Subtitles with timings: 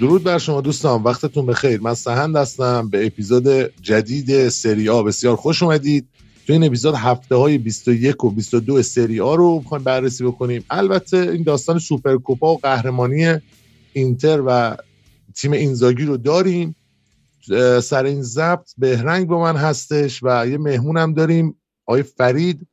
[0.00, 1.80] درود بر شما دوستان وقتتون بخیر.
[1.80, 3.48] من سهند هستم به اپیزود
[3.82, 5.02] جدید سری آ.
[5.02, 6.08] بسیار خوش اومدید.
[6.46, 10.64] تو این اپیزود هفته های 21 و 22 سری آ رو می‌خوایم بررسی بکنیم.
[10.70, 13.34] البته این داستان سوپرکوپا و قهرمانی
[13.92, 14.76] اینتر و
[15.34, 16.76] تیم اینزاگی رو داریم.
[17.82, 22.66] سر این ضبط بهرنگ با من هستش و یه مهمونم داریم آقای فرید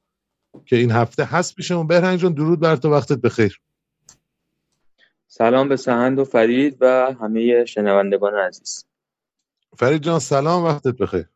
[0.65, 3.59] که این هفته هست پیشمون بهرنگ جان درود بر تو وقتت بخیر.
[5.37, 8.85] سلام به سهند و فرید و همه شنوندگان عزیز.
[9.77, 11.29] فرید جان سلام وقتت بخیر.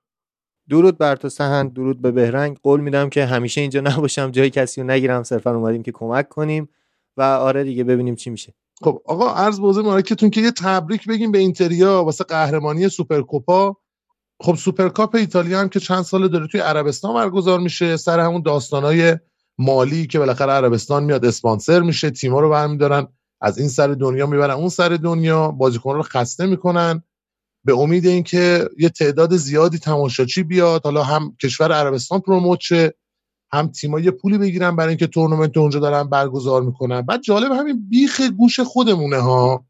[0.70, 2.58] درود بر تو سهند درود به بهرنگ.
[2.64, 6.70] قول میدم که همیشه اینجا نباشم جای کسی رو نگیرم صرفا اومدیم که کمک کنیم
[7.18, 8.54] و آره دیگه ببینیم چی میشه.
[8.84, 13.78] خب آقا عرض به حضور مبارکتون که یه تبریک بگیم به اینتریا واسه قهرمانی سوپرکوپا.
[14.42, 17.98] خب سوپرکاپ ایتالیا هم که چند ساله داره توی عربستان برگزار میشه.
[17.98, 19.18] سر همون داستانای
[19.58, 23.08] مالی که بالاخره عربستان میاد اسپانسر میشه تیما رو برمیدارن.
[23.42, 24.52] از این سر دنیا می‌برن.
[24.52, 27.04] اون سر دنیا بازیکن رو خسته می‌کنن
[27.66, 30.84] به امید اینکه یه تعداد زیادی تماشاچی بیاد.
[30.84, 32.94] حالا هم کشور عربستان promote شه
[33.52, 37.02] هم تیم‌ها یه پولی بگیرن برای اینکه تورنمنت اونجا دارن برگزار می‌کنن.
[37.02, 39.66] بعد جالب همین بیخ گوش خودمونه ها.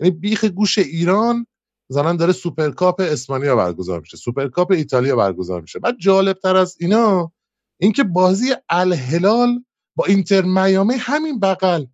[0.00, 1.46] یعنی بیخ گوش ایران
[1.88, 5.78] زنان داره سوپرکاپ اسپانیا برگزار میشه سوپرکاپ ایتالیا برگزار میشه.
[5.78, 7.32] بعد جالب تر از اینا
[7.80, 9.64] اینکه بازی الهلال
[9.96, 11.84] با اینتر میامی همین بغل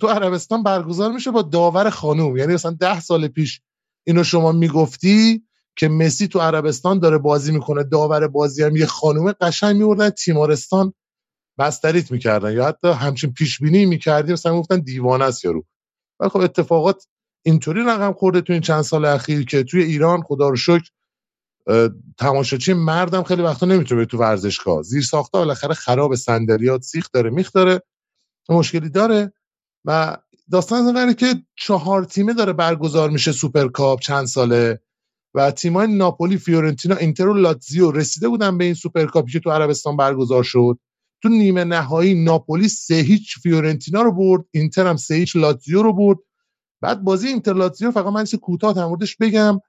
[0.00, 2.36] تو عربستان برگزار میشه با داور خانوم.
[2.36, 3.60] یعنی مثلا ده سال پیش
[4.06, 5.44] اینو شما می‌گفتی
[5.76, 10.92] که مسی تو عربستان داره بازی می‌کنه داور بازی هم یه خانوم قشنگ میوردن تیمارستان
[11.58, 12.52] بستریت می‌کردن.
[12.52, 15.64] یا حتی همچین پیش بینی می‌کردی مثلا گفتن دیوانه است یارو.
[16.20, 17.06] ولی خب اتفاقات
[17.42, 20.90] اینطوری رقم خورده تو این چند سال اخیر که توی ایران خدا رو شکر
[22.18, 24.82] تماشاچی مردم خیلی وقتا نمی‌تونه تو ورزشگاه.
[24.82, 27.50] زیر ساخته بالاخره خراب صندلیات سیخ داره میخ
[28.48, 29.32] مشکلی داره.
[29.84, 30.16] و
[30.52, 34.80] داستان از که چهار تیمه داره برگزار میشه سوپرکاپ چند ساله
[35.34, 39.96] و تیمای ناپولی فیورنتینا اینتر و لاتزیو رسیده بودن به این سوپرکاپی که تو عربستان
[39.96, 40.78] برگزار شد.
[41.22, 45.92] تو نیمه نهایی ناپولی سه هیچ فیورنتینا رو برد اینتر هم سه هیچ لاتزیو رو
[45.92, 46.18] برد.
[46.80, 49.60] بعد بازی اینتر لاتزیو فقط من کوتاه در بگم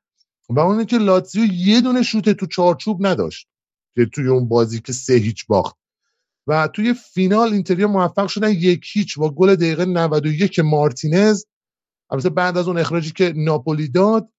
[0.50, 3.48] و اون که لاتزیو یه دونه شوت تو چارچوب نداشت.
[3.96, 5.83] که توی اون بازی که سه هیچ باخت.
[6.48, 11.44] و توی فینال اینتریا موفق شدن یک هیچ با گل دقیقه 91 مارتینز.
[12.12, 14.30] البته بعد از اون اخراجی که ناپولی داد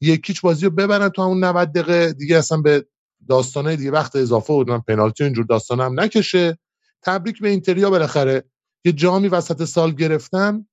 [0.00, 2.12] یک هیچ بازی رو ببرن تو همون 90 دقیقه.
[2.12, 2.86] دیگه اصلا به
[3.28, 4.68] داستانه دیگه وقت اضافه بود.
[4.86, 6.58] پنالتی اینجور داستان هم نکشه.
[7.02, 8.44] تبریک به اینتریا بالاخره.
[8.84, 10.66] یه جامی وسط سال گرفتن.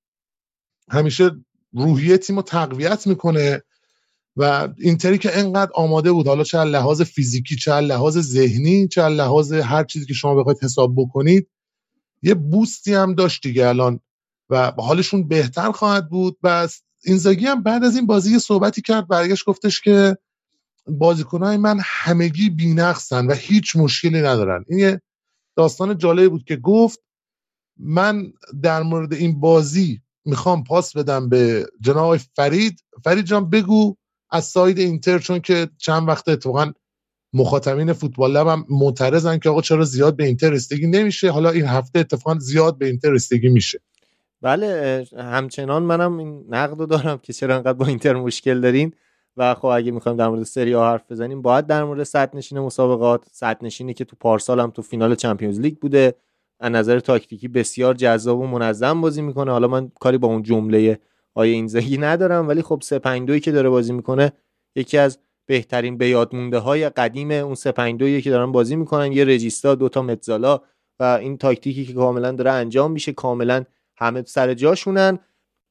[0.90, 1.30] همیشه
[1.72, 3.62] روحیه تیم رو تقویت می‌کنه.
[4.36, 6.26] و اینتری که انقدر آماده بود.
[6.26, 10.94] حالا چه لحاظ فیزیکی چه لحاظ ذهنی چه لحاظ هر چیزی که شما بخواید حساب
[10.96, 11.48] بکنید
[12.22, 14.00] یه بوستی هم داشت دیگه الان.
[14.50, 16.38] و حالشون بهتر خواهد بود.
[16.42, 16.68] و
[17.04, 19.08] اینزاگی هم بعد از این بازی صحبتی کرد.
[19.08, 20.16] برگشت گفتش که
[20.86, 24.64] بازیکنهای من همگی بینقصن و هیچ مشکلی ندارن.
[24.68, 25.00] این یه
[25.56, 27.00] داستان جالبی بود که گفت
[27.76, 28.32] من
[28.62, 32.84] در مورد این بازی می‌خوام پاس بدم به جناب فرید.
[33.04, 33.96] فرید جان بگو.
[34.32, 36.72] از side اینتر چون که چند وقت اتفاقا
[37.32, 41.98] مخاطبین فوتبال هم معترضن که آقا چرا زیاد به اینتر رسیدگی نمیشه؟ حالا این هفته
[41.98, 43.80] اتفاقا زیاد به اینتر رسیدگی میشه.
[44.42, 48.92] بله همچنان منم این نقد دارم که چرا انقدر با اینتر مشکل دارین.
[49.36, 52.58] و خب اگه می‌خوایم در مورد سری آ حرف بزنیم باید در مورد صدر نشین
[52.58, 56.14] مسابقات صدر نشینی که تو پارسال هم تو فینال Champions League بوده
[56.60, 59.50] از نظر تاکتیکی بسیار جذاب و منظم بازی می‌کنه.
[59.50, 60.98] حالا من کاری با اون جمله
[61.34, 64.32] آیه اینزاگی ندارم؟ ولی خب 352 که داره بازی می‌کنه
[64.76, 69.12] یکی از بهترین به یاد مونده های قدیم اون 352 که دارن بازی می‌کنن.
[69.12, 70.60] یه رجیستا دو تا متزالا
[71.00, 73.12] و این تاکتیکی که کاملا داره انجام میشه.
[73.12, 73.64] کاملا
[73.96, 75.18] همه سر جاشونن.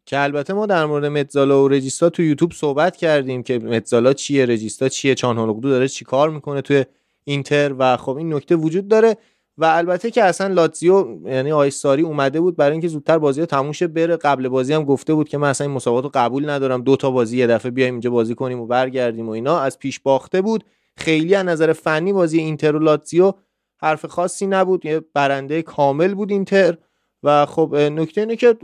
[0.05, 4.45] که البته ما در مورد متزالا و رجیستا تو یوتیوب صحبت کردیم که متزالا چیه
[4.45, 6.85] رجیستا چیه چانهالوگدو داره چیکار می‌کنه توی
[7.23, 9.17] اینتر و خب این نکته وجود داره.
[9.61, 13.87] و البته که اصلا لاتزیو یعنی آیساری اومده بود برای اینکه زودتر بازی تموم شه
[13.87, 16.95] بره قبل بازی هم گفته بود که من اصلا این مسابقات رو قبول ندارم دو
[16.95, 19.59] تا بازی یه دفعه بیایم اینجا بازی کنیم و برگردیم و اینا.
[19.59, 20.63] از پیش باخته بود.
[20.97, 23.33] خیلی از نظر فنی بازی اینتر و لاتزیو
[23.77, 24.85] حرف خاصی نبود.
[24.85, 26.77] یه برنده کامل بود اینتر.
[27.23, 28.57] و خب نکته اینه که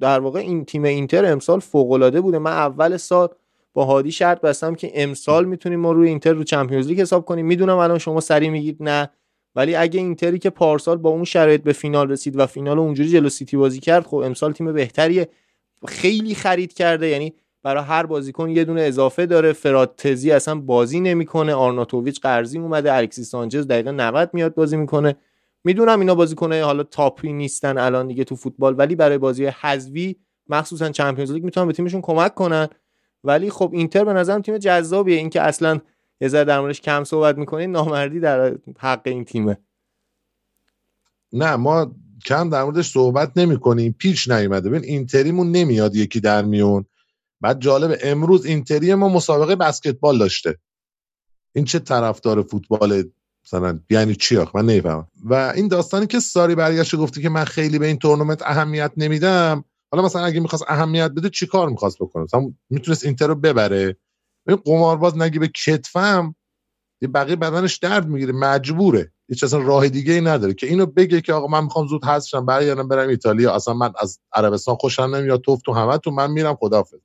[0.00, 2.38] در واقع این تیم اینتر امسال فوق العاده بوده.
[2.38, 3.28] من اول سال
[3.72, 7.46] با هادی شرط بستم که امسال می‌تونیم ما روی اینتر رو Champions League حساب کنیم.
[7.46, 9.10] می‌دونم الان شما سریع میگید نه.
[9.56, 13.28] ولی اگه اینتری که پارسال با اون شرایط به فینال رسید و فینال اونجوری جلو
[13.28, 15.28] سیتی بازی کرد خب امسال تیم بهتریه.
[15.86, 19.52] خیلی خرید کرده یعنی برای هر بازیکن یه دونه اضافه داره.
[19.52, 21.54] فراتسی اصلا بازی نمی‌کنه.
[21.54, 22.94] آرناتوویچ قرضی اومده.
[22.94, 25.16] الکسی سانچز دقیقه 90 میاد بازی می‌کنه.
[25.64, 30.16] می‌دونم اینا بازیکنه حالا تاپی نیستن الان دیگه تو فوتبال ولی برای بازی حذوی
[30.48, 32.68] مخصوصا چمپیونز لیگ می‌تونن به تیمشون کمک کنن.
[33.24, 35.16] ولی خب اینتر به نظرم تیم جذابیه.
[35.16, 35.80] اینکه اصلا
[36.20, 39.58] یه ذره در موردش کم صحبت می‌کنین نامردی در حق این تیمه.
[41.32, 41.94] نه ما
[42.24, 44.68] کم در موردش صحبت نمی کنیم پیش نیومده.
[44.68, 46.84] ببین اینتریمون نمیاد یکی در میون.
[47.40, 50.58] بعد جالب امروز اینتری ما مسابقه بسکتبال داشته.
[51.52, 53.04] این چه طرفدار فوتبال
[53.46, 55.08] مثلا؟ یعنی چی آخ من نمی‌فهمم.
[55.24, 59.64] و این داستانی که ساری برگشت گفته که من خیلی به این تورنمنت اهمیت نمیدم.
[59.92, 63.96] حالا مثلا اگه می‌خواست اهمیت بده چیکار می‌خواست بکنه؟ مثلا می‌تونست اینتر رو ببره.
[64.48, 66.34] این قمارباز نگی به کتفم
[67.00, 69.12] یه بقیه بدنش درد می‌گیره مجبوره.
[69.28, 70.54] هیچ اصلا راه دیگه ای نداره.
[70.54, 73.54] که اینو بگه که آقا من می‌خوام زود حذف شم برگردم برم ایتالیا.
[73.54, 76.98] اصلا من از عربستان خوشم نمیاد توف تو همه تو من میرم خدافظ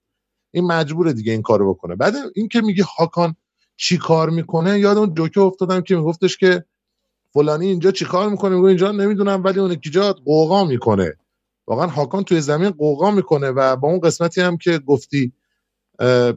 [0.54, 1.96] این مجبوره دیگه این کارو بکنه.
[1.96, 3.36] بعد این که میگه هاکان
[3.78, 6.66] چی کار می‌کنه یاد اون جوکه افتادم که میگفتش که
[7.34, 11.16] فلانی اینجا چی کار می‌کنه؟ میگه اینجا نمی‌دونم ولی اون کیجا قوقا می‌کنه.
[11.68, 15.34] واقعا هاکان توی زمین غوغا می‌کنه و با اون قسمتی هم که گفتی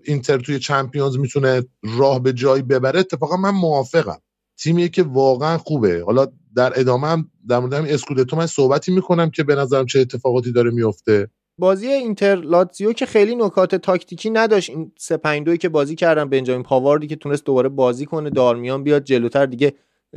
[0.04, 4.18] اینتر توی چمپیونز می‌تونه راه به جایی ببره اتفاقا من موافقم.
[4.58, 6.02] تیمیه که واقعا خوبه.
[6.06, 6.26] حالا
[6.56, 10.52] در ادامه هم در مورد همین اسکودتو من صحبتی می‌کنم که به نظرم چه اتفاقاتی
[10.52, 11.28] داره میفته
[11.58, 14.70] بازی اینتر لاتزیو که خیلی نکات تاکتیکی نداشت.
[14.70, 18.84] این 3 5 2 که بازی کردن بنجامین پاواردی که تونست دوباره بازی کنه دارمیان
[18.84, 19.72] بیاد جلوتر دیگه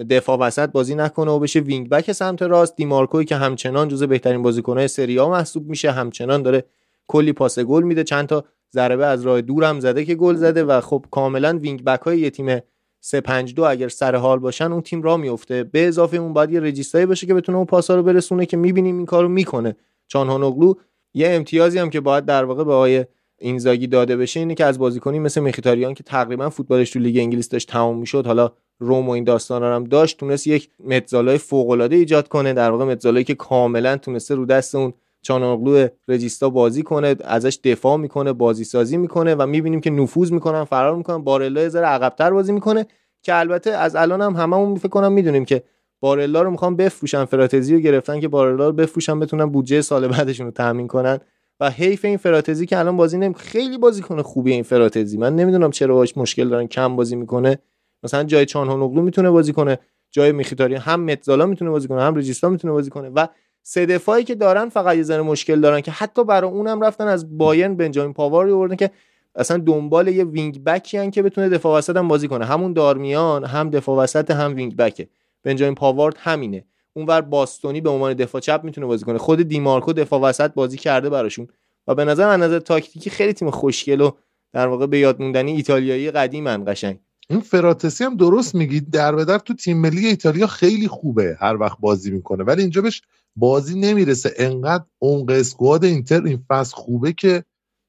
[0.10, 2.76] دفاع وسط بازی نکنه و بشه وینگ بک سمت راست.
[2.76, 5.92] دیمارکوی که همچنان جزو بهترین بازیکن‌های سری محسوب میشه.
[5.92, 6.66] همچنان داره
[7.08, 8.04] کلی پاس گل میده.
[8.04, 8.46] چند تا
[8.76, 12.20] ضربه از راه دور هم زده که گل زده و خب کاملا وینگ بک های
[12.20, 12.60] یه تیم
[13.00, 16.52] 3 5 2 اگر سر حال باشن اون تیم را میفته به اضافه اون باید
[16.52, 19.76] یه رجیستری باشه که بتونه اون پاسا رو برسونه که می‌بینیم این کارو می‌کنه.
[20.08, 20.74] چالهانوغلو
[21.14, 23.06] یه امتیازی هم که باید در واقع به آقای
[23.38, 27.50] اینزاگی داده بشه اینه که از بازیکنی مثل مخیتاریان که تقریبا فوتبالش تو لیگ انگلیس
[27.50, 31.70] داشت تمام می‌شد حالا رم و این داستان هم داشت تونست یک mezzala ی فوق
[31.70, 32.54] العاده ایجاد کنه.
[32.54, 34.94] در واقع mezzala یی که کاملا تونسته رو دست اون
[35.26, 40.64] چاناغلو رجیستا بازی کنه ازش دفاع می‌کنه بازی سازی می‌کنه و می‌بینیم که نفوذ می‌کنن
[40.64, 41.18] فرار می‌کنن.
[41.18, 42.86] بارلا یه ذره عقبتر بازی می‌کنه
[43.22, 45.64] که البته از الان هم هممون فکر کنم می‌دونیم که
[46.00, 47.26] بارلا رو می‌خوان بفروشن.
[47.26, 51.20] فراتزی رو گرفتن که بارلا رو بفروشن بتونن بودجه سال بعدشون رو تامین کنن.
[51.60, 55.18] و حیف این فراتزی که الان بازی نمی خیلی بازی کنه خوبی این فراتزی.
[55.18, 57.58] من نمی‌دونم چرا باش مشکل دارن کم بازی می‌کنه.
[58.04, 59.80] مثلا جای چانهانوغلو می‌تونه بازی کنه
[60.12, 63.10] جای میخیتاری هم متزالا می‌تونه بازی کنه هم رجیستا می‌تونه بازی کنه.
[63.10, 63.28] و
[63.68, 67.38] سه دفاعی که دارن فقط یه ذره مشکل دارن که حتی برای اونم رفتن از
[67.38, 68.92] بایرن بنجامین پاوارد آوردن که
[69.36, 72.46] اصلا دنبال یه وینگ بکی که بتونه دفاع وسط هم بازی کنه.
[72.46, 75.08] همون دارمیان هم دفاع وسط هم وینگ بکه
[75.44, 76.66] بنجامین پاوارد همینه.
[76.94, 79.18] اونور باستونی به عنوان دفاع چپ می‌تونه بازی کنه.
[79.18, 81.48] خود دیمارکو دفاع وسط بازی کرده براشون.
[81.88, 84.12] و به نظر من از نظر تاکتیکی خیلی تیم خوشگل و
[84.54, 87.00] در واقع به یاد موندنی ایتالیای قدیمن قشنگ.
[87.30, 91.58] این فراتسی هم درست میگید در به در تو تیم ملی ایتالیا خیلی خوبه هر
[91.58, 92.44] وقت بازی می‌کنه.
[92.44, 93.02] ولی اینجا بهش
[93.36, 94.34] بازی نمی‌رسه.
[94.38, 97.44] انقدر اون اسکواد اینتر این فصل خوبه که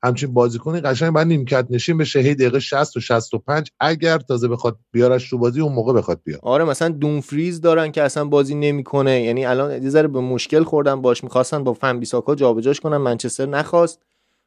[0.05, 4.79] همچین بازیکنی قشنگ بعد نیمکت نشین بشه هی دقیقه 60 و 65 اگر تازه بخواد
[4.93, 6.41] بیارش تو بازی اون موقع بخواد بیاد.
[6.43, 9.23] آره مثلا دونفریز دارن که اصلا بازی نمی‌کنه.
[9.23, 12.97] یعنی الان یه ذره به مشکل خوردن باش می‌خواستن با فن بیساکا جابجاش کنن.
[12.97, 14.03] منچستر نخواست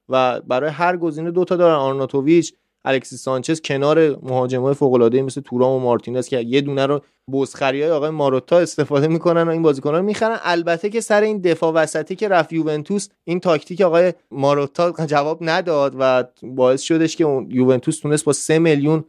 [0.10, 1.76] و برای هر گزینه دوتا دارن.
[1.76, 2.54] آرناتوویچ
[2.90, 7.82] الکسیس سانچز کنار مهاجمای فوق العاده مثل تورام و مارتینز که یه دونه رو بزخری
[7.82, 10.38] های آقای ماروتا استفاده می‌کنن و این بازیکنان رو می‌خرن.
[10.44, 15.96] البته که سر این دفاع وسطی که رفت یوونتوس این تاکتیک آقای ماروتا جواب نداد
[16.00, 19.04] و باعث شدش که اون یوونتوس تونست با سه میلیون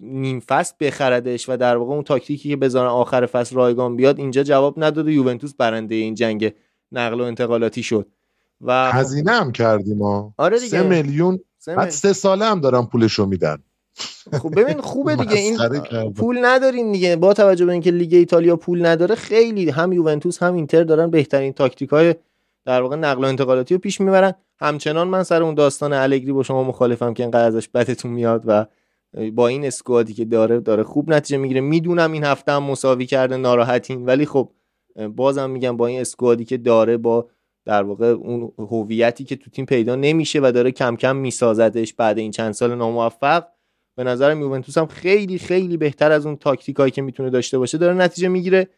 [0.00, 4.42] نیم فصل بخردش و در واقع اون تاکتیکی که بذارن آخر فصل رایگان بیاد اینجا
[4.42, 6.54] جواب نداد و یوونتوس برنده این جنگ
[6.92, 8.06] نقل و انتقالاتی شد.
[8.60, 10.70] و هزینه هم کردیم ما آره دیگه.
[10.70, 13.58] سه میلیون بعد سه ساله هم دارن پولشو میدن.
[14.32, 15.36] خب ببین خوبه دیگه.
[15.36, 15.58] این
[16.12, 17.16] پول ندارین دیگه.
[17.16, 21.52] با توجه به اینکه لیگ ایتالیا پول نداره خیلی هم یوونتوس هم اینتر دارن بهترین
[21.52, 22.14] تاکتیک های
[22.64, 24.34] در واقع نقل و انتقالاتی رو پیش می‌برن.
[24.58, 28.66] همچنان من سر اون داستان الگری با شما مخالفم که اینقدر ازش بدتون میاد و
[29.32, 31.60] با این squad ی که داره داره خوب نتیجه می‌گیره.
[31.60, 34.06] می‌دونم این هفته هم مساوی کرده ناراحتین.
[34.06, 34.50] ولی خب
[35.16, 37.28] بازم میگم با این squad ی که داره با
[37.64, 42.18] در واقع اون هویتی که تو تیم پیدا نمیشه و داره کم کم میسازدش بعد
[42.18, 43.46] این چند سال ناموفق
[43.96, 47.94] به نظرم یوونتوس هم خیلی خیلی بهتر از اون تاکتیکایی که می‌تونه داشته باشه داره
[47.94, 48.68] نتیجه می‌گیره.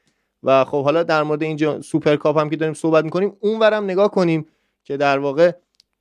[0.43, 4.11] و خب حالا در مورد اینجا سوپر کاپ هم که داریم صحبت می‌کنیم اونورم نگاه
[4.11, 4.47] کنیم
[4.85, 5.53] که در واقع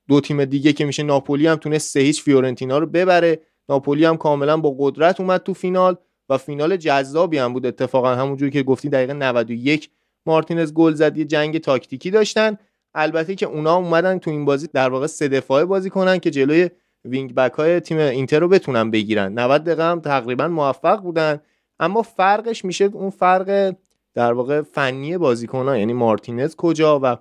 [0.08, 3.40] دو تیم دیگه که میشه ناپولی هم تونست سه هیچ فیورنتینا رو ببره.
[3.68, 5.96] ناپولی هم کاملا با قدرت اومد تو فینال
[6.28, 8.14] و فینال جذابی هم بود اتفاقا.
[8.14, 9.90] همونجوری که گفتی دقیقه 91
[10.26, 12.56] مارتینز گل زد یه جنگ تاکتیکی داشتن.
[12.94, 16.70] البته که اونا اومدن تو این بازی در واقع سه دفاعه بازی کنن که جلوی
[17.04, 19.38] وینگ بک های تیم اینتر رو بتونن بگیرن.
[19.38, 21.40] 90 دقیقه هم تقریبا موفق بودن.
[21.80, 23.74] اما فرقش میشه اون فرق
[24.14, 27.16] در واقع فنی بازیکن ها یعنی مارتینز کجا و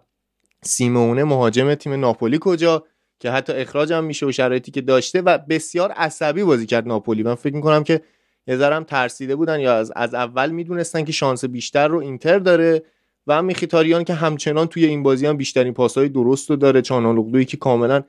[0.63, 2.83] سیمونه مهاجم تیم ناپولی کجا
[3.19, 7.23] که حتی اخراج هم میشه و شرایطی که داشته و بسیار عصبی بازی کرد ناپولی.
[7.23, 8.01] من فکر می‌کنم که
[8.47, 12.83] یه ذرم ترسیده بودن یا از, از اول می‌دونستن که شانس بیشتر رو اینتر داره.
[13.27, 16.81] و میخیتاریان که همچنان توی این بازی هم بیشترین پاسهای درست رو داره.
[16.81, 18.03] چانالوگلویی که کاملا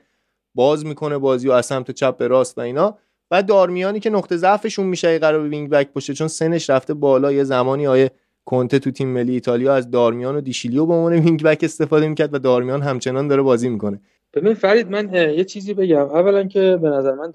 [0.55, 2.97] باز می‌کنه بازی و از سمت چپ به راست و اینا.
[3.31, 7.31] و دارمیانی که نقطه ضعفشون میشه قرار وینگ بک باشه چون سنش رفته بالا.
[7.31, 8.11] یه زمانی آقای
[8.45, 12.33] کنته تو تیم ملی ایتالیا از دارمیان و دشیلیو به عنوان وینگ بک استفاده می‌کرد
[12.33, 14.01] و دارمیان همچنان داره بازی می‌کنه.
[14.33, 16.01] ببین فرید من یه چیزی بگم.
[16.01, 17.31] اولا که به نظر من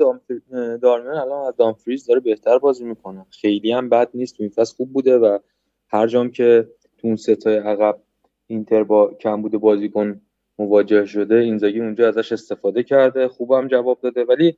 [0.82, 3.26] دارمیان الان از دامفریز داره بهتر بازی می‌کنه.
[3.30, 4.36] خیلی هم بد نیست.
[4.36, 5.38] تو این فصل خوب بوده و
[5.88, 7.98] هر جام که تو اون ستای عقب
[8.46, 10.20] اینتر با کم بوده بازیکن
[10.58, 14.24] مواجه شده اینزاگی اونجا ازش استفاده کرده خوبم جواب داده.
[14.24, 14.56] ولی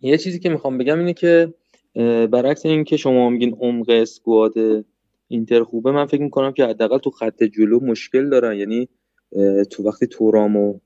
[0.00, 1.54] یه چیزی که می‌خوام بگم اینه که
[2.30, 4.54] برعکس این که شما میگین عمق اسکواد
[5.28, 8.56] اینتر خوبه من فکر می‌کنم که حداقل تو خط جلو مشکل دارن.
[8.56, 8.88] یعنی
[9.70, 10.78] تو وقتی تورام و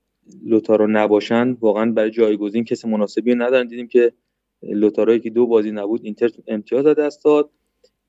[0.45, 3.67] لوتارو نباشن واقعا برای جایگزین کسی مناسبی ندارن.
[3.67, 4.13] دیدیم که
[4.63, 7.49] لوتارو که دو بازی نبود اینتر امتیاز دست داد.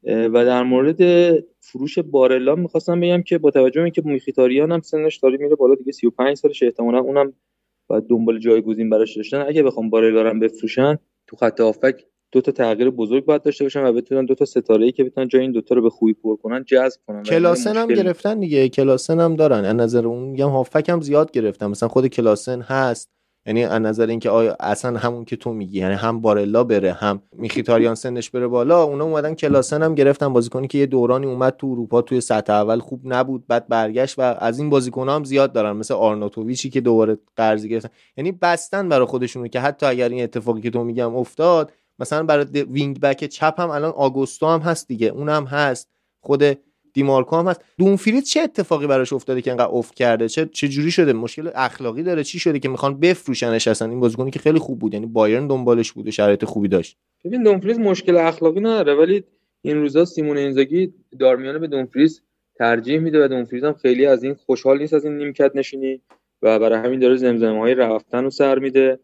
[0.07, 1.01] و در مورد
[1.61, 5.75] فروش بارلا می‌خواستم بگم که با توجه به اینکه میخیتاریان هم سنش داره میره بالا
[5.75, 7.33] دیگه 35 سالش احتمالا اونم
[7.87, 9.45] باید دنبال جایگزین براش داشتن.
[9.49, 13.85] اگه بخوام بارلا رو بفروشن تو خط هافک دو تا تغییر بزرگ باید داشته باشن
[13.85, 16.37] و بتونن دو تا ستاره ای که بتونن جای این دوتا رو به خوبی پر
[16.37, 17.23] کنن جذب کنن.
[17.23, 19.65] کلاسن هم گرفتن دیگه کلاسن هم دارن.
[19.65, 21.67] از نظر اون میگم هافک هم زیاد گرفتن.
[21.67, 23.16] مثلا خود کلاسن هست.
[23.47, 27.23] یعنی از نظر اینکه آیا اصلا همون که تو میگی یعنی هم بارلا بره هم
[27.33, 31.67] میخیتاریان سنش بره بالا اونا اومدن کلاسن هم گرفتن بازیکنی که یه دورانی اومد تو
[31.67, 35.77] اروپا توی سطح اول خوب نبود بعد برگشت و از این بازیکن هم زیاد دارن
[35.77, 37.89] مثل آرناتوویچی که دوباره قرضی گرفتن.
[38.17, 42.45] یعنی بستن برای خودشون که حتی اگر این اتفاقی که تو میگم افتاد مثلا برای
[42.45, 45.89] وینگ بک چپ هم الان آگوستو هم هست دیگه اونم هست.
[46.21, 46.59] خود
[46.97, 47.61] دیمارکو هم هست.
[47.79, 52.03] دونفرید چه اتفاقی براش افتاده که انقدر افت کرده؟ چه چه جوری شده؟ مشکل اخلاقی
[52.03, 52.25] داره.
[52.25, 54.95] چی شده که می‌خوان بفروشنش اصلا؟ این بازیکنی که خیلی خوب بود.
[54.95, 56.97] یعنی بایرن دنبالش بود شرایط خوبی داشت.
[57.25, 59.25] ببین دونفریز مشکل اخلاقی نداره ولی
[59.63, 62.23] این روزا سیمون انزاگی دارمیانه به دونفریز
[62.59, 66.01] ترجیح میده و دونفریز هم خیلی از این خوشحال نیست از این نیمکت نشینی
[66.43, 68.99] و برای همین داره زمزمه های رفتن و سر میده.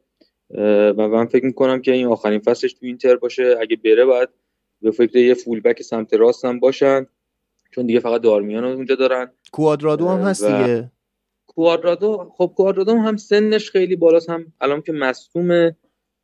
[0.97, 3.57] و من فکر می‌کنم که این آخرین فصلش تو اینتر باشه.
[3.61, 4.29] اگه بره باید
[4.83, 7.07] به فکر یه فولبک سمت راست هم باشن.
[7.73, 9.31] چون دیگه فقط دارمیان اونجا دارن.
[9.53, 10.91] کوادرادو هم هست دیگه.
[11.47, 15.77] کوادرادو خب کوادرادو هم سنش خیلی بالاست هم الان که مصدومه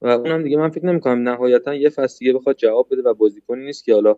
[0.03, 3.65] و اونم دیگه من فکر نمی‌کنم نهایتا یه فصل دیگه بخواد جواب بده و بازیکنی
[3.65, 4.17] نیست که حالا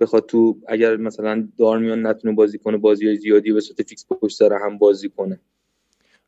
[0.00, 4.52] بخواد تو اگر مثلا دارمیان نتونه بازی کنه بازی زیادی به صورت فیکس پشت سر
[4.52, 5.40] هم بازی کنه.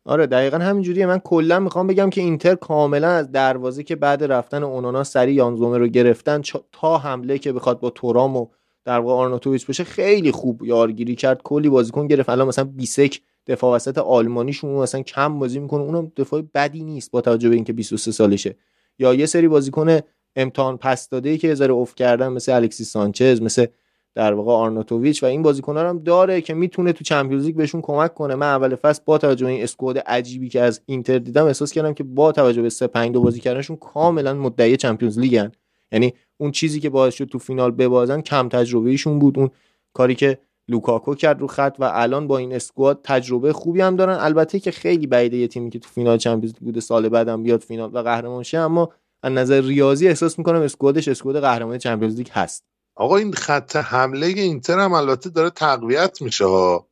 [0.04, 1.06] آره دقیقا همینجوریه.
[1.06, 5.47] من کلا می‌خوام بگم که اینتر کاملا از دروازه که بعد رفتن اونانا سراغ یان
[5.47, 8.46] زومر رو گرفتن تا حمله که بخواد با تورام و
[8.86, 12.28] در واقع آرناتوویچ باشه خیلی خوب یارگیری کرد کلی بازیکن گرفت.
[12.28, 17.20] الان مثلا بیسِک دفاع وسط آلمانیشون مثلا کم بازی می‌کنه اونم دفاع بدی نیست با
[17.20, 18.56] توجه به اینکه 23 سالشه.
[18.98, 19.98] یا یه سری بازیکن
[20.36, 23.66] امتحان پس داده ای که ذره افت کردن مثل الکسی سانچز مثل
[24.14, 28.14] در واقع آرناتوویچ و این بازیکن‌ها هم داره که می‌تونه تو چمپیونز لیگ بهشون کمک
[28.14, 28.34] کنه.
[28.34, 31.94] من اول فصل با توجه به این squad عجیبی که از اینتر دیدم احساس کردم
[31.94, 35.52] که با توجه به 3 5 2 بازی کردنشون کاملا مدعی چمپیونز لیگن.
[35.92, 39.38] یعنی اون چیزی که باعث شد تو فینال ببازن کم تجربگیشون بود.
[39.38, 39.50] اون
[39.92, 40.38] کاری که
[40.68, 44.18] لوکاکو کرد رو خط و الان با این squad تجربه خوبی هم دارن.
[44.20, 47.90] البته که خیلی بعیده یه تیمی که تو فینال چمپیونز بوده سال بعدم بیاد فینال
[47.94, 52.28] و قهرمان شه اما از نظر ریاضی احساس می‌کنم squad ش squad قهرمان چمپیونز لیگ
[52.32, 52.64] هست.
[52.94, 56.88] آقا این خط حمله اینتر هم البته داره تقویت میشه ها.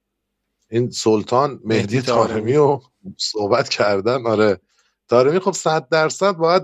[0.70, 2.82] این سلطان مهدی تارمی رو
[3.18, 4.60] صحبت کردن آره.
[5.08, 6.62] تارمی خب صد درصد باید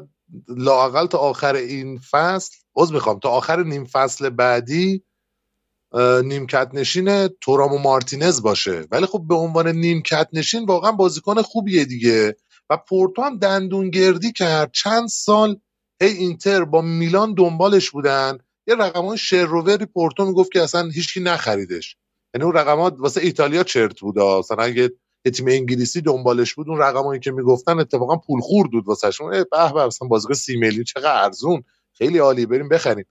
[0.49, 3.19] لاقل تا آخر این فصل عذر می‌خوام.
[3.19, 5.05] تا آخر نیم فصل بعدی
[6.25, 8.87] نیمکت نشین تورام و مارتینز باشه.
[8.91, 12.37] ولی خب به عنوان نیمکت نشین واقعا بازیکن خوبیه دیگه.
[12.71, 14.73] و پورتو هم دندون گردی کرد.
[14.73, 15.57] چند سال
[16.03, 18.39] هی اینتر با میلان دنبالش بودن.
[18.67, 21.97] یه رقمان شروری پورتو می‌گفت که اصلا هیچکی نخریدش.
[22.35, 24.91] یعنی اون رقمات واسه ایتالیا چرت بود مثلا اگه
[25.35, 29.31] تیم انگلیسی دنبالش بود اون رقمایی که می‌گفتن اتفاقا پول خورد بود واسهشون.
[29.31, 31.63] به به مثلا بازیکن 30 میلیون چقدر ارزون.
[32.01, 33.05] خیلی عالی بریم بخریم.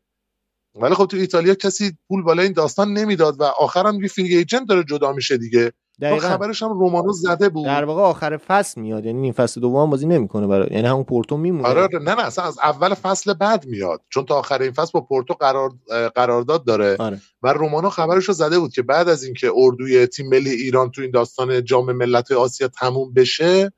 [0.76, 4.68] ولی خب تو ایتالیا کسی پول بالای این داستان نمی‌داد و آخرم یه فری ایجنت
[4.68, 5.74] داره جدا میشه دیگه.
[6.02, 6.28] دقیقاً.
[6.28, 7.66] خبرش هم رومانو زده بود.
[7.66, 11.38] در واقع آخر فصل میاد یعنی این فصل دوم بازی نمی‌کنه برای یعنی همون پورتو
[11.38, 11.68] میمونه.
[11.68, 12.00] آره, آره.
[12.00, 14.02] نه نه اصلا از اول فصل بعد میاد.
[14.10, 15.72] چون تا آخر این فصل با پورتو قرار
[16.16, 16.96] قرارداد داره.
[17.00, 17.22] آره.
[17.44, 21.02] و رومانو خبرش رو زده بود که بعد از اینکه اردوی تیم ملی ایران تو
[21.02, 23.72] این داستان جام ملت آسیا تموم بشه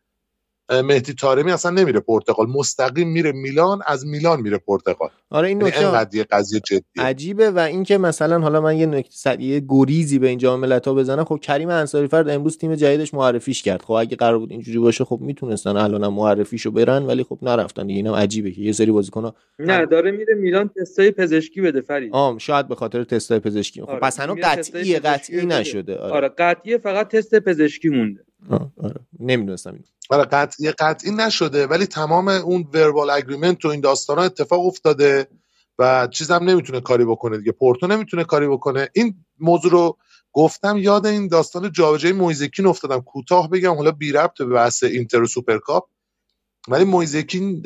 [0.71, 2.47] مهدی تارمی اصلا نمیره پرتغال.
[2.47, 5.09] مستقیم میره میلان از میلان میره پرتغال.
[5.29, 6.81] آره این یعنی نکته قضیه جدیه.
[6.97, 11.23] عجیبه و اینکه مثلا حالا من یه نکته یه گریزی به این جام ملت‌ها بزنم.
[11.23, 13.81] خب کریم انصاری فرد امروز تیم جدیدش معرفیش کرد.
[13.81, 17.95] خب اگه قرار بود اینجوری باشه خب می‌تونستن الان معرفیشو برن ولی خب نرفتن دیگه.
[17.95, 22.13] اینم عجیبه که یه سری بازیکن‌ها نه داره میره میلان تستای پزشکی بده فرید.
[22.13, 25.45] آم شاید به خاطر تستای پزشکی خب آره، پس هنوز قطعی قطعی.
[25.45, 25.97] نشده.
[25.97, 28.21] آره, آره قطعیه فقط تست پزشکی مونده.
[28.49, 28.95] آره.
[29.19, 34.23] نمی‌دونستم این آره قطعی قطعی نشده ولی تمام اون verbal agreement و این داستان ها
[34.23, 35.27] اتفاق افتاده
[35.79, 37.51] و چیزم نمی‌تونه کاری بکنه دیگه.
[37.51, 38.89] پورتو نمی‌تونه کاری بکنه.
[38.93, 39.97] این موضوع رو
[40.33, 43.01] گفتم یاد این داستان جابجایی مویزه کین افتادم.
[43.01, 45.87] کوتاه بگم حالا بی ربط به بحث اینتر و سوپرکاپ.
[46.67, 47.61] ولی مویزه کین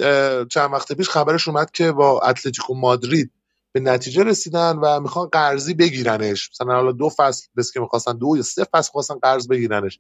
[0.50, 3.32] چند وقت پیش خبرش اومد که با اتلتیکو مادرید
[3.72, 6.50] به نتیجه رسیدن و می‌خوان قرضی بگیرنش.
[6.52, 10.00] مثلا حالا دو فصل بس که می‌خواستن دو یا سه فصل خواستن قرض بگیرنش.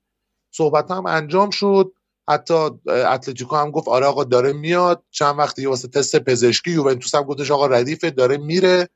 [0.57, 1.91] صحبت هم انجام شد.
[2.29, 2.53] حتی
[2.87, 5.03] اتلتیکو هم گفت آره آقا داره میاد.
[5.11, 8.89] چند وقت دیگه واسه تست پزشکی یوونتوس هم گفتش آقا ردیفه داره میره.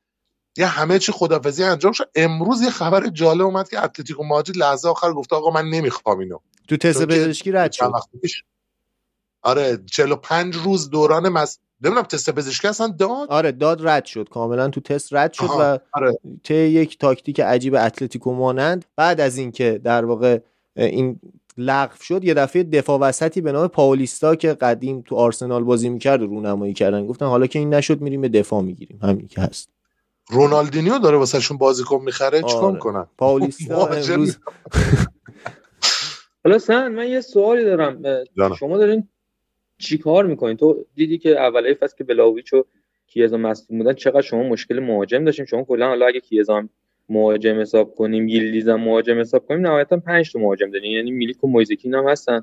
[0.57, 2.09] یه همه چی خدافظی انجام شد.
[2.15, 6.37] امروز یه خبر جالب اومد که اتلتیکو مادرید لحظه آخر گفت آقا من نمی‌خوام اینو.
[6.67, 7.91] تو تست پزشکی رد شد.
[9.41, 11.57] آره 45 روز دوران مز...
[11.81, 14.29] نمی‌دونم تست پزشکی اصلا داد؟ آره داد رد شد.
[14.29, 16.19] کاملا تو تست رد شد آها، و آره.
[16.43, 20.39] طی یک تاکتیک عجیب اتلتیکو مادرید بعد از اینکه در واقع
[20.75, 21.19] این
[21.59, 26.21] لغو شد یه دفعه دفاع وسطی به نام پاولیستا که قدیم تو آرسنال بازی می‌کرد
[26.21, 28.99] رونمایی کردن گفتن حالا که این نشد میریم به دفاع می‌گیریم.
[29.03, 29.69] همین که هست.
[30.29, 32.73] رونالدینیو داره واسهشون بازیکن می‌خره؟ چیکار آره.
[32.73, 34.37] می‌کنن؟ پاولیستا مهاجم امروز
[36.43, 38.05] حالا سن من یه سوالی دارم.
[38.05, 38.55] اه، جانم.
[38.55, 39.07] شما دارین
[39.77, 42.65] چی کار می‌کنین؟ تو دیدی که اولای فصل که بلاویچ و
[43.07, 46.69] کیزا مصدوم بودن چقدر شما مشکل مهاجم داشتیم شما کلا حالا اگه کیزا هم
[47.09, 51.43] مهاجم حساب کنیم ییلدیز هم مهاجم حساب کنیم نهایتا 5 تا مهاجم دارین یعنی میلیک
[51.43, 52.41] و مویزکین هم هستن.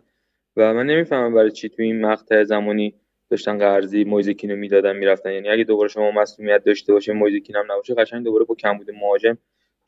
[0.56, 2.94] و من نمی‌فهمم برای چی تو این مقطع زمانی
[3.30, 5.32] داشتن قرضی مویزکین رو می‌دادن می‌رفتن.
[5.32, 9.38] یعنی اگه دوباره شما مصونیت داشته باشه مویزکین هم نباشه قشنگ دوباره با کمبود مهاجم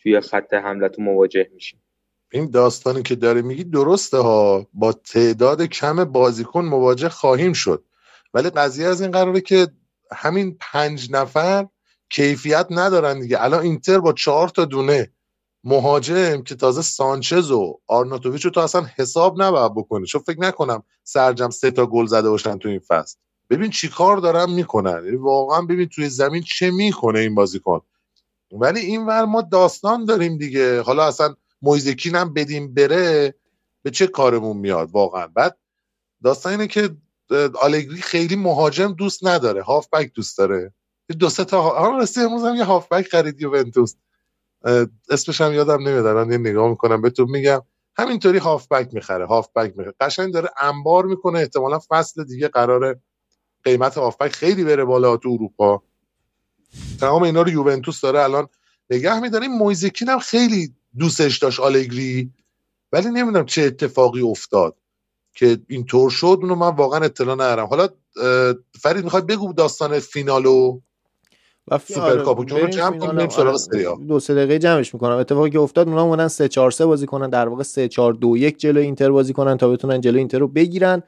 [0.02, 1.80] توی خط حملتون مواجه میشیم.
[2.32, 4.66] این داستانی که داره میگی درسته ها.
[4.74, 7.84] با تعداد کم بازیکن مواجه خواهیم شد.
[8.34, 9.66] ولی قضیه از این قراره که
[10.16, 11.66] همین پنج نفر
[12.10, 13.42] کیفیت ندارن دیگه.
[13.42, 15.12] الان اینتر با چهار تا دونه
[15.64, 20.06] مهاجم که تازه سانچز و آرناتوویچ رو تو اصلا حساب نباید بکنه.
[20.06, 23.16] چون فکر نکنم سرجم سه تا گل زده باشن تو این فصل.
[23.50, 25.04] ببین چی کار دارن می‌کنن.
[25.04, 27.80] یعنی واقعا ببین توی زمین چه می‌کنه این بازیکن.
[28.52, 30.80] ولی اینور ما داستان داریم دیگه.
[30.80, 33.34] حالا اصلا مویزکین هم بدیم بره
[33.82, 35.58] به چه کارمون میاد واقعا؟ بعد
[36.24, 36.96] داستان اینه که
[37.60, 39.62] آلگری خیلی مهاجم دوست نداره.
[39.62, 40.72] هافبک دوست داره.
[41.14, 43.94] دو سه تا ها- آها راستی امروز هم یه هافبک خرید یوونتوس
[45.10, 47.62] اسمش هم یادم نمیاد الان یه نگاه می‌کنم بهتون میگم.
[47.98, 49.94] همینطوری هافبک می‌خره هافبک می‌خره.
[50.00, 53.02] قشنگ داره انبار می‌کنه احتمالا فصل دیگه قراره
[53.64, 55.82] قیمت هافبک خیلی بره بالا تو اروپا.
[57.00, 58.48] تمام اینا رو یوونتوس داره الان
[58.90, 59.46] نگه میداره.
[59.46, 62.34] این مویزکین هم خیلی دوستش داشت آلگری.
[62.92, 64.76] ولی نمی‌دونم چه اتفاقی افتاد
[65.34, 66.38] که اینطور شد.
[66.42, 67.66] اونو من واقعا اطلاع ندارم.
[67.66, 67.88] حالا
[68.82, 70.80] فرید می‌خواد بگو داستان فینالو؟
[71.70, 73.16] و فی- سوپر کاپو که اونو بریم جمع کنیم هم.
[73.16, 73.84] بریم سراغ آره، سری.
[74.08, 75.16] دو سه دقیقه جمعش می‌کنم.
[75.16, 78.36] اتفاقی که افتاد اونا اومدن 3 4 3 بازی کنن در واقع 3 4 2
[78.36, 81.02] 1 جلوی اینتر بازی کنن تا بتونن جلوی اینتر رو بگیرن.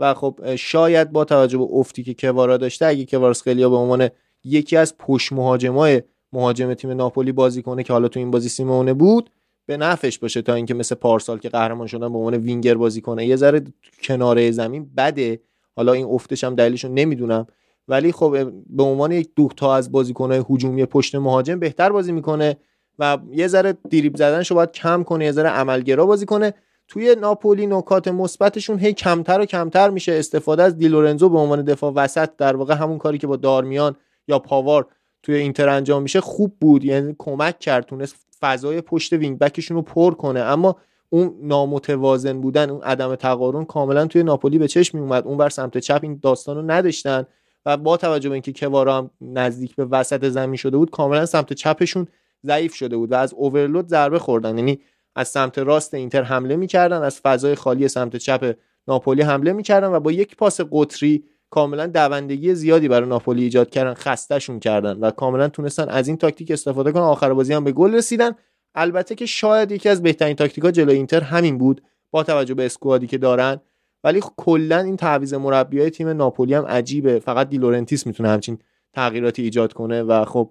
[0.00, 4.08] و خب شاید با توجه به افتی که کوارا داشته اگه کواراتسخلیا به عنوان
[4.44, 6.02] یکی از پشت مهاجمای
[6.32, 9.30] مهاجم تیم ناپولی بازی کنه که حالا تو این بازی سیمئونه بود
[9.66, 13.26] به نفعش باشه تا اینکه مثل پارسال که قهرمان شدن به عنوان وینگر بازی کنه.
[13.26, 13.64] یه ذره
[14.02, 15.40] کناره زمین بده.
[15.76, 17.46] حالا این افتش هم دلیلشو نمی‌دونم.
[17.88, 22.56] ولی خب به عنوان یک دوتا از بازیکنهای هجومی پشت مهاجم بهتر بازی می‌کنه
[22.98, 26.54] و یه ذره دریب زدنشو باید کم کنه یه ذره عملگرا بازی کنه.
[26.88, 30.12] توی ناپولی نکات مثبتشون هی کمتر و کمتر میشه.
[30.12, 33.96] استفاده از دیلورنزو به عنوان دفاع وسط در واقع همون کاری که با دارمیان
[34.28, 34.86] یا پاوار
[35.22, 36.84] توی اینتر انجام میشه خوب بود.
[36.84, 40.40] یعنی کمک کرد تونست فضای پشت wing back شون رو پر کنه.
[40.40, 40.76] اما
[41.10, 45.48] اون نامتوازن بودن اون عدم تقارن کاملا توی ناپولی به چشم می اومد اون بر
[45.48, 47.26] سمت چپ این داستان رو نداشتن.
[47.66, 51.52] و با توجه به اینکه کوارا هم نزدیک به وسط زمین شده بود کاملا سمت
[51.52, 52.06] چپشون
[52.44, 54.58] ضعیف شده بود و از overload ضربه خوردن.
[54.58, 54.80] یعنی
[55.16, 58.56] از سمت راست اینتر حمله می‌کردن از فضای خالی سمت چپ
[58.88, 63.94] ناپولی حمله می‌کردن و با یک پاس قطری کاملا دوندگی زیادی برای ناپولی ایجاد کردن
[63.94, 67.02] خستهشون کردن و کاملا تونستن از این تاکتیک استفاده کنن.
[67.02, 68.30] آخر بازی هم به گل رسیدن.
[68.74, 72.99] البته که شاید یکی از بهترین تاکتیکا جلوی اینتر همین بود با توجه به squad
[72.99, 73.60] ی که دارن.
[74.06, 77.18] ولی کلا این تعویض مربیای تیم ناپولی هم عجیبه.
[77.18, 78.58] فقط دلاورنتیس می‌تونه همچین
[78.92, 80.50] تغییراتی ایجاد کنه و خب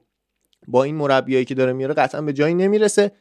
[0.67, 3.11] با این مربیایی که داره میاره قطعا به جایی نمی‌رسه.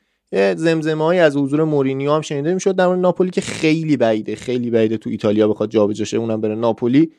[0.56, 4.96] زمزمه از حضور مورینیو هم شنیده می‌شد در مورد ناپولی که خیلی بعیده خیلی بعیده
[4.96, 7.12] تو ایتالیا بخواد جابجا شه اونم بره ناپولی.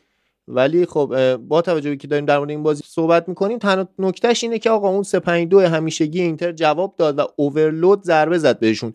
[0.48, 4.60] ولی خب با توجه که داریم در مورد این بازی صحبت می‌کنیم تنها نکتهش اینه
[4.60, 8.94] که آقا اون 352 همیشگی اینتر جواب داد و overload ضربه زد بهشون.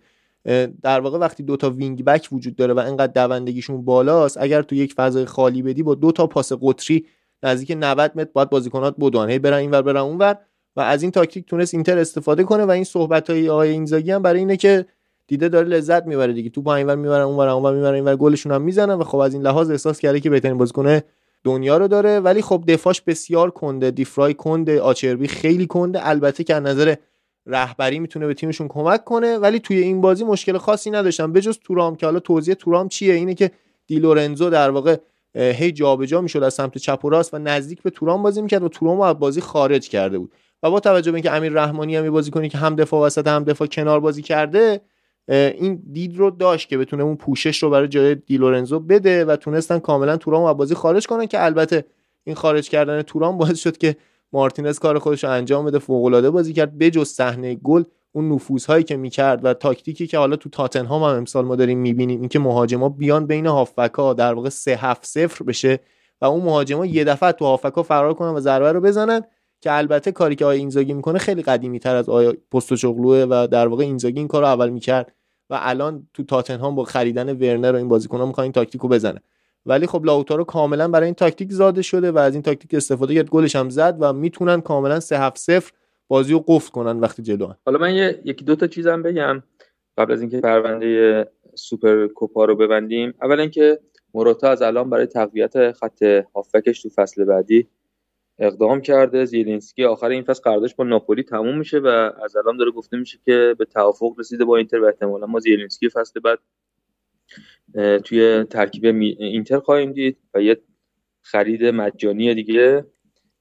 [0.83, 4.94] در واقع وقتی دوتا wing back وجود داره و انقدر دوندگیشون بالاست اگر تو یک
[4.94, 7.07] فضای خالی بدی با دو تا پاس قطری
[7.42, 10.38] نزدیک 90 متر باید بازیکنات بدوئن هی برن اینور برن اونور
[10.76, 14.22] و از این تاکتیک تونست اینتر استفاده کنه و این صحبت های آقای اینزاگی هم
[14.22, 14.87] برای اینه که
[15.26, 16.50] دیده داره لذت می‌بره دیگه.
[16.50, 19.70] تو اینور می‌برن اونور اونور می‌برن اینور گلشون هم می‌زنن و خب از این لحاظ
[19.70, 21.00] احساس کرده که بهترین بازیکن
[21.44, 22.20] دنیا رو داره.
[22.20, 23.90] ولی خب دفاعش بسیار کنده.
[23.90, 26.09] دیفرای کنده آچربی خیلی کنده.
[26.09, 26.94] البته که از نظر
[27.46, 31.33] رهبری می‌تونه به تیمشون کمک کنه ولی توی این بازی مشکل خاصی نداشتن.
[31.33, 33.50] بجز تورام که حالا توضیح تورام چیه؟ اینه که
[33.87, 34.96] دیلورنزو در واقع
[35.35, 38.68] هی جابجا می‌شد از سمت چپ و راست و نزدیک به تورام بازی می‌کرد و
[38.68, 40.33] تورام از بازی خارج کرده بود.
[40.62, 43.44] و با توجه به اینکه امیر رحمانی هم بازی کنی که هم دفاع وسط هم
[43.44, 44.81] دفاع کنار بازی کرده
[45.29, 49.79] این دید رو داشت که بتونه اون پوشش رو برای جای دیلورنزو بده و تونستن
[49.79, 51.85] کاملا تورام از بازی خارج کنن که البته
[52.24, 53.96] این خارج کردن تورام باعث شد که
[54.33, 56.79] مارتینز کار خودش رو انجام بده فوق العاده بازی کرد.
[56.79, 61.45] بجز صحنه گل اون نفوذهایی که می‌کرد و تاکتیکی که حالا تو تاتنهام هم امسال
[61.45, 65.79] ما داریم می‌بینیم اینکه مهاجما بیان بین هافبکا در واقع 3 7 0 بشه
[66.21, 69.23] و اون مهاجما یه دفعه تو هافبکا فرار کنن و ضربه رو بزنن
[69.61, 73.69] که البته کاری که آقای اینزاگی می‌کنه خیلی قدیمی تر از آیا پستوچوغلوه و در
[73.69, 75.12] واقع اینزاگی این کارو اول می‌کرد
[75.51, 79.21] و الان تو تاتنهام با خریدن ورنر و این بازیکن‌ها می‌خوان این تاکتیکو بزنه
[79.66, 83.31] ولی خب لاوتارو کاملا برای این تاکتیک زاده شده و از این تاکتیک استفاده کرد.
[83.31, 85.73] گلش هم زد و می‌تونن کاملا 3 7 0
[86.09, 89.42] بازی رو قفل کنن وقتی جلو حالا من یه یکی دو تا چیزم بگم
[89.99, 93.14] قبل از اینکه پرونده سوپر کوپا رو ببندیم.
[93.23, 93.81] اولا اینکه
[94.14, 96.03] موراتا از الان برای تقویت خط
[96.35, 97.66] هافبکش تو فصل بعدی
[98.38, 99.25] اقدام کرده.
[99.25, 101.87] زیلینسکی آخر این فصل قراردادش با ناپولی تموم میشه و
[102.25, 105.88] از الان داره گفته میشه که به توافق رسیده با اینتر و احتمالا ما زیلینسکی
[105.88, 106.38] فصل بعد
[108.04, 108.85] توی ترکیب
[109.18, 110.61] اینتر خواهیم دید و یه
[111.22, 112.85] خرید مجانی دیگه.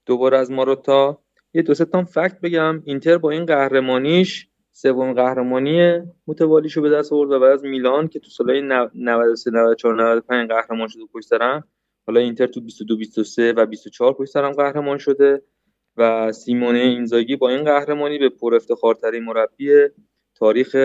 [0.05, 2.81] دوباره از ماروتا یه دو تا فکت بگم.
[2.85, 8.19] اینتر با این قهرمانیش سوم قهرمانی متوالیشو به دست آورد و بعد از میلان که
[8.19, 11.67] تو سالهای 93 94 95 قهرمان شده پشت سرم.
[12.07, 15.41] حالا اینتر تو 22 23 و 24 پشت سرم قهرمان شده
[15.97, 19.69] و سیمونه اینزاگی با این قهرمانی به پر افتخارترین مربی
[20.35, 20.75] تاریخ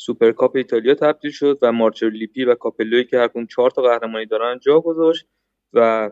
[0.00, 4.26] سوپرکاپ ایتالیا تبدیل شد و مارچلو لیپی و کاپلوی که هر کدوم 4 تا قهرمانی
[4.26, 5.26] دارن جا گذاشت
[5.72, 6.10] و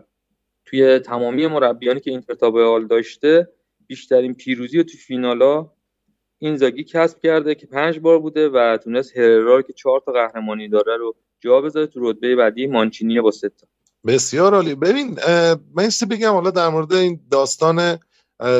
[0.64, 3.48] توی تمامی مربیانی که اینتر تا داشته
[3.86, 5.70] بیشترین پیروزی رو تو فینالا
[6.38, 10.96] اینزاگی کسب کرده که پنج بار بوده و تونست هررا که چهار تا قهرمانی داره
[10.96, 13.50] رو جا بذاره تو رتبه بعدی مانچینی با سه
[14.06, 14.74] بسیار عالی.
[14.74, 15.16] ببین
[15.74, 17.98] من بگم حالا در مورد این داستان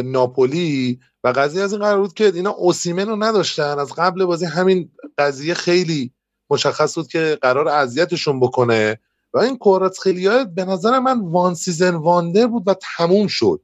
[0.04, 3.78] ناپولی و قضیه از این قرار بود که اینا اوسیمن رو نداشتن.
[3.78, 6.12] از قبل بازی همین قضیه خیلی
[6.50, 9.00] مشخص بود که قرار اذیتشون بکنه
[9.34, 13.62] و این کوارا خیلی به نظر من one season wonder بود و تموم شد.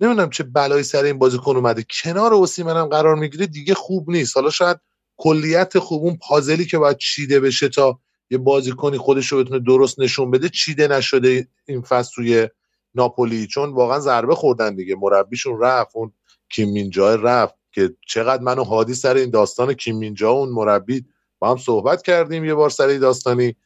[0.00, 1.84] نمی‌دونم چه بلایی سر این بازیکن اومده.
[2.02, 4.36] کنار اوسیمن هم قرار می‌گیره دیگه خوب نیست.
[4.36, 4.76] حالا شاید
[5.16, 10.00] کلیت خوب اون پازلی که باید چیده بشه تا یه بازیکنی خودش رو بتونه درست
[10.00, 12.48] نشون بده چیده نشده این فصل توی
[12.94, 14.96] ناپولی چون واقعا ضربه خوردن دیگه.
[14.96, 16.12] مربیشون رفت اون
[16.48, 21.04] کیمینجا رفت که چقدر منو هادی سر این داستان کیمینجا اون مربی.
[21.38, 23.56] با هم صحبت کردیم یه بار سر داستانی.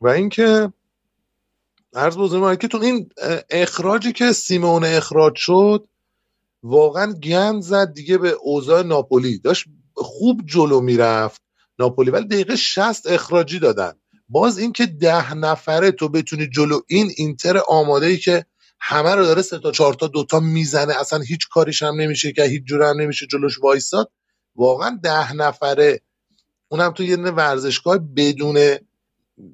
[0.00, 0.72] و اینکه
[1.94, 3.10] عرض بزرگ که تو این
[3.50, 5.88] اخراجی که سیمون اخراج شد
[6.62, 9.38] واقعا گند زد دیگه به اوضاع ناپولی.
[9.38, 11.42] داشت خوب جلو می‌رفت
[11.78, 13.92] ناپولی ولی دقیقه 60 اخراجی دادن.
[14.28, 18.46] باز اینکه ده نفره تو بتونی جلو این اینتر آماده ای که
[18.80, 22.42] همه رو داره سه تا چهار تا دوتا می‌زنه اصلا هیچ کاریش هم نمیشه که
[22.42, 24.10] هیچ جور هم نمیشه جلوش وایساد.
[24.56, 26.00] واقعا ده نفره
[26.68, 28.56] اونم تو یه ورزشگاه بدون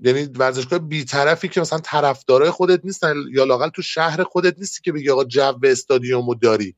[0.02, 4.92] یعنی ورزشگاه بیطرفی که مثلا طرفدارای خودت نیستن یا لاقل تو شهر خودت نیستی که
[4.92, 6.76] بگی آقا جو استادیومو داری.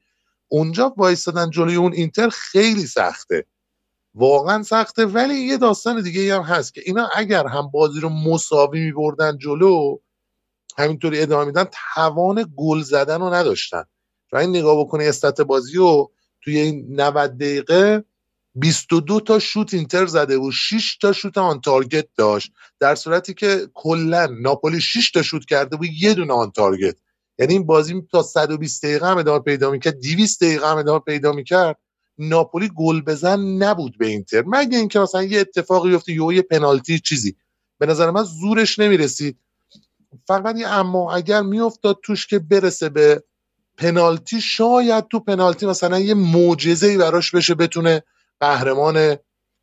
[0.48, 3.46] اونجا وایستادن جلوی اون اینتر خیلی سخته.
[4.14, 8.80] واقعا سخته ولی یه داستان دیگه هم هست که اینا اگر هم بازی رو مساوی
[8.80, 9.98] میبردن جلو
[10.78, 13.84] همینطوری ادامه میدن توان گل زدن رو نداشتن.
[14.32, 16.12] و این نگاه بکنه استت بازی رو
[16.44, 18.04] توی این 90 دقیقه
[18.54, 22.52] 22 تا شوت اینتر زده و 6 تا شوت آن تارگت داشت.
[22.80, 26.96] در صورتی که کلا ناپولی 6 تا شوت کرده و یه دونه آن تارگت.
[27.38, 31.32] یعنی این بازی تا 120 دقیقه هم ادامه پیدا می‌کرد 200 دقیقه هم ادامه پیدا
[31.32, 31.76] می‌کرد.
[32.18, 34.44] ناپولی گل بزن نبود به اینتر.
[34.46, 37.36] مگه اینکه مثلا یه اتفاقی بیفته یه پنالتی چیزی.
[37.78, 39.38] به نظر من زورش نمی‌رسید.
[40.26, 43.22] فقط اما اگر میافتاد توش که برسه به
[43.76, 48.02] پنالتی شاید تو پنالتی مثلا یه معجزه ای براش بشه بتونه
[48.40, 49.16] قهرمان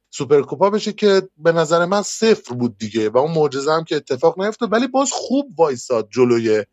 [0.10, 4.42] سوپرکوپا بشه که به نظر من صفر بود دیگه و اون معجزه هم که اتفاق
[4.42, 4.74] نیفتاد.
[4.74, 6.66] ولی باز خوب وایساد جلوی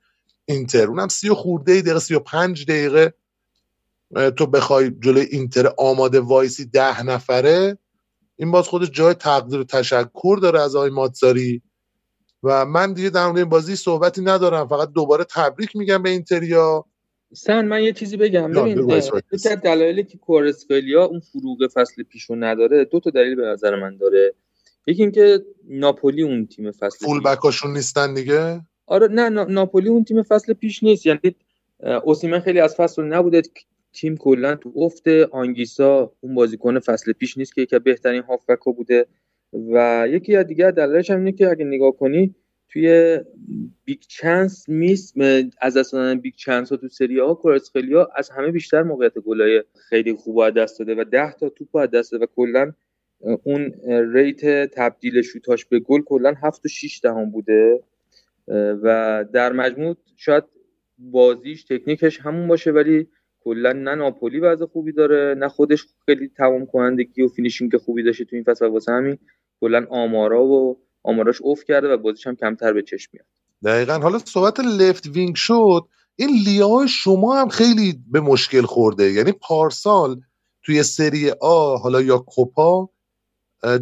[0.44, 0.86] اینتر.
[0.86, 3.14] اونم سی و خورده دقیقه سی و پنج دقیقه
[4.36, 7.78] تو بخوای جلوی اینتر آماده وایسی ده نفره
[8.36, 11.62] این باز خودش جای تقدیر و تشکر داره از آقای ماتزاری
[12.42, 16.84] و من دیگه در این بازی صحبتی ندارم فقط دوباره تبریک میگم به اینتریا.
[17.34, 18.52] سن من یه چیزی بگم.
[18.52, 18.90] ببین
[19.32, 23.76] یکی از دلایلی که کورسکالیا اون فروغ فصل پیشو نداره دو تا دلیل به نظر
[23.76, 24.34] من داره.
[24.86, 30.22] یکی اینکه ناپولی اون تیم فصل فول بکاشون نیستن دیگه؟ آره نه ناپولی اون تیم
[30.22, 31.06] فصل پیش نیست.
[31.06, 31.34] یعنی
[32.04, 33.42] اوسیمن خیلی از فصل نبوده.
[33.92, 39.06] تیم کلا تو افت آنگیسا اون بازیکن فصل پیش نیست که یکی بهترین هافبک بوده
[39.52, 42.34] و یکی از دیگه دلایلش هم اینه که اگه نگاه کنی
[42.68, 43.18] توی
[43.84, 45.12] big chance miss
[45.60, 50.14] از دست دادن big chance ها تو سری آ از همه بیشتر موقعیت گلای خیلی
[50.14, 52.72] خوب از دست داده و 10 تا توپ از دست داده و کلا
[53.42, 53.72] اون
[54.12, 57.80] rate تبدیل شوتاش به گل کلا 7 و 6 دهم بوده
[58.82, 60.44] و در مجموع شاید
[60.98, 63.08] بازیش تکنیکش همون باشه ولی
[63.44, 68.24] کلا نه ناپولی وضع خوبی داره نه خودش خیلی تمام کنندگی و finishing خوبی داشته
[68.24, 69.18] تو این فصل واسه همین
[69.60, 73.26] کلا آمارا و آماراش افت کرده و بازیش هم کمتر به چشم میاد.
[73.64, 73.98] دقیقا.
[73.98, 79.12] حالا صحبت left wing شد این لیائو شما هم خیلی به مشکل خورده.
[79.12, 80.20] یعنی پارسال
[80.62, 82.88] توی سری آ حالا یا کوپا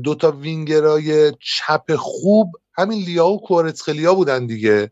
[0.05, 4.91] دوتا وینگرای چپ خوب همین لیا و کورتخلیا بودن دیگه.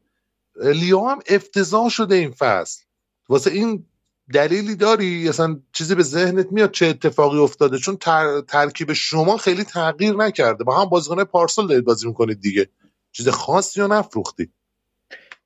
[0.57, 2.85] لیا هم افتضاح شده این فصل.
[3.29, 3.87] واسه این
[4.33, 7.97] دلیلی داری؟ اصلا چیزی به ذهنت میاد چه اتفاقی افتاده؟ چون
[8.49, 10.65] ترکیب شما خیلی تغییر نکرده.
[10.65, 12.69] با هم بازیکن پارسال دارید بازی می‌کنید دیگه.
[13.13, 14.51] چیز خاصی یا نفروختی.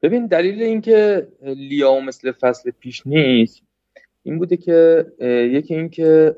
[0.02, 3.62] ببین دلیل اینکه لیاو مثل فصل پیش نیست
[4.22, 5.06] این بوده که
[5.52, 6.36] یکی اینکه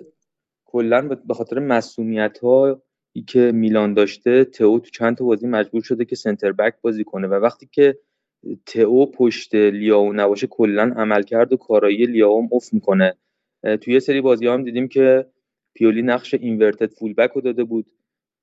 [0.65, 2.83] کلا به خاطر مسئولیت ها
[3.27, 7.27] که میلان داشته تئو تو چند تا بازی مجبور شده که سنتر بک بازی کنه.
[7.27, 7.99] و وقتی که
[8.67, 13.15] تئو پشت لیاو نباشه کلا عملکرد و کارایی لیاو افت می‌کنه.
[13.81, 15.27] توی یه سری بازی هم دیدیم که
[15.75, 17.87] پیولی نقش اینورتد فول بک رو داده بود.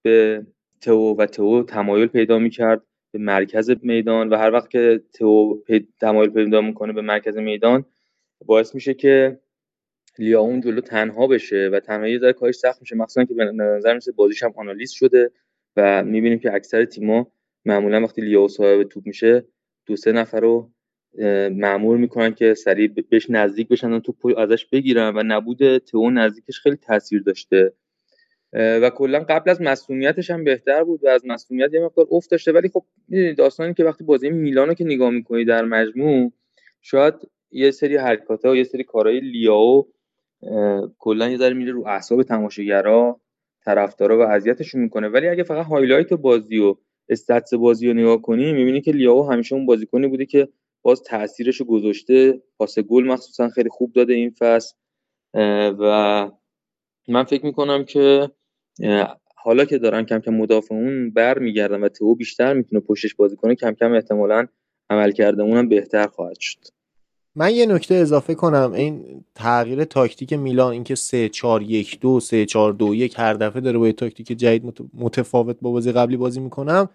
[0.03, 0.45] به
[0.81, 2.81] تئو و تئو تمایل پیدا می‌کرد
[3.11, 5.61] به مرکز میدان و هر وقت که تئو
[6.01, 7.85] تمایل پیدا می‌کنه به مرکز میدان
[8.45, 9.39] باعث میشه که
[10.19, 12.95] لیاون جلو تنها بشه و تنهایی ذره کارش سخت میشه.
[12.95, 15.31] مخصوصا که به نظر میسه بازیش هم آنالیز شده
[15.75, 17.31] و می‌بینیم که اکثر تیما
[17.65, 19.45] معمولا وقتی لیاو صاحب توپ میشه
[19.87, 20.71] دو سه نفر رو
[21.51, 26.59] معمول می‌کنن که سریع بهش نزدیک بشن و توپ ازش بگیرن و نبود تو نزدیکش
[26.59, 27.73] خیلی تاثیر داشته.
[28.53, 32.51] و کلا قبل از مسئولیتش هم بهتر بود و از مسئولیت یه مقدار افت داشته.
[32.51, 32.83] ولی خب
[33.37, 36.31] داستانی که وقتی بازی میلانو که نگاه می‌کنی در مجموع
[36.81, 37.13] شاید
[37.51, 39.87] یه سری حرکات و یه سری کارهای لیاو
[40.99, 43.21] کلا یه ذره میره رو اعصاب تماشاگرا
[43.65, 45.07] طرفدارا و اذیتشون می‌کنه.
[45.07, 46.75] ولی اگه فقط highlight بازی و
[47.09, 50.49] stats بازی رو نگاه کنی می‌بینی که لیاو همیشه اون بازیکنی بوده که
[50.81, 52.41] باز تاثیرش رو گذاشته.
[52.57, 54.75] پاس گل مخصوصا خیلی خوب داده این فصل.
[55.79, 56.31] و
[57.07, 58.31] من فکر می‌کنم که
[59.35, 63.55] حالا که دارن کم کم مدافعون بر میگردن و تو بیشتر می‌تونه پشتش بازی کنه
[63.55, 64.47] کم کم احتمالا
[64.89, 66.59] عمل کرده اونم بهتر خواهد شد.
[67.39, 68.71] من یه نکته اضافه کنم.
[68.73, 73.61] این تغییر تاکتیک میلان اینکه 3 4 1 2 3 4 2 1 هر دفعه
[73.61, 76.89] داره با تاکتیک جدید متفاوت با بازی قبلی بازی می‌کنم.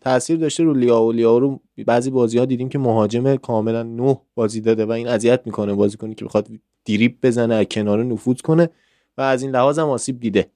[0.00, 4.20] تاثیر داشته رو لیا و لیا رو بعضی بازی ها دیدیم که مهاجم کاملا نه
[4.34, 6.48] بازی داده و این اذیت می‌کنه بازی کنی که بخواد
[6.84, 8.70] دیریب بزنه از کنار نفوذ کنه
[9.18, 10.50] و از این لحاظ هم آسیب دیده.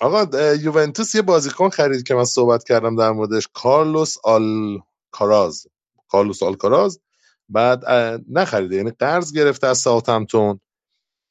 [0.00, 0.26] آقا
[0.62, 3.48] یوونتوس یه بازیکن خرید که من صحبت کردم در موردش.
[3.52, 5.66] کارلوس آلکاراز
[6.08, 7.00] کارلوس آلکاراز
[7.48, 7.84] بعد
[8.30, 10.60] نخریده یعنی قرض گرفته از ساوثهمپتون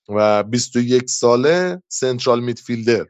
[0.09, 3.05] و 21 ساله central midfielder ه.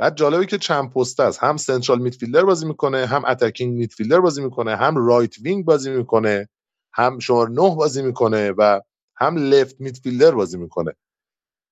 [0.00, 1.38] بعد جالبه که چند پسته.
[1.42, 6.48] هم central midfielder بازی می‌کنه هم attacking midfielder بازی می‌کنه هم right wing بازی می‌کنه
[6.94, 8.80] هم شماره نه بازی می‌کنه و
[9.16, 10.92] هم لفت میدفیلدر بازی می‌کنه.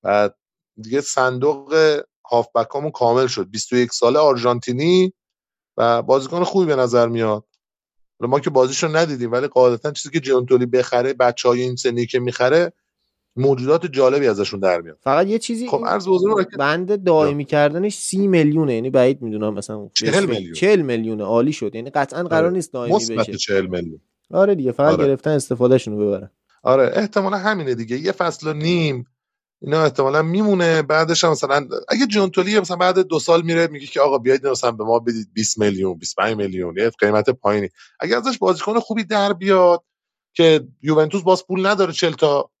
[0.03, 0.35] بعد
[0.83, 2.01] دیگه صندوق
[2.31, 3.49] هافبک کامل شد.
[3.51, 5.13] 21 ساله آرژانتینی
[5.77, 7.45] و بازیکن خوبی به نظر میاد.
[8.19, 12.19] ما که بازیشو ندیدیم ولی قاعدتا چیزی که جونتولی بخره بچه های این سنی که
[12.19, 12.73] می‌خره
[13.35, 14.97] موجودات جالبی ازشون در میاد.
[15.01, 19.89] فقط یه چیزی خب عرض بزرگ بند دائمی کردنش سی میلیونه یعنی بعید می‌دونم مثلا
[19.93, 20.53] 40 میلیون.
[20.53, 22.53] 40 میلیونه عالی شد یعنی قطعا قرار آره.
[22.53, 23.33] نیست دائمی بشه.
[23.33, 24.01] 40 میلیون.
[24.31, 25.07] آره دیگه فقط آره.
[25.07, 26.31] گرفتن استفادهشون رو ببرن.
[26.63, 27.97] آره احتمالا همینه دیگه.
[27.97, 29.05] یه فصل و نیم
[29.61, 30.81] اینا احتمالا میمونه.
[30.81, 34.71] بعدش هم مثلا اگه جونتولی مثلا بعد دو سال میره میگه که آقا بیاید مثلا
[34.71, 37.69] به ما بدید 20 میلیون 25 میلیون یه قیمت پایینی.
[37.99, 39.83] اگه ازش بازیکن خوبی در بیاد
[40.33, 42.51] که یوونتوس باز پول نداره 40 تا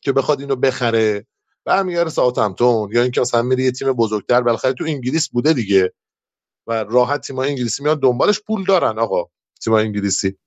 [0.00, 1.26] که بخواد اینو بخره
[1.64, 5.92] برمیگره ساوثهمپتون یا اینکه مثلا میری یه تیم بزرگتر بالاخره تو انگلیس بوده دیگه
[6.66, 9.24] و راحت تیم انگلیسی میان دنبالش پول دارن آقا
[9.64, 10.38] تیم انگلیسی.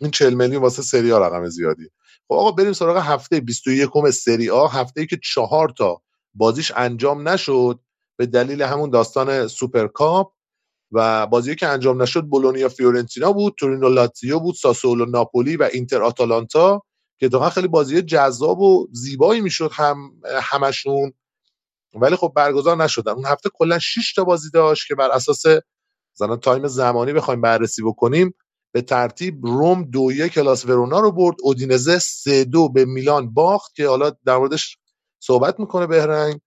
[0.00, 1.90] این 40 میلیون واسه سری آ رقم زیادی
[2.28, 6.02] خب آقا بریم سراغ هفته 21 سری آ هفته ای که چهار تا
[6.34, 7.80] بازیش انجام نشد
[8.18, 10.32] به دلیل همون داستان سوپرکاپ
[10.92, 16.02] و بازی که انجام نشد بولونیا فیورنتینا بود تورینو لاتزیو بود ساسولو ناپولی و اینتر
[16.02, 16.82] آتالانتا
[17.20, 20.10] که واقعا خیلی بازی جذاب و زیبایی می‌شد هم
[20.42, 21.12] همشون.
[21.94, 23.12] ولی خب برگزار نشدن.
[23.12, 25.42] اون هفته کلا 6 تا بازی داشت که بر اساس
[26.16, 28.34] مثلا تایم زمانی بخوایم بررسی بکنیم.
[28.74, 33.74] به ترتیب روم دو یک کلاس ورونا رو برد اودینزه سه دو به میلان باخت
[33.74, 34.78] که حالا در موردش
[35.20, 36.40] صحبت می‌کنه بهرنگ.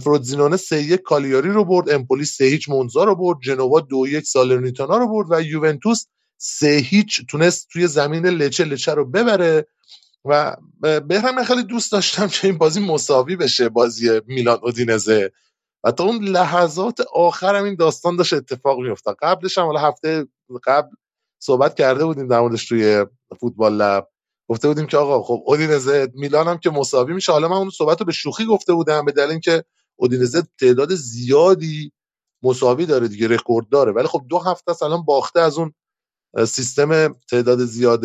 [0.00, 4.26] فرودزینونه سه یک کالیاری رو برد امپولی سه هیچ مونزا رو برد جنوا دو یک
[4.26, 6.06] سالرنیتانا رو برد و یوونتوس
[6.38, 9.66] سه هیچ تونست توی زمین لچه لچه رو ببره
[10.24, 15.32] و بهرم من خیلی دوست داشتم که این بازی مساوی بشه بازی میلان اودینزه.
[15.84, 19.16] و تا اون لحظات آخر این داستان داشت اتفاق میافتاد.
[19.22, 20.26] قبلش هم حالا هفته
[20.66, 20.90] قبل
[21.38, 23.06] صحبت کرده بودیم در موردش توی
[23.40, 24.08] فوتبال لب.
[24.48, 27.32] گفته بودیم که آقا خب اودینزه میلان هم که مساوی میشه.
[27.32, 29.64] حالا من اون صحبت رو به شوخی گفته بودم به دلیل اینکه
[29.96, 31.92] اودینزه تعداد زیادی
[32.42, 33.92] مساوی داره دیگه رکورد داره.
[33.92, 35.74] ولی خب دو هفته است باخته از اون
[36.46, 38.04] سیستم تعداد زیاد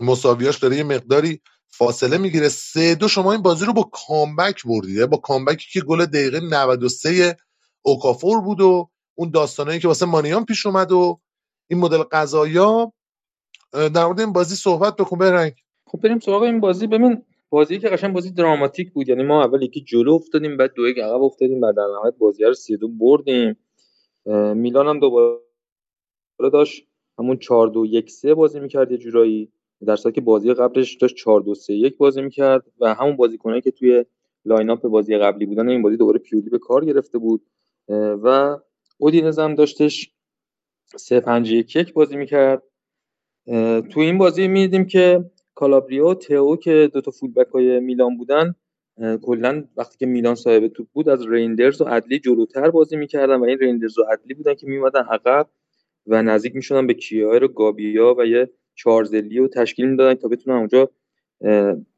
[0.00, 2.48] مساویاش داره یه مقداری فاصله می‌گیره.
[2.48, 5.06] سه دو شما این بازی رو با کامبک بردید.
[5.06, 7.36] با کامبکی که گل دقیقه 93
[7.82, 11.20] اوکافور بود و اون داستانایی که واسه مانیان پیش اومد و
[11.68, 12.92] این مدل قضایا
[13.72, 15.52] در مورد این بازی صحبت بکن برنگ.
[15.86, 16.86] خب بریم سراغ این بازی.
[16.86, 19.08] ببین بازی که قشنگ بازی دراماتیک بود.
[19.08, 22.44] یعنی ما اول یکی جلو افتادیم بعد دو یک عقب افتادیم بعد در نهایت بازی
[22.44, 23.56] رو 3 دو بردیم.
[24.54, 25.38] میلان هم دوباره
[26.52, 26.86] داشت
[27.18, 29.52] همون 4 2 1 3 بازی می‌کرد یه جورایی.
[29.86, 33.70] در که بازی قبلش داشت 4 2 3 1 بازی می‌کرد و همون بازیکنایی که
[33.70, 34.04] توی
[34.44, 37.46] line-up بازی قبلی بودن این بازی دوباره پیولی به کار گرفته بود.
[38.22, 38.58] و
[38.98, 40.12] اودینز هم داشتش
[40.94, 42.62] 3 5 1 1 بازی می‌کرد.
[43.90, 48.54] تو این بازی می‌دیدیم که کالابریو و تئو که دو تا فولبک های میلان بودن
[49.22, 53.44] کلا وقتی که میلان صاحب توپ بود از ریندرز و ادلی جلوتر بازی می‌کردن و
[53.44, 55.48] این ریندرز و ادلی بودن که میومدن عقب
[56.06, 60.56] و نزدیک می‌شدن به کیایر و گابیا و یه چارزلی رو تشکیل می‌دادن تا بتونن
[60.56, 60.90] اونجا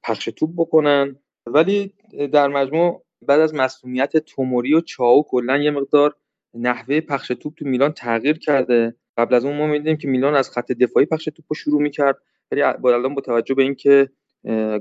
[0.03, 1.17] پخش توپ بکنن.
[1.47, 1.93] ولی
[2.33, 6.15] در مجموع بعد از مسئولیت توموری و چاو کلا یه مقدار
[6.55, 8.95] نحوه پخش توپ تو میلان تغییر کرده.
[9.17, 12.19] قبل از اون ما می‌دیدیم که میلان از خط دفاعی پخش توپ رو شروع می‌کرد.
[12.53, 14.09] ولی الان با توجه به اینکه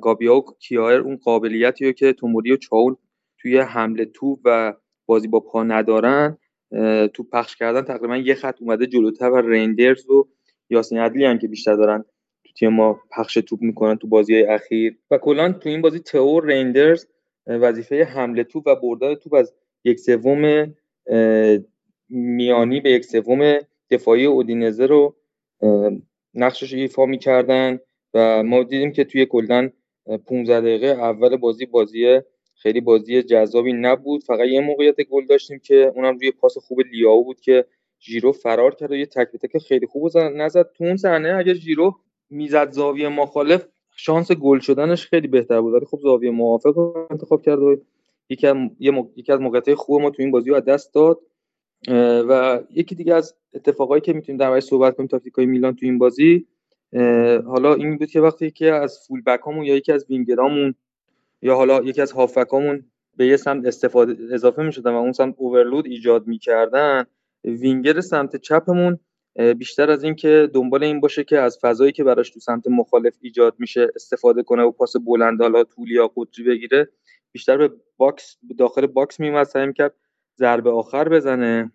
[0.01, 2.95] گابیا و کیایر اون قابلیتی رو که توموری و چاول
[3.37, 4.73] توی حمله توپ و
[5.05, 6.37] بازی با پا ندارن
[7.13, 10.27] تو پخش کردن تقریبا یه خط اومده جلوتر و رندرز و
[10.69, 12.05] یاسین عدلی هم که بیشتر دارن
[12.43, 14.97] تو تیم ما پخش توپ می‌کنن تو بازی های اخیر.
[15.11, 17.05] و کلا تو این بازی تئو رندرز
[17.47, 19.53] وظیفه حمله توپ و بردن توپ از
[19.83, 20.73] یک سوم
[22.09, 23.57] میانی به یک سوم
[23.89, 25.15] دفاعی اودینزه رو
[26.33, 27.79] نقشش ایفا می‌کردن
[28.13, 29.69] و ما دیدیم که توی کلا
[30.25, 32.21] 15 دقیقه اول بازی بازی
[32.55, 34.23] خیلی بازی جذابی نبود.
[34.23, 37.65] فقط یه موقعیت گل داشتیم که اونم روی پاس خوب لیاو بود که
[37.99, 41.95] جیرو فرار کرد و یه تک تک خیلی خوب نزد تو اون صحنه اگر جیرو
[42.29, 43.65] می‌زد زاویه مخالف
[43.95, 45.73] شانس گل شدنش خیلی بهتر بود.
[45.73, 47.75] ولی خب زاویه موافق رو انتخاب کرد و
[48.29, 48.55] یکی از
[49.15, 49.39] یکی از
[49.75, 51.19] خوب ما تو این بازی رو از دست داد.
[52.29, 56.47] و یکی دیگه از اتفاقایی که می‌تونیم در صحبت کنیم تاکتیکای میلان تو این بازی
[57.45, 60.75] حالا این بود که وقتی که از فول بکامون یا یکی از وینگرامون
[61.41, 62.85] یا حالا یکی از هافکامون
[63.17, 67.03] به یه سمت استفاده اضافه می‌شدن و اون سمت overload ایجاد می‌کردن
[67.43, 68.99] وینگر سمت چپمون
[69.57, 73.17] بیشتر از این که دنبال این باشه که از فضایی که براش تو سمت مخالف
[73.21, 76.89] ایجاد میشه استفاده کنه و پاس بلند حالا یا قطری بگیره.
[77.37, 79.93] بیشتر به box داخل box میومد سعی می‌کرد
[80.37, 81.71] ضربه آخر بزنه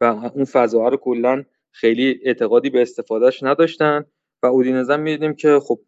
[0.00, 4.04] و اون فضاها رو کلا خیلی اعتقادی به استفادهش نداشتن
[4.42, 5.80] و اودینزم می‌دیدیم که خب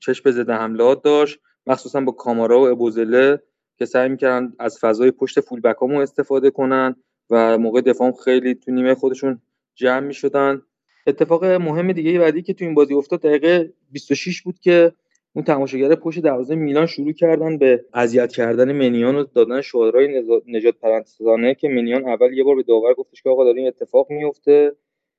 [0.00, 3.42] چشم زده حملات داشت مخصوصا با کامارا و ابوزله
[3.76, 6.96] که سعی می‌کردن از فضای پشت فولبکامون استفاده کنن
[7.30, 9.42] و موقع دفاع خیلی تو نیمه خودشون
[9.74, 10.62] جمع می‌شدن.
[11.06, 14.92] اتفاق مهم دیگه بعدی که تو این بازی افتاد دقیقه 26 بود که
[15.38, 20.74] اون تماشاگر پشت دروازه میلان شروع کردن به اذیت کردن منیان و دادن شعارهای نجات
[20.74, 24.72] پرستانه که منیان اول یه بار به داور گفتش که آقا داره این اتفاق میفته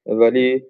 [0.06, 0.64] ولی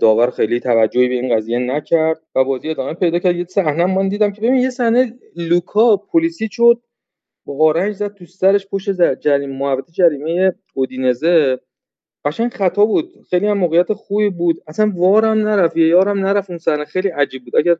[0.00, 3.36] داور خیلی توجهی به این قضیه نکرد و بازی ادامه پیدا کرد.
[3.36, 6.82] یه صحنه من دیدم که ببین یه صحنه لوکا پلیسی شد
[7.44, 11.60] با آرنج زد تو سرش پشت جریمه محوطه جریمه اودینزه.
[12.24, 13.12] قشنگ خطا بود.
[13.30, 14.62] خیلی هم موقعیت خوبی بود.
[14.66, 16.84] اصلا وارم نرفت یا یارم نرفت اون صحنه.
[16.84, 17.56] خیلی عجیب بود.
[17.56, 17.76] اگر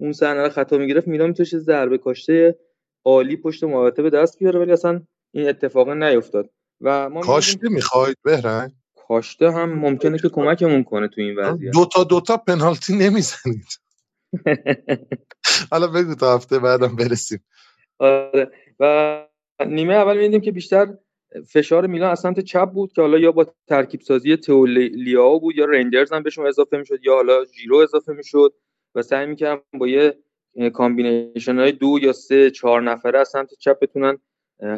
[0.00, 2.58] اون صحنه رو خطا می‌گرفت میلان می‌تونست ضربه کاشته
[3.04, 5.02] عالی پشت محوطه به دست بیاره ولی اصلا
[5.34, 6.50] این اتفاق نیفتاد.
[6.80, 8.70] و ما کاشته می‌خواید بهرنگ؟
[9.08, 11.72] کاشته هم ممکنه که کمکمون کنه تو این وضعیت.
[11.72, 13.66] دو تا دو تا پنالتی نمی‌زنید.
[15.70, 17.44] حالا بگو تا هفته بعدم برسیم.
[17.98, 18.50] آره.
[18.80, 19.26] و
[19.66, 20.94] نیمه اول می‌دیدیم که بیشتر
[21.48, 24.36] فشار میلان از سمت چپ بود که حالا یا با ترکیب سازی
[24.94, 28.54] لیاو بود یا ریندرز هم بهشون اضافه می‌شد یا حالا ژیرو اضافه می‌شد.
[28.94, 30.18] و سعی می‌کردن با یه
[30.72, 34.18] combination های دو یا سه چهار نفره از سمت چپ بتونن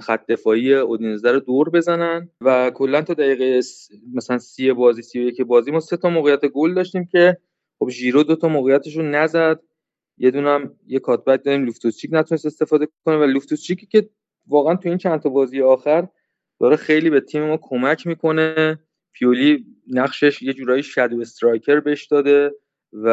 [0.00, 3.60] خط دفاعی اودینزه رو دور بزنن و کلا تا دقیقه
[4.14, 7.36] مثلا سی بازی سی و یک بازی ما سه تا موقعیت گل داشتیم که
[7.78, 9.60] خب ژیرو دو تا موقعیتش رو نزد.
[10.18, 14.08] یه دونم یه cutback دادیم لوفتوسچیک نتونست استفاده کنه و لوفتوسچیکی که
[14.46, 16.08] واقعا تو این چند تا بازی آخر
[16.60, 18.78] داره خیلی به تیم ما کمک می‌کنه.
[19.12, 22.52] پیولی نقشش یه جورایی shadow striker بهش داده.
[22.92, 23.08] و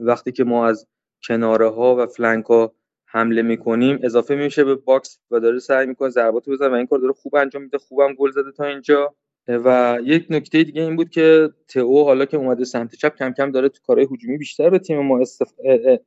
[0.00, 0.86] وقتی که ما از
[1.28, 2.74] کناره ها و flank ها
[3.06, 6.98] حمله می‌کنیم اضافه میشه به box و داره سعی می‌کنه ضربات بزنه و این کار
[6.98, 9.14] داره خوب انجام میده خوبم گل زده تا اینجا.
[9.48, 13.50] و یک نکته دیگه این بود که تئو حالا که اومده سمت چپ کم کم
[13.50, 15.52] داره تو کارهای هجومی بیشتر به تیم ما استف...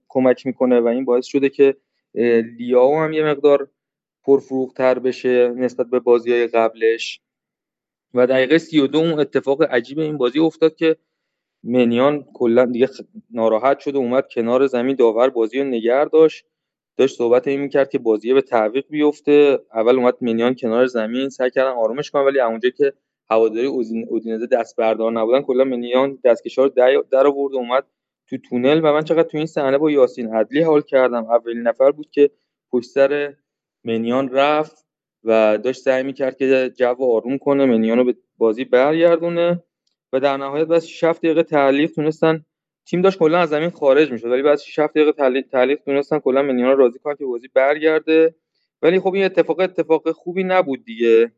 [0.09, 1.75] کمک می‌کنه و این باعث شده که
[2.57, 3.69] لیاو هم یه مقدار
[4.23, 7.21] پرفروغتر بشه نسبت به بازی های قبلش.
[8.13, 10.97] و دقیقه 32 اون اتفاق عجیب این بازی افتاد که
[11.63, 12.89] منیان کلا دیگه
[13.31, 16.45] ناراحت شده اومد کنار زمین داور بازی رو نگر داشت.
[16.97, 19.59] داشت صحبت این می‌کرد که بازی به تعویق بیفته.
[19.73, 22.93] اول اومد منیان کنار زمین سعی کردن آرومش کنن ولی اونجا که
[23.29, 23.67] هواداری
[24.09, 26.69] اودینزه دست بردار نبودن کلا منیان دستکشا رو
[27.11, 27.83] در آورد اومد
[28.29, 28.79] تو تونل.
[28.83, 31.25] و من چقدر تو این صحنه با یاسین عدلی حال کردم.
[31.25, 32.31] اولین نفر بود که
[32.71, 33.33] پشت سر
[33.83, 34.85] منیان رفت
[35.23, 37.65] و داشت سعی می‌کرد که جو آروم کنه.
[37.65, 39.63] منیان رو به بازی برگردونه.
[40.13, 42.45] و در نهایت بعد 6 دقیقه تعلیق تونستن
[42.85, 46.41] تیم داشت کلا از زمین خارج می‌شد ولی بعد 6 دقیقه تعلیق تعلیق تونستن کلا
[46.41, 48.35] منیان راضی کنن که بازی برگرده.
[48.81, 51.31] ولی خب این اتفاق اتفاق خوبی نبود دیگه.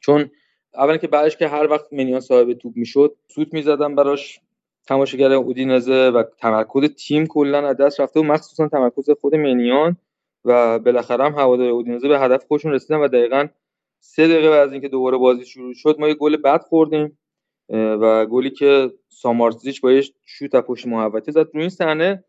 [0.00, 0.30] چون
[0.74, 4.40] اولا که بعدش که هر وقت منیان صاحب توپ می‌شد سوت می‌زدن براش
[4.86, 9.96] تماشاگر اودینزه و تمرکز تیم کلا از دست رفته و مخصوصا تمرکز خود منیان
[10.44, 13.48] و بالاخره هم هوادار اودینزه به هدف خودشون رسیدن و دقیقا
[14.00, 17.18] سه دقیقه بعد از اینکه دوباره بازی شروع شد ما یه گل بد خوردیم.
[17.72, 22.24] و گلی که سامارزیچ با یه شوت پشت محوطه زد روی این صحنه.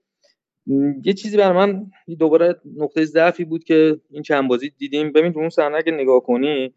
[1.04, 1.86] یه چیزی بر من
[2.20, 5.12] دوباره نقطه ضعفی بود که این چند بازی دیدیم.
[5.12, 6.74] ببین اون صحنه اگه نگاه کنی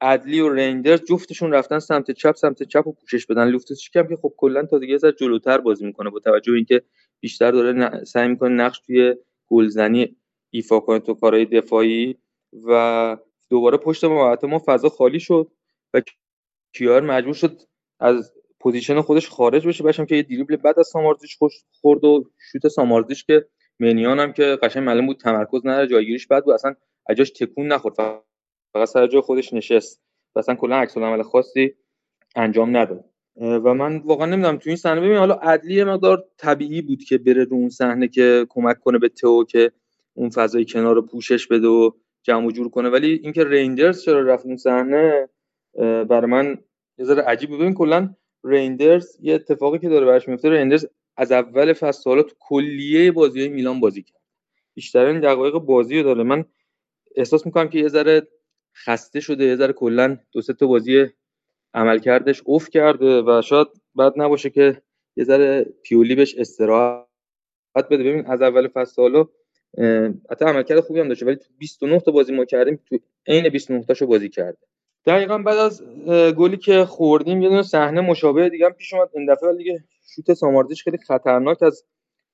[0.00, 3.48] ادلی و رینجرز جفتشون رفتن سمت چپ سمت چپ و پوشش بدن.
[3.48, 6.82] لوفتوس هم که خب کلا تا دیگه جلوتر بازی می‌کنه با توجه به اینکه
[7.20, 9.14] بیشتر داره سعی می‌کنه نقش توی
[9.46, 10.16] گلزنی
[10.50, 12.16] ایفا کنه تو کارهای دفاعی
[12.68, 13.16] و
[13.50, 15.50] دوباره پشت ما ما فضا خالی شد
[15.94, 16.02] و
[16.72, 17.60] کیار مجبور شد
[18.00, 19.84] از پوزیشن خودش خارج بشه.
[19.84, 23.46] باشم که یه دریبل بعد از سامارزیش خوش خورد و شوت سامارزیش که
[23.80, 26.54] منیان هم که قشنگ معلوم بود تمرکز نداره جایگیریش بد بود.
[26.54, 26.74] اصلا
[27.08, 27.94] اجاش تکون نخورد.
[28.72, 30.02] فقط سر جای خودش نشست.
[30.34, 31.74] و اصلا کلا عکس عمل خاصی
[32.36, 33.04] انجام نداد.
[33.36, 37.44] و من واقعا نمی‌دونم تو این صحنه ببین حالا عدلی مقدار طبیعی بود که بره
[37.44, 39.72] رو اون صحنه که کمک کنه به تو که
[40.14, 41.90] اون فضای کنار رو پوشش بده و
[42.22, 42.88] جمع جور کنه.
[42.88, 45.28] ولی اینکه رینجرز چرا رفت اون صحنه
[46.08, 46.58] برای من
[46.98, 50.86] یه ذره عجیب ببین کلا رینجرز یه اتفاقی که داره براش میفته رینجرز
[51.16, 54.20] از اول فصل حالا تو کلیه بازی های میلان بازی کرد.
[54.74, 56.22] بیشترین دقایق بازی رو داره.
[56.22, 56.44] من
[57.16, 58.28] احساس می‌کنم که یه ذره
[58.84, 61.06] خسته شده یه ذره کلا دو سه تا بازی
[61.74, 64.82] عملکردش اوف کرده و شاید بعد نباشه که
[65.16, 67.06] یه ذره پیولی بهش استراحت
[67.90, 68.04] بده.
[68.04, 69.26] ببین از اول فصل حالا
[70.30, 73.84] حتی عملکرد خوبی هم داشته ولی تو 29 تا بازی ما کردیم تو عین 29
[73.84, 74.58] تاشو بازی کرده.
[75.06, 75.82] دقیقا بعد از
[76.36, 79.08] گلی که خوردیم یه دونه صحنه مشابه دیگه هم پیش اومد.
[79.14, 79.84] این دفعه دیگه
[80.14, 81.84] شوت ساماردیش خیلی خطرناک از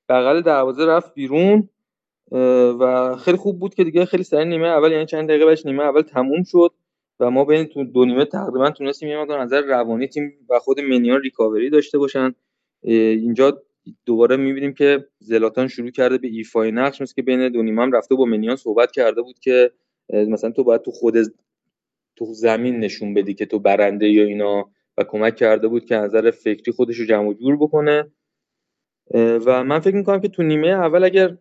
[0.09, 1.69] بغل دروازه رفت بیرون
[2.81, 5.83] و خیلی خوب بود که دیگه خیلی سریع نیمه اول یعنی چند دقیقه بعدش نیمه
[5.83, 6.71] اول تموم شد
[7.21, 10.81] و ما بین تو دو نیمه تقریبا تونستیم یه مقدار نظر روانی تیم و خود
[10.81, 12.35] منیان ریکاوری داشته باشن.
[12.83, 13.63] اینجا
[14.07, 17.93] دوباره می‌بینیم که زلاتان شروع کرده به ایفای نقش مثل که بین دو نیمه هم
[17.93, 19.71] رفته با منیان صحبت کرده بود که
[20.13, 21.17] مثلا تو باید تو خود
[22.17, 26.31] تو زمین نشون بدی که تو برنده یا اینا و کمک کرده بود که نظر
[26.31, 28.13] فکری خودش رو جمع جور بکنه.
[29.15, 31.39] و من فکر می‌کنم که تو نیمه اول اگر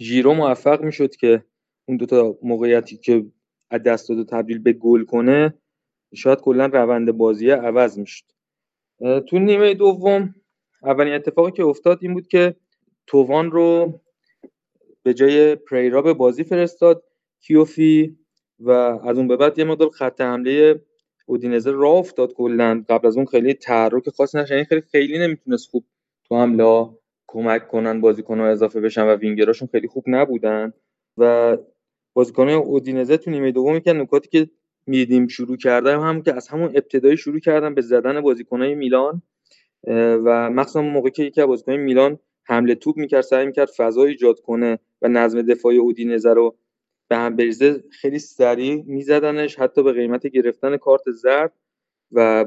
[0.00, 1.44] ژیرو موفق می‌شد که
[1.88, 3.26] اون دوتا موقعیتی که
[3.70, 5.54] از دست داده تبدیل به گل کنه
[6.14, 8.24] شاید کلا روند بازی عوض می‌شد.
[9.28, 10.34] تو نیمه دوم
[10.82, 12.56] اولین اتفاقی که افتاد این بود که
[13.06, 14.00] تووان رو
[15.02, 17.04] به جای پریرا به بازی فرستاد.
[17.40, 18.18] کیوفی
[18.64, 20.80] و از اون به بعد یه مدل خط حمله
[21.26, 22.84] اودینزه راه افتاد کلا.
[22.88, 25.84] قبل از اون خیلی تحرک خاصی نشه یعنی خیلی خیلی نمی‌تونست خوب
[26.24, 26.88] تو حمله
[27.26, 30.72] کمک کنن بازیکن‌ها اضافه بشن و وینگراشون خیلی خوب نبودن.
[31.18, 31.56] و
[32.14, 34.50] بازیکن اودینزه تو نیمه دوم که نکاتی که
[34.86, 39.22] میدیم شروع کردم هم که از همون ابتدایی شروع کردم به زدن بازیکنهای میلان
[40.24, 44.40] و مخصوصا موقعی که یکی از بازیکنهای میلان حمله توپ می‌کرد سعی می‌کرد فضا ایجاد
[44.40, 46.56] کنه و نظم دفاعی اودینزه رو
[47.08, 51.52] به هم بریزه خیلی سریع میزدنش حتی به قیمت گرفتن کارت زرد
[52.12, 52.44] و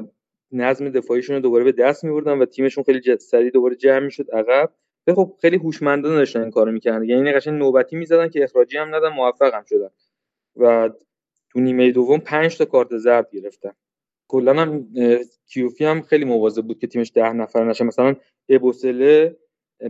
[0.52, 4.72] نظم دفاعیشون رو دوباره به دست میبردن و تیمشون خیلی سریع دوباره جمع می‌شد عقب.
[5.14, 7.04] خب خیلی هوشمندانه داشتن این کارو می‌کردن.
[7.04, 9.90] یعنی قشنگ نوبتی می‌زدن که اخراجی هم ندن موفق هم شدن.
[10.56, 10.90] و
[11.50, 13.72] تو نیمه دوم 5 تا کارت زرد گرفتن.
[14.28, 14.88] کلا هم
[15.46, 17.84] کیوفی هم خیلی مواظب بود که تیمش ده نفر نشه.
[17.84, 18.16] مثلا
[18.48, 19.36] ابوسله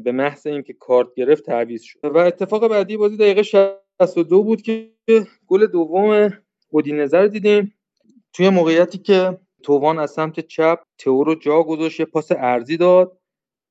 [0.04, 1.98] به محض اینکه کارت گرفت تعویض شد.
[2.02, 3.42] و اتفاق بعدی بازی دقیقه
[4.00, 4.92] 62 بود که
[5.46, 6.32] گل دوم
[6.70, 7.74] اودینزه رو دیدیم.
[8.32, 13.18] توی موقعیتی که تووان از سمت چپ تئو رو جا گذاشت یه پاس ارزی داد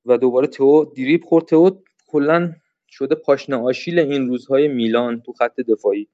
[0.04, 1.44] و دوباره تئو دریپ خورد.
[1.44, 1.70] تئو
[2.06, 2.52] کلا
[2.88, 6.08] شده پاشنه آشیل این روزهای میلان تو خط دفاعی.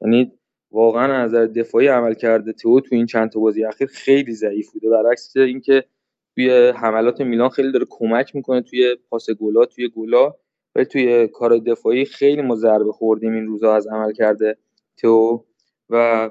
[0.00, 0.32] یعنی
[0.70, 4.72] واقعا از نظر دفاعی عمل کرده تئو تو این چند تا بازی اخیر خیلی ضعیف
[4.72, 4.90] بوده.
[4.90, 5.84] برعکس اینکه
[6.34, 10.34] توی حملات میلان خیلی داره کمک می‌کنه توی پاس گلا توی گلا.
[10.76, 14.56] ولی توی کار دفاعی خیلی ما ضربه خوردیم این روزا از عمل کرده
[14.96, 15.44] تو.
[15.90, 16.30] و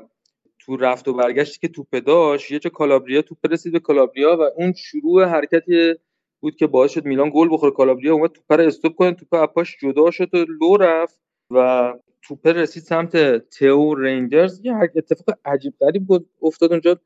[0.60, 4.42] تو رفت و برگشتی که توپ داشت یه جا کالابریا توپ رسید به کالابریا و
[4.56, 5.94] اون شروع حرکتی
[6.40, 7.72] بود که باعث شد میلان گل بخوره.
[7.72, 11.20] کالابریا اومد توپ رو استوب کنه توپ اپاش جدا شد و لو رفت
[11.52, 16.08] و توپ رسید سمت تئو رنجرز یه اتفاق عجیب غریب
[16.42, 17.00] افتاد اونجا.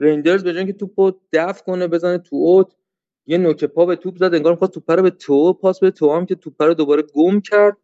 [0.00, 2.72] رنجرز به که توپو دفع کنه بزنه تو اوت
[3.26, 6.12] یه نوک پا به توپ زد انگار می‌خواست توپ رو به تو پاس به تو
[6.12, 7.76] هم که توپ رو دوباره گم کرد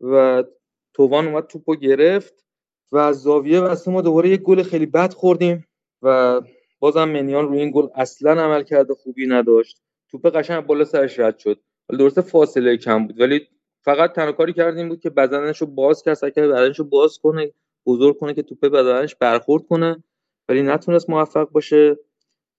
[0.00, 0.44] و
[0.92, 2.44] تووان اومد توپو گرفت
[2.92, 5.66] و از زاویه واسه ما دوباره یه گل خیلی بد خوردیم
[6.02, 6.40] و
[6.78, 9.82] بازم منیان روی این گل اصلا عمل کرده خوبی نداشت.
[10.10, 11.60] توپ قشنگ بالا سرش رد شد.
[11.88, 13.48] درسته فاصله کم بود ولی
[13.84, 17.52] فقط تنها کردیم بود که بدنش رو باز کرد که بدنش رو باز کنه
[17.86, 20.04] بزرگ کنه که توپ بدنش برخورد کنه
[20.48, 21.96] ولی نتونست موفق باشه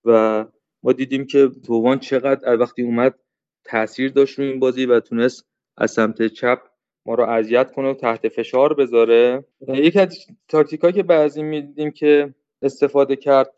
[0.06, 0.46] و
[0.84, 3.20] ما دیدیم که تووان چقدر وقتی اومد
[3.64, 5.46] تاثیر داشت روی این بازی و تونست
[5.78, 6.60] از سمت چپ
[7.06, 9.46] ما رو اذیت کنه و تحت فشار بذاره.
[9.68, 10.18] یکی از
[10.48, 13.54] تاکتیکایی که بعضی می‌دیدیم که استفاده کرد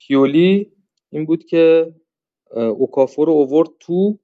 [0.00, 0.72] پیولی
[1.10, 1.94] این بود که
[2.54, 4.18] اوکافور رو اوورد تو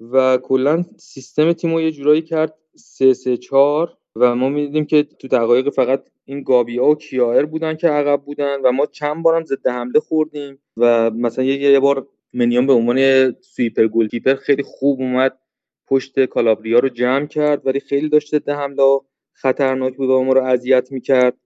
[0.00, 5.02] و کلا سیستم تیم رو یه جورایی کرد سه سه چهار و ما می‌دیدیم که
[5.02, 9.44] تو دقایق فقط این گابیا و کیایر بودن که عقب بودن و ما چند بارم
[9.44, 15.00] ضد حمله خوردیم و مثلا یه, یه بار منیان به عنوان سویپر گلکیپر خیلی خوب
[15.00, 15.38] اومد
[15.86, 19.00] پشت کالابریا رو جمع کرد ولی خیلی داشت ضد حمله
[19.32, 21.36] خطرناک بود و ما رو اذیت می‌کرد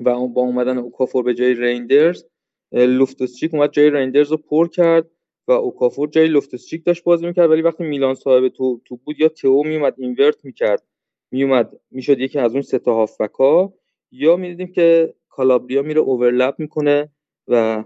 [0.00, 2.24] و با اومدن اوکافور به جای ریندرز
[2.72, 5.10] لوفتوسچیک اومد جای ریندرز رو پر کرد
[5.48, 9.28] و اوکافور جای لوفتوسچیک داشت بازی می‌کرد ولی وقتی میلان صاحب توپ, توپ بود یا
[9.28, 10.82] تئو میومد invert می‌کرد.
[11.30, 13.72] میومد می‌شد یکی از اون سه تا هافبکا
[14.16, 17.08] یا می‌دیدیم که کالابریا میره overlap می‌کنه
[17.48, 17.84] و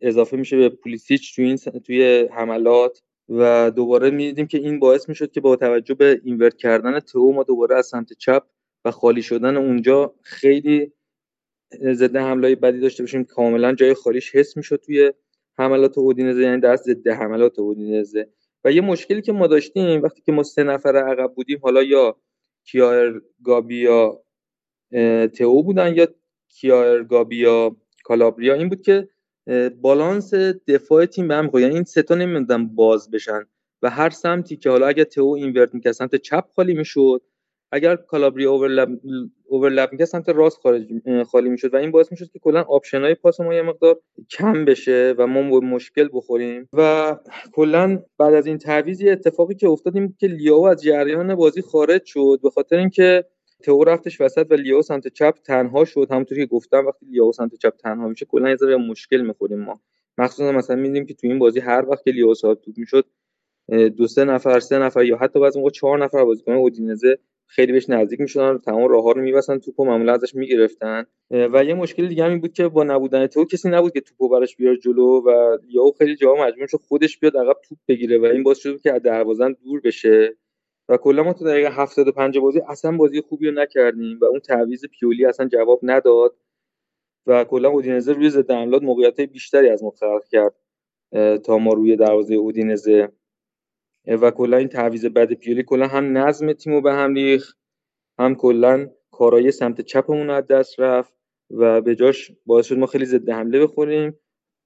[0.00, 5.30] اضافه میشه به پولیسیچ توی این توی حملات و دوباره می‌دیدیم که این باعث می‌شد
[5.30, 8.42] که با توجه به invert کردن تئو ما دوباره از سمت چپ
[8.84, 10.92] و خالی شدن اونجا خیلی
[11.92, 13.24] ضد حمله بدی داشته باشیم.
[13.24, 15.12] کاملا جای خالیش حس می‌شد توی
[15.58, 18.28] حملات اودینزه یعنی دست ضد حملات اودینزه.
[18.64, 22.16] و یه مشکلی که ما داشتیم وقتی که ما سه نفر عقب بودیم حالا یا
[22.64, 24.23] کیایر گابیا
[25.38, 26.06] تئو بودن یا
[26.48, 29.08] کیایر گابیا کالابریا؟ این بود که
[29.80, 30.34] بالانس
[30.68, 33.44] دفاع تیم به هم یعنی این سه تا نمیدن باز بشن
[33.82, 37.22] و هر سمتی که حالا اگر تئو اینورت می‌کرد سمت چپ خالی می‌شد.
[37.72, 38.88] اگر کالابریا overlap
[39.44, 40.86] overlap می‌کرد سمت راست خارج
[41.26, 44.64] خالی می‌شد و این باعث می‌شد که کلا option های پاس ما یه مقدار کم
[44.64, 46.68] بشه و ما مشکل بخوریم.
[46.72, 47.16] و
[47.52, 52.04] کلا بعد از این تعویض اتفاقی که افتاد این که لیاو از جریان بازی خارج
[52.04, 52.38] شد.
[52.42, 53.24] به خاطر اینکه
[53.64, 56.06] تئو رفتش وسط و لیاو سمت چپ تنها شد.
[56.10, 59.80] همونطوری که گفتم وقتی لیاو سمت چپ تنها میشه کلا یه ذره مشکل می‌خوریم ما.
[60.18, 63.04] مخصوصا مثلا می‌دیدیم که تو این بازی هر وقت که لیاو صاحب توپ می‌شد
[63.96, 67.90] دو سه نفر سه نفر یا حتی بعضی موقع چهار نفر بازیکن اودینزه خیلی بهش
[67.90, 71.04] نزدیک می‌شدن تمام راه ها رو میبسن توپو معمولا ازش می‌گرفتن.
[71.30, 74.56] و یه مشکل دیگه این بود که با نبودن تو کسی نبود که توپو براش
[74.56, 78.42] بیاره جلو و یا خیلی جا مجبور شد خودش بیاد عقب توپ بگیره و این
[78.42, 80.36] باعث شد که از دروازه دور بشه.
[80.88, 84.84] و کلا ما تو دقیقه 75 بازی اصلا بازی خوبی رو نکردیم و اون تعویض
[84.84, 86.36] پیولی اصلا جواب نداد
[87.26, 89.92] و کلا اودینزه روی ضد حملات موقعیت بیشتری از ما
[90.30, 90.54] کرد
[91.44, 93.12] تا ما روی دروازه اودینزه.
[94.06, 97.54] و کلا این تعویض بد پیولی کلا هم نظم تیمو به هم ریخ
[98.18, 101.14] هم کلا کارای سمت چپمون از دست رفت
[101.50, 104.18] و به جاش باعث شد ما خیلی ضد حمله بخوریم.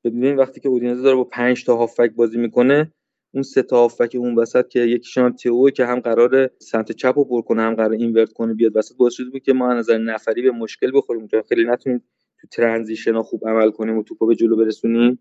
[0.05, 2.93] ببینید وقتی که اودینزه داره با 5 تا هافک بازی می‌کنه
[3.35, 7.15] اون سه تا که اون وسط که یکیشون هم تئو که هم قرار سمت چپ
[7.17, 9.79] رو پر کنه هم قرار اینورت کنه بیاد وسط باعث شده بود که ما از
[9.79, 11.21] نظر نفری به مشکل بخوریم.
[11.21, 12.03] اونجا خیلی نتونیم
[12.41, 15.19] تو transition ها خوب عمل کنیم و توپو به جلو برسونیم.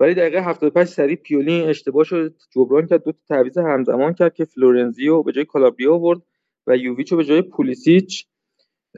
[0.00, 4.44] ولی دقیقه 75 سری پیولی اشتباهش رو جبران کرد دو تا تعویض همزمان کرد که
[4.44, 6.22] فلورنزیو به جای کالابریا آورد
[6.66, 8.26] و یوویچو به جای پولیسیچ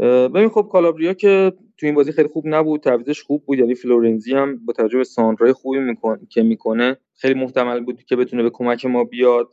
[0.01, 3.59] ببین خب کالابریا که تو این بازی خیلی خوب نبود تعویضش خوب بود.
[3.59, 8.17] یعنی فلورنزی هم با توجه به سانترای خوبی می‌کنه که می‌کنه خیلی محتمل بود که
[8.17, 9.49] بتونه به کمک ما بیاد.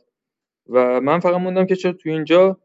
[0.68, 2.60] و من فقط موندم که چرا تو اینجا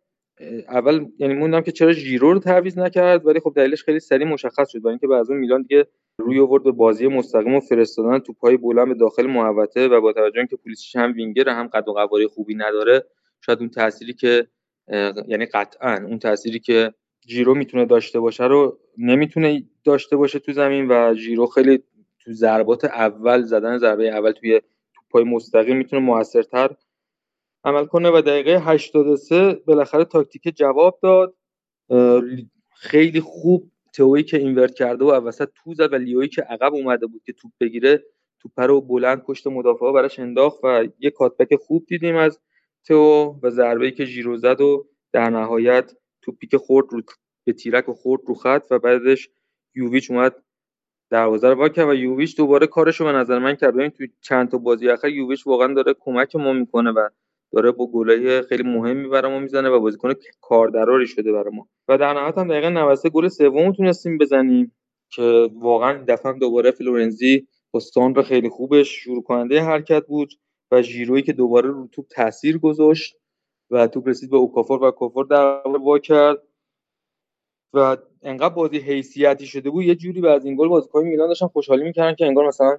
[0.70, 4.70] اول یعنی موندم که چرا ژیرو رو تعویض نکرد ولی خب دلیلش خیلی سریع مشخص
[4.70, 4.82] شد.
[4.82, 8.88] برای اینکه بعد اون میلان دیگه روی آورد به بازی مستقیم و فرستادن پای بلند
[8.88, 12.56] به داخل محوطه و با توجه اینکه پلیسیش هم وینگر هم قد و قواره خوبی
[12.56, 13.04] نداره
[13.46, 14.48] شاید اون تأثیری که
[15.28, 16.94] یعنی قطعا اون تأثیری که
[17.26, 21.84] جیرو می‌تونه داشته باشه رو نمی‌تونه داشته باشه تو زمین و جیرو خیلی
[22.20, 24.62] تو ضربات اول زدن ضربه اول توی
[25.10, 26.76] پای مستقیم می‌تونه موثرتر
[27.64, 31.36] عمل کنه و دقیقه 83 بالاخره تاکتیک جواب داد.
[32.76, 37.08] خیلی خوب تویی که اینورت کرده و وسط تو زد و لیوی که عقب اومده
[37.08, 38.04] بود که توپ بگیره
[38.40, 42.40] توپ رو بلند پشت مدافعا براش انداخت و یه کاتبک خوب دیدیم از
[42.88, 42.96] تو
[43.44, 45.94] و ضربه‌ای که ژیرو زد و در نهایت
[46.26, 47.02] توپی که خورد رو
[47.46, 49.30] به تیرک و خورد رو خط و بعدش
[49.76, 50.36] یوویچ اومد
[51.12, 53.76] دروازه رو کرد و یوویچ دوباره کارش رو به نظر من کرد.
[53.76, 57.10] ببین تو چند تا بازی اخر یوویچ واقعا داره کمک ما می‌کنه و
[57.54, 61.68] داره با گلای خیلی مهمی برای ما می‌زنه و بازیکن کاردراری شده برای ما.
[61.88, 64.76] و در نهایت هم دقیقه 93 گل سوم تونستیم بزنیم
[65.10, 70.34] که واقعا دفعه دوباره فلورنزی با ساندر خیلی خوبش شروع کننده حرکت بود
[70.72, 73.16] و ژیرویی که دوباره رو توپ تاثیر گذاشت.
[73.72, 76.44] و توپ رسید به اوکافور و اوکافور در وا کرد
[77.74, 81.84] و انقدر بازی حیثیتی شده بود یه جوری بعد این گل بازیکن میلان داشتن خوشحالی
[81.84, 82.78] می‌کردن که انگار مثلا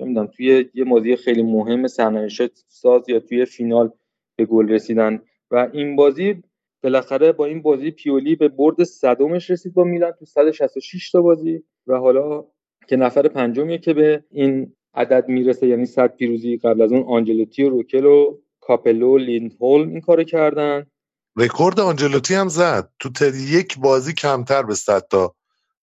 [0.00, 3.92] نمی‌دونم توی یه بازی خیلی مهم سرنوشت ساز یا توی فینال
[4.36, 6.42] به گل رسیدن و این بازی
[6.82, 11.62] بالاخره با این بازی پیولی به برد صدومش رسید با میلان تو 166 تا بازی
[11.86, 12.44] و حالا
[12.88, 17.64] که نفر پنجمیه که به این عدد می‌رسه یعنی 100 پیروزی قبل از اون آنجلوتی
[17.64, 20.86] و روکو و کاپلو لیدهولم این کارو کردن.
[21.36, 22.90] رکورد آنجلوتی هم زد.
[22.98, 25.34] تو تر یک بازی کمتر به 100 تا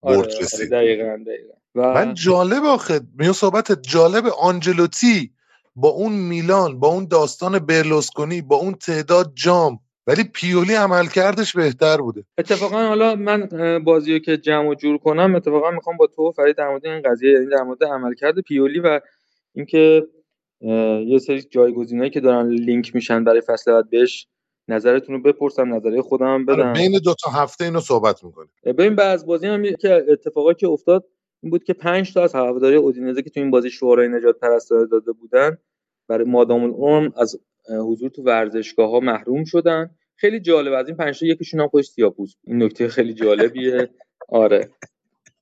[0.03, 0.73] برد آره، رسید.
[0.73, 1.53] آره دقیقاً دقیقاً.
[1.75, 1.93] و...
[1.93, 5.31] من جالب آخه میو صحبت جالب آنجلوتی
[5.75, 9.79] با اون میلان با اون داستان برلوسکونی با اون تعداد جام.
[10.07, 12.23] ولی پیولی عمل کردش بهتر بوده.
[12.37, 13.49] اتفاقا حالا من
[13.83, 17.01] بازی رو که جمع و جور کنم اتفاقا می‌خوام با تو فرید در مورد این
[17.01, 18.99] قضیه یعنی در مورد عملکرد پیولی و
[19.53, 20.07] اینکه
[21.07, 24.27] یه سری جایگزینایی که دارن لینک میشن برای فصل بعد بهش
[24.67, 28.51] نظرتون رو بپرسم نظریه خودم هم آره، بدم بین دو تا هفته اینو صحبت می‌کنیم.
[28.65, 31.05] ببین بعض بازی هم که اتفاقی که افتاد
[31.43, 34.89] این بود که 5 تا از هواداری اودینزه که تو این بازی شورای نجات پرستاری
[34.89, 35.57] داده بودن
[36.07, 37.39] برای مادام اون از
[37.69, 39.95] حضور تو ورزشگاه ها محروم شدن.
[40.15, 42.35] خیلی جالب از این 5 تا یکیشون هم خودش سیاپوس.
[42.43, 43.89] این نکته خیلی جالبیه.
[44.29, 44.69] آره.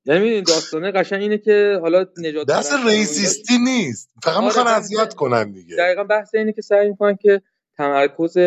[0.06, 4.10] یعنی داستانه قشنگ اینه که حالا نجات دست ریسیستی نیست.
[4.24, 5.76] فقط آره می‌خوان اذیت کنن دیگه.
[5.76, 7.42] دقیقا بحث اینه که سعی می‌کنن که
[7.78, 8.38] تمرکز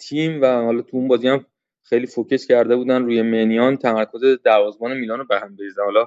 [0.00, 1.46] تیم و حالا تو اون بازی هم
[1.82, 3.76] خیلی فوکس کرده بودن روی منیان.
[3.76, 5.82] تمرکز دروازه‌بان میلان رو به هم بریزن.
[5.82, 6.06] حالا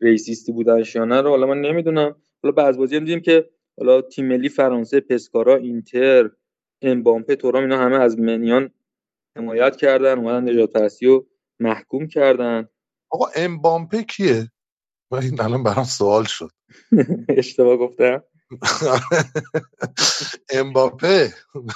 [0.00, 2.16] ریسیستی بودنش یا نه رو حالا من نمی‌دونم.
[2.42, 6.30] حالا بعض بازی هم دیدیم که حالا تیم ملی فرانسه پسکارا اینتر
[6.82, 8.70] امبامپه تورام اینا همه از منیان
[9.36, 11.26] حمایت کردن اومدن نجات رو
[11.60, 12.68] محکوم کردن.
[13.10, 14.50] آقا امبامپه کیه؟
[15.12, 16.50] این الان برام سوال شد.
[17.28, 18.22] اشتباه گفتم.
[20.52, 21.34] امباپه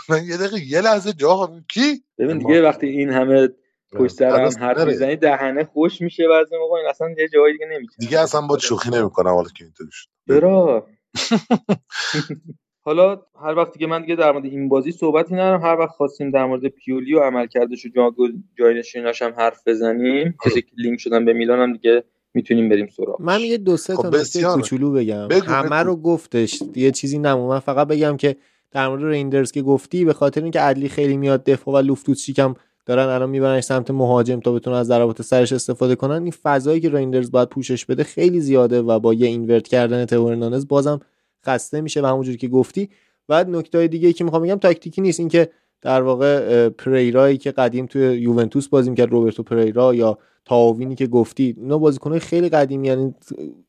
[0.09, 3.49] من یه دقیقه یه لحظه جا کی؟ ببین دیگه وقتی این همه
[3.93, 7.67] پشت سر هم حرف می‌زنی دهنه خوش میشه بعضی موقع این اصلا یه جایی دیگه
[7.67, 10.09] نمیشه دیگه اصلا با شوخی نمی‌کنم حالا که اینطوری شد.
[10.27, 10.87] برا
[12.85, 15.63] حالا هر وقتی که من دیگه در مورد این بازی صحبتی ندارم.
[15.63, 18.13] هر وقت خواستیم در مورد پیولی و عملکردش و
[18.59, 22.05] جاینشیناش هم حرف بزنیم کسی که لینک شدن به میلان هم دیگه
[22.35, 25.29] می‌تونیم بریم سراغ من یه دو سه تا خب نکته کوچولو بگم.
[25.47, 26.63] همه رو گفتش.
[26.75, 28.37] یه چیزی نمون من فقط بگم که
[28.71, 32.55] در مورد ریندرز که گفتی به خاطر اینکه عدلی خیلی میاد دفاع و لوفتوس کم
[32.87, 36.91] دارن الان میبرنش سمت مهاجم تا بتونن از ضربات سرش استفاده کنن این فضایی که
[36.91, 41.01] ریندرز باید پوشش بده خیلی زیاده و با یه invert کردن تورنانز بازم
[41.47, 42.89] خسته میشه و همونجوری که گفتی.
[43.29, 45.21] بعد نکته دیگه که می‌خوام بگم تاکتیکی نیست.
[45.21, 45.51] اینکه
[45.83, 51.55] در واقع پریرایی که قدیم توی یوونتوس بازی می‌کرد روبرتو پریرا یا تاوینی که گفتی
[51.59, 53.15] اینا بازیکنای خیلی قدیمی یعنی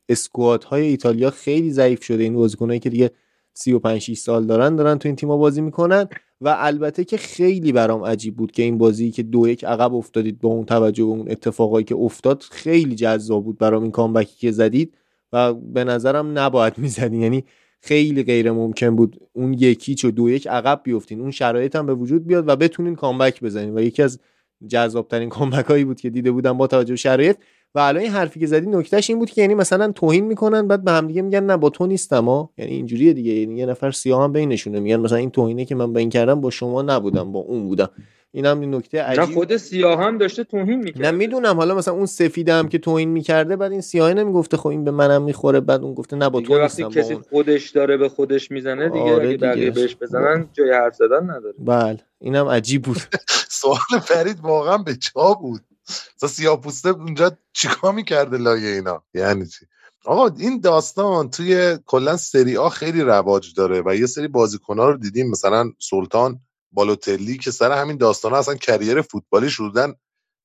[0.08, 2.22] اسکواد های ایتالیا خیلی ضعیف شده.
[2.22, 3.10] این بازیکنایی که دیگه
[3.54, 6.08] 35 6 سال دارن دارن تو این تیم‌ها بازی می‌کنن.
[6.40, 10.40] و البته که خیلی برام عجیب بود که این بازی که دو یک عقب افتادید
[10.40, 14.52] با اون توجه به اون اتفاقایی که افتاد خیلی جذاب بود برام این کامبکی که
[14.52, 14.94] زدید.
[15.32, 17.22] و به نظرم نباید می‌زدین.
[17.22, 17.44] یعنی
[17.80, 21.20] خیلی غیر ممکن بود اون یکی چو دو یک عقب بیفتین.
[21.20, 23.78] اون شرایط هم به وجود بیاد و بتونین کامبک بزنین.
[23.78, 24.20] و یکی از
[24.68, 27.36] جذابترین کامبک هایی بود که دیده بودم با توجه به شرایط.
[27.74, 30.84] و الان این حرفی که زدی نکتهش این بود که یعنی مثلا توهین می‌کنن بعد
[30.84, 32.50] به هم دیگه میگن نه با تو نیستم ها.
[32.58, 33.32] یعنی اینجوریه دیگه.
[33.32, 34.80] یعنی یه نفر سیاه هم بینشونه.
[34.80, 37.90] میگن مثلا این توهینه که من به این کردم با شما نبودم با اون بودم.
[38.36, 39.34] این هم نکته عجیب.
[39.34, 41.56] خود سیاه هم داشته توهین می‌کرد نه می‌دونم.
[41.56, 44.90] حالا مثلا اون سفیده هم که توهین می‌کرده بعد این سیاه نمی‌گفته خب این به
[44.90, 48.88] منم می‌خوره بعد اون گفته نه با تو وقتی کسی خودش داره به خودش می‌زنه
[48.88, 51.54] دیگه آره اگه بقیه بهش بزنن جای حرف زدن نداره.
[51.58, 52.98] بله اینم عجیب بود.
[53.60, 55.60] سوال فرید واقعا به جا بود؟
[56.28, 59.66] سیاه پوسته اونجا چیکار می‌کرده لایه اینا؟ یعنی چی؟
[60.04, 64.96] آقا این داستان توی کلا سری آ خیلی رواج داره و یه سری بازیکن‌ها رو
[64.96, 65.30] دیدیم.
[65.30, 66.40] مثلا سلطان
[66.72, 69.94] بالوتلی که سر همین داستان اصلا کریر فوتبالی شدن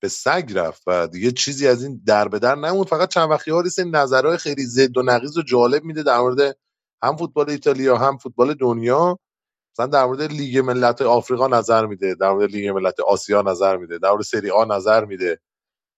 [0.02, 2.88] به سگ رفت و دیگه چیزی از این در به در نموند.
[2.88, 6.58] فقط چند وقتی ها این نظرهای خیلی زد و نقیض و جالب میده در مورد
[7.04, 9.20] هم فوتبال ایتالیا هم فوتبال دنیا.
[9.76, 13.98] مثلا در مورد لیگ ملت آفریقا نظر میده در مورد لیگ ملت آسیا نظر میده
[13.98, 15.40] در مورد سری آ نظر میده.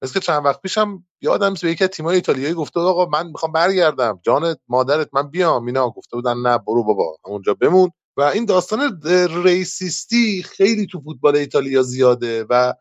[0.03, 4.19] مثل که چند وقت پیشم یادم به یکی از ایتالیایی گفته آقا من می‌خوام برگردم.
[4.23, 5.65] جان مادرت من بیام.
[5.65, 7.17] اینا گفته بودن نه برو بابا.
[7.25, 7.91] اونجا بمون.
[8.17, 9.01] و این داستان
[9.43, 12.73] ریسیستی خیلی تو فوتبال ایتالیا زیاده و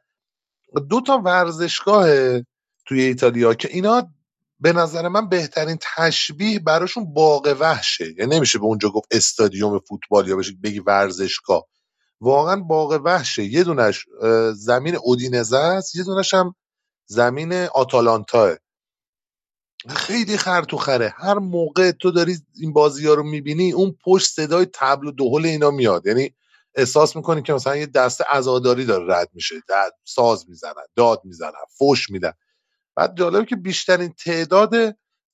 [0.91, 2.07] دو تا ورزشگاه
[2.87, 4.09] توی ایتالیا که اینا
[4.61, 8.15] به نظر من بهترین تشبیه براشون باغ وحشه.
[8.19, 11.67] یعنی نمیشه به اونجا گفت استادیوم فوتبال یا بگی ورزشگاه.
[12.21, 13.45] واقعا باغ وحشه.
[13.45, 14.05] یه دونش
[14.55, 16.55] زمین اودینزه است یه دونش هم
[17.07, 18.57] زمین آتالانتا.
[19.89, 24.31] خیلی خر تو خره هر موقع تو داری این بازی ها رو می‌بینی اون پشت
[24.31, 26.07] صدای تبل و دهل اینا میاد.
[26.07, 26.35] یعنی
[26.75, 29.55] احساس می‌کنی که مثلا یه دست ازاداری داره رد میشه.
[30.05, 32.33] ساز می‌زنن داد می‌زنن فوش میدن.
[32.97, 34.75] بعد جالبه که بیشترین تعداد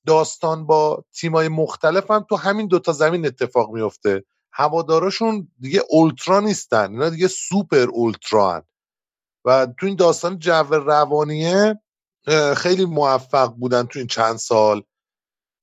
[0.07, 4.23] داستان با تیمای مختلف هم تو همین دوتا زمین اتفاق میفته
[4.53, 8.63] هواداراشون دیگه اولترا نیستن اینا دیگه سوپر اولترا هن.
[9.45, 11.81] و تو این داستان جو روانیه
[12.57, 14.83] خیلی موفق بودن تو این چند سال.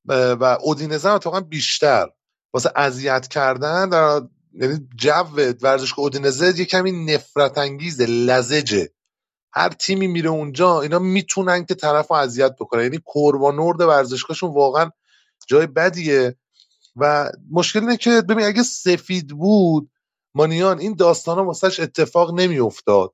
[0.09, 2.09] و اودینزه اتفاقا بیشتر.
[2.54, 5.22] واسه اذیت کردن در یعنی جو
[5.62, 8.88] ورزشگاه اودینزه یه کمی نفرت انگیزه لزجه.
[9.52, 12.82] هر تیمی میره اونجا اینا می‌تونن که طرف اذیت بکنن.
[12.82, 12.98] یعنی
[13.54, 14.90] نورد ورزشگاهشون واقعا
[15.48, 16.36] جای بدیه.
[16.96, 19.90] و مشکل اینه که ببین اگه سفید بود
[20.34, 23.12] مانیان این داستان ها واسهش اتفاق نمیافتاد.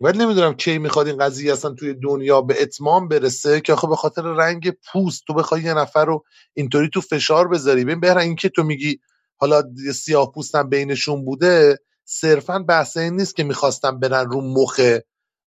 [0.00, 3.96] ولی نمی‌دونم کی می‌خواد این قضیه اصلا توی دنیا به اتمام برسه که آخه به
[3.96, 6.24] خاطر رنگ پوست تو بخوای یه نفر رو
[6.54, 7.84] اینطوری تو فشار بذاری.
[7.84, 9.00] ببین بهر اینکه تو میگی
[9.36, 9.62] حالا
[9.94, 14.80] سیاه پوستم بینشون بوده صرفا بحث این نیست که می‌خواستم برن رو مخ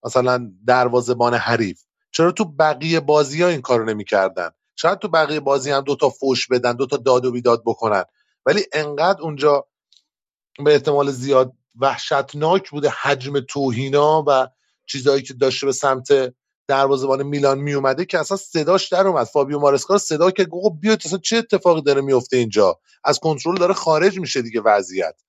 [0.03, 1.81] مثلا دروازبان حریف.
[2.11, 6.47] چرا تو بقیه بازی ها این کارو نمی‌کردن؟ شاید تو بقیه بازی هم دوتا فوش
[6.47, 8.03] بدن دوتا داد و بیداد بکنن.
[8.45, 9.67] ولی انقدر اونجا
[10.65, 14.47] به احتمال زیاد وحشتناک بوده حجم توهینا و
[14.85, 16.07] چیزهایی که داشته به سمت
[16.67, 19.27] دروازه‌بان میلان می اومده که اصلا صداش در اومد.
[19.27, 23.73] فابیو مارسکا صدا که گفت بیا اصلا چه اتفاقی داره میفته اینجا؟ از کنترل داره
[23.73, 25.21] خارج میشه دیگه وضعیت.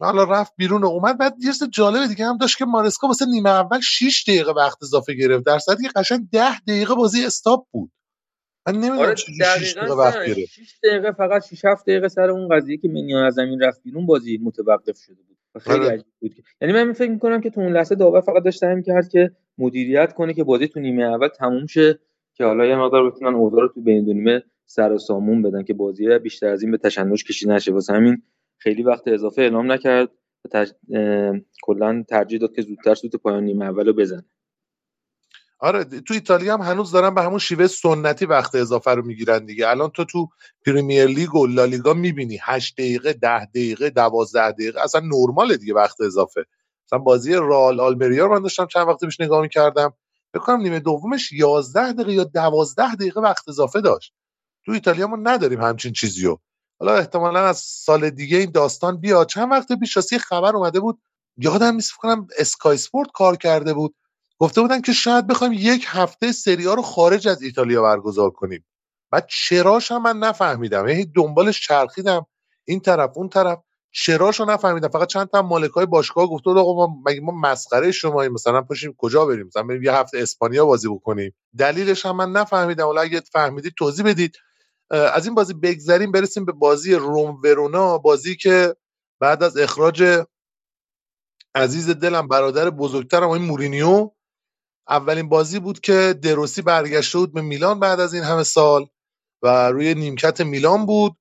[0.00, 1.18] حالا رفت بیرون و اومد.
[1.18, 5.14] بعد یه جالب دیگه هم داشت که مارسکا واسه نیمه اول 6 دقیقه وقت اضافه
[5.14, 5.46] گرفت.
[5.46, 7.92] در صورتی که قشنگ 10 دقیقه بازی استاپ بود.
[8.66, 10.52] من نمی‌دونم آره 6 دقیقه وقت گرفت.
[10.52, 14.06] 6 دقیقه فقط 6 7 دقیقه سر اون قضیه که منیان از زمین رفت بیرون
[14.06, 15.27] بازی متوقف شده
[15.60, 15.92] خیلی آره.
[15.92, 19.08] عجیب بود یعنی من فکر می‌کنم که تو اون لحظه داور فقط داشت همین کرد
[19.08, 21.98] که مدیریت کنه که بازی تو نیمه اول تموم شه
[22.34, 25.62] که حالا یه مقدار بتونن اوضاع رو تو بین دو نیمه سر و سامون بدن
[25.62, 28.22] که بازی بیشتر از این به تشنج کشیده نشه واسه همین
[28.58, 30.08] خیلی وقت اضافه اعلام نکرد
[30.52, 30.70] تج...
[31.62, 34.24] کلا ترجیح داد که زودتر سوت پایان نیمه اول رو بزنه
[35.60, 39.68] آره تو ایتالیا هم هنوز دارن به همون شیوه سنتی وقت اضافه رو می‌گیرن دیگه.
[39.68, 40.28] الان تو تو
[40.66, 42.38] پریمیر لیگ و لالیگا می‌بینی.
[42.42, 46.44] 8 دقیقه 10 دقیقه 12 دقیقه اصلا نرماله دیگه وقت اضافه.
[46.88, 49.94] مثلا بازی رال آلمریا رو من داشتم چند وقت پیش نگاه می‌کردم.
[50.34, 54.14] بکنم نیمه دومش 11 دقیقه یا 12 دقیقه وقت اضافه داشت.
[54.66, 56.38] تو ایتالیا ما نداریم همچین چیزیو
[56.80, 59.28] حالا احتمالا از سال دیگه این داستان بیاد.
[59.28, 60.98] چند وقت پیش خبر اومده بود.
[61.36, 63.94] یادم نیست کنم اسکای اسپورت کار کرده بود.
[64.38, 68.64] گفته بودن که شاید بخوایم یک هفته سری ها رو خارج از ایتالیا برگزار کنیم.
[69.10, 70.88] بعد چراش هم من نفهمیدم.
[70.88, 72.26] یعنی دنبالش چرخیدم.
[72.64, 73.58] این طرف اون طرف.
[73.90, 74.88] چراش رو نفهمیدم.
[74.88, 78.94] فقط چند تا مالک های باشگاه بود آقا ما مگه ما مسخره شما مثلا پاشیم
[78.98, 81.34] کجا بریم؟ مثلا بریم یه هفته اسپانیا بازی بکنیم.
[81.58, 82.84] دلیلش هم من نفهمیدم.
[82.84, 84.36] حالا اگه فهمیدید توضیح بدید.
[84.90, 87.98] از این بازی بگذریم برسیم به بازی روم ورونا.
[87.98, 88.74] بازی که
[89.20, 90.24] بعد از اخراج
[91.54, 94.10] عزیز دلم برادر بزرگترم این مورینیو.
[94.88, 98.86] اولین بازی بود که دروسی برگشته بود به میلان بعد از این همه سال
[99.42, 101.16] و روی نیمکت میلان بود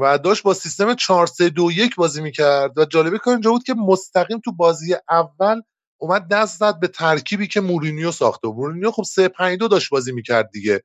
[0.00, 3.64] و داشت با سیستم 4 3 2 1 بازی می‌کرد و جالبه کار اینجا بود
[3.64, 5.62] که مستقیم تو بازی اول
[6.00, 8.48] اومد دست زد به ترکیبی که مورینیو ساخته.
[8.48, 10.82] مورینیو خب 3 5 2 داشت بازی می‌کرد دیگه.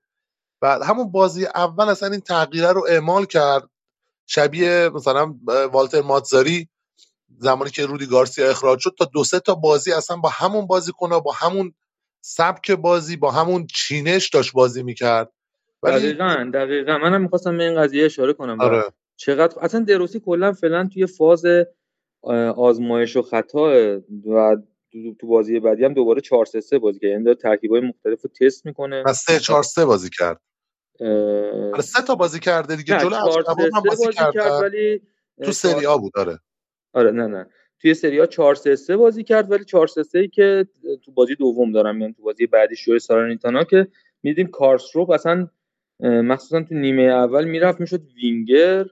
[0.61, 3.69] و همون بازی اول اصلا این تغییره رو اعمال کرد.
[4.27, 5.35] شبیه مثلا
[5.73, 6.69] والتر ماتزاری
[7.37, 10.91] زمانی که رودی گارسیا اخراج شد تا دو سه تا بازی اصلا با همون بازی
[10.91, 11.73] کنه با همون
[12.21, 15.31] سبک بازی با همون چینش داشت بازی می‌کرد.
[15.83, 16.97] ولی دقیقا دقیقا.
[16.97, 18.83] منم می‌خواستم به این قضیه اشاره کنم آره.
[19.17, 21.43] چقدر اصلا دروسی کلا فعلا توی فاز
[22.57, 24.57] آزمایش و خطا و
[25.19, 27.09] تو بازی بعدی هم دوباره 4 3 3 بازی کرد.
[27.09, 29.03] یعنی ترکیبای مختلف رو تست می‌کنه.
[29.05, 30.41] و 3 4 3 بازی کرد.
[30.99, 31.81] اه...
[31.81, 32.97] سه تا بازی کرده دیگه.
[32.97, 35.01] جلو هم بازی, بازی کرد ولی
[35.43, 36.39] تو سری ها بود آره.
[36.93, 37.47] آره نه نه.
[37.79, 40.67] توی سری ها 4 3 3 بازی کرد ولی 4 3 3 ای که
[41.05, 43.87] تو بازی دوم دارم یعنی تو بازی بعدی شوی سارانیتانا که
[44.23, 45.47] میدیم کارسروپ اصلا
[45.99, 48.85] مخصوصا تو نیمه اول می‌رفت می‌شد وینگر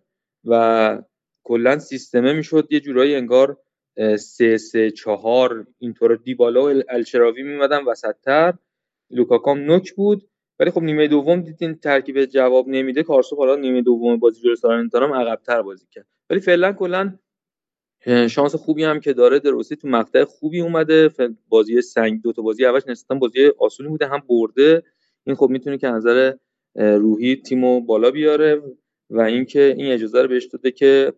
[0.46, 1.02] و
[1.44, 3.58] کلا سیستمه می‌شد یه جورایی انگار
[4.20, 8.54] سه سه چهار اینطور دیبالا و الشراوی میمدن وسطتر.
[9.12, 10.30] لوکاکام نوک بود.
[10.60, 13.04] ولی خب نیمه دوم دیدین ترکیب جواب نمیده.
[13.04, 16.06] کارسو حالا نیمه دوم بازی جلوی سالرنیتانا هم عقبتر بازی کرد.
[16.30, 17.14] ولی فعلا کلا
[18.06, 21.10] شانس خوبی هم که داره دروسی تو مقطع خوبی اومده.
[21.50, 24.84] بازی سنگ دو تا بازی اولش نسبتا بازی آسونی بوده هم برده.
[25.24, 26.34] این خب می‌تونه که از نظر
[26.76, 28.62] روحی تیمو بالا بیاره
[29.10, 31.14] و اینکه این اجازه رو بهش داده که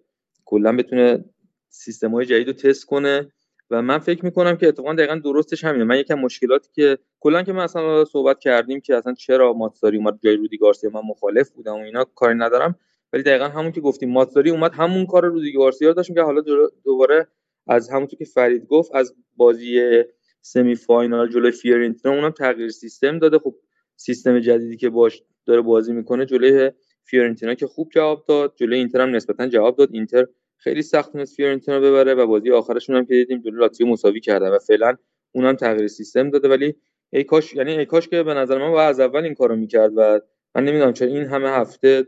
[0.46, 1.26] کلا بتونه
[1.70, 3.32] سیستم های جدید رو تست کنه.
[3.70, 5.84] و من فکر می‌کنم که اتفاقا دقیقا درستش همینه.
[5.84, 10.20] من یکم مشکلاتی که کلا که ما اصلا صحبت کردیم که اصلا چرا ماتساری اومد
[10.24, 12.76] جای رودی گارسیا من مخالف بودم و اینا کاری ندارم.
[13.14, 16.42] ولی دقیقا همون که گفتیم ماتساری اومد همون کار رودی گارسیا رو داشت که حالا
[16.84, 17.28] دوباره
[17.68, 20.04] از همونطور که فرید گفت از بازی
[20.42, 23.40] semi final جلوی فیورنتینا اونم تغییر سیستم داده.
[23.40, 23.56] خب
[23.96, 26.72] سیستم جدیدی که باش داره بازی می‌کنه جلوی
[27.04, 28.54] فیورنتینا که خوب جواب داد.
[28.56, 29.90] جلوی اینتر هم نسبتا جواب داد.
[29.92, 34.20] اینتر خیلی سخت تونست فیورنتینا ببره و بازی آخرشون هم که دیدیم جلوی لاتزیو مساوی
[34.20, 34.96] کردن و فعلا
[35.32, 36.50] اونم تغییر سیستم داده.
[36.50, 36.76] ولی
[37.14, 39.92] ای کاش یعنی ای کاش که به نظر من باید از اول این کارو می‌کرد
[39.96, 40.20] و
[40.56, 42.08] من نمی‌دونم چرا این همه هفته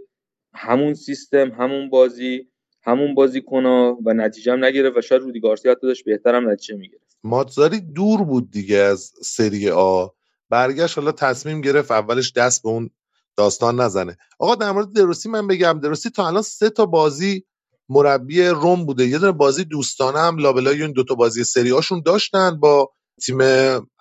[0.55, 2.47] همون سیستم همون بازی
[2.83, 6.75] همون بازی کنا و نتیجه هم نگرفت و شاید رودی گارسیا حتی داشت بهترم نتیجه
[6.75, 7.17] می‌گرفت.
[7.23, 10.07] ماتزاری دور بود دیگه از سری آ.
[10.49, 12.89] برگشت حالا تصمیم گرفت اولش دست به اون
[13.37, 14.17] داستان نزنه.
[14.39, 15.79] آقا در مورد دروسی من بگم.
[15.79, 17.45] دروسی تا الان سه تا بازی
[17.89, 19.05] مربی روم بوده.
[19.07, 22.91] یه دونه بازی دوستانه هم لابلای اون دوتا بازی سری هاشون داشتن با
[23.25, 23.37] تیم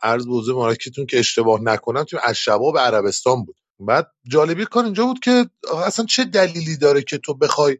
[0.02, 2.20] عرض بوزه مراکتون که اشتباه نکنم تیم
[2.72, 3.56] به عربستان بود.
[3.86, 5.50] بعد جالبی کار اینجا بود که
[5.84, 7.78] اصلا چه دلیلی داره که تو بخوای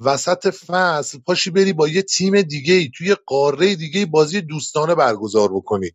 [0.00, 5.52] وسط فصل پاشی بری با یه تیم دیگه ای توی قاره دیگه بازی دوستانه برگزار
[5.52, 5.90] بکنی؟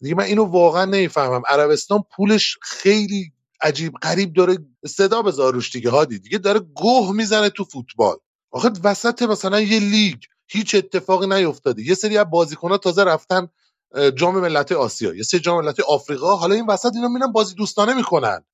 [0.00, 1.42] دیگه من اینو واقعا نمی‌فهمم.
[1.46, 3.32] عربستان پولش خیلی
[3.62, 4.58] عجیب غریب داره.
[4.86, 6.18] صدا بذار روش دیگه هادی.
[6.18, 8.16] دیگه داره گوه می‌زنه تو فوتبال.
[8.50, 10.16] آخه وسط مثلا یه لیگ
[10.46, 11.82] هیچ اتفاقی نیفتاده.
[11.82, 13.48] یه سری از بازیکن‌ها تازه رفتن
[14.16, 15.14] جام ملت آسیا.
[15.14, 16.36] یه سری جام ملت آفریقا.
[16.36, 18.44] حالا این وسط اینا میرن بازی دوستانه می‌کنن.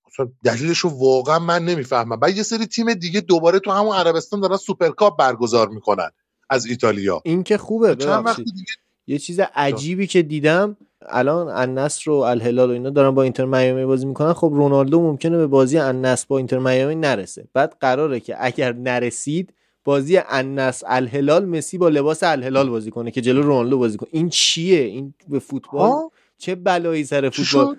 [0.45, 2.20] دلیلش رو واقعا من نمی‌فهمم.
[2.20, 6.11] بعد یه سری تیم دیگه دوباره تو همون عربستان دارن سوپرکاپ برگزار می‌کنن
[6.51, 7.22] از ایتالیا.
[7.24, 8.22] این که خوبه دیگه...
[9.07, 10.76] یه چیز عجیبی که دیدم
[11.09, 14.32] الان النصر و الهلال و اینا دارن با اینتر میامی بازی می‌کنن.
[14.32, 17.49] خب رونالدو ممکنه به بازی النصر با اینتر میامی نرسه.
[17.53, 19.53] بعد قراره که اگر نرسید
[19.87, 24.28] بازی النصر الهلال مسی با لباس الهلال بازی کنه که جلو رونالدو بازی کنه این
[24.28, 25.93] چیه؟ این به فوتبال
[26.39, 27.76] چه بلایی سر فوتبال؟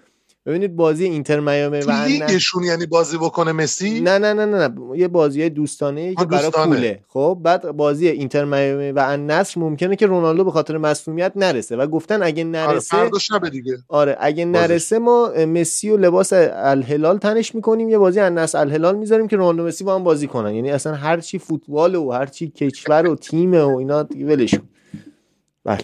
[0.48, 5.00] ببینید بازی اینتر میامی و لیگشون یعنی بازی بکنه مسی؟ نه نه نه نه, نه.
[5.00, 7.00] یه بازی دوستانه که برای پوله.
[7.08, 11.88] خب بعد بازی اینتر میامی و النصر ممکنه که رونالدو به خاطر مسئولیت نرسه و
[11.88, 12.98] گفتن اگه آره، نرسه
[13.34, 13.78] آره دیگه.
[13.90, 17.90] آره اگه نرسه ما مسی و لباس الهلال تنش می‌کنیم.
[17.90, 20.56] یه بازی النصر الهلال می‌ذاریم که رونالدو مسی با هم بازی کنن.
[20.56, 24.62] یعنی اصلا هر چی فوتبال و هر چی کشور و تیم و اینا ولشون
[25.66, 25.80] بله.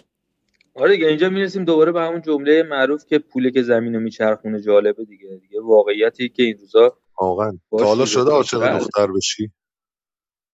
[0.76, 4.62] آره دیگه اینجا می‌رسیم دوباره به همون جمله معروف که پوله که زمین رو میچرخونه
[4.62, 7.60] جالبه دیگه دیگه واقعیتی که این روزا واقعا.
[7.72, 9.52] تا حالا شده عاشق دختر بشی.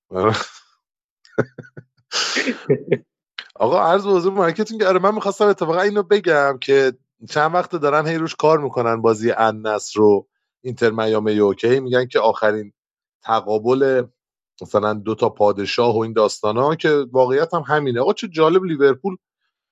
[3.56, 6.94] آقا عرض حضور مارکتینگ آره من می‌خواستم اتفاقا اینو بگم که
[7.30, 10.28] چند وقت دارن هی روش کار می‌کنن بازی انس رو
[10.62, 12.74] اینتر میامی اوکی میگن که آخرین
[13.24, 14.04] تقابل
[14.62, 18.02] مثلا دو تا پادشاه و این داستان ها که واقعیت هم همینه.
[18.02, 19.18] آقا چه جالب لیورپول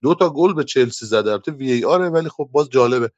[0.02, 1.32] دو تا گل به چلسی زده.
[1.32, 3.12] البته وی ای آره ولی خب باز جالبه.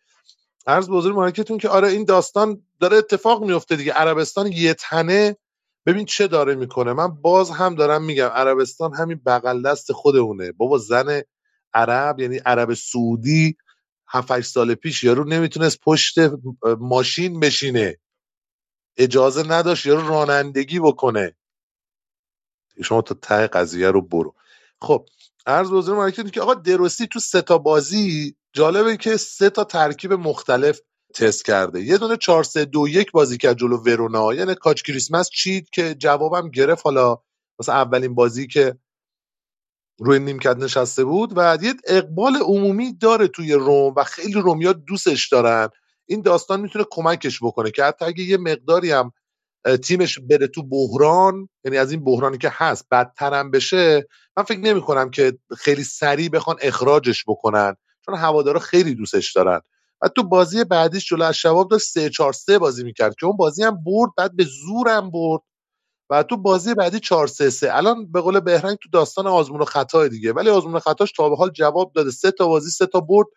[0.67, 3.93] عرض بزرگ مارکتون که آره این داستان داره اتفاق میفته دیگه.
[3.93, 5.38] عربستان یه تنه.
[5.86, 6.93] ببین چه داره می‌کنه.
[6.93, 10.51] من باز هم دارم میگم عربستان همین بغل دست خودمونه.
[10.51, 11.21] بابا زن
[11.73, 13.57] عرب یعنی عرب سعودی
[14.07, 16.15] 7 سال پیش یارو نمی‌تونست پشت
[16.80, 17.97] ماشین بشینه.
[18.97, 21.36] اجازه نداشت یارو رانندگی بکنه.
[22.84, 24.36] شما تا ته قضیه رو برو.
[24.82, 25.05] خب
[25.45, 30.13] عرض بزرگ مارکت که آقا دروسی تو سه تا بازی جالبه که سه تا ترکیب
[30.13, 30.79] مختلف
[31.15, 31.81] تست کرده.
[31.81, 34.33] یه دونه 4 3 2 1 بازی کرد جلو ورونا.
[34.33, 36.81] یعنی کاچ کریسمس چید که جوابم گرفت.
[36.85, 37.17] حالا
[37.59, 38.77] مثلا اولین بازی که
[39.99, 45.29] روی نیمکت نشسته بود و یه اقبال عمومی داره توی روم و خیلی رومیا دوستش
[45.29, 45.69] دارن.
[46.05, 49.11] این داستان می‌تونه کمکش بکنه که حتی اگه یه مقداری هم
[49.84, 54.07] تیمش بره تو بحران یعنی از این بحرانی که هست بدترم بشه
[54.38, 59.62] من فکر نمی کنم که خیلی سریع بخوان اخراجش بکنن چون هوادارا خیلی دوستش دارن.
[60.01, 63.38] و تو بازی بعدیش جلو از شباب داشت 3 4 3 بازی می‌کرد که اون
[63.38, 65.41] بازی هم برد بعد به زورم برد.
[66.10, 69.66] و تو بازی بعدی 4 3 3 الان به قول بهرنگ تو داستان آزمون و
[69.66, 70.34] خطا دیگه.
[70.34, 72.12] ولی آزمون و خطاش تا به حال جواب داده.
[72.12, 73.28] سه تا بازی سه تا برد.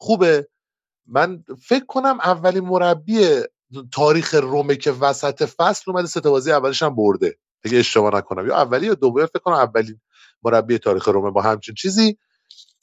[0.00, 0.48] خوبه.
[1.06, 3.42] من فکر کنم اولین مربی
[3.92, 7.38] تاریخ رومه که وسط فصل اومده سه بازی اولش هم برده.
[7.64, 8.46] اگه اشتباه نکنم.
[8.46, 10.00] یا اولی یا دومی فکر کنم اولین
[10.42, 12.18] مربی تاریخ رومه با همچین چیزی.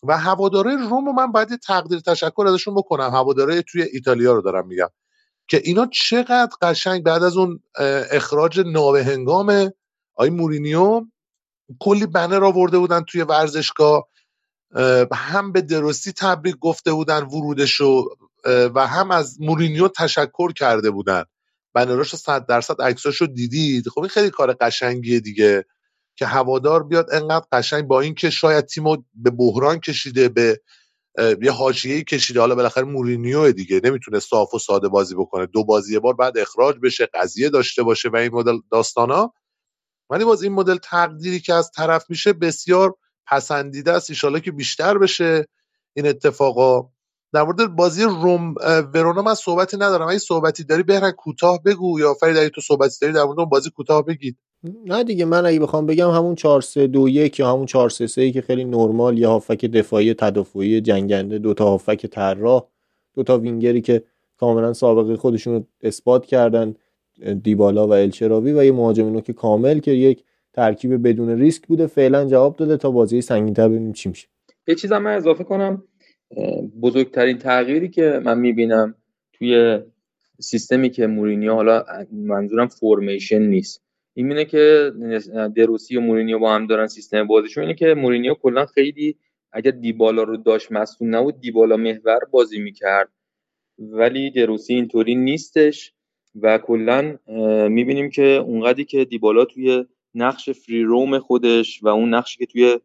[0.03, 3.09] و هواداره روم من باید تقدیر تشکر ازشون بکنم.
[3.09, 4.89] هواداره توی ایتالیا رو دارم میگم.
[5.47, 7.59] که اینا چقدر قشنگ بعد از اون
[8.11, 9.71] اخراج نابهنگام
[10.15, 11.05] آی مورینیو
[11.79, 14.07] کلی بنر آورده بودن توی ورزشگاه.
[15.13, 18.09] هم به درستی تبریک گفته بودن ورودشو
[18.45, 21.23] و هم از مورینیو تشکر کرده بودن.
[21.73, 25.65] بنراش صد درصد عکساشو دیدید؟ خب این خیلی کار قشنگیه دیگه
[26.15, 30.61] که هوادار بیاد انقدر قشنگ با اینکه شاید تیمو به بحران کشیده به
[31.41, 32.39] یه حاشیه‌ای کشیده.
[32.39, 35.45] حالا بالاخره مورینیو دیگه نمی‌تونه صاف و ساده بازی بکنه.
[35.45, 39.33] دو بازی یه بار بعد اخراج بشه قضیه داشته باشه و این مدل داستانا.
[40.09, 42.95] ولی باز این مدل تقدیری که از طرف میشه بسیار
[43.27, 45.47] پسندیده است ایشالا که بیشتر بشه
[45.93, 46.89] این اتفاقا.
[47.33, 48.55] در مورد بازی روم
[48.93, 50.07] ورونا من صحبتی ندارم.
[50.07, 53.49] اگه صحبتی داری بهرن کوتاه بگو یا فرید اگه تو صحبتی داری در مورد اون
[53.49, 54.37] بازی کوتاه بگید.
[54.85, 58.07] نه دیگه من اگه بخوام بگم همون 4 3 2 1 یا همون 4 3
[58.07, 62.63] 3 که خیلی نرمال یه هافک دفاعی تدافعی جنگنده دو تا هافک طراح
[63.15, 64.03] دو تا وینگری که
[64.37, 66.75] کاملا سابقه خودشون رو اثبات کردن
[67.43, 70.23] دیبالا و الچراوی و یه مهاجم که کامل که یک
[70.53, 71.87] ترکیب بدون ریسک بوده.
[71.87, 74.27] فعلا جواب داده تا بازی سنگین‌تر ببینیم چی میشه.
[74.67, 75.83] یه چیزم من اضافه کنم.
[76.81, 78.95] بزرگترین تغییری که من می‌بینم
[79.33, 79.79] توی
[80.39, 83.83] سیستمی که مورینیو حالا منظورم فرمیشن نیست.
[84.13, 84.91] این اینه که
[85.55, 87.63] دروسی و مورینیو با هم دارن سیستم بازیشون.
[87.63, 89.15] اینه که مورینیو کلا خیلی
[89.51, 93.09] اگر دیبالا رو داشت مصدوم نبود دیبالا محور بازی می‌کرد.
[93.79, 95.93] ولی دروسی اینطوری نیستش
[96.41, 97.17] و کلا
[97.69, 99.85] می‌بینیم که اونقدری که دیبالا توی
[100.15, 102.79] نقش فری روم خودش و اون نقشی که توی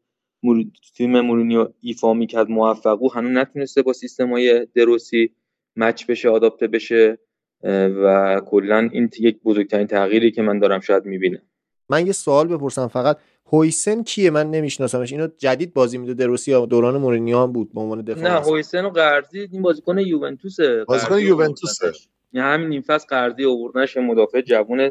[0.95, 5.31] تیم مورینیو ایفا می‌کرد موفقو هنوز نتونسته با سیستم های دروسی
[5.77, 7.19] مچ بشه آداپته بشه
[8.03, 11.43] و کلا این یک بزرگترین تغییری که من دارم شاید می‌بینم.
[11.91, 13.19] من یه سوال بپرسم فقط.
[13.53, 15.13] هویسن کیه؟ من نمیشناسمش.
[15.13, 18.85] اینو جدید بازی میده دروسی یا دوران مورینیو هم بود به عنوان دفاع نه هویسن
[18.85, 20.85] و قرضی این بازیکن یوونتوسه.
[20.85, 21.93] بازیکن یوونتوسه.
[22.33, 24.91] یعنی همین نیم فصل قرضی آوردنش مدافع جوون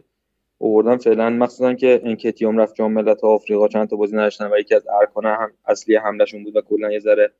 [0.59, 4.75] آوردن فعلا مخصوصا که انکتیوم رفت جام ملت آفریقا چند تا بازی نداشتن و یکی
[4.75, 7.31] از ارکان هم اصلی حملهشون بود و کلا یه ذره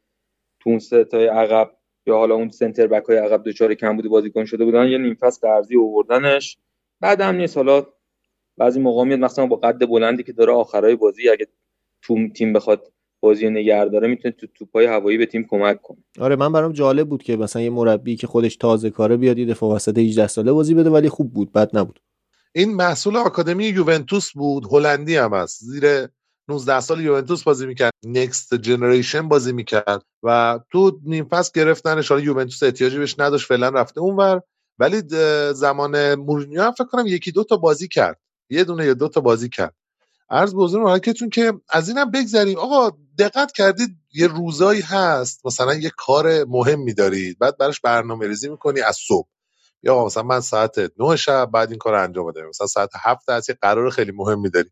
[0.60, 1.72] تون ستای عقب
[2.06, 5.14] یا حالا اون سنتر بک های عقب دوچار کم بودی بازیکن شده بودن یه نیم
[5.14, 6.58] فصل قرضی آوردنش.
[7.02, 7.86] بعد هم نیست حالا
[8.58, 11.48] بعضی موقع میاد مثلا با قد بلندی که داره آخرای بازی اگه
[12.02, 15.98] تو تیم بخواد بازی نگه داره می‌تونه تو توپای هوایی به تیم کمک کنه.
[16.20, 19.46] آره من برام جالب بود که مثلا یه مربی که خودش تازه کاره بیاد یه
[19.46, 22.00] دفعه وسط 18 ساله بازی بده ولی خوب بود بد نبود.
[22.58, 26.08] این محصول آکادمی یوونتوس بود هلندی هم است زیر
[26.50, 27.92] 19 سال یوونتوس بازی می‌کرد.
[28.06, 30.02] نکست جنریشن بازی می‌کرد.
[30.24, 34.42] و تو نیم فصل گرفتنش حالا یوونتوس احتیاجی بهش نداشت فعلا رفته اونور.
[34.80, 35.02] ولی
[35.54, 38.20] زمان مورینیو هم فکر کنم یکی دو تا بازی کرد.
[38.50, 39.76] یه دونه یا دو تا بازی کرد.
[40.30, 42.58] عرض بزرگ حرکتون که از اینم بگذریم.
[42.60, 47.40] آقا دقت کردید یه روزایی هست مثلا یه کار مهم دارید.
[47.40, 49.28] بعد براش برنامه ریزی می‌کنی از صبح.
[49.84, 53.50] یا مثلا من ساعت 9 شب بعد این کار انجام بده مثلا ساعت 7 از
[53.50, 54.70] یه قرار خیلی مهمی داری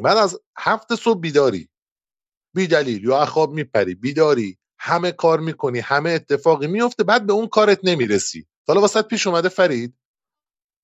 [0.00, 1.68] من از هفت صبح بیداری.
[2.54, 3.94] بی دلیل یا خواب میپری.
[3.94, 4.58] بیداری.
[4.78, 5.78] همه کار می‌کنی.
[5.78, 8.46] همه اتفاقی میفته بعد به اون کارت نمی‌رسی.
[8.68, 9.94] حالا واسط پیش اومده فرید.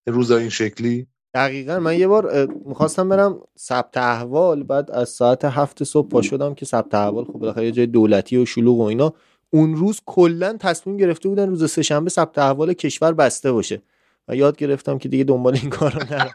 [0.09, 1.07] روزا این شکلی.
[1.35, 1.79] دقیقا.
[1.79, 4.63] من یه بار می‌خواستم برم ثبت احوال.
[4.63, 8.37] بعد از ساعت هفت صبح پا شدم که ثبت احوال خب بالاخره یه جای دولتی
[8.37, 9.15] و شلوغ و اینا.
[9.55, 13.83] اون روز کلا تصمیم گرفته بودن روز سهشنبه ثبت احوال کشور بسته باشه.
[14.29, 16.35] و یاد گرفتم که دیگه دنبال این کارا نرم.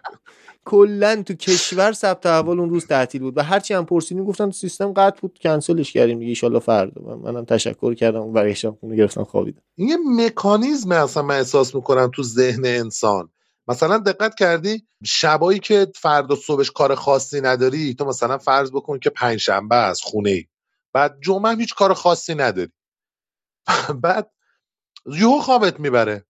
[0.65, 4.93] کلا تو کشور ثبت احوال اون روز تعطیل بود و هرچی هم پرسیدیم گفتن سیستم
[4.93, 7.15] قطع بود کنسلش کردیم دیگه ان فردا.
[7.15, 12.11] منم تشکر کردم و برگشتم خونه گرفتم خوابیدم این یه مکانیزم اصلا من احساس می‌کنم
[12.15, 13.29] تو ذهن انسان.
[13.67, 19.09] مثلا دقت کردی؟ شبایی که فردا صبحش کار خاصی نداری تو مثلا فرض بکن که
[19.09, 20.45] پنجشنبه از خونه ای
[20.93, 22.71] بعد جمعه هیچ کار خاصی نداری.
[24.03, 24.31] بعد
[25.05, 26.25] یهو خوابت می‌بره.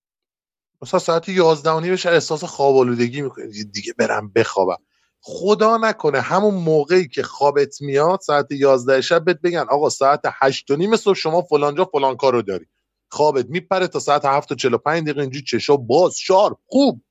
[0.81, 4.77] مثلا ساعت یازده و نیمش احساس خواب آلودگی می‌کنی دیگه برم بخوابم.
[5.21, 10.71] خدا نکنه همون موقعی که خوابت میاد ساعت یازده شب بهت بگن آقا ساعت هشت
[10.71, 12.65] و نیم صبح شما فلانجا فلان کارو داری.
[13.09, 17.01] خوابت میپره تا ساعت هفت و چلو پنج دقیقه اینجوری چشا باز شارپ خوب.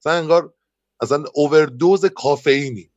[0.00, 0.54] مثلا انگار
[1.00, 2.92] اصلا اووردوز کافئینی.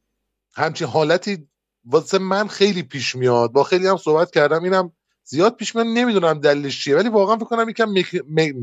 [0.55, 1.49] همچین حالتی
[1.85, 3.51] واسه من خیلی پیش میاد.
[3.51, 4.93] با خیلی هم صحبت کردم اینم
[5.30, 7.93] زیاد پیش میاد نمی‌دونم دلیلش چیه ولی واقعا فکر کنم یکم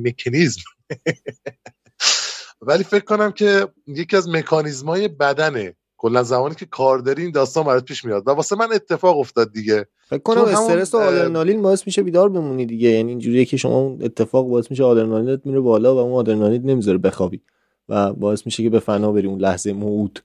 [0.05, 0.62] مکانیزم.
[2.67, 5.75] ولی فکر کنم که یکی از مکانیزمای بدنه.
[5.97, 8.29] کلا زمانی که کار داری این داستان برات پیش میاد.
[8.29, 9.87] و واسه من اتفاق افتاد دیگه.
[10.09, 12.89] فکر کنم استرس و آدرنالین باعث میشه بیدار بمونی دیگه.
[12.89, 16.99] یعنی اینجوریه که شما اون اتفاق باعث میشه آدرنالینت میره بالا و اون آدرنالین نمی‌ذاره
[16.99, 17.41] بخوابی.
[17.89, 20.23] و باعث میشه که به فنا بری اون لحظه موعود.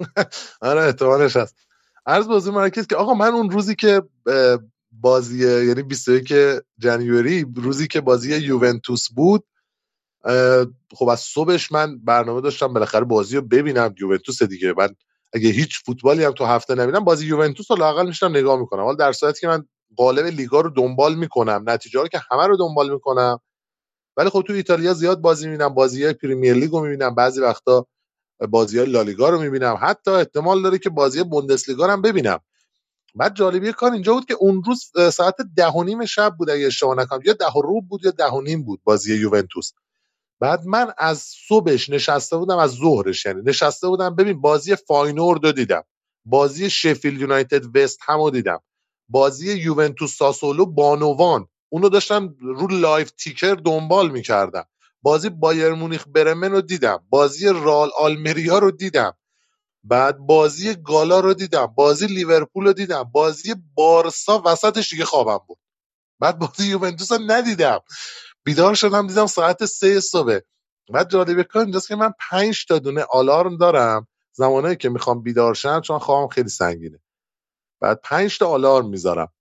[0.60, 1.56] آره احتمالش هست.
[2.06, 4.02] عرض بازی مرکز که آقا من اون روزی که
[5.00, 6.32] بازی یعنی 21
[6.78, 9.44] جنیوری روزی که بازی یوونتوس بود
[10.94, 13.94] خب از صبحش من برنامه داشتم بالاخره بازی رو ببینم.
[14.00, 14.88] یوونتوس دیگه من
[15.32, 18.82] اگه هیچ فوتبالی هم تو هفته نبینم بازی یوونتوس رو لاقل میشتم نگاه می‌کنم.
[18.82, 19.64] حالا در صورتی که من
[19.96, 23.40] قالب لیگا رو دنبال می‌کنم نتیجه رو که همه رو دنبال می‌کنم
[24.16, 27.86] ولی خب تو ایتالیا زیاد بازی می‌بینم بازی های پریمیر لیگ رو می‌بینم بعضی وقتا
[28.50, 29.78] بازی های لالیگا رو می‌بینم.
[29.82, 32.38] حتی احتمال داره که بازی بوندسلیگا رو هم ببینم.
[33.16, 36.66] بعد جالبی کار اینجا بود که اون روز ساعت ده و نیم شب بود اگه
[36.66, 39.64] اشتباه نکنم یا ده و ربع بود یا ده و نیم بود بازی یوونتوس.
[40.40, 45.52] بعد من از صبحش نشسته بودم از ظهرش یعنی نشسته بودم ببین بازی فاینورد رو
[45.52, 45.84] دیدم
[46.26, 48.60] بازی شفیلد یونایتد وست هم دیدم
[49.10, 54.64] بازی یوونتوس ساسولو بانوان اونو داشتم رو live ticker دنبال می‌کردم
[55.02, 59.14] بازی بایر مونیخ برمن رو دیدم بازی رال آلمریا رو دیدم.
[59.84, 65.58] بعد بازی گالا رو دیدم بازی لیورپول رو دیدم بازی بارسا وسطش دیگه خوابم بود.
[66.20, 67.80] بعد بازی یوونتوس رو ندیدم.
[68.44, 70.38] بیدار شدم دیدم ساعت سه صبح.
[70.92, 75.54] بعد جالبه کار اینجاست که من پنج تا دونه آلارم دارم زمانایی که می‌خوام بیدار
[75.54, 77.00] شم چون خوابم خیلی سنگینه.
[77.80, 79.32] بعد پنج تا آلارم می‌ذارم.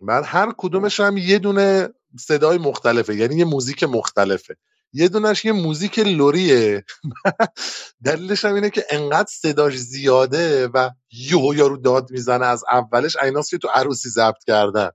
[0.00, 1.88] بعد هر کدومش هم یه دونه
[2.20, 4.56] صدای مختلفه یعنی یه موزیک مختلفه.
[4.92, 6.84] یه دونش یه موزیک لوریه.
[8.06, 13.50] دلیلش هم اینه که انقدر صداش زیاده و یهو یارو داد می‌زنه از اولش ایناست
[13.50, 14.90] که تو عروسی ضبط کردن.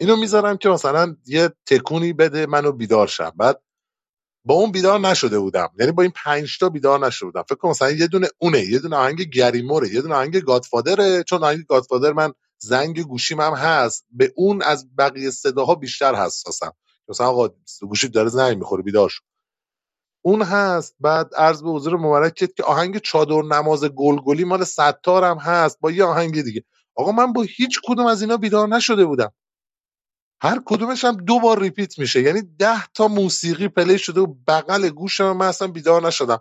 [0.00, 3.32] اینو می‌ذارم که مثلا یه تکونی بده منو بیدار شم.
[3.36, 3.60] بعد
[4.46, 5.70] با اون بیدار نشده بودم.
[5.80, 7.42] یعنی با این پنج تا بیدار نشده بودم.
[7.42, 11.24] فکر کنم مثلا یه دونه اونه یه دونه آهنگ گریموره یه دونه آهنگ گادفادره.
[11.24, 14.06] چون آهنگ گادفادر من زنگ گوشیم هم هست.
[14.10, 16.72] به اون از بقیه صداها بیشتر حساسم.
[17.08, 17.48] مثلا آقا
[17.82, 19.22] گوشی داره زنگ می‌خوره بیدار شد
[20.22, 25.38] اون هست بعد عرض به حضور مبارک که آهنگ چادر نماز گلگلی مال ستار هم
[25.38, 26.64] هست با یه آهنگ دیگه.
[26.96, 29.32] آقا من با هیچ کدوم از اینا بیدار نشده بودم.
[30.42, 32.22] هر کدومش هم دو بار repeat میشه.
[32.22, 36.40] یعنی ده تا موسیقی play شده و بغل گوشم من اصلا بیدار نشدم.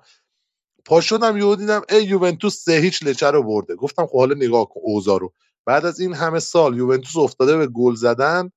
[0.85, 3.75] پا شدم یهو دیدم ای یوونتوس سه هیچ لچه رو برده.
[3.75, 5.33] گفتم خب حالا نگاه کن اوضاع رو.
[5.65, 8.51] بعد از این همه سال یوونتوس افتاده به گل زدن.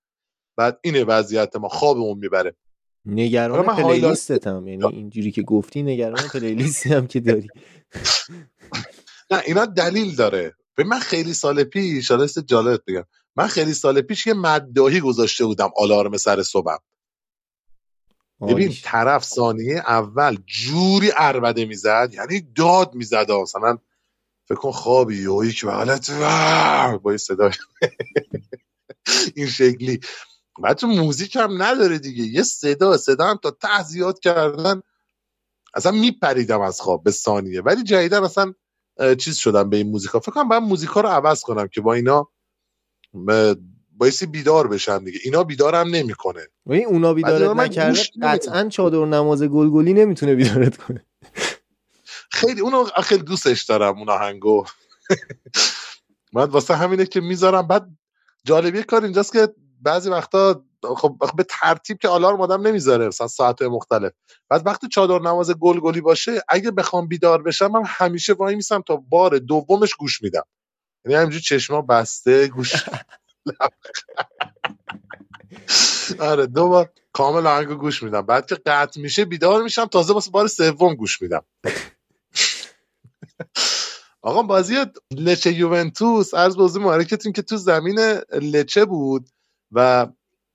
[0.57, 2.57] بعد اینه وضعیت ما خوابمون می‌بره.
[3.05, 7.49] نگران پلیلیستت هم یعنی اینجوری که گفتی نگران پلیلیستی هم که داری.
[9.31, 10.55] نه اینا دلیل داره.
[10.77, 13.05] به من خیلی سال پیش حالا جالبت بگم
[13.37, 16.79] من خیلی سال پیش یه مدداهی گذاشته بودم آلارم سر صبحم
[18.41, 23.79] ببین طرف ثانیه اول جوری اربده می‌زد یعنی داد می‌زد مثلا
[24.49, 26.11] فکر کن خوابی و یک حالت
[27.03, 27.51] با این صدا
[29.37, 30.01] این شکلی.
[30.65, 32.25] بچه موزیک هم نداره دیگه.
[32.25, 34.83] یه صدا صدا هم تا ته کردن
[35.75, 37.61] اصلا میپریدم از خواب به ثانیه.
[37.61, 38.53] ولی جدیدن اصلا
[39.19, 40.21] چیز شدم به این موزیکا.
[40.21, 42.29] فکر کنم باید موزیکا رو عوض کنم که با اینا
[43.97, 45.19] بایستی بیدار بشم دیگه.
[45.25, 46.49] اینا بیدارم نمی‌کنه.
[46.67, 51.07] این اونا بیدارت نکرده قطعا چادر نماز گلگلی نمی‌تونه بیدارت کنه.
[52.31, 54.65] خیلی اونو خیلی دوستش دارم اون آهنگو.
[56.33, 57.67] من واسه همینه که می‌ذارم.
[57.67, 57.89] بعد
[58.45, 59.49] جالبی کار اینجاست که
[59.87, 60.65] بعضی وقتا
[60.97, 64.13] خب به ترتیب که آلارم آدم نمی‌ذاره مثلا ساعت مختلف.
[64.51, 68.97] بعد وقتی چادر نماز گلگلی باشه اگه بخوام بیدار بشم من همیشه وای میسم تا
[68.97, 70.45] بار دومش گوش میدم.
[71.07, 72.73] یعنی همینجور چشما بسته گوش
[76.21, 78.23] آره دو بار کامل آهنگ گوش میدم.
[78.23, 81.45] بعد که قطع میشه بیدار میشم تازه واسه بار سوم گوش میدم.
[84.23, 84.75] آقا بازی
[85.13, 87.99] لچه یوونتوس عرض بازی معرکتون که تو زمین
[88.33, 89.29] لچه بود.
[89.73, 90.07] و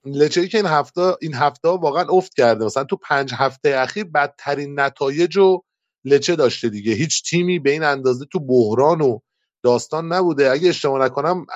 [0.04, 2.64] لچه که این هفته این هفته واقعا افت کرده.
[2.64, 5.64] مثلا تو پنج هفته اخیر بدترین نتایج رو
[6.04, 6.92] لچه داشته دیگه.
[6.92, 9.18] هیچ تیمی به این اندازه تو بحران و
[9.62, 10.50] داستان نبوده.
[10.50, 11.46] اگه اشتباه نکنم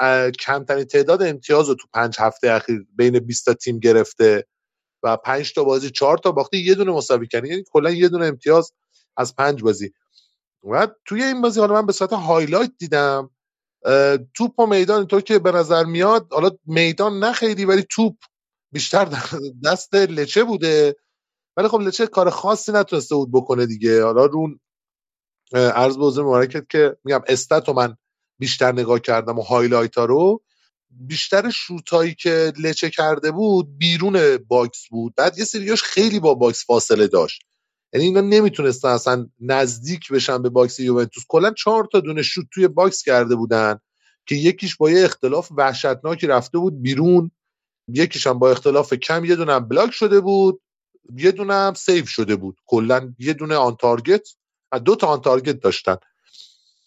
[0.41, 4.47] کمترین تعداد امتیاز رو تو پنج هفته اخیر بین 20 تا تیم گرفته
[5.03, 8.27] و پنج تا بازی چهار تا باخته یه دونه مساوی کرده یعنی کلا یه دونه
[8.27, 8.73] امتیاز
[9.17, 9.93] از پنج بازی.
[10.71, 13.31] و توی این بازی حالا من به صورت highlight دیدم
[14.35, 18.17] توپ و میدان تو که به نظر میاد حالا میدان نه خیلی ولی توپ
[18.73, 19.05] بیشتر
[19.65, 20.97] دست لچه بوده.
[21.57, 24.05] ولی خب لچه کار خاصی نتونسته بود بکنه دیگه.
[24.05, 24.61] حالا رون
[25.53, 27.97] عرض به حضور که میگم stat و من
[28.39, 30.43] بیشتر نگاه کردم و highlight ها رو.
[30.91, 35.15] بیشتر شوتایی که لچه کرده بود بیرون box بود.
[35.17, 37.43] بعد یه سریاش خیلی با box فاصله داشت.
[37.93, 41.25] یعنی اینا نمی‌تونستن اصلا نزدیک بشن به box یوونتوس.
[41.29, 43.79] کلا چهار تا دونه شوت توی box کرده بودن
[44.27, 47.31] که یکیش با یه اختلاف وحشتناکی رفته بود بیرون.
[47.89, 50.61] یکیش هم با اختلاف کم یه دونه block شده بود
[51.17, 52.57] یه دونه هم save شده بود.
[52.67, 54.29] کلا یه دونه on target
[54.85, 55.97] دو تا on target داشتن.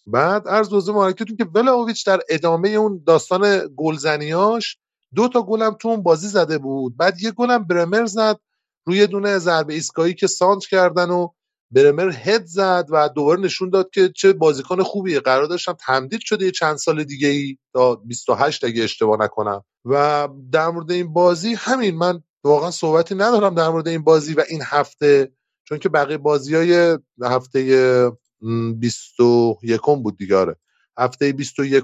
[0.08, 4.78] بعد عرض به حضور مبارکتون که ولاویچ در ادامه اون داستان گلزنیاش
[5.16, 6.98] دو تا گلم تو اون بازی زده بود.
[6.98, 8.40] بعد یه گلم برمر زد.
[8.90, 11.28] روی دونه ضربه ایستگاهی که سانچ کردن و
[11.72, 15.20] برمر هد زد و دوباره نشون داد که چه بازیکن خوبیه.
[15.20, 19.64] قرار داشتم تمدید شده چند سال دیگه ای تا 28 اگه اشتباه نکنم.
[19.86, 24.44] و در مورد این بازی همین من واقعا صحبتی ندارم در مورد این بازی و
[24.50, 25.32] این هفته
[25.64, 28.12] چون که بقیه بازی های هفته
[28.80, 30.56] 21 بود دیگه آره.
[30.98, 31.84] هفته 21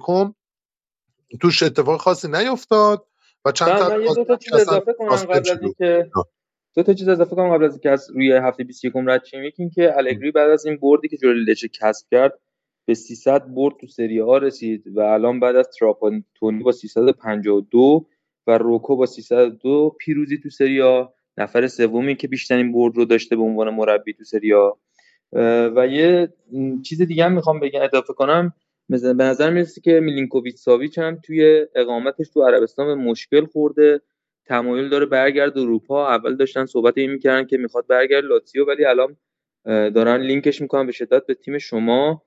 [1.42, 3.08] توش اتفاق خاصی نیفتاد
[3.46, 6.12] و چند تا چیز اضافه کنم قبل از اینکه
[6.76, 9.44] دو تا چیز اضافه کنم قبل از اینکه از روی هفته 21 رد شیم.
[9.44, 12.40] یکی اینکه الگری بعد از این بردی که جلوی لچه کسب کرد
[12.88, 18.06] به 300 برد تو سری آ رسید و الان بعد از تراپانتونی با 352
[18.48, 21.06] و روکو با 302 پیروزی تو سری آ.
[21.38, 24.72] نفر سومی که بیشترین برد رو داشته به عنوان مربی تو سری آ.
[25.76, 26.34] و یه
[26.84, 28.54] چیز دیگه هم می‌خوام بگم اضافه کنم.
[28.90, 34.02] به نظر می‌رسه که میلینکوویچ ساویچ هم توی اقامتش تو عربستان به مشکل خورده.
[34.46, 39.18] تمایل داره برگرد اروپا اول داشتن صحبت این می‌کردن که می‌خواد برگرد لاتسیو ولی الان
[39.66, 42.26] دارن لینکش می‌کنن به شدت به تیم شما.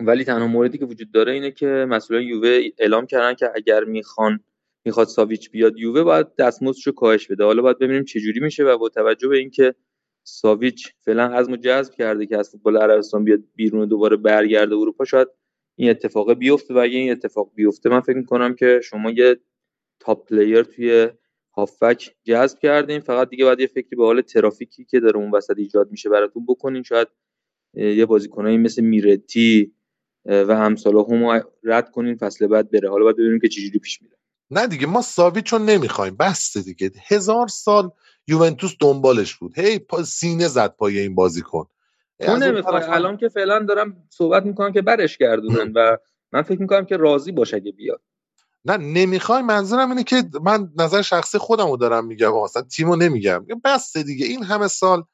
[0.00, 4.40] ولی تنها موردی که وجود داره اینه که مسئولان یووه اعلام کردن که اگر می‌خوان
[4.84, 7.44] می‌خواد ساویچ بیاد یووه باید دستمزدش رو کاهش بده.
[7.44, 9.74] حالا باید ببینیم چه جوری میشه و با توجه به اینکه
[10.24, 15.28] ساویچ فعلا عزمو جذب کرده که از فوتبال عربستان بیاد بیرون دوباره برگرده اروپا شاید
[15.78, 16.74] این اتفاق بیفته.
[16.74, 19.36] و اگه این اتفاق بیفته من فکر می‌کنم که شما یه
[20.00, 21.08] top player توی
[21.58, 25.54] هافبک جذب کردین فقط دیگه باید یه فکری به حال ترافیکی که داره اون وسط
[25.58, 27.08] ایجاد میشه براتون بکنین شاید
[27.74, 29.72] یه بازیکنایی مثل میرتی
[30.24, 32.90] و امثالهم رد کنین فصل بعد بره.
[32.90, 34.16] حالا باید ببینیم که چجوری پیش میره.
[34.50, 36.90] نه دیگه ما ساویچو نمی‌خوایم بس دیگه.
[37.08, 37.90] هزار سال
[38.28, 39.58] یوونتوس دنبالش بود.
[39.58, 41.66] هی پا سینه زد پای این بازیکن.
[42.20, 45.96] اون نمی‌خواد الان که فعلا دارم صحبت می‌کنم که برش گردونن و
[46.32, 48.00] من فکر می‌کنم که راضی باشه اگه بیاد.
[48.64, 52.34] نه نمی‌خوای منظورم اینه که من نظر شخصی خودمو دارم میگم.
[52.34, 53.46] اصلا تیمو نمیگم.
[53.64, 54.26] بس دیگه.
[54.26, 55.04] این همه سال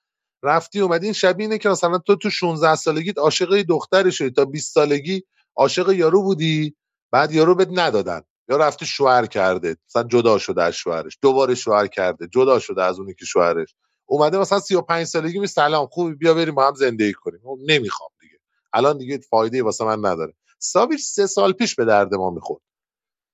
[0.43, 1.07] رفتی اومدی.
[1.07, 5.23] این شبیه اینه که مثلا تو تو 16 سالگیت عاشق دختری شدی تا 20 سالگی
[5.57, 6.77] عاشق یارو بودی
[7.13, 8.21] بعد یارو بهت ندادن.
[8.49, 9.77] یا رفته شوهر کرده.
[9.89, 11.19] مثلا جدا شده از شوهرش.
[11.23, 12.27] دوباره شوهر کرده.
[12.27, 13.75] جدا شده از اونی که شوهرش.
[14.07, 17.41] اومده مثلا 35 سالگی می سلام خوبی بیا بریم با هم زندگی کنیم.
[17.69, 18.39] نمی‌خوام دیگه.
[18.73, 20.35] الان دیگه فایده واسه من نداره.
[20.59, 22.63] ساویچ سه سال پیش به درد ما می‌خورد.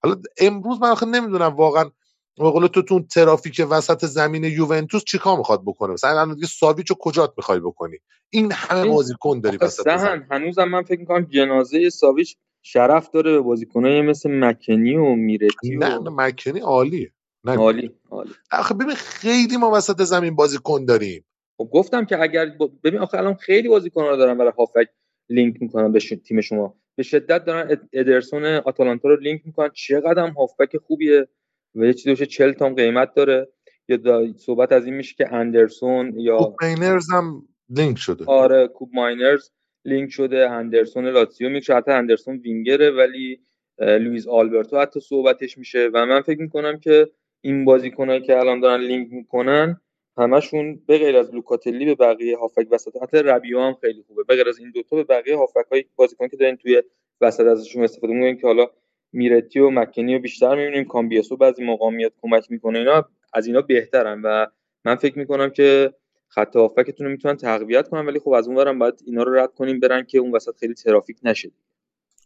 [0.02, 1.90] حالا امروز من آخه نمی‌دونم واقعا
[2.36, 7.34] قول تو تو ترافیک وسط زمین یوونتوس چیکار می‌خواد بکنه؟ مثلا الان دیگه ساویچو کجات
[7.36, 7.96] می‌خوای بکنی؟
[8.30, 10.26] این همه بازیکن داری وسط زمین.
[10.30, 15.84] هنوزم من فکر می‌کنم جنازه ساویچ شرف داره به بازیکنای مثل مکنی و میرتی و...
[15.84, 17.12] نه مکنی عالیه.
[17.44, 17.56] نه.
[17.56, 18.30] عالی عالی.
[18.52, 21.24] آخه ببین خیلی ما وسط زمین بازیکن داریم.
[21.58, 22.46] خب گفتم که اگر
[22.84, 24.88] ببین آخه الان خیلی بازیکن رو دارن برای هافک
[25.28, 26.79] لینک می‌کنن به تیم شما.
[26.96, 29.70] به شدت دارن ادرسون آتالانتا رو لینک می‌کنن.
[29.74, 31.28] چقدر هم هافبک خوبیه
[31.74, 33.48] و یه چیزی 40 تام قیمت داره.
[33.88, 38.24] یا صحبت از این میشه که اندرسون یا کوب ماینرز هم لینک شده.
[38.26, 39.50] آره کوب ماینرز
[39.84, 40.50] لینک شده.
[40.50, 43.40] اندرسون لاتسیو میشه حتی اندرسون وینگره ولی
[43.78, 45.90] لوئیس آلبرتو حتی صحبتش میشه.
[45.94, 47.10] و من فکر می‌کنم که
[47.40, 49.80] این بازیکنایی که الان دارن لینک می‌کنن
[50.18, 54.22] همشون به غیر از لوکاتلی به بقیه هافک وسط حتی ربیو هم خیلی خوبه.
[54.24, 56.82] به غیر از این دوتا به بقیه هافک های بازیکن که دارین توی
[57.20, 58.66] وسط ازشون استفاده می‌کنین که حالا
[59.12, 63.60] میرتی و مکنی رو بیشتر می‌بینیم کامبیاسو بعضی موقع میاد کمک می‌کنه اینا از اینا
[63.60, 64.22] بهترن.
[64.24, 64.46] و
[64.84, 65.94] من فکر می‌کنم که
[66.28, 69.80] خط هافکتون رو می‌تونن تقویت کنن ولی خب از اونورم باید اینا رو رد کنیم
[69.80, 71.50] برن که اون وسط خیلی ترافیک نشه.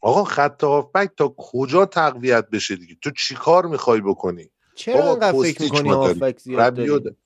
[0.01, 5.63] آقا خط هافبک تا کجا تقویت بشه دیگه؟ تو چیکار می‌خوای بکنی؟ چرا انقدر فکر
[5.63, 7.17] می‌کنی هافک زیاد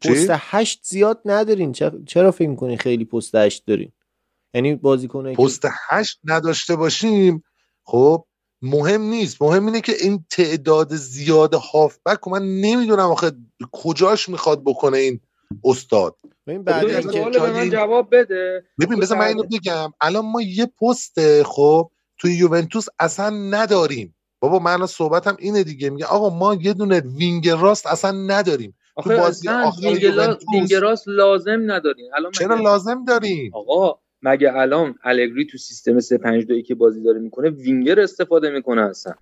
[0.00, 1.72] پست هشت زیاد ندارین.
[2.06, 3.92] چرا فکر می‌کنی خیلی پست هشت دارین؟
[4.54, 7.44] یعنی بازیکن پست هشت نداشته باشیم
[7.84, 8.24] خب
[8.62, 9.42] مهم نیست.
[9.42, 13.32] مهم اینه که این تعداد زیاد هافبک من نمی‌دونم آخه
[13.72, 15.20] کجاش می‌خواد بکنه این
[15.64, 16.16] استاد.
[16.46, 18.64] ببین بعد به من جواب بده.
[18.80, 19.92] ببین بذار من اینو بگم.
[20.00, 24.16] الان ما یه پست خب توی یوونتوس اصلا نداریم.
[24.40, 25.90] بابا من صحبتم اینه دیگه.
[25.90, 28.76] میگه آقا ما یه دونه wing راست اصلا نداریم.
[28.96, 29.48] تو بازی
[30.52, 36.62] wing راست لازم نداریم الان چرا لازم داریم آقا مگه الان الگری تو سیستم 352
[36.62, 39.14] که بازی داره می‌کنه وینگر استفاده می‌کنه اصلا؟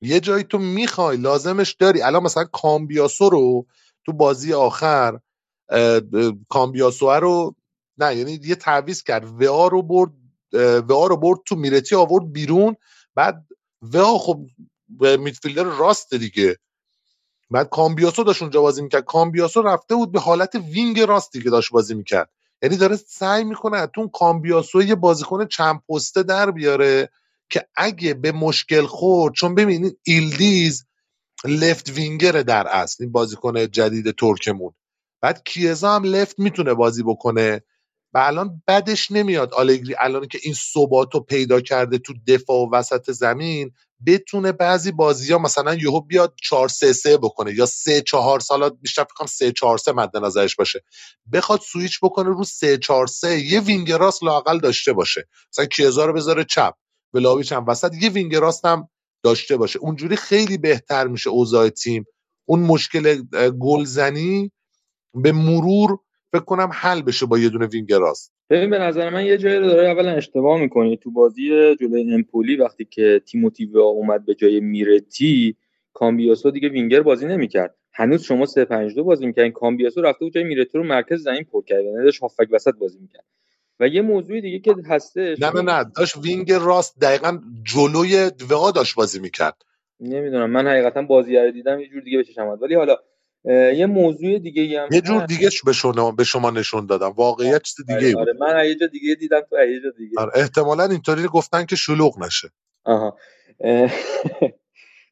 [0.00, 2.02] یه جایی تو می‌خوای لازمش داری.
[2.02, 3.66] الان مثلا کامبیاسو رو
[4.06, 5.18] تو بازی آخر
[6.48, 7.54] کامبیاسو رو
[7.98, 9.42] نه یعنی یه تعویض کرد.
[9.42, 10.12] وآ رو برد
[10.88, 12.76] وآ رو برد تو میرتی آورد بیرون.
[13.14, 13.46] بعد
[13.82, 14.46] وآ خب
[15.00, 16.56] midfielder راست دیگه.
[17.50, 19.04] بعد کامبیاسو داشت اونجا بازی می‌کرد.
[19.04, 22.30] کامبیاسو رفته بود به حالت wing راستی که داشت بازی می‌کرد.
[22.62, 27.10] یعنی داره سعی می‌کنه تو کامبیاسو یه بازیکن چند پسته در بیاره
[27.50, 30.86] که اگه به مشکل خورد چون ببینید ایلدیز
[31.44, 34.72] left winger در اصل این بازیکن جدید ترکمون.
[35.20, 37.62] بعد کیزا هم left می‌تونه بازی بکنه.
[38.16, 42.70] و الان بدش نمیاد آلگری الان که این ثبات رو پیدا کرده تو دفاع و
[42.74, 43.72] وسط زمین
[44.06, 48.70] بتونه بعضی بازی ها مثلا یهو بیاد 4 3 3 بکنه یا 3 4 سال
[48.70, 50.84] بیشتر فکر 3 4 3 مد نظرش باشه.
[51.32, 55.28] بخواد سویچ بکنه رو 3 4 3 یه wing راست لاقل داشته باشه.
[55.52, 56.74] مثلا کیزا رو بذاره چپ
[57.14, 58.88] ولاویچ هم وسط یه wing راست هم
[59.24, 59.78] داشته باشه.
[59.78, 62.04] اونجوری خیلی بهتر میشه اوضاع تیم.
[62.48, 63.22] اون مشکل
[63.60, 64.52] گلزنی
[65.14, 65.98] به مرور
[66.36, 69.56] فکر کنم حل بشه با یه دونه وینگ راست ببین به نظر من یه جایی
[69.56, 70.96] رو داره اولا اشتباه می‌کنی.
[70.96, 75.56] تو بازی جلوی امپولی وقتی که تیموتی وه‌آ اومد به جای میرتی
[75.92, 77.74] کامبیاسو دیگه وینگر بازی نمی‌کرد.
[77.92, 79.52] هنوز شما 3 5 2 بازی می‌کردین.
[79.52, 81.84] کامبیاسو رفته بود جای میرتی رو مرکز زمین پر کرد.
[81.84, 83.24] یعنی داشت هافک وسط بازی می‌کرد.
[83.80, 85.40] و یه موضوع دیگه که هستش.
[85.40, 85.84] نه نه نه.
[85.96, 89.62] داشت وینگ راست دقیقا جلوی وا داشت بازی می‌کرد.
[90.00, 90.50] نمی‌دونم.
[90.50, 92.96] من حقیقتا بازی رو دیدم یه جور دیگه بهش اومد ولی حالا
[93.46, 97.08] یه موضوع دیگه هم یه جور دیگه به شما به شما نشون دادم.
[97.08, 98.32] واقعیت چیز دیگه آره, آره.
[98.40, 100.20] من یه جا دیگه دیدم تو یه جا دیگه.
[100.20, 102.48] آره احتمالاً اینطوری گفتن که شلوغ نشه.
[102.84, 103.16] آها.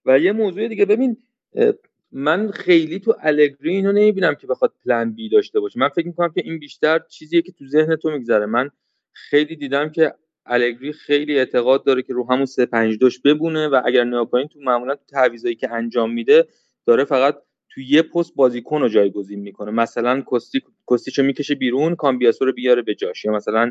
[0.07, 0.85] و یه موضوع دیگه.
[0.85, 1.17] ببین
[2.13, 5.81] من خیلی تو الگری اینو نمی‌بینم که بخواد پلن بی داشته باشه.
[5.81, 8.47] من فکر می‌کنم که این بیشتر چیزیه که تو ذهن تو میگذره.
[8.47, 8.71] من
[9.13, 10.15] خیلی دیدم که
[10.47, 14.49] الگری خیلی اعتقاد داره که رو همون 3 5 2 ببونه و اگر نگاه کنین
[14.49, 16.47] تو معمولا تو تعویضایی که انجام میده
[16.87, 17.37] داره فقط
[17.75, 19.71] تو یه پست بازیکن رو جایگزین می‌کنه.
[19.71, 23.25] مثلا کستی کستیچو می‌کشه بیرون کامبیاسو رو بیاره به جاش.
[23.25, 23.71] یا مثلا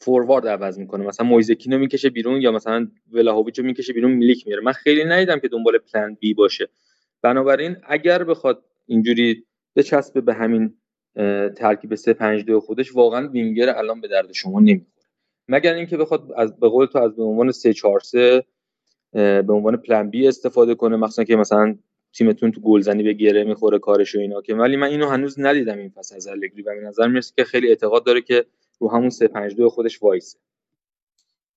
[0.00, 1.06] فوروارد عوض می‌کنه.
[1.06, 5.48] مثلا مویزکینو می‌کشه بیرون یا مثلا ولاهویچو می‌کشه بیرون میلیک میاره من خیلی ندیدم که
[5.48, 6.68] دنبال پلن بی باشه.
[7.22, 9.44] بنابراین اگر بخواد اینجوری
[9.76, 10.74] بچسبه به همین
[11.56, 15.04] ترکیب 3 5 2 خودش واقعا وینگر الان به درد شما نمی‌خوره.
[15.48, 18.44] مگر اینکه بخواد از به قول تو از به عنوان 3 4 3
[19.12, 21.78] به عنوان پلن بی استفاده کنه مثلا که مثلا
[22.16, 25.78] تیمتون تو گلزنی به گره می‌خوره کارش و اینا که ولی من اینو هنوز ندیدم
[25.78, 28.46] این پس از الگری و به نظر می‌رسه که خیلی اعتقاد داره که
[28.78, 30.38] رو همون 3 5 2 خودش وایسه.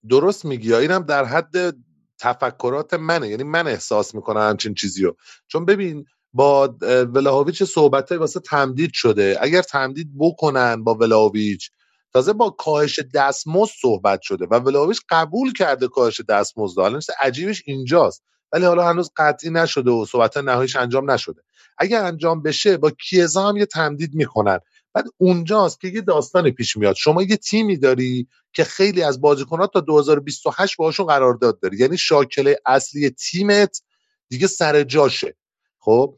[0.09, 0.73] درست میگی.
[0.73, 1.75] اینم در حد
[2.19, 3.29] تفکرات منه.
[3.29, 5.13] یعنی من احساس می‌کنم همچین چیزیو.
[5.47, 6.75] چون ببین با
[7.13, 9.37] ولاهویچ صحبت واسه تمدید شده.
[9.41, 11.71] اگر تمدید بکنن با ولاهویچ
[12.13, 16.79] تازه با کاهش دستمزد صحبت شده و ولاهویچ قبول کرده کاهش دستمزد.
[16.79, 18.23] حالا عجیبش اینجاست.
[18.51, 21.41] ولی حالا هنوز قطعی نشده و صحبت نهاییش انجام نشده.
[21.77, 24.59] اگر انجام بشه با کیزا هم یه تمدید می‌کنن.
[24.93, 26.95] بعد اونجاست که یه داستان پیش میاد.
[26.95, 31.77] شما یه تیمی داری که خیلی از بازیکنات تا 2028 باشون قرارداد داری.
[31.77, 33.81] یعنی شاکله اصلی تیمت
[34.29, 35.35] دیگه سر جاشه.
[35.79, 36.15] خب؟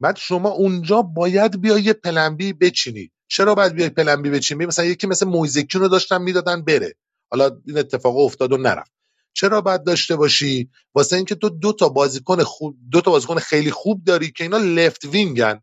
[0.00, 3.10] بعد شما اونجا باید بیای یه plan B بچینی.
[3.28, 6.94] چرا باید بیای plan B بچینی؟ مثلا یکی مثل مویزه کین رو داشتن می‌دادن بره.
[7.30, 8.92] حالا این اتفاق افتاد و نرفت.
[9.34, 13.70] چرا باید داشته باشی؟ واسه اینکه تو دو تا بازیکن خوب دو تا بازیکن خیلی
[13.70, 15.60] خوب داری که اینا left wing ن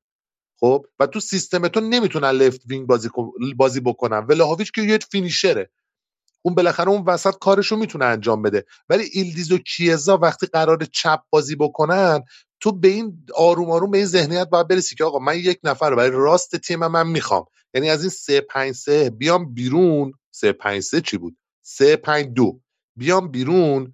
[0.59, 3.09] خب؟ و تو سیستم تو نمی‌تونن left wing بازی
[3.57, 4.25] بازی بکنن.
[4.29, 5.69] ولاهویچ که یه finisher ه.
[6.41, 8.65] اون بالاخره اون وسط کارشو می‌تونه انجام بده.
[8.89, 12.23] ولی ایلدیز و کیزا وقتی قرار چپ بازی بکنن
[12.59, 15.89] تو به این آروم آروم به این ذهنیت باید برسی که آقا من یک نفر
[15.89, 17.45] رو برای راست تیم من می‌خوام.
[17.73, 20.11] یعنی از این سه پنج سه بیام بیرون.
[20.31, 22.61] سه پنج سه چی بود؟ سه پنج دو.
[22.99, 23.93] بیام بیرون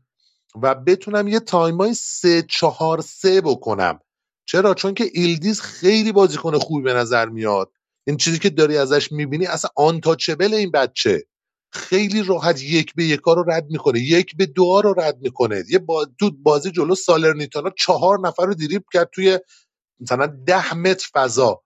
[0.62, 4.00] و بتونم یه time ای سه چهار سه بکنم.
[4.46, 7.72] چرا؟ چون که ایلدیز خیلی بازیکن خوبی به نظر میاد.
[8.08, 11.26] این چیزی که داری ازش می‌بینی اصلا untouchable این بچه.
[11.72, 15.64] خیلی راحت یک به یکا رو رد می‌کنه یک به دو رو رد می‌کنه.
[15.70, 16.08] یه با...
[16.20, 19.40] تو بازی جلو سالرنیتانا چهار نفر رو دریبل کرد توی
[20.00, 21.64] مثلا ده متر فضا.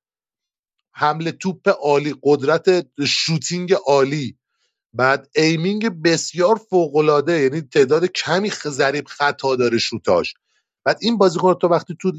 [0.93, 4.38] حمله توپ عالی قدرت shooting عالی.
[4.93, 10.33] بعد aiming بسیار فوقالعاده یعنی تعداد کمی ضریب خطا داره شوتاش.
[10.85, 12.11] بعد این بازیکن تو وقتی تو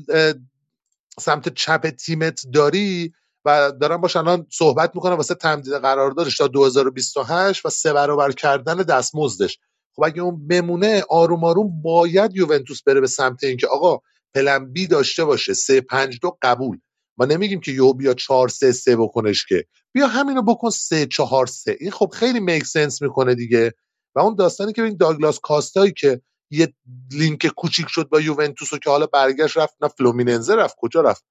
[1.20, 3.12] سمت چپ تیمت داری
[3.44, 8.76] و دارم باش الان صحبت می‌کنم واسه تمدید قراردادش تا 2028 و سه برابر کردن
[8.76, 9.58] دستمزدش.
[9.96, 13.98] خب اگه اون بمونه آروم آروم باید یوونتوس بره به سمت اینکه آقا
[14.34, 16.78] plan B داشته باشه سه پنج دو قبول.
[17.20, 19.64] ما نمیگیم که یهو بیا چهار سه سه بکنش که.
[19.92, 21.76] بیا همینو بکن سه چهار سه.
[21.80, 23.74] این خب خیلی make sense می‌کنه دیگه.
[24.14, 26.20] و اون داستانی که این داگلاس کاستایی که
[26.50, 26.74] یه
[27.12, 31.24] لینک کوچیک شد با یوونتوس و که حالا برگشت رفت نه فلومیننزه رفت کجا رفت؟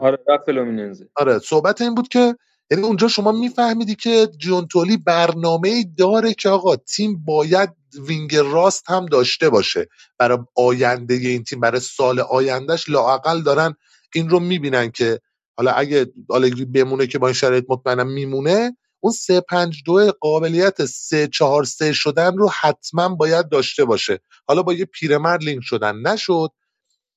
[0.00, 1.08] آره رفت فلومیننزه.
[1.16, 2.36] آره صحبت این بود که
[2.70, 7.70] یعنی اونجا شما میفهمیدی که جونتولی برنامه ای داره که آقا تیم باید
[8.06, 9.88] wing راست هم داشته باشه.
[10.18, 13.74] برای آینده این تیم برای سال آیندهش لاقل دارن
[14.14, 15.20] این رو می‌بینن که
[15.58, 20.84] حالا اگه آلگری بمونه که با این شرایط مطمئنم میمونه اون سه پنج دو قابلیت
[20.84, 24.20] سه چهار سه شدن رو حتما باید داشته باشه.
[24.48, 26.50] حالا با یه پیرمرد لینک شدن نشد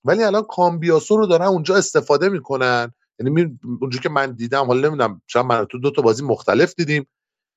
[0.05, 2.93] ولی الان کامبیاسو رو دارن اونجا استفاده می‌کنن.
[3.19, 7.07] یعنی اونجا که من دیدم حالا نمی‌دونم شاید من تو دو تا بازی مختلف دیدیم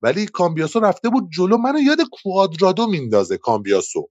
[0.02, 1.56] ولی کامبیاسو رفته بود جلو.
[1.56, 4.08] منو یاد کوادرادو میندازه کامبیاسو.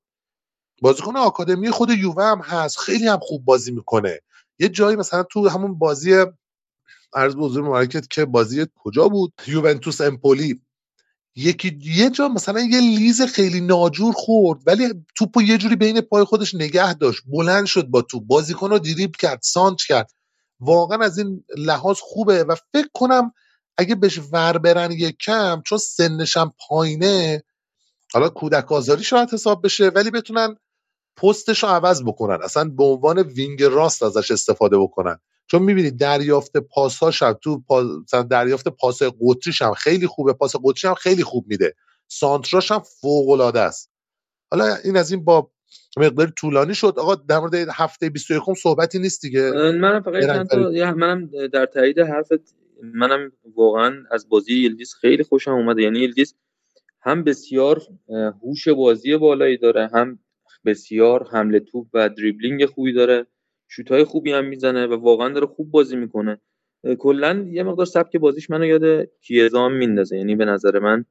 [0.81, 4.19] بازیکن آکادمی خود یووه هم هست خیلی هم خوب بازی می‌کنه.
[4.59, 6.25] یه جایی مثلا تو همون بازی
[7.13, 10.61] عرض به حضور مبارکت که بازی کجا بود؟ یوونتوس امپولی.
[11.35, 16.23] یکی یه جا مثلا یه لیز خیلی ناجور خورد ولی توپو یه جوری بین پای
[16.23, 17.23] خودش نگه داشت.
[17.27, 18.23] بلند شد با توپ.
[18.23, 20.11] بازیکن رو دیریب کرد سانچ کرد.
[20.59, 23.31] واقعا از این لحاظ خوبه و فکر کنم
[23.77, 27.43] اگه بهش ور برن یک کم چون سنش هم پایینه
[28.13, 30.55] حالا کودک آزاری شاید حساب بشه ولی بتونن
[31.17, 32.37] پستش رو عوض بکنن.
[32.43, 35.19] اصلا به عنوان وینگ راست ازش استفاده بکنن.
[35.47, 37.85] چون می‌بینید دریافت پاساش هم تو پاس...
[38.29, 40.33] دریافت پاس قطریش هم خیلی خوبه.
[40.33, 41.75] پاس قطری هم خیلی خوب میده.
[42.07, 43.91] سانتراش هم فوق العاده است.
[44.51, 45.51] حالا این از این با
[45.97, 46.93] مقدار طولانی شد.
[46.97, 50.53] آقا در مورد هفته 21 صحبتی نیست دیگه؟ منم فقط
[50.95, 55.81] منم در تایید حرفت منم واقعا از بازی یلدیز خیلی خوشم اومده.
[55.81, 56.35] یعنی یلدیز
[57.01, 57.81] هم بسیار
[58.43, 60.19] هوش بازی بالایی داره هم
[60.65, 63.25] بسیار حمله توپ و دریبلینگ خوبی داره.
[63.67, 66.41] شوتای خوبی هم می‌زنه و واقعا داره خوب بازی می‌کنه.
[66.99, 70.17] کلا یه مقدار سبک بازیش منو یاد کیزا میندازه.
[70.17, 71.05] یعنی به نظر من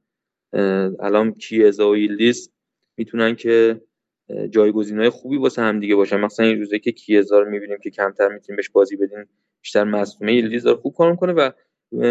[0.99, 2.51] الان کیزا و یلدیز
[2.97, 3.81] می‌تونن که
[4.49, 6.17] جایگزینای خوبی واسه هم دیگه باشن.
[6.19, 9.25] مثلا این روزه که کیزا رو می‌بینیم که کمتر می‌تونیم بهش بازی بدین
[9.61, 11.51] بیشتر مصدومه یلدیز داره خوب کار می‌کنه و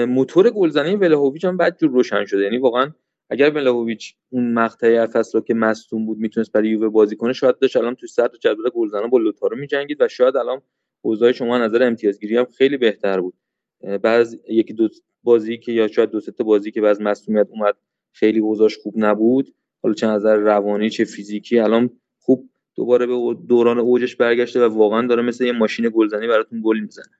[0.07, 2.43] موتور گلزنی ولهویچ هم بعد جور روشن شده.
[2.43, 2.91] یعنی واقعا
[3.31, 7.77] اگر ولهویچ اون مقطعی فصل که مصدوم بود می‌تونست برای یووه بازی کنه شاید داشت
[7.77, 10.63] الان تو صدر جدول گلزنا با لوتارو میجنگید و شاید الان
[11.03, 13.35] اوضاع شما نظر امتیازگیری هم خیلی بهتر بود.
[14.03, 14.89] بعض یکی دو
[15.23, 17.77] بازی که یا شاید دو تا بازی که بعض مصدومیت اومد
[18.13, 19.55] خیلی اوضاعش خوب نبود.
[19.83, 25.07] حالا چه نظر روانی چه فیزیکی الان خوب دوباره به دوران اوجش برگشته و واقعا
[25.07, 27.19] داره مثل یه ماشین گلزنی براتون گل می‌زنه.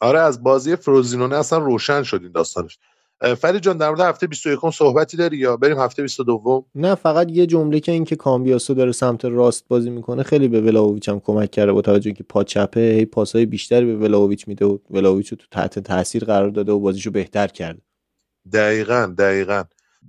[0.00, 2.78] آره از بازی فروزینونه اصلا روشن شد این داستانش.
[3.22, 7.46] فرید جان در مورد هفته 21 صحبتی داری یا بریم هفته 22 نه فقط یه
[7.46, 11.72] جمله که اینکه کامبیاسو داره سمت راست بازی می‌کنه خیلی به ولاویچ هم کمک کرده
[11.72, 15.46] با توجه که پا چپه هی پاسای بیشتری به ولاویچ میده و ولاویچ رو تو
[15.50, 17.82] تحت تاثیر قرار داده و بازیشو بهتر کرده.
[18.52, 19.64] دقیقا دقیقا.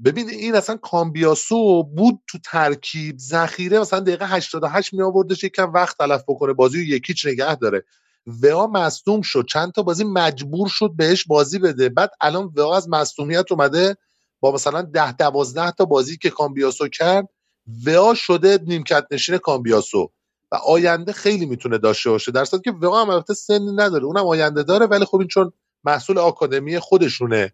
[0.06, 5.98] ببین این اصلا کامبیاسو بود تو ترکیب ذخیره مثلا دقیقه 88 می آوردش یکم وقت
[5.98, 7.84] تلف بکنه بازی رو یکیچ نگه داره.
[8.44, 9.46] وها مصدوم شد.
[9.50, 11.90] چند تا بازی مجبور شد بهش بازی بده.
[11.90, 13.98] بعد الان وها از مصدومیت اومده
[14.40, 17.30] با مثلا ده دوازده تا بازی که کامبیاسو کرد
[17.86, 20.12] وها شده نیمکت نشین کامبیاسو.
[20.52, 22.32] و آینده خیلی می‌تونه داشته باشه.
[22.32, 24.06] در که وها هم البته سنی نداره.
[24.06, 25.52] اونم آینده داره ولی خب این چون
[25.84, 27.54] محصول آکادمی خودشونه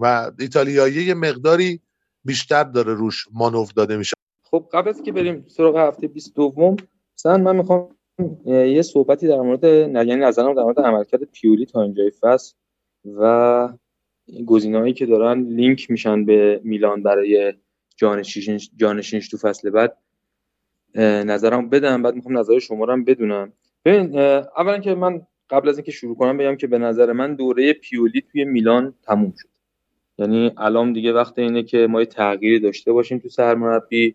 [0.00, 1.80] و ایتالیایی یه مقداری
[2.24, 4.12] بیشتر داره روش مانور داده میشه.
[4.50, 6.76] خب قبل از که بریم سراغ هفته 22
[7.18, 7.97] مثلا من می‌خوام
[8.46, 12.54] یه صحبتی در مورد یعنی نظرم در مورد عملکرد پیولی تا اینجای فصل
[13.04, 13.68] و
[14.46, 17.52] گزینه‌هایی که دارن لینک میشن به میلان برای
[17.96, 19.96] جانشینش جانشینش تو فصل بعد.
[21.24, 23.52] نظرم بدم بعد می‌خوام نظر شما رو هم بدونم.
[23.84, 27.72] ببین اولا که من قبل از اینکه شروع کنم بگم که به نظر من دوره
[27.72, 29.48] پیولی توی میلان تموم شد.
[30.18, 34.14] یعنی الان دیگه وقت اینه که ما یه تغییری داشته باشیم تو سرمربی.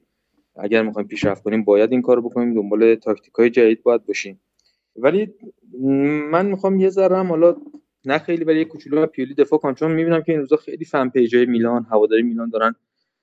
[0.55, 2.53] اگر می‌خوایم پیشرفت کنیم باید این کارو بکنیم.
[2.53, 4.41] دنبال تاکتیک های جدید باید باشیم.
[4.95, 5.33] ولی
[6.31, 7.55] من می‌خوام یه ذره حالا
[8.05, 9.75] نه خیلی ولی کوچولو پیولی دفاع کنم.
[9.75, 12.75] چون می‌بینم که این روزا خیلی فن پیجای میلان هواداری میلان دارن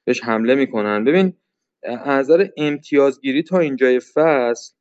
[0.05, 1.05] بهش حمله می‌کنن.
[1.05, 1.33] ببین
[1.83, 4.75] از نظر امتیازگیری تا اینجای فصل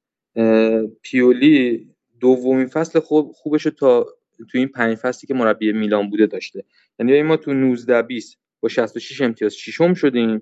[1.01, 1.89] پیولی
[2.19, 4.05] دومین فصل خوب خوبش تا
[4.51, 6.63] تو این پنج فصلی که مربی میلان بوده داشته.
[6.99, 10.41] یعنی ما تو 19 20 با 66 امتیاز ششم شدیم.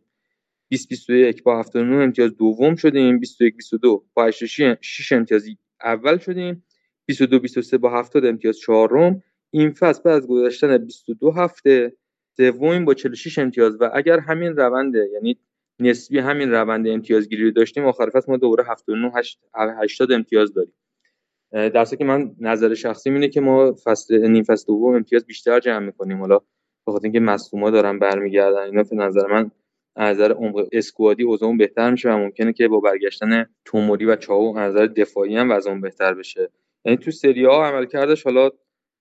[0.69, 3.19] 20 21 با 79 امتیاز دوم شدیم.
[3.19, 5.45] 21 22 با 86 امتیاز
[5.83, 6.63] اول شدیم.
[7.05, 9.23] 22 23 با 70 امتیاز چهارم.
[9.51, 11.93] این فصل بعد از گذشتن 22 هفته
[12.37, 15.37] سومیم با 46 امتیاز و اگر همین رونده یعنی
[15.79, 19.11] نسبی همین روند امتیازگیری رو داشتیم آخر فصل ما دوباره 79
[19.81, 20.73] 80 امتیاز داریم.
[21.51, 25.85] در که من نظر شخصی اینه که ما فصل نیم فصل دوم امتیاز بیشتر جمع
[25.85, 26.19] می‌کنیم.
[26.19, 26.39] حالا
[26.87, 29.51] بخاطر اینکه مصدوما دارن برمیگردن اینا به نظر من
[29.97, 34.57] از نظر عمق اسکوادی اوضاع بهتر میشه و ممکنه که با برگشتن توموری و چاو
[34.57, 36.49] از نظر دفاعی هم وضع بهتر بشه.
[36.85, 38.49] یعنی تو سری ها عمل کردش حالا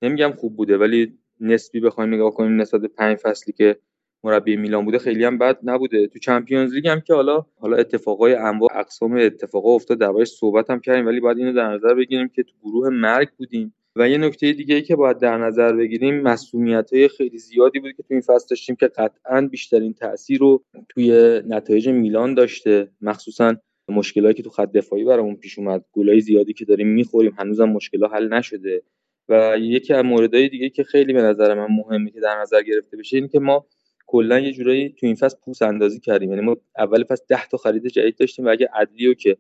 [0.02, 3.77] نمیگم خوب بوده ولی نسبی بخوایم نگاه کنیم نسبت به پنج فصلی که
[4.24, 6.06] مربی میلان بوده خیلی هم بد نبوده.
[6.06, 10.81] تو چمپیونز لیگ هم که حالا حالا اتفاقای انواع اقسام اتفاقا افتاد دربارش صحبت هم
[10.81, 13.74] کردیم ولی باید اینو در نظر بگیریم که تو گروه مرگ بودیم.
[13.97, 17.93] و یه نکته دیگه ای که باید در نظر بگیریم مسئولیت های خیلی زیادی بود
[17.93, 22.89] که تو این فصل داشتیم که قطعا بیشترین تاثیر رو توی نتایج میلان داشته.
[23.01, 23.56] مخصوصا
[23.89, 25.85] مشکلایی که تو خط دفاعی برامون پیش اومد.
[25.93, 28.82] گلای زیادی که داریم می‌خوریم هنوزم مشکلات حل نشده.
[29.28, 32.97] و یکی از موردهای دیگه که خیلی به نظر من مهمه که در نظر گرفته
[32.97, 33.66] بشه این که ما
[34.06, 36.31] کلا یه جورایی تو این فصل پوس اندازی کردیم.
[36.31, 39.36] یعنی ما اول فصل 10 تا خرید جدید داشتیم و اگه عدلیو که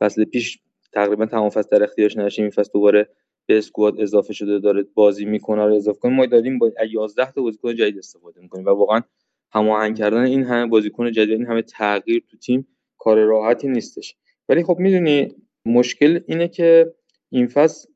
[0.00, 0.58] فصل پیش
[0.92, 3.08] تقریبا تمام فصل در اختیارش نداشتیم این فصل دوباره
[3.46, 7.42] به اسکواد اضافه شده داره بازی می‌کنه رو اضافه کنیم ما داریم با 11 تا
[7.42, 9.00] بازیکن جدید استفاده می‌کنیم و واقعا
[9.52, 12.66] هماهنگ کردن این همه بازیکن جدید این همه تغییر تو تیم
[12.98, 14.16] کار راحتی نیستش.
[14.48, 15.34] ولی خب می‌دونی
[15.66, 16.94] مشکل اینه که
[17.30, 17.88] این فصل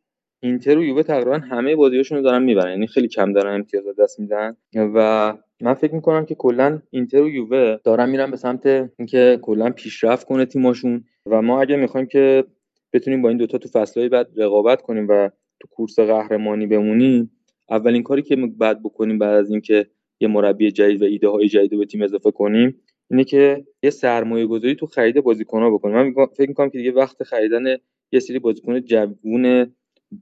[0.43, 2.71] اینتر و یووه تقریبا همه بازیاشون رو دارن می‌برن.
[2.71, 4.57] یعنی خیلی کم دارن امتیاز دست میدن.
[4.75, 8.67] و من فکر می‌کنم که کلا اینتر و یووه دارن میرن به سمت
[8.99, 11.05] اینکه کلا پیشرفت کنه تیماشون.
[11.27, 12.45] و ما اگه می‌خوایم که
[12.93, 17.31] بتونیم با این دوتا تو فصلهای بعد رقابت کنیم و تو کورس قهرمانی بمونیم
[17.71, 19.87] اولین کاری که بعد بکنیم بعد از اینکه
[20.21, 24.47] یه مربی جدید و ایده های جدید به تیم اضافه کنیم اینه که یه سرمایه
[24.47, 25.97] گذاری تو خرید بازیکن بکنیم.
[25.97, 27.77] من فکر می‌کنم که دیگه وقت خریدن
[28.13, 29.75] یه سری بازیکن جوون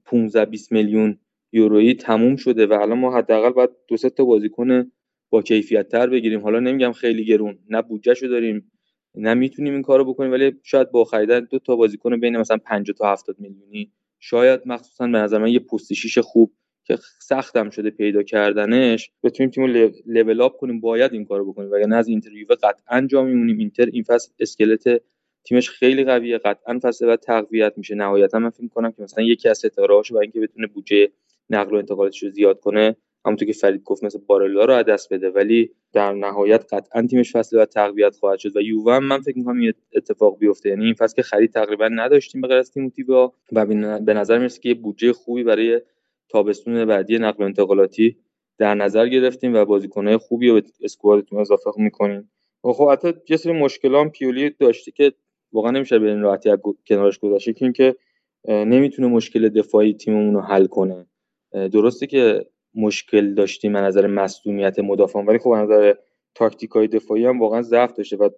[0.04, 1.18] 15 20 میلیون
[1.52, 4.92] یورویی تموم شده و الان ما حداقل باید دو سه تا بازیکن
[5.30, 6.40] با کیفیت تر بگیریم.
[6.40, 8.72] حالا نمیگم خیلی گرون نه بودجهشو داریم
[9.14, 12.94] نه می‌تونیم این کارو بکنیم ولی شاید با خریدن دو تا بازیکن بین مثلا 50
[12.98, 16.52] تا 70 میلیونی شاید مخصوصا به نظر من یه پست شیش خوب
[16.84, 19.66] که سختم شده پیدا کردنش بتونیم تیمو
[20.06, 21.70] level up کنیم باید این کارو بکنیم.
[21.70, 23.58] وگرنه از اینتر و یووه قطعا جا میمونیم.
[23.58, 25.02] اینتر این فصل اسکلت
[25.44, 26.38] تیمش خیلی قویه.
[26.38, 27.94] قطعا فصل بعد تقویت میشه.
[27.94, 31.08] نهایتا من فکر می‌کنم که مثلا یکی از ستاره‌هاش برای اینکه بتونه بودجه
[31.50, 35.30] نقل و انتقالاتش رو زیاد کنه همونطور که فرید گفت مثل بارلا رو دست بده
[35.30, 39.60] ولی در نهایت قطعا تیمش فصل بعد تقویت خواهد شد و یووه من فکر می‌کنم
[39.60, 40.68] این اتفاق بیفته.
[40.68, 43.66] یعنی این فصل که خرید تقریبا نداشتیم به غیر از تیموتی وه‌آ و
[44.00, 45.80] به نظر می‌رسه که یه بودجه خوبی برای
[46.28, 48.16] تابستون بعدی نقل و انتقالاتی
[48.58, 52.30] در نظر گرفتیم و بازیکنهای خوبی رو به اسکوادتون اضافه می‌کنیم.
[52.64, 55.12] و خب حتی یه سری مشکلات پیولی داشته که
[55.52, 56.50] واقعا نمیشه به این راحتی
[56.86, 57.96] کنارش گذاشت که
[58.48, 61.06] نمی‌تونه مشکل دفاعی تیممون رو حل کنه.
[61.52, 65.26] درسته که مشکل داشتیم از نظر مصدومیت مدافعان.
[65.26, 65.94] ولی خب از نظر
[66.34, 68.28] تاکتیک های دفاعی هم واقعا ضعف داشته و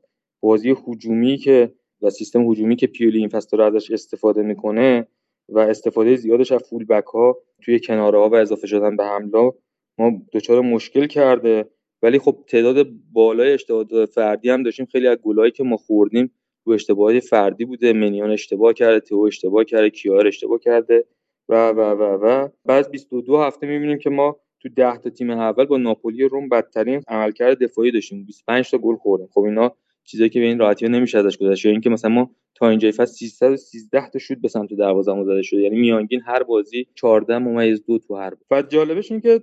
[0.41, 5.07] بازی هجومی که و سیستم هجومی که پیولی این فصل ازش استفاده می‌کنه
[5.49, 9.53] و استفاده زیادش از فول بک ها توی کناره ها و اضافه شدن به حمله
[9.99, 11.69] ما دچار مشکل کرده.
[12.03, 14.87] ولی خب تعداد بالای اشتباهات فردی هم داشتیم.
[14.87, 16.31] خیلی از گلایی که ما خوردیم
[16.65, 17.93] رو اشتباهات فردی بوده.
[17.93, 21.05] منیان اشتباه کرده تو اشتباه کرده کیار اشتباه کرده.
[21.51, 22.49] و و و و.
[22.65, 27.03] بعد 22 هفته می‌بینیم که ما تو 10 تا تیم اول با ناپولی روم بدترین
[27.09, 28.25] عملکرد دفاعی داشتیم.
[28.25, 29.29] 25 تا گل خوردیم.
[29.33, 31.65] خب اینا چیزایی که به این راحتی نمیشه ازش گذشت.
[31.65, 35.61] یا اینکه مثلا ما تا اینجای فصل 313 تا شوت به سمت دروازه زده شده.
[35.61, 39.43] یعنی میانگین هر بازی 14 ممیز دو تو هر بعد جالبش این که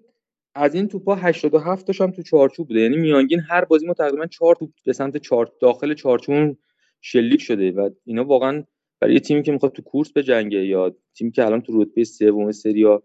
[0.56, 2.80] از این توپا 87 تاش هم تو چارچوب بوده.
[2.80, 6.58] یعنی میانگین هر بازی ما تقریبا 4 توپ به سمت چارچ داخل چارچوب
[7.02, 7.72] شلیک شده.
[7.72, 8.64] و اینا واقعا
[9.02, 12.04] برای یه تیمی که می‌خواد تو کورس به جنگه یا تیمی که الان تو رتبه
[12.04, 13.04] سوم سریا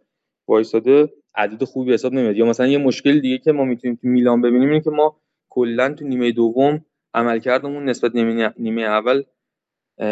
[0.48, 2.36] وایساده عدد خوبی حساب نمیاد.
[2.36, 5.94] یا مثلا یه مشکل دیگه که ما می‌تونیم تو میلان ببینیم اینه که ما کلا
[5.94, 9.22] تو نیمه دوم عملکردمون نسبت نیمه, نیمه اول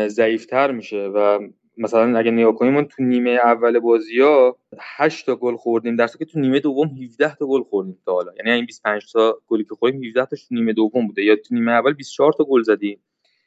[0.06, 1.38] ضعیفتر میشه و
[1.78, 5.96] مثلا اگه نگاه کنیم ما تو نیمه اول بازی ها 8 تا گل خوردیم.
[5.96, 8.32] در که تو نیمه دوم 17 تا گل خوردیم تا حالا.
[8.38, 11.24] یعنی این 25 تا گلی که خوردیم 17 تاش تو نیمه دوم بوده.
[11.24, 13.00] یا تو نیمه اول 24 تا گل زدیم.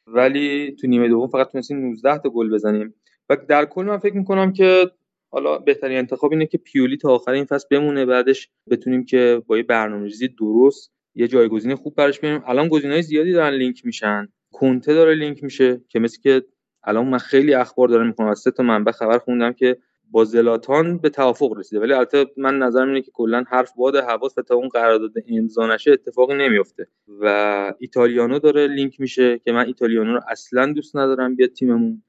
[0.08, 2.94] ولی تو نیمه دوم فقط تونستیم 19 تا گل بزنیم.
[3.30, 4.92] و در کل من فکر می‌کنم که
[5.32, 9.58] حالا بهترین انتخاب اینه که پیولی تا آخر این فصل بمونه بعدش بتونیم که با
[9.58, 14.28] یه برنامه‌ریزی درست یه جایگزین خوب براش بیاریم الان گزینه‌های زیادی دارن لینک میشن.
[14.52, 16.44] کنته داره لینک میشه که مثل که
[16.84, 19.78] الان من خیلی اخبار دارم می‌کنم از سه تا منبع خبر خوندم که
[20.14, 21.82] با زلاتان به توافق رسیده.
[21.82, 25.68] ولی البته من نظرم اینه که کلا حرف باد حواس و تا اون قرارداد امضا
[25.68, 26.88] نشه اتفاقی نمیفته.
[27.22, 32.04] و ایتالیانو داره لینک میشه که من ایتالیانو رو اصلا دوست ندارم بیاد تیممون.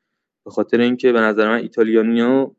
[0.45, 2.55] به خاطر اینکه به نظر من ایتالیانو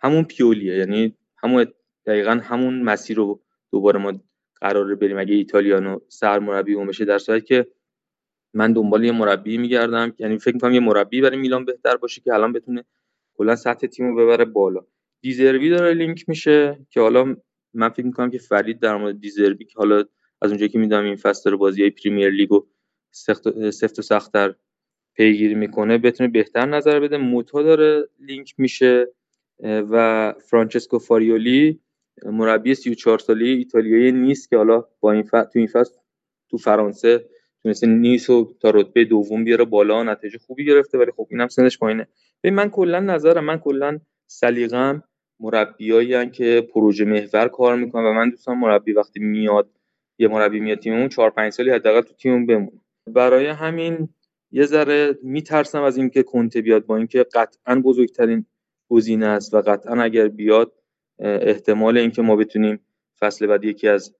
[0.00, 0.76] همون پیولیه.
[0.76, 1.66] یعنی همون
[2.06, 3.42] دقیقا همون مسیر رو
[3.72, 4.12] دوباره ما
[4.60, 5.18] قراره بریم.
[5.18, 7.66] اگه ایتالیانو سرمربی اون بشه در صورتی که
[8.54, 10.14] من دنبال یه مربی میگردم.
[10.18, 12.84] یعنی فکر می‌کنم یه مربی برای میلان بهتر باشه که الان بتونه
[13.38, 14.80] کلا سطح تیم رو ببره بالا.
[15.20, 17.36] دیزربی داره لینک میشه که حالا
[17.74, 20.04] من فکر می‌کنم که فرید در مورد دیزربی که حالا
[20.42, 22.66] از اونجایی که می‌دونم این فصل داره بازی های پریمیر لیگو
[23.10, 24.54] سخت سفت و سختتر
[25.14, 27.16] پیگیری می‌کنه بتونه بهتر نظر بده.
[27.16, 29.06] موتا داره لینک میشه
[29.62, 31.80] و فرانچسکو فاریولی
[32.24, 35.94] مربی 34 ساله ایتالیایی نیس که حالا با این فصل تو این فصل
[36.50, 37.28] تو فرانسه
[37.62, 41.78] تونسته نیس و تا رتبه دوم بیاره بالا نتیجه خوبی گرفته ولی خب اینم سنش
[41.78, 42.06] پایینه.
[42.42, 45.02] ببین من کلا نظرم من کلا سلیقم
[45.40, 49.70] مربیایی که پروژه محور کار می‌کنن و من دوستم مربی وقتی میاد
[50.18, 52.80] یه مربی میاد تیممون 4 5 سالی حداقل تو تیممون بمونه.
[53.06, 54.08] برای همین
[54.50, 58.46] یه ذره میترسم از اینکه کنته بیاد با اینکه قطعا بزرگترین
[58.90, 60.72] گزینه است و قطعا اگر بیاد
[61.18, 62.80] احتمال اینکه ما بتونیم
[63.18, 64.14] فصل بعد یکی از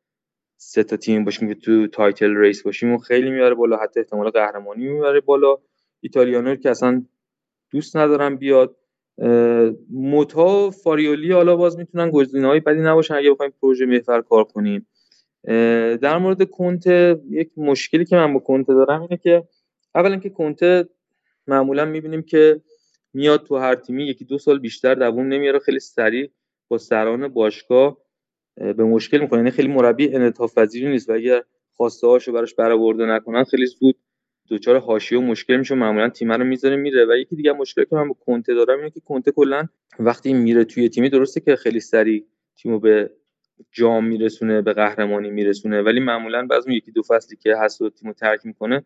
[0.60, 4.30] سه تا تیم باشیم که تو title race باشیم و خیلی میاره بالا حتی احتمال
[4.30, 5.56] قهرمانی میاره بالا.
[6.00, 7.02] ایتالیانو که اصلا
[7.70, 8.76] دوست ندارم بیاد.
[9.90, 12.10] موتا فاریولی حالا باز می‌تونن
[12.44, 14.86] های بدی نباشن اگه بخوایم پروژه محور کار کنیم.
[16.02, 19.44] در مورد کنته یک مشکلی که من با کنته دارم اینه که
[19.94, 20.88] اولا که کنته
[21.46, 22.60] معمولا می‌بینیم که
[23.14, 26.30] میاد تو هر تیمی یکی دو سال بیشتر دووم نمیاره خیلی سریع
[26.68, 27.98] با سران باشگاه
[28.58, 29.38] به مشکل می‌کنه.
[29.38, 33.96] یعنی خیلی مربی انعطاف پذیری نیست و اگر خواسته هاشو براش برآورده نکنن خیلی زود
[34.50, 37.06] دچار حاشیه و مشکل میشه معمولا تیم رو می‌ذاره میره.
[37.06, 39.68] و یکی دیگه مشکلی که من با کنته دارم اینه که کنته کلا
[39.98, 42.24] وقتی میره توی تیمی درسته که خیلی سریع
[42.56, 43.10] تیمو به
[43.72, 48.12] جام میرسونه به قهرمانی میرسونه ولی معمولا بعضی یکی دو فصلی که هست و تیمو
[48.12, 48.84] ترک می‌کنه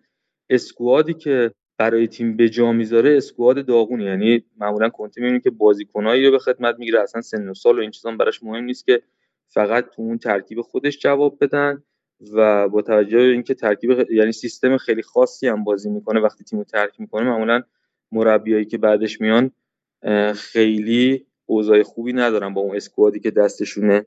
[0.50, 6.24] اسکوادی که برای تیم به جا می‌ذاره اسکواد داغونی یعنی معمولا کنته می‌بینیم که بازیکنایی
[6.24, 7.00] رو به خدمت می‌گیره.
[7.00, 9.02] اصلا سن و سال و این چیزا براش مهم نیست که
[9.54, 11.82] فقط تو اون ترکیب خودش جواب بدن
[12.32, 16.64] و با توجه به اینکه ترکیب یعنی سیستم خیلی خاصی هم بازی می‌کنه وقتی تیمو
[16.64, 17.62] ترک می‌کنه معمولا
[18.12, 19.50] مربیایی که بعدش میان
[20.34, 24.06] خیلی اوضاع خوبی ندارن با اون اسکوادی که دستشونه.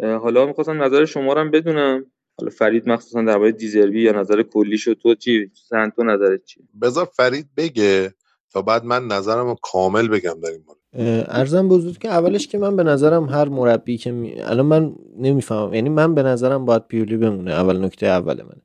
[0.00, 2.06] حالا می‌خواستم نظر شما رو هم بدونم.
[2.38, 5.50] حالا فرید مخصوصا در مورد دیزربی یا نظر کلی شد تو چی؟
[5.96, 8.14] تو نظرت چی بذار فرید بگه
[8.52, 10.81] تا بعد من نظرم رو کامل بگم در این مورد.
[10.94, 14.40] ارزم بزرگ که اولش که من به نظرم هر مربی که می...
[14.40, 15.74] الان من نمی‌فهمم.
[15.74, 18.56] یعنی من به نظرم باید پیولی بمونه اول نکته اول من.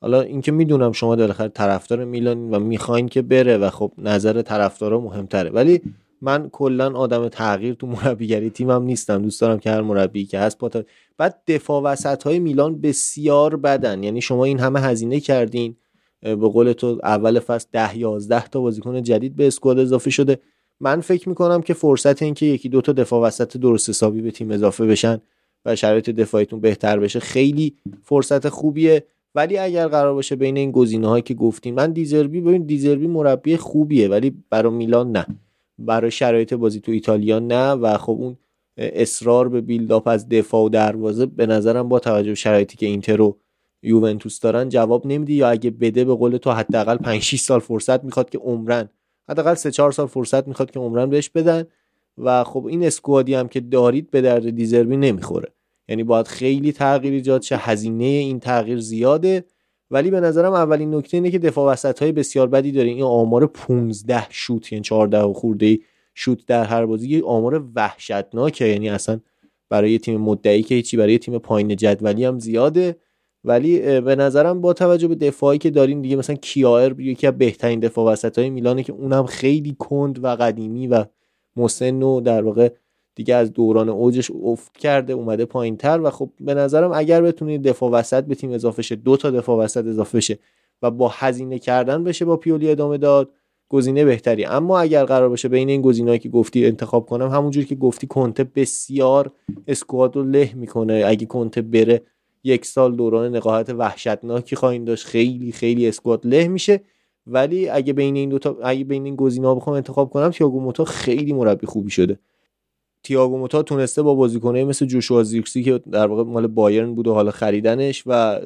[0.00, 5.00] حالا اینکه می‌دونم شما بالاخره طرفدار میلان و می‌خواین که بره و خب نظر طرفدارا
[5.00, 5.50] مهمتره.
[5.50, 5.80] ولی
[6.22, 9.22] من کلا آدم تغییر تو مربیگری تیمم نیستم.
[9.22, 10.82] دوست دارم که هر مربی که هست پاتا
[11.18, 14.02] بعد دفاع وسط های میلان بسیار بدن.
[14.02, 15.76] یعنی شما این همه هزینه کردین
[16.20, 20.38] به قول تو اول فصل 10 11 تا بازیکن جدید به اسکواد اضافه شده.
[20.80, 24.30] من فکر می‌کنم که فرصت این که یکی دو تا دفاع وسط درست حسابی به
[24.30, 25.20] تیم اضافه بشن
[25.64, 29.04] و شرایط دفاعیتون بهتر بشه خیلی فرصت خوبیه.
[29.34, 33.56] ولی اگر قرار باشه بین این گزینه هایی که گفتیم من دیزربی ببین دیزربی مربی
[33.56, 35.26] خوبیه ولی برای میلان نه.
[35.78, 38.36] برای شرایط بازی تو ایتالیا نه و خب اون
[38.76, 43.20] اصرار به بیلداپ از دفاع و دروازه به نظرم با توجه به شرایطی که اینتر
[43.20, 43.36] و
[43.82, 48.04] یوونتوس دارن جواب نمیدی یا اگه بده به قول تو حداقل 5 6 سال فرصت
[48.04, 48.88] می‌خواد که عمرن
[49.30, 51.64] حداقل 3 4 سال فرصت می‌خواد که عمرن بهش بدن
[52.18, 55.48] و خب این اسکوادی هم که دارید به درد دیزربی نمی‌خوره.
[55.88, 59.44] یعنی باید خیلی تغییر ایجاد شه هزینه این تغییر زیاده.
[59.90, 62.88] ولی به نظرم اولین نکته اینه که دفاع وسط های بسیار بدی داره.
[62.88, 65.80] این آمار 15 شوت یعنی 14 خورده ای
[66.14, 68.66] شوت در هر بازی یه آمار وحشتناکه.
[68.66, 69.20] یعنی اصلا
[69.68, 72.96] برای تیم مدعی که هیچی برای تیم پایین جدولی هم زیاده.
[73.44, 77.80] ولی به نظرم با توجه به دفاعی که دارین دیگه مثلا کیایر یکی از بهترین
[77.80, 81.04] دفاع وسط های میلانه که اونم خیلی کند و قدیمی و
[81.56, 82.68] مسن و در واقع
[83.14, 87.62] دیگه از دوران اوجش افت کرده اومده پایین تر و خب به نظرم اگر بتونید
[87.62, 90.38] دفاع وسط به تیم اضافه شه دو تا دفاع وسط اضافه شه
[90.82, 93.30] و با هزینه کردن بشه با پیولی ادامه داد
[93.68, 94.44] گزینه بهتری.
[94.44, 98.44] اما اگر قرار باشه بین این گزینه‌ای که گفتی انتخاب کنم همونجوری که گفتی کنته
[98.44, 99.32] بسیار
[99.66, 101.02] اسکواد رو له می‌کنه.
[101.06, 102.02] اگه کنته بره
[102.44, 105.06] یک سال دوران نقاهت وحشتناکی خواهیم داشت.
[105.06, 106.80] خیلی خیلی اسکواد له میشه.
[107.26, 110.84] ولی اگه بین این دو تا اگه بین این گزینه‌ها بخوام انتخاب کنم تییاگو موتا
[110.84, 112.18] خیلی مربی خوبی شده.
[113.02, 117.14] تییاگو موتا تونسته با بازیکنایی مثل جوشوا زیرکسی که در واقع مال بایرن بود و
[117.14, 118.40] حالا خریدنش و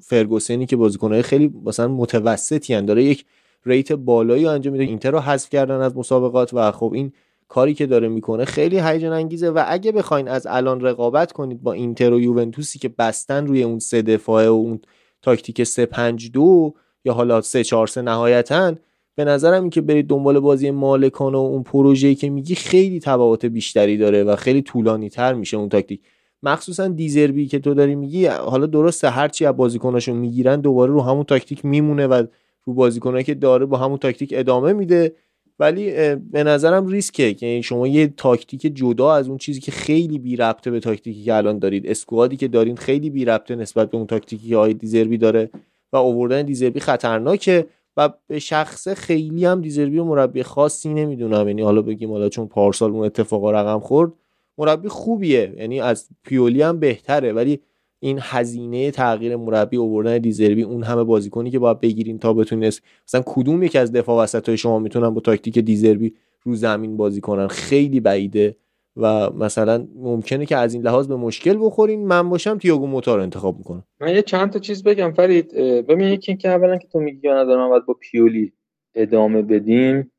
[0.00, 3.24] فرگوسنی که بازیکنای خیلی مثلا متوسطی داره یک
[3.66, 4.84] ریت بالایی انجام میده.
[4.84, 7.12] اینتر رو حذف کردن از مسابقات و خب این
[7.48, 11.72] کاری که داره می‌کنه خیلی هیجان انگیزه و اگه بخواین از الان رقابت کنید با
[11.72, 14.80] اینتر و یوونتوسی که بستن روی اون سه دفاعه و اون
[15.22, 16.74] تاکتیک 3 5 2
[17.04, 18.74] یا حالا 3 4 3 نهایتا
[19.14, 23.46] به نظرم این که برید دنبال بازی مالکانه و اون پروژه‌ای که میگی خیلی تبعات
[23.46, 26.00] بیشتری داره و خیلی طولانی تر میشه اون تاکتیک.
[26.42, 31.24] مخصوصا دیزربی که تو داری میگی حالا درسته هرچی از بازیکناشو می‌گیرن دوباره رو همون
[31.24, 32.26] تاکتیک میمونه و
[32.64, 35.14] رو بازیکنایی که داره با همون تاکتیک ادامه میده.
[35.58, 40.36] ولی به نظرم ریسکه که شما یه تاکتیک جدا از اون چیزی که خیلی بی
[40.36, 43.96] ربطه به تاکتیکی که الان دارید squad ی که دارین خیلی بی ربطه نسبت به
[43.96, 45.50] اون تاکتیکی که آقای دیزربی داره
[45.92, 47.66] و اووردن دیزربی خطرناکه
[47.96, 51.48] و به شخصه خیلی هم دیزربی و مربی خاصی نمی‌دونم.
[51.48, 54.12] یعنی حالا بگیم حالا چون پارسال اون اتفاقا رقم خورد
[54.58, 55.54] مربی خوبیه.
[55.58, 57.32] یعنی از پیولی هم بهتره.
[57.32, 57.60] ولی
[58.00, 62.72] این هزینه تغییر مربی اووردن دیزربی اون همه بازیکنی که باید بگیرین تا بتونین
[63.08, 67.20] مثلا کدوم یکی از دفاع وسط های شما می‌تونن با تاکتیک دیزربی رو زمین بازی
[67.20, 68.56] کنن؟ خیلی بعیده
[68.96, 72.06] و مثلا ممکنه که از این لحاظ به مشکل بخورین.
[72.06, 73.84] من باشم تییاگو موتا رو انتخاب می‌کنم.
[74.00, 75.54] من یه چند تا چیز بگم فرید.
[75.54, 78.52] ببین یکی که اولا که تو میگی ندارم باید با پیولی
[78.94, 80.12] ادامه بدیم.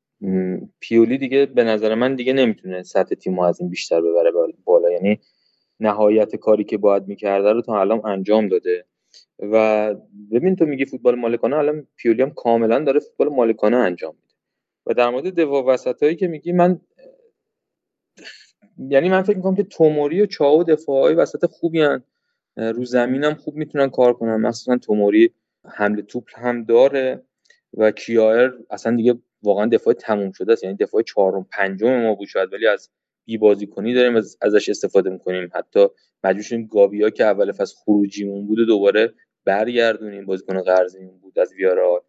[0.80, 4.32] پیولی دیگه به نظر من دیگه نمی‌تونه سطح تیم از این بیشتر ببره
[4.66, 4.92] بالا.
[4.92, 5.20] یعنی
[5.80, 8.86] نهایت کاری که باید می‌کرده رو تا الان انجام داده.
[9.40, 9.94] و
[10.32, 14.34] ببین تو میگی فوتبال مالکانه الان پیولی هم کاملا داره فوتبال مالکانه انجام میده.
[14.86, 16.82] و در مورد دفاع وسط هایی که میگی من
[18.90, 22.04] یعنی من فکر می‌کنم که توموری و چاو دفاعی وسط خوبی هن.
[22.58, 24.36] رو زمین هم خوب می‌تونن کار کنن.
[24.36, 25.32] مثلا توموری
[25.66, 27.22] حمله توپ هم داره
[27.78, 30.64] و کیایر اصلا دیگه واقعا دفاع تموم شده است.
[30.64, 32.90] یعنی دفاع چهارم پنجم ما بود شاید ولی از
[33.28, 35.50] بی کنی داریم ازش استفاده می‌کنیم.
[35.54, 35.88] حتی
[36.24, 39.14] مجبور شدیم گابیا که اول فصل خروجیمون بود دوباره
[39.46, 40.26] برگردونیم.
[40.26, 42.04] بازیکن قرضیمون بود از ویارا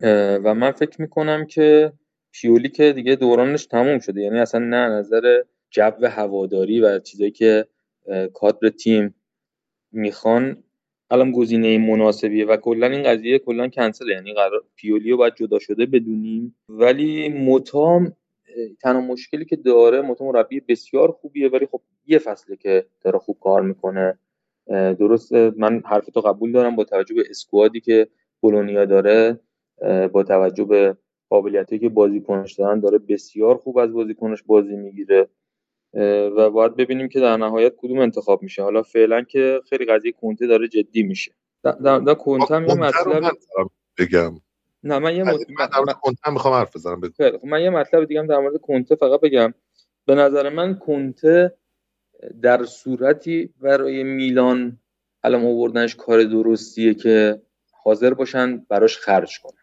[0.44, 1.92] و من فکر می‌کنم که
[2.32, 4.20] پیولی که دیگه دورانش تموم شده.
[4.20, 7.66] یعنی اصلا نه نظر جو هواداری و چیزایی که
[8.34, 9.14] کادر تیم
[9.92, 10.62] می‌خوان
[11.10, 15.86] الان گزینه مناسبیه و کلا این قضیه کلا کنسل یعنی قرار پیولیو باید جدا شده
[15.86, 16.56] بدونیم.
[16.68, 18.12] ولی متام
[18.82, 23.38] تنها مشکلی که داره متام مربی بسیار خوبیه ولی خب یه فصله که داره خوب
[23.40, 24.18] کار می‌کنه.
[24.98, 28.08] درست من حرفتو قبول دارم با توجه به اسکوادی که
[28.40, 29.40] بولونیا داره
[30.12, 30.96] با توجه به
[31.30, 35.28] قابلیتی که بازیکنش دارن داره بسیار خوب از بازیکنش بازی می‌گیره.
[36.36, 38.62] و باید ببینیم که در نهایت کدوم انتخاب میشه.
[38.62, 41.32] حالا فعلا که خیلی قضیه کنته داره جدی میشه.
[41.62, 43.36] در, در کنته هم یه مطلب
[43.98, 44.34] بگم.
[44.88, 45.40] نه من یه مط...
[45.86, 49.20] من کنته می‌خوام حرف بزنم خب من یه مطلب دیگه هم در مورد کنته فقط
[49.20, 49.54] بگم.
[50.06, 51.54] به نظر من کنته
[52.42, 54.78] در صورتی برای میلان
[55.24, 57.42] الان آوردنش کار درستیه که
[57.84, 59.62] حاضر باشن براش خرج کنن.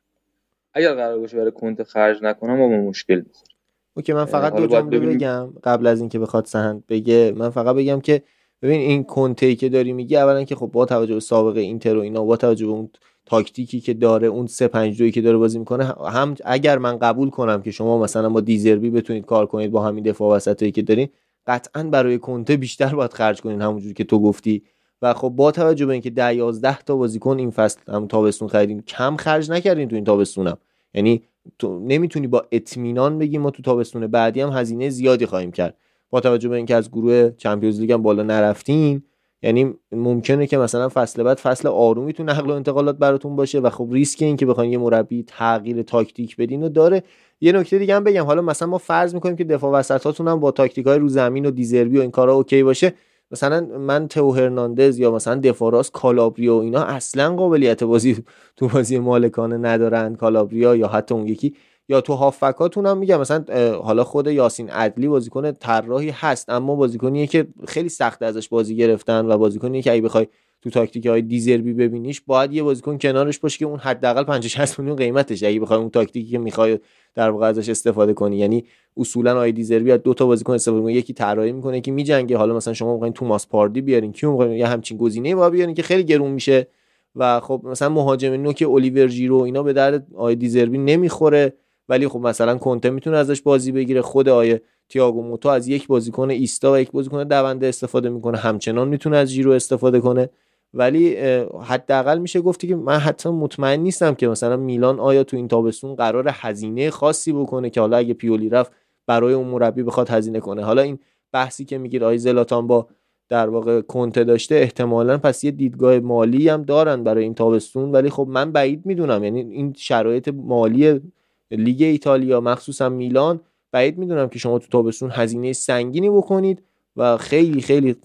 [0.74, 3.58] اگر قرار باشه برای کنته خرج نکنم ما مشکل می‌خوریم
[3.98, 7.34] اوکی من فقط دو جمله بگم قبل از اینکه بخواد سهند بگه.
[7.38, 8.24] من فقط بگم که
[8.62, 12.02] ببین این کنته که داری میگی اولا که خب با توجه به سابقه اینتر و
[12.02, 12.90] اینا با توجه به اون
[13.26, 17.30] تاکتیکی که داره اون 3 5 2 که داره بازی می‌کنه هم اگر من قبول
[17.30, 21.08] کنم که شما مثلا با دیزربی بتونید کار کنید با همین دفاع وسطایی که دارین
[21.48, 24.64] قطعا برای کنته بیشتر باید خرج کنین همونجوری که تو گفتی.
[25.02, 28.82] و خب با توجه به اینکه 10 11 تا بازیکن این فصل هم تابستون خریدیم
[28.82, 30.58] کم خرج نکردین تو این تابستونم.
[30.94, 31.24] یعنی
[31.60, 35.78] تو نمی‌تونی با اطمینان بگی ما تو تابستون بعدی هم هزینه زیادی خواهیم کرد.
[36.10, 39.04] با توجه به اینکه از گروه چمپیونز لیگ هم بالا نرفتیم
[39.46, 43.70] یعنی ممکنه که مثلا فصل بعد فصل آرومی تو نقل و انتقالات براتون باشه و
[43.70, 47.04] خب ریسک این که بخواین یه مربی تغییر تاکتیک بدین و داره.
[47.42, 48.26] یه نکته دیگه هم بگم.
[48.26, 51.52] حالا مثلا ما فرض می‌کنیم که دفاع وسطاتون هم با تاکتیک های رو زمین و
[51.52, 52.94] دیزربی و این کارا OK باشه.
[53.32, 58.24] مثلا من تئو هرناندز یا مثلا دفاع راست کالابریا و اینا اصلا قابلیت بازی
[58.56, 60.16] تو بازی مالکانه ندارن.
[60.16, 61.54] کالابریا یا حتی اون یکی.
[61.90, 63.46] یا تو هافبکاتون هم میگم مثلا
[63.84, 69.26] حالا خود یاسین عدلی بازیکن طراحی هست اما بازیکنیه که خیلی سخت ازش بازی گرفتن
[69.26, 70.28] و بازیکنیه که اگه بخوای
[70.62, 74.80] تو تاکتیک های دیزربی ببینیش باید یه بازیکن کنارش باشه که اون حداقل 50 60
[74.80, 76.80] میلیون قیمتش اگه بخوای اون تاکتیکی که می‌خوای
[77.16, 78.66] در واقع ازش استفاده کنی یعنی
[78.98, 82.38] اصولا آقای دیزربی از دو تا بازیکن استفاده می‌کنه یکی طراحی می‌کنه که میجنگه.
[82.38, 86.04] حالا مثلا شما می‌خواین توماس پارتی بیارین کیو می‌خواین یه همچین گزینه‌ای بیارین که خیلی
[86.04, 86.68] گرون میشه.
[87.16, 91.54] و خب مثلا مهاجم نوک الیور ژیرو اینا به درد آقای دیزربی نمی‌خوره.
[91.90, 94.02] ولی خب مثلا کنته می‌تونه ازش بازی بگیره.
[94.02, 98.38] خود آقای تیاگو موتا از یک بازیکن ایستا و یک بازیکن دونده استفاده می‌کنه.
[98.38, 100.30] همچنان می‌تونه از ژیرو استفاده کنه.
[100.74, 101.16] ولی
[101.64, 105.96] حداقل میشه گفتی که من حتی مطمئن نیستم که مثلا میلان آیا تو این تابستون
[105.96, 108.72] قرار هزینه خاصی بکنه که حالا اگه پیولی رفت
[109.08, 110.64] برای اون مربی بخواد هزینه کنه.
[110.64, 111.00] حالا این
[111.32, 112.88] بحثی که میگیر آی زلاتان با
[113.30, 117.92] در واقع کنته داشته احتمالا پس یه دیدگاه مالی هم دارن برای این تابستون.
[117.92, 119.24] ولی خب من بعید می‌دونم.
[119.24, 121.02] یعنی این شرایط مالی
[121.52, 123.40] لیگ ایتالیا مخصوصا میلان.
[123.72, 126.64] بعید می‌دونم که شما تو تابستون هزینه سنگینی بکنید
[126.96, 127.96] و خیلی خیلی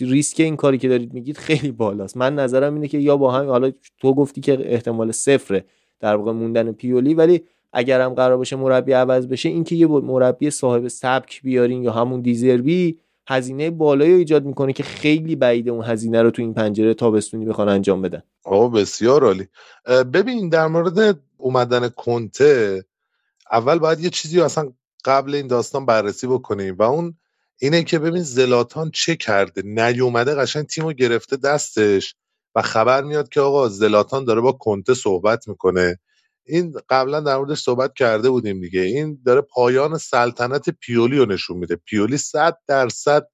[0.00, 2.16] ریسک این کاری که دارید میگید خیلی بالاست.
[2.16, 5.64] من نظرم اینه که یا با هم حالا تو گفتی که احتمال صفره
[6.00, 7.40] در واقع موندن پیولی ولی
[7.72, 12.98] اگرم قرار باشه مربی عوض بشه اینکه یه مربی صاحب سبک بیارین یا همون دیزربی
[13.28, 17.68] هزینه بالایی ایجاد می‌کنه که خیلی بعیده اون هزینه رو تو این پنجره تابستونی بخوان
[17.68, 18.22] انجام بدن.
[18.44, 19.48] آه بسیار عالی.
[20.12, 22.84] ببین در مورد اومدن کنته
[23.52, 24.72] اول باید یه چیزی اصلا
[25.04, 27.14] قبل این داستان بررسی بکنیم و اون
[27.58, 32.14] اینه که ببین زلاتان چه کرده؟ نیومده قشنگ تیمو گرفته دستش
[32.54, 35.98] و خبر میاد که آقا زلاتان داره با کنته صحبت می‌کنه.
[36.46, 38.80] این قبلا در موردش صحبت کرده بودیم دیگه.
[38.80, 41.76] این داره پایان سلطنت پیولی رو نشون میده.
[41.76, 43.28] پیولی صد درصد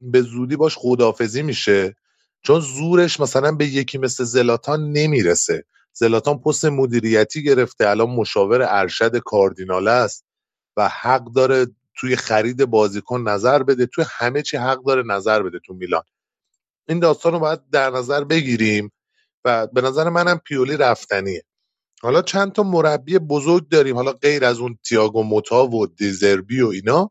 [0.00, 1.96] به زودی باش خدافزی میشه
[2.42, 5.64] چون زورش مثلا به یکی مثل زلاتان نمی‌رسه.
[5.92, 10.24] زلاتان پست مدیریتی گرفته الان مشاور ارشد کاردینال است
[10.76, 15.58] و حق داره توی خرید بازیکن نظر بده توی همه چی حق داره نظر بده
[15.66, 16.02] تو میلان.
[16.88, 18.92] این داستان رو باید در نظر بگیریم
[19.44, 21.42] و به نظر منم پیولی رفتنیه.
[22.06, 26.68] حالا چند تا مربی بزرگ داریم حالا غیر از اون تیاگو موتا و دیزربی و
[26.68, 27.10] اینا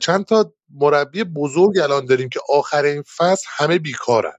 [0.00, 4.36] چند تا مربی بزرگ الان داریم که آخر این فصل همه بیکارن.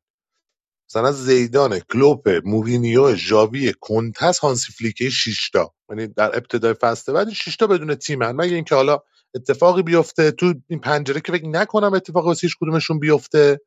[0.89, 7.29] مثلا زیدان کلوپ مورینیو ژاوی کنتس هانسی فلیکه 6 تا یعنی در ابتدای فصل بعد
[7.29, 8.31] 6 تا بدون تیمن.
[8.31, 8.99] مگه اینکه حالا
[9.35, 13.61] اتفاقی بیفته تو این پنجره که فکر نکنم اتفاقی واسه کدومشون بیفته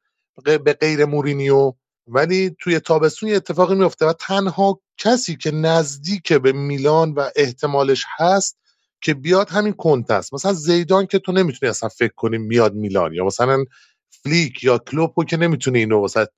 [0.44, 1.72] به غیر مورینیو
[2.09, 8.05] ولی توی تابستون یه اتفاقی میفته و تنها کسی که نزدیک به میلان و احتمالش
[8.16, 8.59] هست
[9.01, 10.35] که بیاد همین کنت است.
[10.35, 13.64] مثلا زیدان که تو نمی‌تونی اصلا فکر کنی میاد میلان یا مثلا
[14.10, 16.28] فلیک یا کلوپو که نمی‌تونی اینو واسه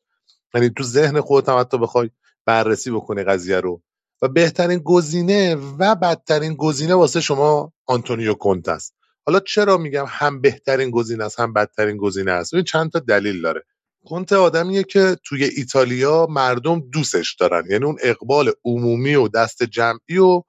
[0.54, 2.10] یعنی تو ذهن خودت هم حتی بخوای
[2.46, 3.82] بررسی بکنی قضیه رو.
[4.22, 8.94] و بهترین گزینه و بدترین گزینه واسه شما آنتونیو کنت است.
[9.26, 13.42] حالا چرا میگم هم بهترین گزینه است هم بدترین گزینه است؟ این چند تا دلیل
[13.42, 13.64] داره.
[14.06, 17.64] کنت آدمیه که توی ایتالیا مردم دوستش دارن.
[17.70, 20.42] یعنی اون اقبال عمومی و دست جمعی و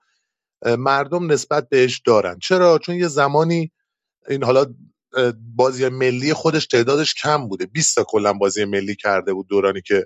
[0.65, 2.39] مردم نسبت بهش دارن.
[2.39, 3.71] چرا؟ چون یه زمانی
[4.29, 4.65] این حالا
[5.55, 7.65] بازی ملی خودش تعدادش کم بوده.
[7.65, 10.05] 20 تا کلا بازی ملی کرده بود دورانی که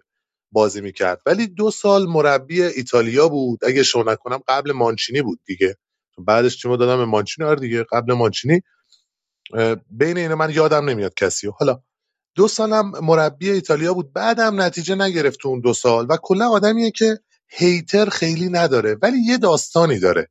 [0.52, 1.22] بازی می‌کرد.
[1.26, 3.60] ولی دو سال مربی ایتالیا بود.
[3.66, 5.78] اگه شو نکنم قبل مانچینی بود دیگه.
[6.18, 7.48] بعدش تیمو دادم به مانچینی.
[7.48, 8.62] آره دیگه قبل مانچینی.
[9.92, 11.48] بین اینا من یادم نمیاد کسی.
[11.60, 11.82] حالا
[12.36, 14.14] دو سالم مربی ایتالیا بود.
[14.14, 19.38] بعدم نتیجه نگرفت اون دو سال و کلا آدمیه که هیتر خیلی نداره ولی یه
[19.38, 20.30] داستانی داره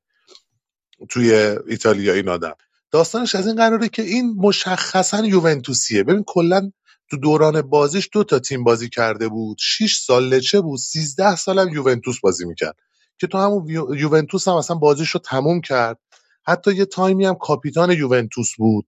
[1.08, 1.34] توی
[1.68, 2.54] ایتالیا این آدم.
[2.90, 6.02] داستانش از این قراره که این مشخصا یوونتوسیه.
[6.02, 6.70] ببین کلا
[7.10, 9.56] تو دوران بازیش دو تا تیم بازی کرده بود.
[9.60, 12.76] 6 سال لچه بود 13 سالم یوونتوس بازی می‌کرد.
[13.18, 13.68] که تو همون
[13.98, 15.98] یوونتوس هم اصلا بازیش رو تموم کرد.
[16.46, 18.86] حتی یه تایمی هم کاپیتان یوونتوس بود.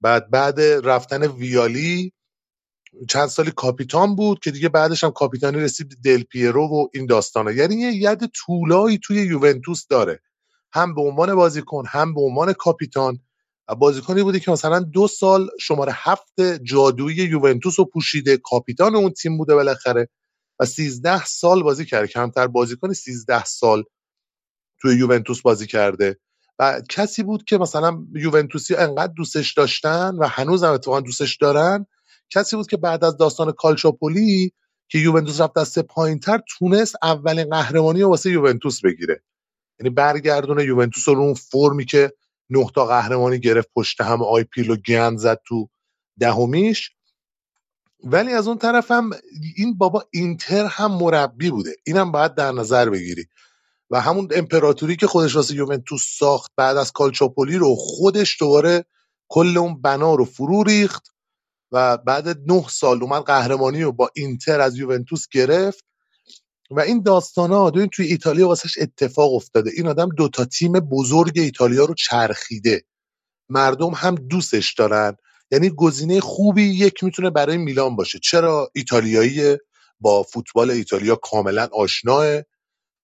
[0.00, 2.12] بعد بعد رفتن ویالی
[3.08, 7.52] چند سالی کاپیتان بود که دیگه بعدش هم کاپیتانی رسید دل پیرو و این داستانا.
[7.52, 10.20] یعنی یه ید طولایی توی یوونتوس داره.
[10.72, 13.18] هم به عنوان بازیکن هم به عنوان کاپیتان.
[13.78, 19.38] بازیکنی بودی که مثلا دو سال شماره هفت جادویی یوونتوس رو پوشیده کاپیتان اون تیم
[19.38, 20.08] بوده بالاخره.
[20.60, 23.84] و سیزده سال بازی کرده کمتر بازیکن سیزده سال
[24.80, 26.18] توی یوونتوس بازی کرده.
[26.58, 31.86] و کسی بود که مثلا یوونتوسی انقدر دوستش داشتن و هنوز هم اتفاقا دوستش دارن
[32.30, 34.52] کسی بود که بعد از داستان کالچوپولی
[34.88, 39.22] که یوونتوس رفت سه پایینتر تونست اولین قهرمانی رو واسه یوونتوس بگیره.
[39.80, 42.12] یعنی برگردونه یوونتوس رو اون فرمی که
[42.50, 45.68] نه تا قهرمانی گرفت پشت هم آی پیلو گند زد تو
[46.18, 46.90] دهمیش.
[48.04, 49.10] ولی از اون طرف هم
[49.56, 51.76] این بابا اینتر هم مربی بوده.
[51.86, 53.26] اینم باید در نظر بگیری.
[53.90, 58.84] و همون امپراتوری که خودش واسه یوونتوس ساخت بعد از کالچوپولی رو خودش دوباره
[59.28, 61.15] کل اون بنا رو فرو ریخت.
[61.72, 65.84] و بعد نه سال اومد قهرمانی رو با اینتر از یوونتوس گرفت.
[66.70, 69.70] و این داستان ها توی ایتالیا واسش اتفاق افتاده.
[69.76, 72.84] این آدم دوتا تیم بزرگ ایتالیا رو چرخیده.
[73.48, 75.16] مردم هم دوستش دارن.
[75.50, 78.18] یعنی گزینه خوبی یک می‌تونه برای میلان باشه.
[78.18, 79.56] چرا؟ ایتالیایی
[80.00, 82.42] با فوتبال ایتالیا کاملا آشناه.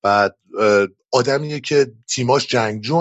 [0.04, 0.30] و
[1.12, 2.96] آدمیه که تیماش جنگجو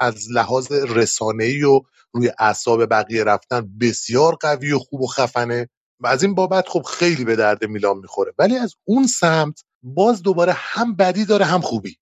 [0.00, 1.80] از لحاظ رسانه‌ای و
[2.14, 5.68] روی اعصاب بقیه رفتن بسیار قوی و خوب و خفنه
[6.00, 8.32] و از این بابت خب خیلی به درد میلان می‌خوره.
[8.38, 11.96] ولی از اون سمت باز دوباره هم بدی داره هم خوبی.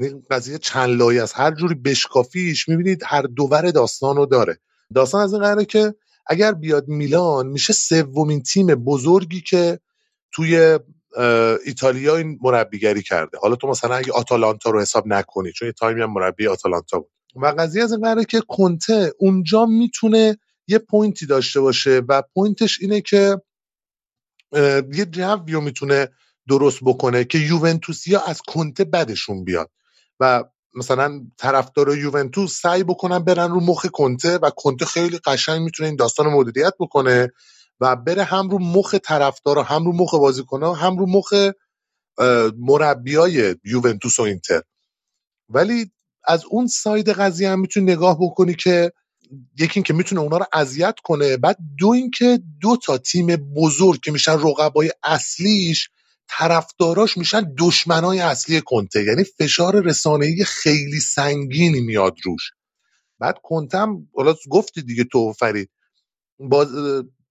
[0.00, 4.58] یعنی قضیه چند لایه از هر جوری بشکافیش می‌بینید هر دوور داستان رو داره.
[4.94, 5.94] داستان از این قراره که
[6.26, 9.80] اگر بیاد میلان میشه سومین تیم بزرگی که
[10.32, 10.78] توی
[11.66, 13.38] ایتالیا این مربیگری کرده.
[13.38, 17.10] حالا تو مثلا اگه آتالانتا رو حساب نکنی چون یه تایمی هم مربی آتالانتا بود.
[17.36, 22.67] و قضیه از این که کنته اونجا می‌تونه یه point ی داشته باشه و point
[22.67, 23.42] ش اینه که
[24.94, 26.08] یه جوی رو می‌تونه
[26.48, 29.70] درست بکنه که یوونتوسیا از کنته بدشون بیاد.
[30.20, 30.44] و
[30.74, 35.96] مثلا طرفدار یوونتوس سعی بکنن برن رو مخ کنته و کنته خیلی قشنگ می‌تونه این
[35.96, 37.32] داستان مدیریت بکنه
[37.80, 41.32] و بره هم رو مخ طرفدار هم رو مخ بازیکن‌ها هم رو مخ
[42.58, 44.62] مربیای یوونتوس و اینتر.
[45.48, 45.92] ولی
[46.24, 48.92] از اون ساید قضیه هم می‌تونی نگاه بکنی که
[49.58, 54.00] یکی این که می‌تونه اونا رو اذیت کنه بعد دو اینکه دو تا تیم بزرگ
[54.00, 55.88] که میشن رقبای اصلیش
[56.28, 59.04] طرفداراش میشن دشمنای اصلی کنته.
[59.04, 62.50] یعنی فشار رسانه‌ای خیلی سنگینی میاد روش.
[63.18, 65.70] بعد کنتم حالا گفتی دیگه تو فرید
[66.38, 66.68] باز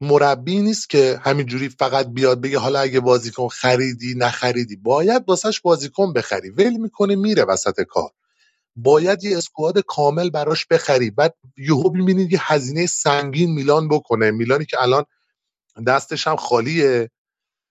[0.01, 4.75] مربی نیست که همینجوری فقط بیاد بگه حالا اگه بازیکن خریدی نخریدی.
[4.75, 6.49] باید واسش بازیکن بخری.
[6.49, 8.11] ول می‌کنه میره وسط کار.
[8.75, 11.11] باید یه اسکواد کامل براش بخری.
[11.11, 14.31] بعد یهو می‌بینید یه هزینه سنگین میلان بکنه.
[14.31, 15.05] میلانی که الان
[15.87, 17.09] دستش هم خالیه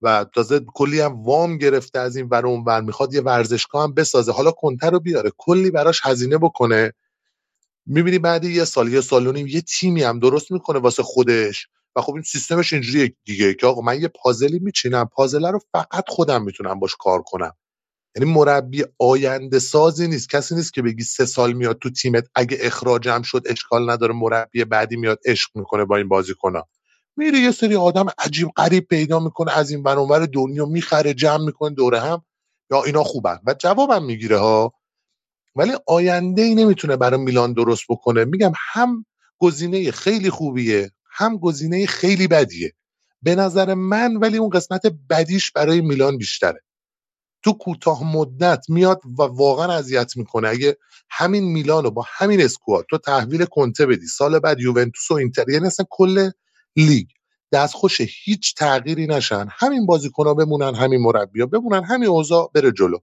[0.02, 2.80] و تازه کلی هم وام گرفته از این ور اون ور.
[2.80, 4.32] می‌خواد یه ورزشگاه هم بسازه.
[4.32, 5.32] حالا کنتر رو بیاره.
[5.36, 6.92] کلی براش هزینه بکنه.
[7.86, 11.68] می‌بینی بعد یه سال یه سال نیم یه تیمی هم درست می‌کنه واسه خودش.
[11.96, 15.08] و خب این سیستمش اینجوریه دیگه که آقا من یه پازلی میچینم.
[15.12, 17.52] پازله رو فقط خودم می‌تونم باش کار کنم.
[18.16, 20.28] یعنی مربی آینده سازی نیست.
[20.30, 22.24] کسی نیست که بگی سه سال میاد تو تیمت.
[22.34, 24.14] اگه اخراجم شد اشکال نداره.
[24.14, 26.68] مربی بعدی میاد عشق می‌کنه با این بازیکن‌ها.
[27.16, 29.58] میره یه سری آدم عجیب غریب پیدا می‌کنه.
[29.58, 32.24] از این برانور دنیا می‌خره جمع می‌کنه دوره هم.
[32.70, 33.38] یا اینا خوبن.
[33.46, 34.72] و جوابم می‌گیره ها.
[35.56, 38.24] ولی آینده ای نمی‌تونه برای میلان درست بکنه.
[38.24, 39.04] میگم هم
[39.38, 42.72] گزینه خیلی خوبیه هم گزینه خیلی بدیه.
[43.22, 46.60] به نظر من ولی اون قسمت بدیش برای میلان بیشتره.
[47.48, 50.48] تو کوتاه مدت میاد و واقعا اذیت می‌کنه.
[50.48, 50.76] اگه
[51.10, 55.50] همین میلان رو با همین اسکواد تو تحویل کنته بدی سال بعد یوونتوس و اینتر
[55.50, 56.30] یعنی اصلا کل
[56.76, 57.06] لیگ
[57.52, 59.48] دستخوش هیچ تغییری نشن.
[59.50, 59.86] همین
[60.18, 62.98] ها بمونن همین مربیا بمونن همین اوضاع بره جلو.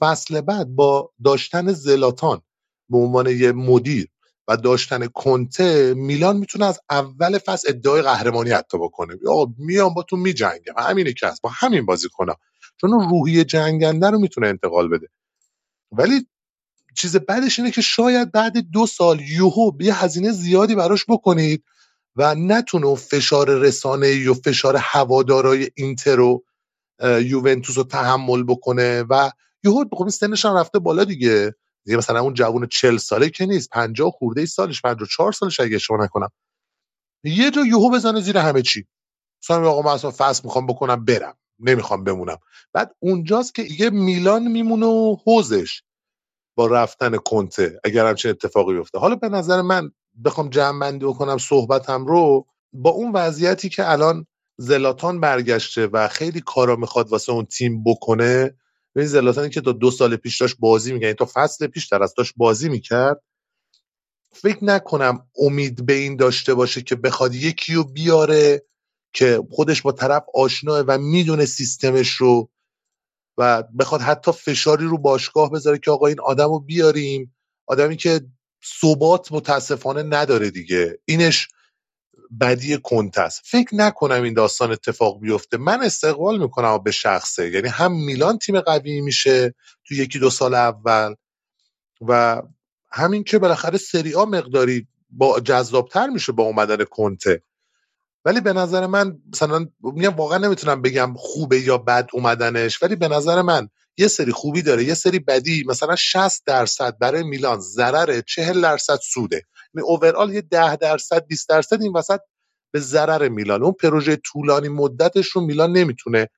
[0.00, 2.40] فصل بعد با داشتن زلاتان
[2.88, 4.08] به عنوان یه مدیر
[4.48, 9.14] و داشتن کنته میلان می‌تونه از اول فصل ادعای قهرمانی حتی بکنه.
[9.24, 10.74] یا میام با تو میجنگم.
[10.76, 11.42] همینه که هست.
[11.42, 12.36] با همین بازیکن‌ها.
[12.80, 15.08] چون روحی جنگنده رو می‌تونه انتقال بده.
[15.92, 16.26] ولی
[16.96, 21.64] چیز بعدش اینه که شاید بعد دو سال یوهو یه هزینه زیادی براش بکنید
[22.16, 26.44] و نتونه فشار رسانه و فشار هوادارای اینتر و
[27.02, 29.30] یوونتوس رو تحمل بکنه و
[29.64, 31.54] یهو خب سنش هم رفته بالا دیگه.
[31.84, 35.76] دیگه مثلا اون جوون چل ساله که نیست 50 خورده ای سالش 54 سالش اگه
[35.76, 36.28] اشتباه نکنم.
[37.24, 38.86] یه جا یهو بزنه زیر همه چی.
[39.42, 41.36] مثلا آقا من اصلا فصل می‌خوام بکنم برم.
[41.60, 42.38] نمی‌خوام بمونم.
[42.72, 45.82] بعد اونجاست که یه میلان میمونه و حوزش
[46.54, 48.98] با رفتن کنته اگر همچین اتفاقی بیفته.
[48.98, 49.92] حالا به نظر من
[50.24, 54.26] بخوام جمع بندی بکنم صحبتم رو با اون وضعیتی که الان
[54.56, 58.54] زلاتان برگشته و خیلی کارا می‌خواد واسه اون تیم بکنه
[58.96, 62.14] این زلاتانی که تا دو سال پیش داشت بازی می‌کنه تا فصل پیش در از
[62.14, 63.22] داشت بازی می‌کرد
[64.32, 68.62] فکر نکنم امید به این داشته باشه که بخواد یکی رو بیاره.
[69.12, 72.50] که خودش با طرف آشناه و می‌دونه سیستمش رو
[73.38, 77.36] و بخواد حتی فشاری رو باشگاه بذاره که آقا این آدم رو بیاریم.
[77.66, 78.20] آدمی که
[78.80, 80.98] ثبات متاسفانه نداره دیگه.
[81.04, 81.48] اینش
[82.40, 85.56] بدی کنت فکر نکنم این داستان اتفاق بیفته.
[85.56, 87.50] من استقبال می‌کنم به شخصه.
[87.50, 89.54] یعنی هم میلان تیم قوی میشه
[89.84, 91.14] تو یکی دو سال اول
[92.08, 92.42] و
[92.92, 97.42] همین که بالاخره سری مقداری با جذابتر میشه با اومدن کنته
[98.24, 103.08] ولی به نظر من مثلا میگم واقعا نمی‌تونم بگم خوبه یا بد اومدنش ولی به
[103.08, 103.68] نظر من
[103.98, 108.98] یه سری خوبی داره یه سری بدی مثلا 60 درصد برای میلان ضرره 40 درصد
[109.02, 109.42] سوده.
[109.74, 112.20] یعنی اوورال یه 10 درصد 20 درصد این وسط
[112.72, 113.62] به ضرر میلان.
[113.62, 116.28] اون پروژه طولانی مدتش رو میلان نمی‌تونه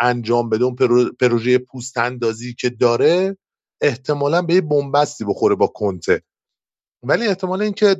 [0.00, 0.64] انجام بده.
[0.64, 0.76] اون
[1.20, 3.38] پروژه پوست اندازی که داره
[3.82, 6.22] احتمالا به یه بنبستی بخوره با کنته.
[7.02, 7.96] ولی احتمال اینکه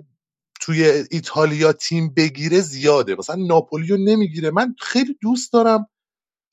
[0.65, 3.15] توی ایتالیا تیم بگیره زیاده.
[3.15, 4.51] مثلا ناپولیو نمی‌گیره.
[4.51, 5.87] من خیلی دوست دارم.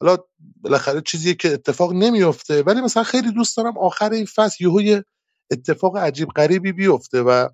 [0.01, 0.17] حالا
[0.61, 5.01] بالاخره چیزی که اتفاق نمیفته ولی مثلا خیلی دوست دارم آخر این فصل یهو
[5.51, 7.49] اتفاق عجیب غریبی بیفته و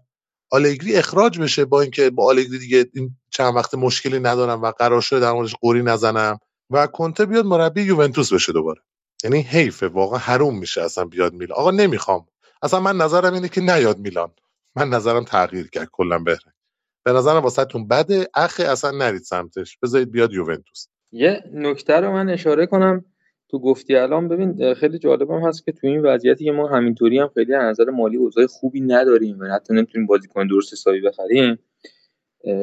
[0.52, 5.02] آلگری اخراج بشه با اینکه با آلگری دیگه این چند وقت مشکلی ندارم و قرار
[5.02, 6.40] شده در موردش قوری نزنم
[6.70, 8.82] و کنته بیاد مربی یوونتوس بشه دوباره.
[9.24, 11.58] یعنی حیفه واقعا حروم میشه اصلا بیاد میلان.
[11.58, 12.26] آقا نمی‌خوام.
[12.62, 14.32] اصلا من نظرم اینه که نیاد میلان.
[14.78, 16.54] من نظرم تغییر کرد کلا بهره.
[17.06, 18.28] به نظرم واسهتون بده.
[18.36, 19.78] اخه اصلا نرید سمتش.
[19.84, 20.88] بذارید بیاد یوونتوس.
[21.12, 23.06] یه نکته رو من اشاره کنم.
[23.50, 27.28] تو گفتی الان ببین خیلی جالبم هست که تو این وضعیتی که ما همینطوری هم
[27.34, 29.40] خیلی از نظر مالی اوضاع خوبی نداریم.
[29.40, 31.60] و حتی نمی‌تونیم بازیکن درست حسابی بخریم.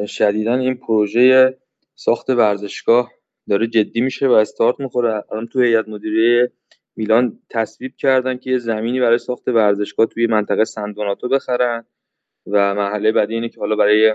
[0.06, 1.58] شدیدا این پروژه
[1.94, 3.12] ساخت ورزشگاه
[3.48, 5.24] داره جدی میشه و استارت می‌خوره.
[5.32, 6.52] الان تو هیئت مدیره
[6.96, 11.84] میلان تصویب کردن که یه زمینی برای ساخت ورزشگاه توی منطقه سندوناتو بخرن.
[12.46, 14.14] و مرحله بعدی اینه که حالا برای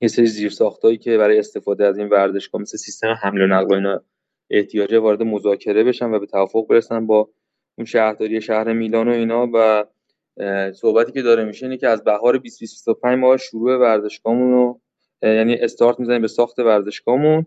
[0.00, 3.70] یه سری زیر ساختایی که برای استفاده از این ورزشگاه مثل سیستم حمل و نقل
[3.70, 4.04] و اینا
[4.50, 7.30] احتیاجه وارد مذاکره بشن و به توافق برسن با
[7.78, 9.50] اون شهرداری شهر میلان و اینا.
[9.54, 9.84] و
[10.72, 14.80] صحبتی که داره میشه اینه که از بهار 2025 ما شروع ورزشگاهمون رو
[15.22, 17.46] یعنی استارت می‌زنیم به ساخت ورزشگاهمون.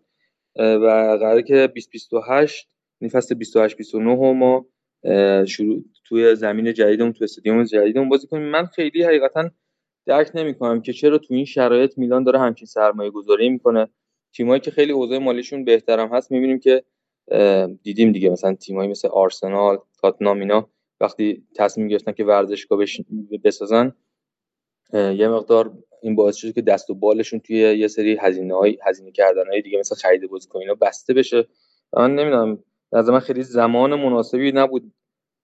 [0.55, 2.69] و قراره که 2028
[3.01, 4.65] یعنی فصل 28 29 ما
[5.45, 8.43] شروع توی زمین جدیدمون تو استادیوم جدیدمون بازی کنیم.
[8.43, 9.51] من خیلی حقیقتا
[10.05, 13.87] درک نمی‌کنم که چرا تو این شرایط میلان داره همچین سرمایه گذاری می‌کنه.
[14.33, 16.83] تیمایی که خیلی اوضاع مالیشون بهترم هست می‌بینیم که
[17.83, 20.69] دیدیم دیگه مثلا تیمایی مثل آرسنال تاتنام اینا
[20.99, 22.79] وقتی تصمیم گرفتن که ورزشگاه
[23.43, 23.95] بسازن
[24.93, 29.11] یه مقدار این باعث شده که دست و بالشون توی یه سری هزینه های هزینه
[29.11, 31.47] کردن های دیگه مثل خرید بازیکن اینا بسته بشه.
[31.97, 32.63] من نمی‌دونم
[32.93, 34.93] از من خیلی زمان مناسبی نبود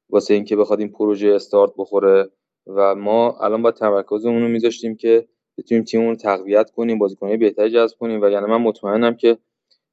[0.10, 2.30] واسه اینکه بخواد این پروژه استارت بخوره.
[2.76, 5.28] و ما الان با تمرکزمون رو میذاشتیم که
[5.58, 8.22] بتونیم تیممون رو تقویت کنیم بازیکنهای بهتری جذب کنیم.
[8.22, 9.38] و یعنی من مطمئنم که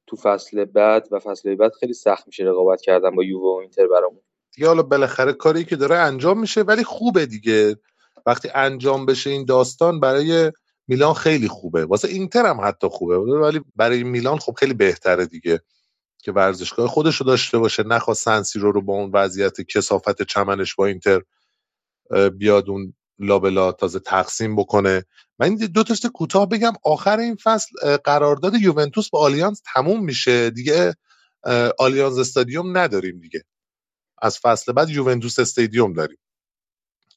[0.07, 3.87] تو فصل بعد و فصل بعد خیلی سخت میشه رقابت کردن با یووه و اینتر
[3.87, 4.21] برامون.
[4.55, 7.75] دیگه حالا بالاخره کاری که داره انجام میشه ولی خوبه دیگه.
[8.25, 10.51] وقتی انجام بشه این داستان برای
[10.87, 11.85] میلان خیلی خوبه.
[11.85, 13.17] واسه اینتر هم حتی خوبه.
[13.17, 15.61] ولی برای میلان خب خیلی بهتره دیگه
[16.23, 20.75] که ورزشگاه خودش رو داشته باشه نخواست سنسی رو رو با اون وضعیت کسافت چمنش
[20.75, 21.21] با اینتر
[22.37, 25.05] بیاد اون لابلا تازه تقسیم بکنه.
[25.39, 26.73] من دو تا کوتاه بگم.
[26.83, 30.49] آخر این فصل قرارداد یوونتوس با آلیانز تموم میشه.
[30.49, 30.95] دیگه
[31.79, 33.43] آلیانز استادیوم نداریم دیگه.
[34.21, 36.17] از فصل بعد یوونتوس استادیوم داریم.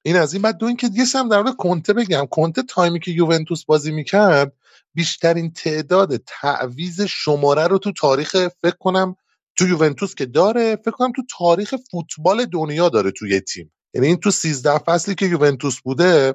[0.03, 0.43] این از این.
[0.43, 2.27] بعد دو اینکه یه سم در مورد کنته بگم.
[2.31, 4.53] کنته تایمی که یوونتوس بازی می‌کرد
[4.95, 9.17] بیشترین تعداد تعویز شماره رو تو تاریخ فکر کنم
[9.57, 13.73] تو یوونتوس که داره فکر کنم تو تاریخ فوتبال دنیا داره توی تیم.
[13.95, 16.35] یعنی این تو 13 فصلی که یوونتوس بوده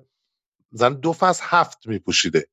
[0.72, 2.48] زن دو فصل هفت میپوشیده.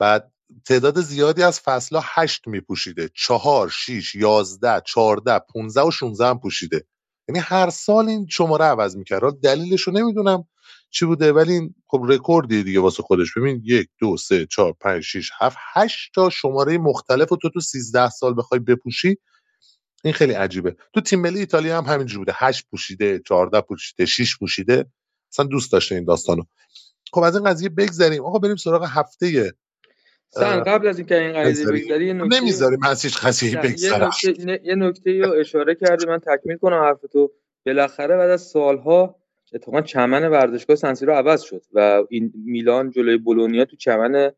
[0.00, 0.32] بعد
[0.66, 3.10] تعداد زیادی از فصلها هشت میپوشیده.
[3.14, 6.86] چهار شیش یازده چارده پونزه و شونزه هم پوشیده.
[7.28, 9.40] یعنی هر سال این شماره عوض می‌کرد.
[9.42, 10.44] دلیلش رو نمی‌دونم
[10.90, 13.28] چی بوده ولی این خب رکوردی دیگه واسه خودش.
[13.38, 17.60] ببین یک دو سه چهار پنج شیش هفت هشت تا شماره مختلف و تو تو
[17.60, 19.16] سیزده سال بخوای بپوشی
[20.04, 20.76] این خیلی عجیبه.
[20.94, 22.32] تو تیم ملی ایتالیا هم همینجوری بوده.
[22.36, 24.86] هشت پوشیده چهارده پوشیده شیش پوشیده.
[25.32, 26.42] اصلا دوست داشته این داستانو.
[27.12, 28.24] خب از این قضیه بگذریم.
[28.24, 29.52] آقا بریم سراغ هفته
[30.30, 34.10] سن قبل از اینکه این قضیه بگذری نکته نمی‌ذاریم هیچ قضیه بگذره
[34.64, 36.06] یه نکته رو اشاره کردی.
[36.06, 37.32] من تکمیل کنم حرفتو.
[37.66, 39.16] بالاخره بعد از سالها
[39.52, 44.32] اتفاقا چمن ورزشگاه سنسیرو عوض شد و این میلان جلوی بولونیا تو چمن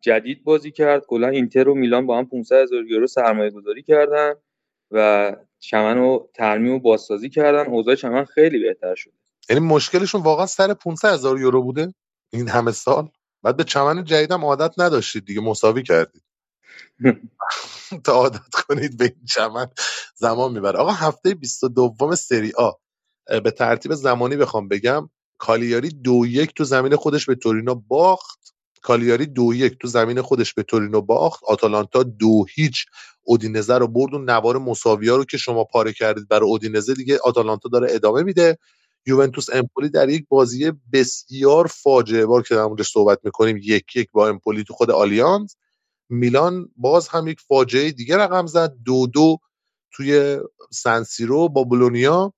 [0.00, 1.06] جدید بازی کرد.
[1.06, 4.34] کلا اینتر و میلان با هم 500 هزار یورو سرمایه گذاری کردن.
[4.90, 7.66] و چمن رو ترمیم و بازسازی کردن.
[7.66, 9.12] اوضاع چمن خیلی بهتر شده.
[9.50, 11.94] یعنی مشکلشون واقعا سر 500 هزار یورو بوده؟
[12.32, 13.08] این همه سال؟
[13.42, 16.22] بعد به چمن جدیدم عادت نداشتید دیگه مساوی کردید.
[18.04, 19.66] تا عادت کنید به این چمن
[20.14, 20.78] زمان می‌بره.
[20.78, 22.70] آقا هفته 22 سری آ.
[23.44, 25.10] به ترتیب زمانی بخوام بگم.
[25.38, 28.54] کالیاری دو یک تو زمین خودش به تورینو باخت.
[28.82, 31.44] کالیاری دو یک تو زمین خودش به تورینو باخت.
[31.44, 32.86] آتالانتا دو هیچ.
[33.26, 37.68] اودینزه رو برد اون نوار مساوی رو که شما پاره کردید برای اودینزه دیگه آتالانتا
[37.68, 38.58] داره ادامه میده.
[39.06, 43.58] یوونتوس امپولی در یک بازی بسیار فاجعه بار که در موردش صحبت می‌کنیم.
[43.62, 45.56] یک یک با امپولی تو خود آلیانز.
[46.10, 48.74] میلان باز هم یک فاجعه دیگه رقم زد.
[48.84, 49.38] دو دو
[49.92, 50.40] توی
[50.72, 52.32] سنسیرو با بولونیا.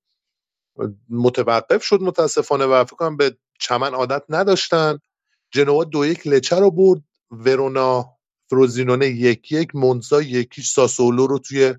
[1.10, 4.98] متوقف شد متاسفانه و فکر کنم به چمن عادت نداشتن.
[5.52, 7.02] جنوا دو یک لچه رو برد.
[7.31, 8.18] ورونا
[8.51, 11.75] فروزینونه یک یک منزا یکیش ساسولو رو توی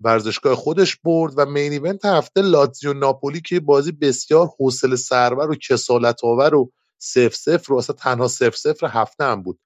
[0.00, 5.50] ورزشگاه خودش برد و main event هفته لاتزیو ناپولی که بازی بسیار حوصله سر بر
[5.50, 9.58] و کسالت آور و صفر صفر و اصلا تنها صفر صفر هفته هم بود.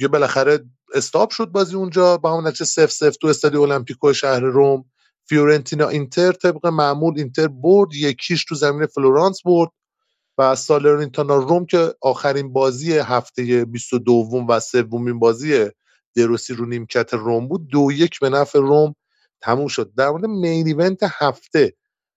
[0.00, 0.64] یه بالاخره
[0.94, 4.84] stop شد بازی اونجا با همون نتیجه صفر صفر تو استادیو المپیکو شهر روم.
[5.28, 9.70] فیورنتینا اینتر طبق معمول اینتر برد یکیش تو زمین فلورانس برد.
[10.38, 14.12] و سالرنیتانا روم که آخرین بازی هفته 22
[14.48, 15.66] و سومین بازی
[16.16, 18.94] دروسی رو نیمکت روم بود دو یک به نفع روم
[19.40, 19.92] تموم شد.
[19.96, 21.72] در مورد مین ایونت هفته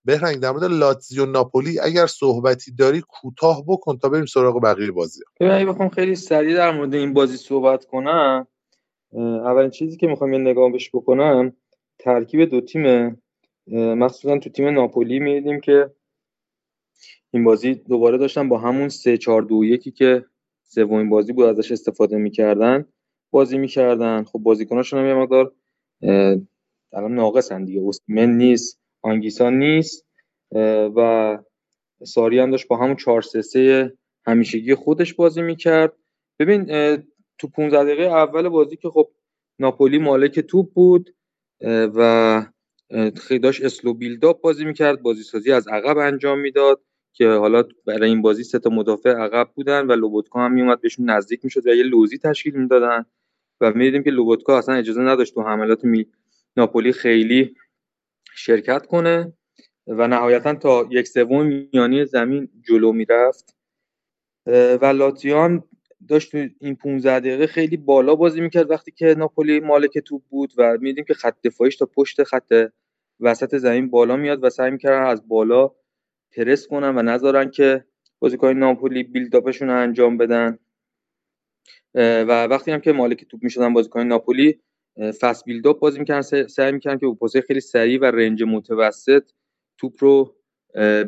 [0.05, 5.19] بهرنگ در مورد لاتزیو ناپولی اگر صحبتی داری کوتاه بکن تا بریم سراغ بقیه بازی
[5.39, 8.47] اگه بخوام خیلی سریع در مورد این بازی صحبت کنم
[9.45, 11.53] اولین چیزی که می‌خوام یه نگاه بهش بکنم
[11.99, 13.17] ترکیب دو تیم
[13.67, 15.91] مخصوصا تو تیم ناپولی میدیم که
[17.31, 20.25] این بازی دوباره داشتن با همون 3 4 2 1 که
[20.63, 22.85] سومین بازی بود ازش استفاده می‌کردن
[23.31, 24.23] بازی می‌کردن.
[24.23, 25.53] خب بازیکناشون هم یه مقدار
[26.93, 27.79] الان ناقصن دیگه.
[27.79, 30.05] اوسمن نیست آنگیسان نیست
[30.95, 31.37] و
[32.03, 33.93] ساری هم داشت با همون 4 3 3
[34.25, 35.93] همیشگی خودش بازی می‌کرد.
[36.39, 36.65] ببین
[37.37, 39.11] تو 15 دقیقه اول بازی که خب
[39.59, 41.15] ناپولی مالک توپ بود
[41.69, 42.45] و
[43.17, 46.81] خیلی داشت اسلو بیلداپ بازی می‌کرد بازی سازی از عقب انجام می‌داد.
[47.13, 51.09] که حالا برای این بازی سه تا مدافع عقب بودن و لوبوتکا هم میومد بهشون
[51.09, 53.05] نزدیک می‌شد و یه لوزی تشکیل می‌دادن.
[53.61, 56.05] و می‌دیدیم که لوبوتکا اصلا اجازه نداشت تو حملات می...
[56.57, 57.55] ناپولی خیلی
[58.35, 59.33] شرکت کنه
[59.87, 63.55] و نهایتا تا یک سوم میانی زمین جلو می‌رفت.
[64.81, 65.63] و لاتیان
[66.09, 70.77] داشت این 15 دقیقه خیلی بالا بازی می‌کرد وقتی که ناپولی مالک توپ بود و
[70.81, 72.69] میدیم که خط دفاعیش تا پشت خط
[73.19, 75.71] وسط زمین بالا میاد و سعی می‌کردن از بالا
[76.35, 77.85] پرس کنن و نذارن که
[78.19, 80.59] بازیکن ناپولی بیلداپشون رو انجام بدن.
[81.95, 84.59] و وقتی هم که مالک توپ می‌شدن بازیکن ناپولی
[85.19, 89.23] فست بیلداپ بازی می‌کردن سعی می‌کردن که پاسه خیلی سریع و رنج متوسط
[89.77, 90.35] توپ رو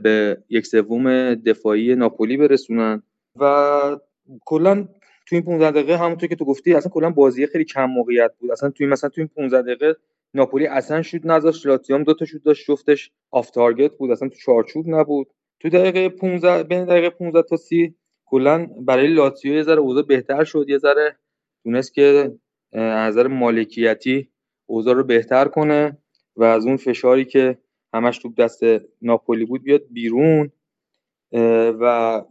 [0.03, 3.03] به یک سوم دفاعی ناپولی برسونن.
[3.39, 3.99] و
[4.45, 4.87] کلا
[5.27, 8.51] تو این 15 دقیقه همونطور که تو گفتی اصلا کلا بازی خیلی کم موقعیت بود.
[8.51, 9.95] اصلا تو این مثلا تو این 15 دقیقه
[10.33, 14.35] ناپولی اصلا شوت نذاشت لاتزیو دو تا شوت داشت جفتش off target بود اصلا تو
[14.35, 15.27] چارچوب نبود.
[15.59, 17.95] تو دقیقه 15 بین دقیقه 15 تا 30
[18.25, 21.17] کلا برای لاتزیو یه ذره اوضاع بهتر شد یه ذره
[21.63, 22.31] تونست که
[22.73, 24.29] از نظر مالکیتی
[24.65, 25.97] اوضاع رو بهتر کنه
[26.35, 27.57] و از اون فشاری که
[27.93, 28.63] همش تو دست
[29.01, 30.51] ناپولی بود بیاد بیرون.
[31.79, 32.21] و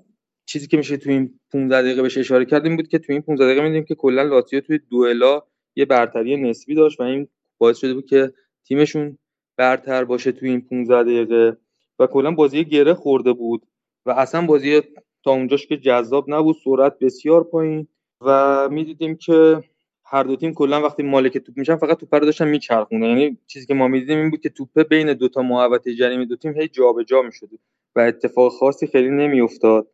[0.47, 3.23] چیزی که میشه تو این 15 دقیقه بهش اشاره کرد این بود که تو این
[3.23, 5.43] 15 دقیقه دیدیم که کلا لاتزیو توی دوئلا
[5.77, 7.29] یه برتری نسبی داشت و این
[7.63, 8.33] باعث شده بود که
[8.65, 9.19] تیمشون
[9.57, 11.57] برتر باشه توی این 15 دقیقه
[11.99, 13.67] و کلا بازی گره خورده بود
[14.07, 14.81] و اصلا بازی
[15.25, 17.87] تا اونجاش که جذاب نبود سرعت بسیار پایین
[18.21, 19.63] و می‌دیدیم که
[20.05, 23.67] هر دو تیم کلا وقتی مالک توپ میشن فقط توپ رو داشتن میچرخونن یعنی چیزی
[23.67, 26.69] که ما می‌دیدیم این بود که توپ بین دو تا محوطه جریمه دو تیم هی
[26.69, 27.49] جابجا می‌شد
[27.97, 29.87] و اتفاق خاصی خیلی نمیافتاد.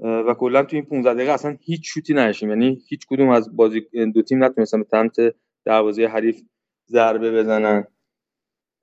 [0.00, 2.48] و کلا تو این 15 دقیقه اصلا هیچ شوتی نشیم.
[2.48, 3.80] یعنی هیچ کدوم از بازی
[4.14, 5.16] دو تیم نتونستن به سمت
[5.64, 6.42] دروازه حریف
[6.90, 7.86] ضربه بزنن.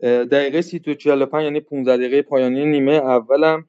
[0.04, 3.68] دقیقه 30 تا 45 یعنی 15 دقیقه پایانی نیمه اولم.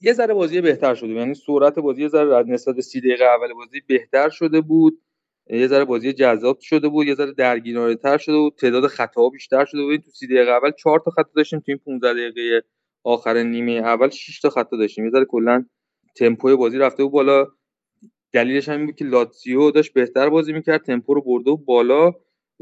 [0.00, 3.52] یه ذره بازی بهتر شده یعنی سرعت بازی یه ذره نسبت به 30 دقیقه اول
[3.52, 5.02] بازی بهتر شده بود.
[5.50, 7.06] یه ذره بازی جذاب شده بود.
[7.06, 8.54] یه ذره درگیرانه تر شده بود.
[8.54, 10.00] تعداد خطاها بیشتر شده بود.
[10.00, 11.58] تو 30 دقیقه اول 4 تا خطا داشتیم.
[11.60, 12.62] تو این 15 دقیقه
[13.04, 15.04] آخر نیمه اول 6 تا خطا داشتیم.
[15.04, 15.64] یه ذره کلا
[16.16, 17.46] تمپوی بازی رفته بود بالا.
[18.32, 20.82] دلیلش هم بود که لاتزیو داشت بهتر بازی می‌کرد.
[20.84, 22.12] تمپو رو برده و بالا.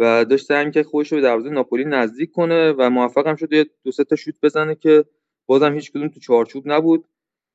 [0.01, 3.53] و داشت سعی که خودش رو به دروازه ناپولی نزدیک کنه و موفق هم شد
[3.53, 5.05] یه دو سه تا شوت بزنه که
[5.47, 7.05] بازم هیچ کدوم تو چارچوب نبود.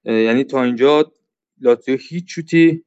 [0.06, 1.12] یعنی تا اینجا
[1.62, 2.86] لاتزیو هیچ شوتی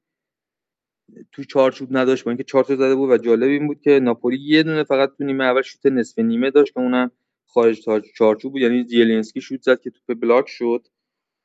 [1.33, 4.39] تو چارچوب نداشت با اینکه چهار تا زده بود و جالب این بود که ناپولی
[4.41, 7.11] یه دونه فقط تو نیمه اول شوت نصف نیمه داشت که اونم
[7.47, 8.63] خارج تا چارچوب بود.
[8.63, 10.87] یعنی زیلینسکی شوت زد که توپ بلاک شد.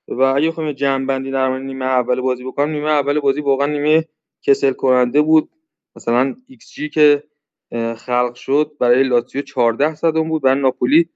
[0.07, 3.67] و اگه بخوایم جمع بندی در مورد نیمه اول بازی بکنم نیمه اول بازی واقعا
[3.67, 4.05] نیمه
[4.41, 5.49] کسل کننده بود.
[5.95, 7.23] مثلا ایکس جی که
[7.73, 11.09] خلق شد برای لاتزیو 14 صدم بود برای ناپولی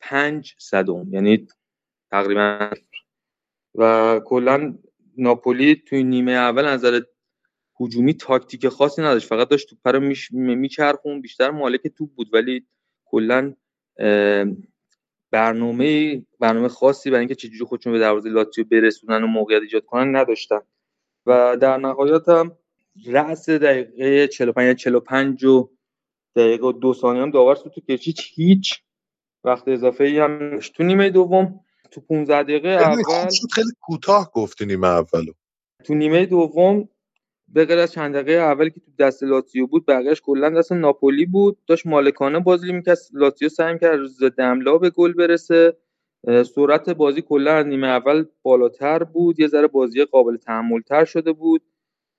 [0.00, 1.46] 5 صدم یعنی
[2.10, 2.70] تقریبا
[3.74, 4.78] و کلا
[5.16, 7.00] ناپولی توی نیمه اول نظر
[7.80, 10.00] هجومی تاکتیک خاصی نداشت فقط داشت توپ رو
[10.32, 12.66] میچرخوند بیشتر مالک توپ بود ولی
[13.04, 13.54] کلا
[15.30, 20.16] برنامه برنامه خاصی برای اینکه چجوری خودشون به دروازه لاتزیو برسونن و موقعیت ایجاد کنن
[20.16, 20.60] نداشتن.
[21.26, 22.56] و در نهایت هم
[23.06, 25.70] رأس دقیقه 45 45 و
[26.36, 28.16] دقیقه دو ثانیه هم داور تو کشید.
[28.34, 28.82] هیچ
[29.44, 31.60] وقت اضافه ای هم تو نیمه دوم
[31.90, 33.02] تو 15 دقیقه اول
[33.54, 35.32] خیلی کوتاه گفتی نیمه اولو.
[35.84, 36.88] تو نیمه دوم
[37.48, 41.26] به غیر از چند دقیقه اولی که تو دست لاتزیو بود بقیهش کلا دست ناپولی
[41.26, 41.58] بود.
[41.66, 42.98] داشت مالکانه بازی می‌کرد.
[43.12, 45.76] لاتزیو سعی کرد از دملا به گل برسه.
[46.54, 49.40] سرعت بازی کلا نیمه اول بالاتر بود.
[49.40, 51.62] یه ذره بازی قابل تحمل شده بود.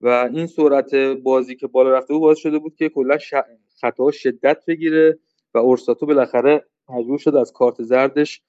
[0.03, 3.33] و این سرعت بازی که بالا رفته بود باعث شده بود که کلا ش...
[3.81, 5.19] خطا شدت بگیره
[5.53, 8.41] و اورساتو بالاخره مجبور شد از کارت زردش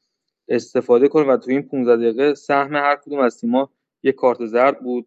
[0.48, 3.70] استفاده کنه و تو این 15 دقیقه سهم هر کدوم از تیم‌ها
[4.02, 5.06] یه کارت زرد بود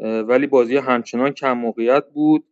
[0.00, 2.44] ولی بازی همچنان کم موقعیت بود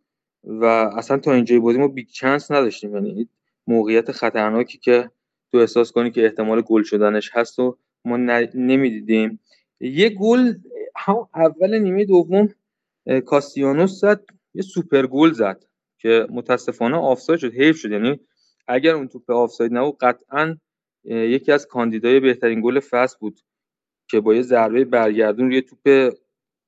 [0.45, 0.65] و
[0.97, 2.95] اصلا تا اینجای بازی ما big chance نداشتیم.
[2.95, 3.29] یعنی
[3.67, 5.11] موقعیت خطرناکی که
[5.53, 8.17] تو احساس کنی که احتمال گل شدنش هست و ما
[8.55, 9.41] نمی‌دیدیم.
[9.81, 10.55] یه گل
[10.97, 12.49] هم اول نیمه دوم
[13.27, 14.25] کاستیانوس زد
[14.55, 15.65] یه سوپر گل زد
[15.99, 17.91] که متاسفانه آفساید شد حیف شد.
[17.91, 18.21] یعنی
[18.67, 20.57] اگر اون توپ آفساید نبود قطعا
[21.05, 23.41] یکی از کاندیدای بهترین گل فصل بود
[24.11, 26.15] که با یه ضربه برگردون روی توپ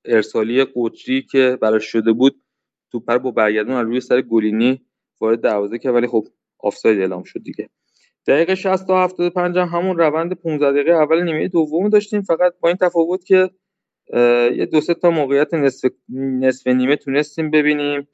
[0.04, 2.42] ارسالی قطری که براش شده بود
[2.92, 4.86] توپ رو با برگردون روی سر گلینی
[5.20, 6.26] وارد دروازه که ولی خب
[6.58, 7.68] آفساید اعلام شد دیگه.
[8.26, 12.22] دقیقه 60 تا 75 همون روند 15 دقیقه اول نیمه دوم داشتیم.
[12.22, 13.50] فقط با این تفاوت که
[14.56, 18.08] یه دو سه تا موقعیت نصف, نصف نیمه تونستیم ببینیم.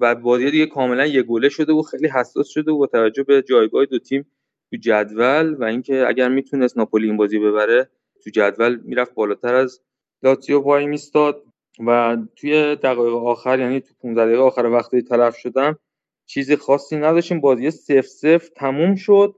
[0.00, 3.42] و بازی دیگه کاملا یه گله شده و خیلی حساس شده و با توجه به
[3.42, 4.26] جایگاه دو تیم
[4.70, 7.90] تو جدول و اینکه اگر می‌تونست ناپولی این بازی ببره
[8.24, 9.80] تو جدول می‌رفت بالاتر از
[10.22, 11.42] لاتزیو وای میستاد
[11.86, 15.78] و توی دقایق آخر یعنی تو 15 دقیقه آخر وقتی تلف شدم
[16.26, 17.40] چیزی خاصی نداشتیم.
[17.40, 19.34] بازی سف سف تموم شد.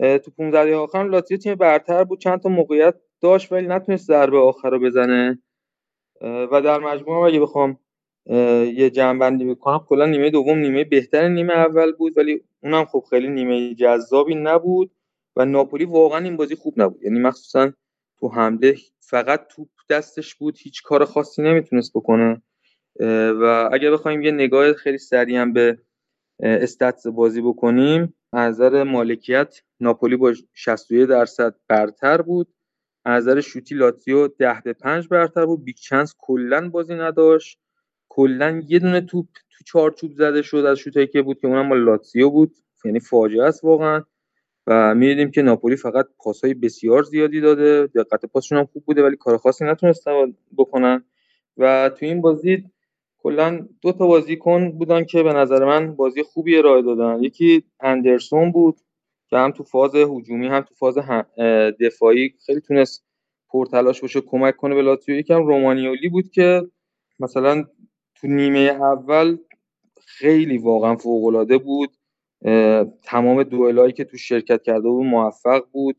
[0.00, 2.20] تو 15 دقیقه آخر لاتزیو تیم برتر بود.
[2.20, 5.42] چند تا موقعیت داشت ولی نتونست ضربه آخر رو بزنه.
[6.20, 7.78] و در مجموع اگه بخوام
[8.76, 13.28] یه جمعبندی بکنم کلا نیمه دوم نیمه بهتر نیمه اول بود ولی اونم خب خیلی
[13.28, 14.90] نیمه جذابی نبود
[15.36, 17.02] و ناپولی واقعا این بازی خوب نبود.
[17.02, 17.72] یعنی مخصوصا
[18.18, 22.42] تو حمله فقط توپ دستش بود هیچ کار خاصی نمی‌تونست بکنه.
[23.40, 25.78] و اگه بخوایم یه نگاه خیلی سریع هم به
[26.40, 32.54] stats بازی بکنیم از نظر مالکیت ناپولی با 61 درصد برتر بود.
[33.04, 35.64] از نظر شوتی لاتزیو 10 به 5 برتر بود.
[35.64, 37.58] big chance کلا بازی نداشت.
[38.08, 41.74] کلا یه دونه توپ تو چارچوب زده شد از شوتایی که بود که اونم مال
[41.74, 42.54] لاتزیو بود.
[42.84, 44.02] یعنی فاجعه است واقعا.
[44.66, 47.86] و می‌دیدیم که ناپولی فقط پاسهای بسیار زیادی داده.
[47.86, 51.04] دقت پاسشون هم خوب بوده ولی کار خاصی نتونستن بکنن.
[51.56, 52.64] و تو این بازی
[53.18, 57.22] کلا دو تا بازیکن بودن که به نظر من بازی خوبی ارائه دادن.
[57.22, 58.80] یکی اندرسون بود.
[59.32, 60.98] که هم تو فاز هجومی هم تو فاز
[61.80, 63.04] دفاعی خیلی تونست
[63.48, 65.16] پرتلاش باشه کمک کنه به لاتزیو.
[65.16, 66.62] یکم رومانیولی بود که
[67.20, 67.64] مثلا
[68.14, 69.38] تو نیمه اول
[70.06, 71.90] خیلی واقعا فوق بود.
[73.04, 75.96] تمام دوئلایی که تو شرکت کرده بود موفق بود.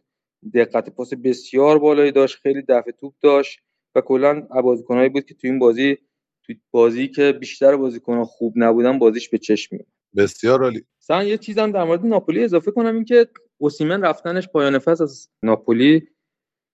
[0.54, 3.60] دقت پاس بسیار بالایی داشت خیلی دفع توپ داشت
[3.96, 5.98] و کلا بازیکنایی بود که تو این بازی
[6.44, 10.86] تو بازی که بیشتر بازیکنان خوب نبودن بازیش به چشم میاد بسیار عالی.
[11.00, 13.28] سن یه چیزم در مورد ناپولی اضافه کنم این که
[13.58, 16.08] اوسیمن رفتنش پایان فصل از ناپولی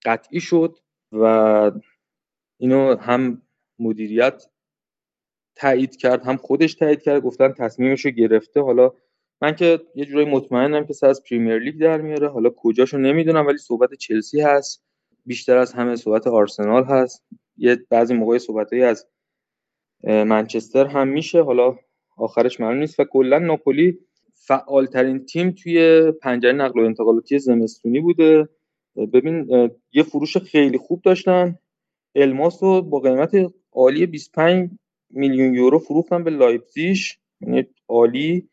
[0.06, 0.78] قطعی شد
[1.12, 1.72] و
[2.58, 3.42] اینو هم
[3.80, 4.44] مدیریت
[5.56, 8.62] تایید کرد هم خودش تایید کرد گفتن تصمیمش رو گرفته.
[8.62, 8.92] حالا
[9.42, 12.30] من که یه جورایی مطمئنم که از پریمیر لیگ در میاره.
[12.30, 14.84] حالا کجاشو نمی‌دونم ولی صحبت چلسی هست.
[15.26, 17.26] بیشتر از همه صحبت آرسنال هست.
[17.58, 19.08] یه بعضی موقع صحبتایی از
[20.04, 21.44] منچستر هم میشه.
[21.44, 21.78] حالا
[22.20, 23.98] آخرش معلوم نیست و کلا ناپولی
[24.34, 28.50] فعالترین تیم توی پنجره نقل و انتقالاتی زمستونی بوده.
[29.14, 29.48] ببین
[29.94, 31.56] یه فروش خیلی خوب داشتن.
[32.16, 33.32] الماس رو با قیمت
[33.72, 34.70] عالی 25
[35.10, 38.50] میلیون یورو فروختن به لایپزیش یعنی عالی.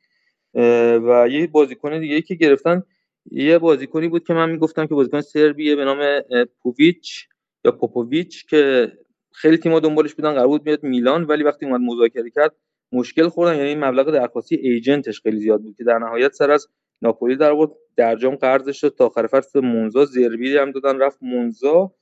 [0.54, 2.82] و یه بازیکن دیگه که گرفتن
[3.30, 6.20] یه بازیکنی بود که من می‌گفتم که بازیکن سربیه به نام
[6.62, 7.28] پوویچ
[7.64, 8.92] یا پوپوویچ که
[9.32, 12.54] خیلی تیم‌ها دنبالش بودن قرار بود میاد میلان ولی وقتی اومد مذاکره کرد
[12.92, 13.56] مشکل خوردن.
[13.56, 16.68] یعنی مبلغ درخواستی ایجنتش خیلی زیاد بود که در نهایت سر از
[17.02, 21.92] ناپولی در بود درجام قرضش شد تا آخر فصل مونزا زربی هم دادن رفت مونزا.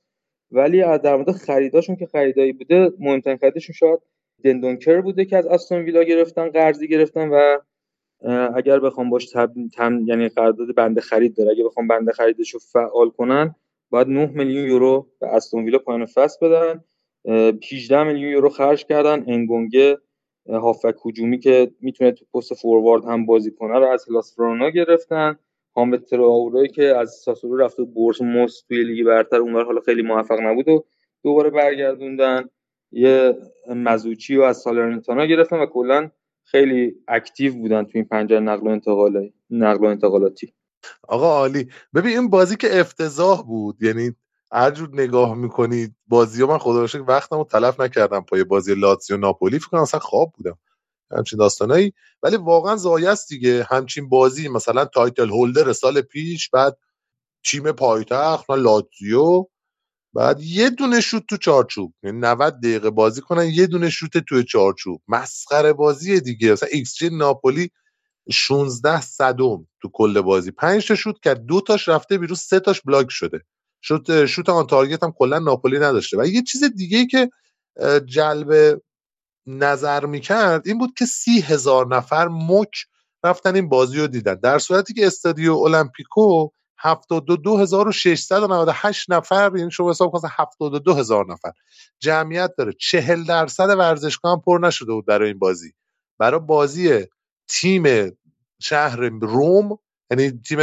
[0.51, 3.99] ولی در مورد خریداشون که خریدایی بوده مهمترین خریدشون شاید
[4.43, 7.57] دندونکر بوده که از استون ویلا گرفتن قرضی گرفتن و
[8.55, 9.51] اگر بخوام باش تب...
[9.73, 9.99] تم...
[10.07, 11.51] یعنی قرارداد بنده خرید داره.
[11.51, 13.55] اگه بخوام بنده خریدش رو فعال کنن
[13.89, 16.83] باید 9 میلیون یورو به استون ویلا پایان فصل بدن.
[17.71, 19.23] 18 میلیون یورو خرج کردن.
[19.27, 19.97] انگونگه
[20.49, 25.39] هافک هجومی که می‌تونه تو پست فوروارد هم بازی کنه رو از هلاس فرونا گرفتن.
[25.75, 30.39] حامد تراوره که از ساسولو رفته بورس موس توی لیگ برتر اونور حالا خیلی موفق
[30.41, 30.85] نبود و
[31.23, 32.49] دوباره برگردوندن.
[32.91, 33.37] یه
[33.69, 36.11] مزوچی رو از سالرنتانا گرفتن و کلا
[36.43, 40.53] خیلی اکتیو بودن تو این پنجره نقل و انتقال نقل و انتقالاتی.
[41.07, 41.67] آقا عالی.
[41.95, 44.15] ببین این بازی که افتضاح بود یعنی
[44.53, 49.17] هر جور نگاه می‌کنید بازی ها من خدا رو وقتمو تلف نکردم پای بازی لاتزیو
[49.17, 49.59] ناپولی.
[49.59, 50.59] فکر کنم اصلا خواب بودم.
[51.11, 51.93] همچین داستانایی.
[52.23, 53.67] ولی واقعا ضایعست دیگه.
[53.71, 56.77] همچین بازی مثلا title holder سال پیش بعد
[57.45, 59.45] تیم پایتخت لاتزیو.
[60.15, 61.93] بعد یه دونه شوت تو چارچوب.
[62.03, 65.01] یعنی 90 دقیقه بازی کنن یه دونه شوت تو چارچوب.
[65.09, 66.51] مسخره بازی دیگه.
[66.51, 67.71] مثلا ایکس جی ناپولی
[68.31, 70.51] 16 صدم تو کل بازی.
[70.51, 71.45] 5 تا شوت کرد.
[71.45, 73.41] دو تاش رفته بیرون سه تاش بلاک شده.
[73.87, 76.17] شوت شوت آن تارگت هم کلا ناپولی نداشته.
[76.17, 77.29] و یه چیز دیگه که
[78.05, 78.81] جلب
[79.47, 82.75] نظر می‌کرد این بود که سی هزار نفر مک
[83.23, 84.35] رفتن این بازی رو دیدن.
[84.35, 91.51] در صورتی که استادیو المپیکو 72698 نفر یعنی شما حساب کن 72 هزار نفر.
[91.99, 92.73] جمعیت داره.
[92.79, 95.73] 40 درصد ورزشگاه هم پر نشده بود برای این بازی.
[96.19, 97.05] برای بازی
[97.47, 98.11] تیم
[98.61, 99.79] شهر روم
[100.11, 100.59] یعنی تیم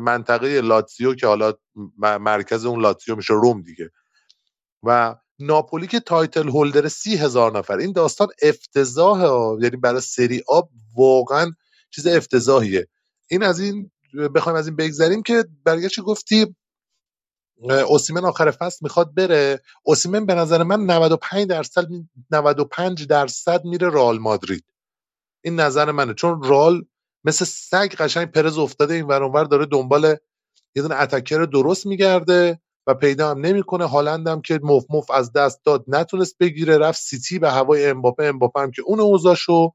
[0.00, 1.52] منطقه لاتزیو که حالا
[2.00, 3.90] مرکز اون لاتزیو میشه روم دیگه.
[4.82, 7.76] و ناپولی که title holder سی هزار نفر.
[7.76, 11.50] این داستان افتضاحه یعنی برای سری آ واقعا
[11.90, 12.88] چیز افتضاحیه.
[13.30, 13.90] این از این
[14.34, 16.56] بخوایم از این بگذریم که برگشت گفتی؟
[17.88, 19.62] اوسیمن آخر فصل می‌خواد بره.
[19.82, 21.86] اوسیمن به نظر من 95 درصد
[22.30, 24.64] 95 درصد میره رئال مادرید.
[25.44, 26.14] این نظر منه.
[26.14, 26.84] چون رال
[27.24, 30.16] مثل سگ قشنگ پرز افتاده این ورانور داره دنبال
[30.76, 33.84] یه دونه اتکر درست میگرده و پیدا هم نمی‌کنه.
[33.84, 38.24] هالند هم که مف مف از دست داد نتونست بگیره رفت سیتی به هوای امباپه
[38.24, 39.74] امباپه هم که اون اوضاعشو.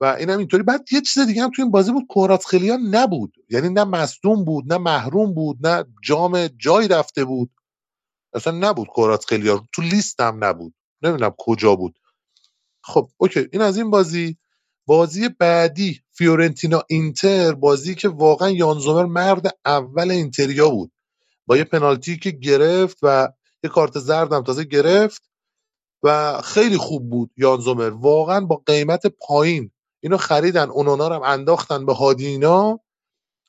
[0.00, 0.62] و اینم اینطوری.
[0.62, 3.34] بعد یه چیز دیگه هم تو این بازی بود کورات خیلیان نبود.
[3.50, 7.50] یعنی نه مصدوم بود نه محروم بود نه جام جای رفته بود.
[8.34, 10.74] اصلا نبود کورات خیلیان تو لیست هم نبود.
[11.02, 11.98] نمی‌دونم کجا بود.
[12.84, 13.48] خب OK.
[13.52, 14.38] این از این بازی.
[14.86, 20.92] بازی بعدی فیورنتینا اینتر بازی که واقعا یان زومر مرد اول اینتریا بود.
[21.46, 23.28] با یه پنالتی که گرفت و
[23.64, 25.22] یه کارت زردم تازه گرفت
[26.02, 29.70] و خیلی خوب بود یان زومر واقعا با قیمت پایین.
[30.00, 32.80] اینو خریدن اونانا رو هم انداختن به هادینا.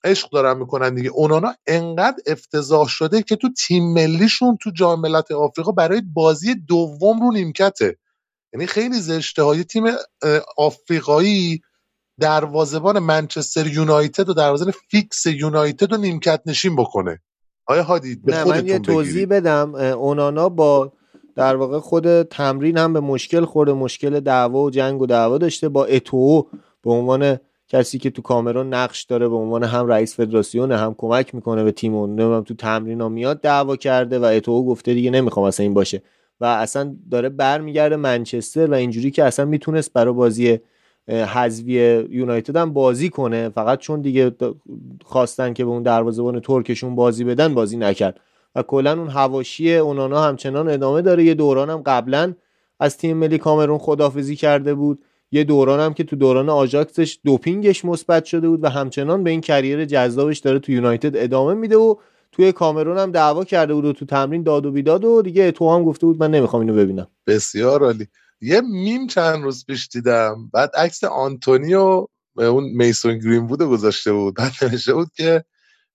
[0.03, 1.09] عشق دارن می‌کنن دیگه.
[1.09, 7.21] اونانا انقدر افتضاح شده که تو تیم ملیشون تو جام ملت آفریقا برای بازی دوم
[7.21, 7.97] رو نیمکته.
[8.53, 9.83] یعنی خیلی زشته های تیم
[10.57, 11.61] آفریقایی
[12.19, 17.21] دروازبان منچستر یونایتد و دروازبان فیکس یونایتد رو نیمکت نشین بکنه.
[17.65, 19.75] آیا هادی به نه من یه توضیح بدم.
[19.75, 20.93] اونانا با
[21.35, 23.73] در واقع خود تمرین هم به مشکل خورده.
[23.73, 25.69] مشکل دعوا و جنگ و دعوا داشته.
[25.69, 26.47] با اتو
[26.83, 31.35] به عنوان کسی که تو کامرون نقش داره به عنوان هم رئیس فدراسیون هم کمک
[31.35, 32.43] می‌کنه به تیم اون.
[32.43, 36.01] تو تمرین ها میاد دعوا کرده و اتو گفته دیگه نمی‌خوام اصلا این باشه.
[36.43, 40.59] و اصلا داره برمیگرده منچستر و اینجوری که اصلا می‌تونست برای بازی
[41.07, 43.49] حذوی یونایتد هم بازی کنه.
[43.49, 44.31] فقط چون دیگه
[45.05, 48.19] خواستن که به اون دروازه‌بان ترکشون بازی بدن بازی نکرد.
[48.55, 51.23] و کلا اون هواشی اونانا همچنان ادامه داره.
[51.23, 52.33] یه دوران هم قبلا
[52.79, 54.99] از تیم ملی کامرون خدافزی کرده بود.
[55.31, 59.41] یه دوران هم که تو دوران آژاکسش دوپینگش مثبت شده بود و همچنان به این
[59.41, 61.95] کریر جذابش داره تو یونایتد ادامه میده و
[62.33, 65.75] توی کامرون هم دعوا کرده بود و تو تمرین داد و بیداد و دیگه تو
[65.75, 67.07] هم گفته بود من نمی‌خوام اینو ببینم.
[67.27, 68.07] بسیار عالی.
[68.41, 70.49] یه میم چند روز پیش دیدم.
[70.53, 74.35] بعد عکس آنتونیو اون میسون گرین بود گذاشته بود.
[74.35, 75.43] بعد نوشته بود که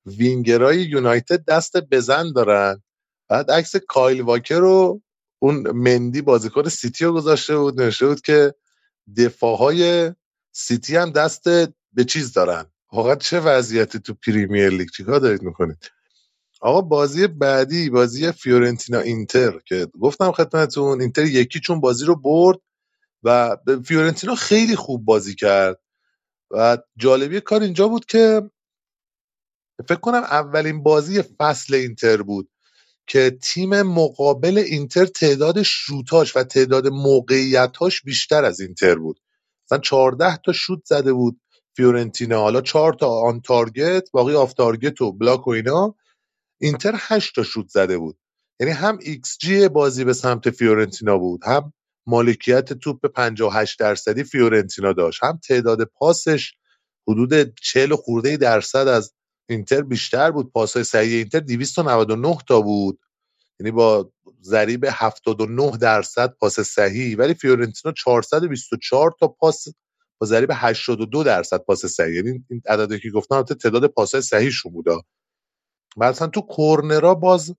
[0.07, 2.83] وینگرای یونایتد دست بزن دارن.
[3.29, 5.03] بعد عکس کایل واکر رو
[5.39, 7.81] اون مندی بازیکن سیتی رو گذاشته بود.
[7.81, 8.55] نوشته بود که
[9.17, 10.13] دفاعهای
[10.53, 11.49] سیتی هم دست
[11.93, 12.65] به چیز دارن.
[12.93, 15.91] واقعا چه وضعیتی تو پریمیر لیگ؟ چیکار دارید می‌کنید؟
[16.61, 22.17] آقا بازی بعدی بازی فیورنتینا اینتر که گفتم خدمتتون اینتر یک هیچ اون بازی رو
[22.17, 22.59] برد
[23.23, 25.81] و فیورنتینا خیلی خوب بازی کرد
[26.51, 28.51] و جالبی کار اینجا بود که
[29.89, 32.49] فکر کنم اولین بازی فصل اینتر بود
[33.07, 39.21] که تیم مقابل اینتر تعداد شوتاش و تعداد موقعیتاش بیشتر از اینتر بود.
[39.67, 41.41] مثلا 14 تا شوت زده بود
[41.77, 45.95] فیورنتینا حالا 4 تا on target باقی off target و block و اینا.
[46.61, 48.19] اینتر 8 تا شوت زده بود.
[48.61, 51.73] یعنی هم ایکس جی بازی به سمت فیورنتینا بود هم
[52.07, 56.53] مالکیت توپ 58 درصدی فیورنتینا داشت هم تعداد پاسش
[57.09, 59.13] حدود 40 خورده درصد از
[59.49, 60.53] اینتر بیشتر بود.
[60.53, 62.99] پاسای صحیح اینتر 299 تا بود.
[63.61, 64.13] یعنی با
[64.43, 69.65] ضریب 79 درصد پاس صحیح ولی فیورنتینا 424 تا پاس
[70.21, 72.15] با ضریب 82 درصد پاس صحیح.
[72.15, 74.93] یعنی این عددی که گفتم تعداد پاسای صحیحشون بوده
[75.97, 77.55] مثلا تو کورنرا باز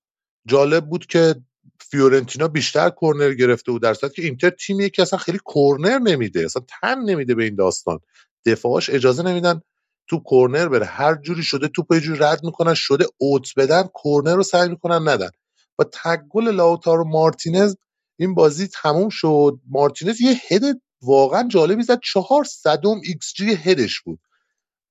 [0.48, 1.36] جالب بود که
[1.80, 6.64] فیورنتینا بیشتر کورنر گرفته بود در که اینتر تیمیه که اصلا خیلی کورنر نمیده اصلا
[6.82, 8.00] تن نمیده به این داستان.
[8.46, 9.62] دفاعش اجازه نمیدن
[10.10, 10.86] تو کورنر بره.
[10.86, 15.08] هر جوری شده توپ یه جوری رد می‌کنن شده اوت بدن کورنر رو سعی می‌کنن
[15.10, 15.30] ندن.
[15.76, 17.76] با تگل لاوتارو مارتینز
[18.20, 19.60] این بازی تموم شد.
[19.70, 22.00] مارتینز یه هد واقعا جالبی زد.
[22.04, 24.20] چهار صدم ایکس جی هدش بود.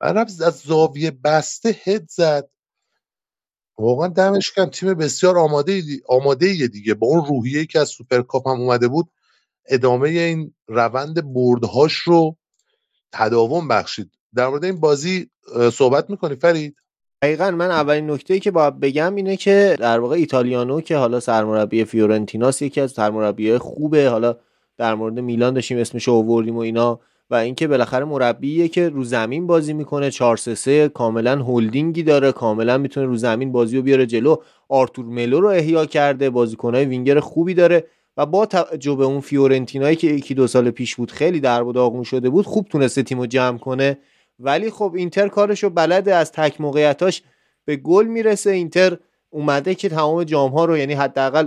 [0.01, 0.05] و
[0.45, 2.49] از زاویه بسته هد زد.
[3.79, 6.95] واقعا دمش گرم تیم بسیار آماده آماده دیگه.
[6.95, 9.09] با اون روحیه که از سوپرکاپ هم اومده بود
[9.69, 12.37] ادامه این روند بردهاش رو
[13.13, 14.11] تداوم بخشید.
[14.35, 15.31] در مورد این بازی
[15.73, 16.77] صحبت می‌کنی فرید؟
[17.23, 17.51] دقیقا.
[17.51, 22.63] من اولین نکته که باید بگم اینه که در واقع ایتالیانو که حالا سرمربی فیورنتیناس
[22.63, 24.09] یکی از سرمربی خوبه.
[24.09, 24.37] حالا
[24.77, 27.01] در مورد میلان داشتیم اسمش آوردیم و اینا.
[27.31, 30.11] و اینکه بالاخره مربیه که رو زمین بازی می‌کنه.
[30.11, 32.33] 4 3 کاملا هولدینگی داره.
[32.33, 34.37] کاملا می‌تونه رو زمین بازی رو بیاره جلو.
[34.69, 36.31] آرتور ملو رو احیا کرده.
[36.31, 37.87] بازیکنهای وینگر خوبی داره.
[38.17, 41.73] و با توجه به اون فیورنتینایی که یکی دو سال پیش بود خیلی در و
[41.73, 43.99] داغون شده بود خوب تونسته تیمو جمع کنه.
[44.39, 47.23] ولی خب اینتر کارشو بلده از تک موقعیتاش
[47.65, 48.51] به گل می‌رسه.
[48.51, 48.99] اینتر
[49.31, 51.47] اومده که تمام جام ها رو یعنی حداقل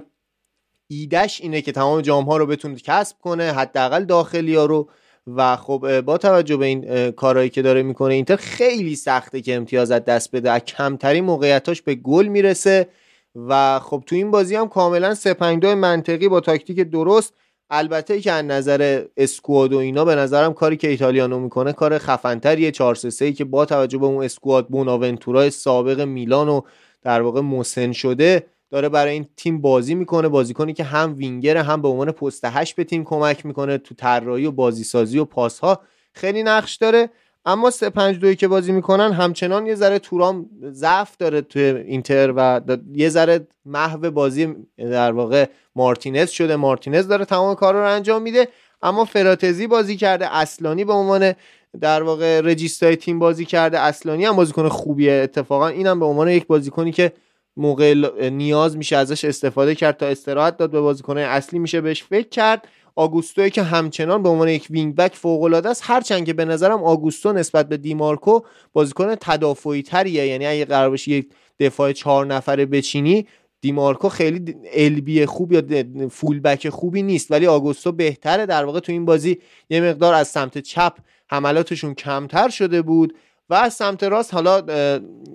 [0.87, 4.89] ایدش اینه که تمام جام ها رو بتونه کسب کنه حداقل داخلی رو.
[5.27, 9.91] و خب با توجه به این کارهایی که داره می‌کنه اینتر خیلی سخته که امتیاز
[9.91, 10.51] از دست بده.
[10.51, 12.87] از کمترین موقعیتاش به گل می‌رسه
[13.35, 17.33] و خب تو این بازی هم کاملا 3 منطقی با تاکتیک درست.
[17.69, 22.71] البته که از نظر اسکواد و اینا به نظرم کاری که ایتالیانو می‌کنه کار خفنتریه.
[22.71, 26.61] 4 3 که با توجه به اون اسکواد بوناونتورای سابق میلان و
[27.01, 31.81] در واقع مسن شده داره برای این تیم بازی می‌کنه بازیکنی که هم وینگر هم
[31.81, 35.59] به عنوان پست هشت به تیم کمک می‌کنه تو طراحی و بازی سازی و پاس
[35.59, 35.81] ها
[36.13, 37.09] خیلی نقش داره.
[37.45, 42.33] اما 3 5 2 که بازی می‌کنن همچنان یه ذره تورام ضعف داره تو اینتر
[42.35, 42.61] و
[42.93, 45.45] یه ذره محو بازی در واقع
[45.75, 46.55] مارتینز شده.
[46.55, 48.47] مارتینز داره تمام کار رو انجام میده.
[48.81, 51.33] اما فراتزی بازی کرده اصلانی به عنوان
[51.81, 53.79] در واقع رجیستای تیم بازی کرده.
[53.79, 55.67] اصلانی هم بازیکن خوبیه اتفاقا.
[55.67, 57.11] اینم به عنوان یک بازیکنی که
[57.57, 57.93] موقع
[58.29, 61.59] نیاز میشه ازش استفاده کرد تا استراحت داد به بازیکنهای اصلی.
[61.59, 62.67] میشه بهش فکر کرد.
[62.95, 65.81] آگوستوی که همچنان به عنوان یک وینگ بک فوق العاده است.
[65.85, 68.39] هرچند که به نظرم آگوستو نسبت به دیمارکو
[68.73, 71.29] بازیکن تدافعی تریه یعنی اگه قرار باشه یک
[71.59, 73.27] دفاع چهار نفره بچینی
[73.61, 77.31] دیمارکو خیلی البی خوب یا فول بک خوبی نیست.
[77.31, 78.45] ولی آگوستو بهتره.
[78.45, 79.37] در واقع تو این بازی
[79.69, 80.93] یه مقدار از سمت چپ
[81.27, 83.13] حملاتشون کمتر شده بود.
[83.51, 84.63] و از سمت راست حالا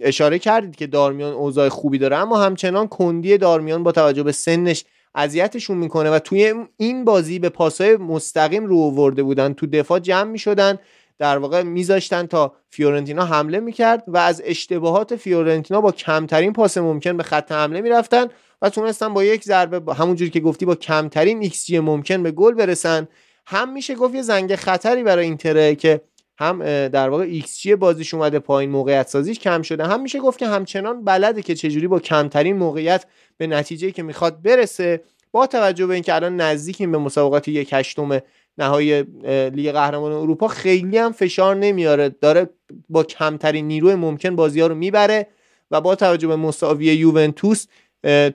[0.02, 4.84] اشاره کردید که دارمیان اوضاع خوبی داره اما همچنان کندی دارمیان با توجه به سنش
[5.14, 9.52] اذیتشون می‌کنه و توی این بازی به پاسای مستقیم رو آورده بودن.
[9.52, 10.78] تو دفاع جمع می‌شدن
[11.18, 17.16] در واقع میذاشتن تا فیورنتینا حمله می‌کرد و از اشتباهات فیورنتینا با کمترین پاس ممکن
[17.16, 18.26] به خط حمله می‌رفتن
[18.62, 23.08] و تونستن با یک ضربه همونجوری که گفتی با کمترین ایکس ممکن به گل برسن.
[23.46, 26.00] هم میشه گفت یه زنگ خطری برای اینتره که
[26.38, 29.84] هم در واقع جی بازیش اومده پایین موقعیت سازیش کم شده.
[29.84, 33.06] هم میشه گفت که همچنان بلده که چجوری با کمترین موقعیت
[33.36, 35.02] به نتیجه که می‌خواد برسه
[35.32, 38.20] با توجه به اینکه الان نزدیکیم به مسابقات یک هشتم
[38.58, 39.02] نهایی
[39.50, 42.08] لیگ قهرمان اروپا خیلی هم فشار نمیاره.
[42.08, 42.50] داره
[42.88, 45.26] با کمترین نیروی ممکن بازی ها رو می‌بره
[45.70, 47.66] و با توجه به مساوی یوونتوس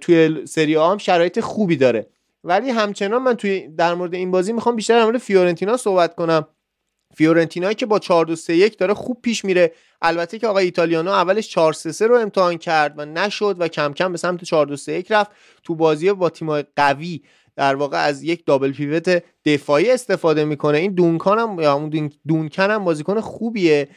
[0.02, 2.08] توی سری هم شرایط خوبی داره.
[2.44, 6.48] ولی همچنان من توی در مورد این بازی می‌خوام بیشتر در مورد فیورنتینا صحبت کنم.
[7.14, 9.72] فیورنتینا که با 4 2 3 1 داره خوب پیش میره.
[10.02, 13.94] البته که آقای ایتالیانو اولش 4 3 3 رو امتحان کرد و نشد و کم
[13.94, 15.32] کم به سمت 4 2 3 1 رفت.
[15.64, 17.22] تو بازی با تیم قوی
[17.56, 20.78] در واقع از یک دابل پیوت دفاعی استفاده می‌کنه.
[20.78, 23.90] این دونکان هم یا اون دونکن هم بازیکن خوبیه.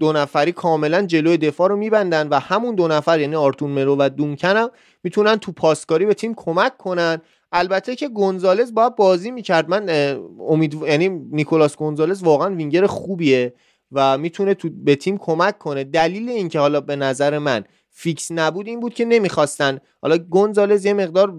[0.00, 4.08] دو نفری کاملا جلوی دفاع رو میبندن و همون دو نفر یعنی آرتون مرو و
[4.08, 4.70] دونکن هم
[5.02, 7.20] می‌تونن تو پاسکاری به تیم کمک کنن.
[7.52, 9.68] البته که گونزالز باید بازی می‌کرد.
[9.68, 9.88] من
[10.48, 13.54] امید یعنی نیکولاس گونزالز واقعا وینگر خوبیه
[13.92, 15.84] و می‌تونه تو به تیم کمک کنه.
[15.84, 19.78] دلیل اینکه حالا به نظر من فیکس نبود این بود که نمی‌خواستن.
[20.02, 21.34] حالا گونزالز یه مقدار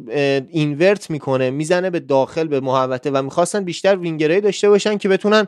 [0.49, 5.47] invert می‌کنه می‌زنه به داخل به محوطه و می‌خواستن بیشتر وینگرایی داشته باشن که بتونن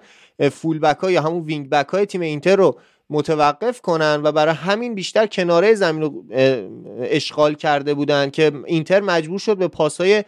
[0.51, 2.79] full back ها یا همون wing back های تیم اینتر رو
[3.09, 6.23] متوقف کنن و برای همین بیشتر کناره زمین رو
[7.01, 10.23] اشغال کرده بودن که اینتر مجبور شد به پاسهای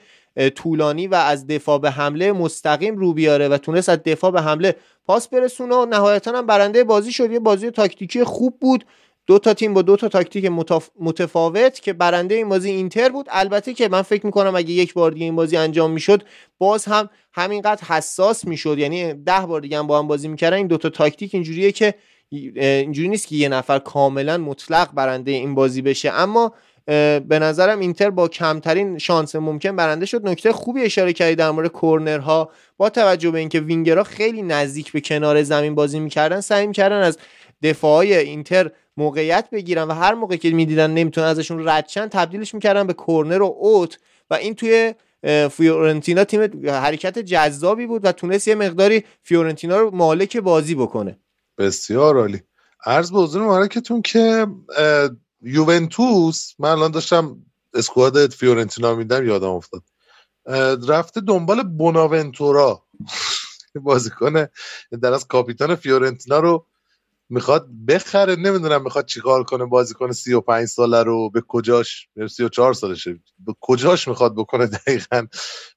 [0.56, 4.76] طولانی و از دفاع به حمله مستقیم رو بیاره و تونست از دفاع به حمله
[5.06, 7.32] پاس برسونه و نهایتا هم برنده بازی شد.
[7.32, 8.86] یه بازی تاکتیکی خوب بود.
[9.28, 10.52] دو تا تیم با دو تا تاکتیک
[11.00, 13.28] متفاوت که برنده این بازی اینتر بود.
[13.30, 16.24] البته که من فکر می‌کنم اگه یک بار دیگه این بازی انجام می‌شد
[16.58, 18.80] باز هم همینقدر حساس می‌شد.
[18.80, 20.58] یعنی ده بار دیگه هم با هم بازی می‌کردن.
[20.58, 21.94] این دو تا تاکتیک اینجوریه که
[22.30, 26.12] اینجوری نیست که یه نفر کاملا مطلق برنده این بازی بشه.
[26.12, 26.54] اما
[26.86, 30.28] به نظرم اینتر با کمترین شانس ممکن برنده شد.
[30.28, 32.52] نکته خوبی اشاره کردی در مورد کورنرها.
[32.78, 37.18] با توجه به اینکه وینگرها خیلی نزدیک به کنار زمین بازی می‌کردن سعی می‌کردن از
[37.64, 42.88] دفاعای اینتر موقعیت بگیرن و هر موقع که می‌دیدن نمی‌تونن ازشون رد شن تبدیلش می‌کردن
[42.88, 43.98] به کورنر و اوت
[44.30, 44.94] و این توی
[45.52, 51.20] فیورنتینا تیم حرکت جذابی بود و تونست یه مقداری فیورنتینا رو مالک بازی بکنه.
[51.58, 52.42] بسیار عالی.
[52.86, 54.48] عرض به حضور مبارکتون که
[55.44, 59.84] یوونتوس من الان داشتم اسکواد فیورنتینا میدم یادم افتاد.
[60.88, 62.84] رفته دنبال بوناونتورا
[63.76, 64.48] بازیکن
[65.02, 66.68] در از کاپیتان فیورنتینا رو
[67.30, 68.36] می‌خواد بخره.
[68.36, 71.30] نمی‌دونم می‌خواد چیکار کنه بازیکن 35 ساله رو.
[71.30, 73.20] به کجاش؟ 34 سالشه.
[73.40, 75.28] به کجاش می‌خواد بکنه دقیقا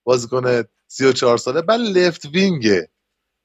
[0.05, 2.89] بازیکن 34 ساله؟ بعد left wing ه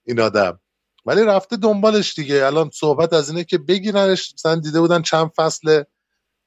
[0.05, 0.59] این آدم.
[1.05, 2.45] ولی رفته دنبالش دیگه.
[2.45, 4.33] الان صحبت از اینه که بگیرنش.
[4.33, 5.83] مثلا دیده بودن چند فصل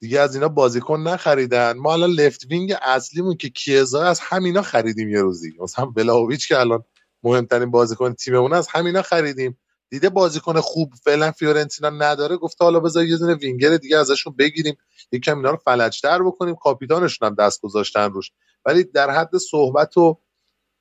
[0.04, 1.76] دیگه از اینا بازیکن نخریدن.
[1.78, 5.52] ما الان left wing اصلیمون که کیزا از همینا خریدیم یه روزی.
[5.60, 6.84] مثلا ولاهوویچ که الان
[7.22, 9.58] مهمترین بازیکن تیممون از همینا خریدیم.
[9.90, 14.76] دیده بازیکن خوب فعلا فیورنتینا نداره گفته حالا بذار یه دونه وینگر دیگه ازشون بگیریم.
[15.12, 16.54] یکم اینا رو فلجتر بکنیم.
[16.54, 18.30] کاپیتانشون هم دست گذاشتن روش.
[18.64, 20.18] ولی در حد صحبت و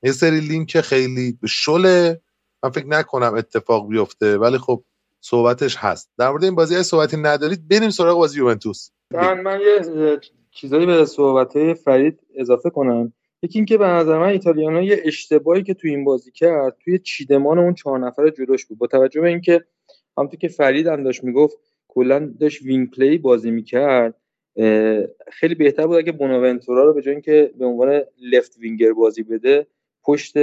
[0.03, 2.21] یه سری لینک خیلی شله.
[2.63, 4.37] من فکر نکنم اتفاق بیفته.
[4.37, 4.83] ولی خب
[5.25, 6.09] صحبتش هست.
[6.17, 8.89] در مورد این بازی صحبتی ندارید بریم سراغ بازی یوونتوس.
[9.11, 10.19] من من یه
[10.51, 13.13] چیزایی به صحبت فرید اضافه کنم.
[13.43, 17.59] یکی اینکه به نظر من ایتالیانو یه اشتباهی که توی این بازی کرد توی چیدمان
[17.59, 18.77] اون چهار نفر جلوش بود.
[18.77, 19.63] با توجه به اینکه
[20.17, 24.15] همونطور که فرید هم داشت می‌گفت کلا داشت wing play بازی می‌کرد.
[25.31, 29.67] خیلی بهتر بود اگه بوناونتورا رو به جای اینکه به عنوان لفت وینگر بازی بده
[30.03, 30.33] پشت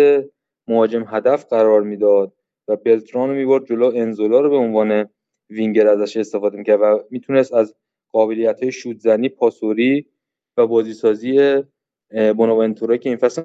[0.69, 2.33] مهاجم هدف قرار می‌داد.
[2.71, 5.09] و بلتران رو می‌برد جلو انزولا رو به عنوان
[5.51, 7.75] وینگر ازش استفاده می‌کرد و می‌تونست از
[8.13, 10.07] قابلیت های شودزنی پاسوری
[10.57, 11.63] و بازیسازی
[12.37, 13.43] بوناونتورا که این فصل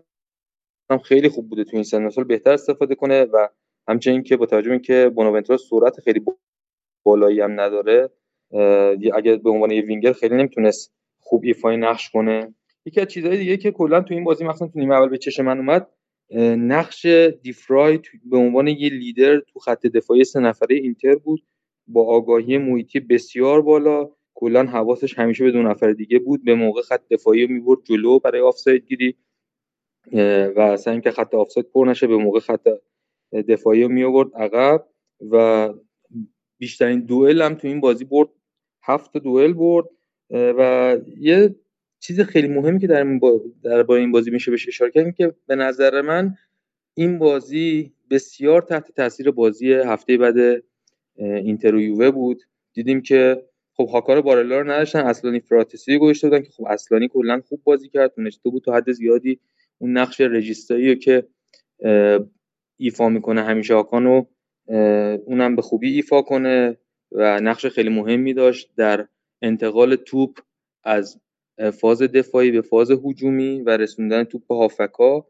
[0.90, 3.48] هم خیلی خوب بوده تو این سن بهتر استفاده کنه و
[3.88, 6.22] همچنین که با توجه به اینکه بوناونتورا سرعت خیلی
[7.06, 8.10] بالایی هم نداره
[9.14, 12.56] اگه به عنوان یه وینگر خیلی نمی‌تونست خوب ایفای نقش کنه.
[12.86, 15.46] یکی از چیزهای دیگه که کلا تو این بازی مثلا تو نیمه اول به چشم
[15.46, 15.88] من اومد
[16.58, 17.06] نقش
[17.42, 21.44] دی‌فرای به عنوان یه لیدر تو خط دفاعی سه نفره اینتر بود.
[21.88, 24.10] با آگاهی محیطی بسیار بالا.
[24.34, 26.44] کلا حواسش همیشه به دو نفر دیگه بود.
[26.44, 29.16] به موقع خط دفاعی رو می‌برد جلو برای آفساید گیری.
[30.56, 32.68] و اصلا اینکه خط آفساید پر نشه به موقع خط
[33.32, 34.04] دفاعی رو می
[34.36, 34.88] عقب.
[35.32, 35.74] و
[36.58, 38.30] بیشترین دوئل هم تو این بازی برد.
[38.84, 39.86] هفت دوئل برد.
[40.30, 41.56] و یه
[42.00, 43.20] چیز خیلی مهمی که در
[43.64, 46.36] در با این بازی میشه بهش اشاره کرد که به نظر من
[46.94, 50.64] این بازی بسیار تحت تاثیر بازی هفته بعد
[51.16, 52.44] اینتر بود.
[52.74, 57.42] دیدیم که خب هاکار بارلا رو نداشتن اصلانی فراتسی گذاشته بودن که خب اصلانی کلا
[57.50, 59.40] خوب بازی کرد تونسته بود تا حد زیادی
[59.78, 61.28] اون نقش رجیستایی که
[62.78, 64.26] ایفا می‌کنه همیشه هاکانو
[65.26, 66.78] اونم به خوبی ایفا کنه
[67.12, 69.08] و نقش خیلی مهمی داشت در
[69.42, 70.40] انتقال توپ
[70.84, 71.22] از
[71.74, 75.28] فاز دفاعی به فاز هجومی و رسوندن توپ به هافکا.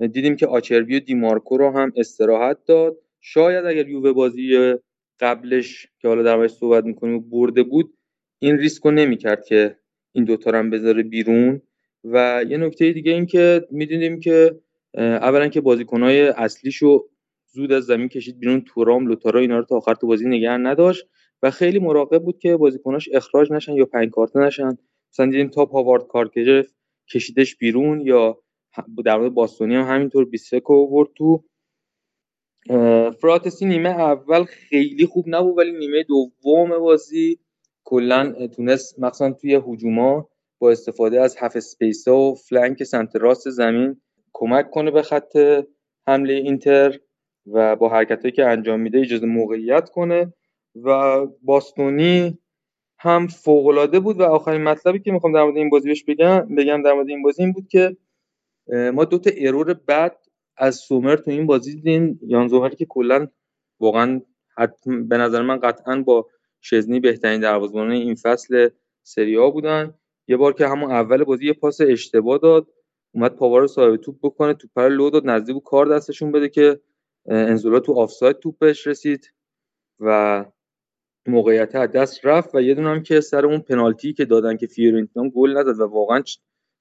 [0.00, 2.96] دیدیم که آچربی و دیمارکو رو هم استراحت داد.
[3.20, 4.74] شاید اگر یووه بازی
[5.20, 7.94] قبلش که حالا در صحبت می‌کنیم برده بود
[8.38, 9.76] این ریسک رو نمی‌کرد که
[10.12, 11.62] این دوتا رو هم بذاره بیرون.
[12.04, 14.60] و یه نکته دیگه این که می‌دونیم که
[14.94, 17.08] اولا که بازیکنهای اصلیشو
[17.52, 18.60] زود از زمین کشید بیرون.
[18.60, 21.06] تورام لوتارا اینا رو تا آخر تو بازی نگه نداشت.
[21.42, 24.78] و خیلی مراقب بود که بازیکناش اخراج نشن یا پنج کارت نشن.
[25.16, 26.30] مثلا دیدیم تا هاوارد کار
[27.12, 28.38] کشیدش بیرون یا
[29.04, 31.44] در مورد باستونی هم همینطور بیسکو آورد تو.
[33.20, 37.38] فراتسی نیمه اول خیلی خوب نبود ولی نیمه دوم بازی
[37.84, 40.28] کلا تونست مثلا توی هجوما
[40.58, 44.00] با استفاده از half space ا و flank سمت راست زمین
[44.32, 45.64] کمک کنه به خط
[46.06, 46.98] حمله اینتر
[47.46, 50.32] و با حرکتهایی که انجام میده ایجاد موقعیت کنه
[50.84, 52.38] و باستونی
[53.06, 56.92] هم فوق بود و آخرین مطلبی که می‌خوام در مورد این بازی بگم بگم در
[56.92, 57.96] مورد این بازی این بود که
[58.94, 60.16] ما دو تا error بد
[60.56, 62.20] از سومر تو این بازی دیدیم.
[62.26, 63.28] یان سومری که کلا
[63.80, 64.20] واقعا
[64.86, 66.26] به نظر من قطعا با
[66.60, 68.68] شزنی بهترین دروازه‌بان این فصل
[69.02, 69.94] سری ها بودن.
[70.28, 72.66] یه بار که همون اول بازی یه پاس اشتباه داد
[73.14, 76.80] اومد پاور رو صاحب توپ بکنه توپ رو لو داد نزدیک کار دستشون بده که
[77.26, 79.32] انزولا تو آفساید توپش رسید
[80.00, 80.44] و
[81.28, 85.28] موقعیت از دست رفت و یه دونم که سر اون پنالتی که دادن که فیورنتینا
[85.28, 86.22] گل نداد و واقعا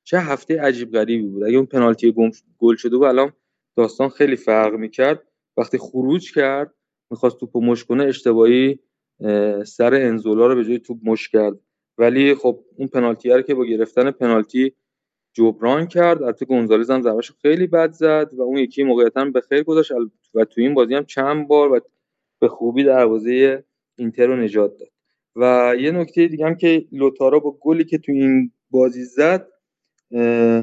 [0.03, 1.43] چه هفته عجیب غریبی بود.
[1.43, 2.15] اگه اون پنالتی
[2.59, 3.33] گل شده بود الان
[3.77, 5.23] داستان خیلی فرق می‌کرد.
[5.57, 6.73] وقتی خروج کرد
[7.11, 8.79] می‌خواست توپو مش کنه اشتباهی
[9.65, 11.59] سر انزولا رو به جای توپ مش کرد.
[11.97, 14.73] ولی خب اون پنالتی رو که با گرفتن پنالتی
[15.33, 16.23] جبران کرد.
[16.23, 19.91] البته گونزالز هم ضربش خیلی بد زد و اون یکی موقعیتا به خیر گذاشت.
[20.33, 21.79] و تو این بازی هم چند بار و
[22.41, 23.63] به خوبی دروازه
[23.95, 24.89] اینتر رو نجات داد.
[25.35, 29.47] و یه نکته دیگه هم که لوتارا با گلی که تو این بازی زد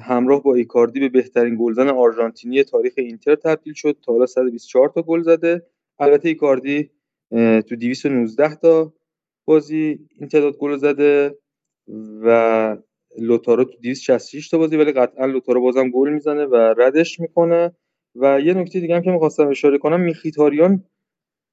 [0.03, 3.97] همراه با ایکاردی به بهترین گلزن آرژانتینی تاریخ اینتر تبدیل شد.
[4.03, 5.67] تا حالا 124 تا گل زده.
[5.99, 6.91] البته ایکاردی
[7.69, 8.93] تو 219 تا
[9.45, 11.39] بازی این تعداد گل زده
[12.23, 12.77] و
[13.19, 17.73] لوتارو تو 266 تا بازی ولی قطعا لوتارو بازم گل می‌زنه و ردش می‌کنه.
[18.15, 20.85] و یه نکته دیگه هم که می‌خواستم اشاره کنم میخیتاریان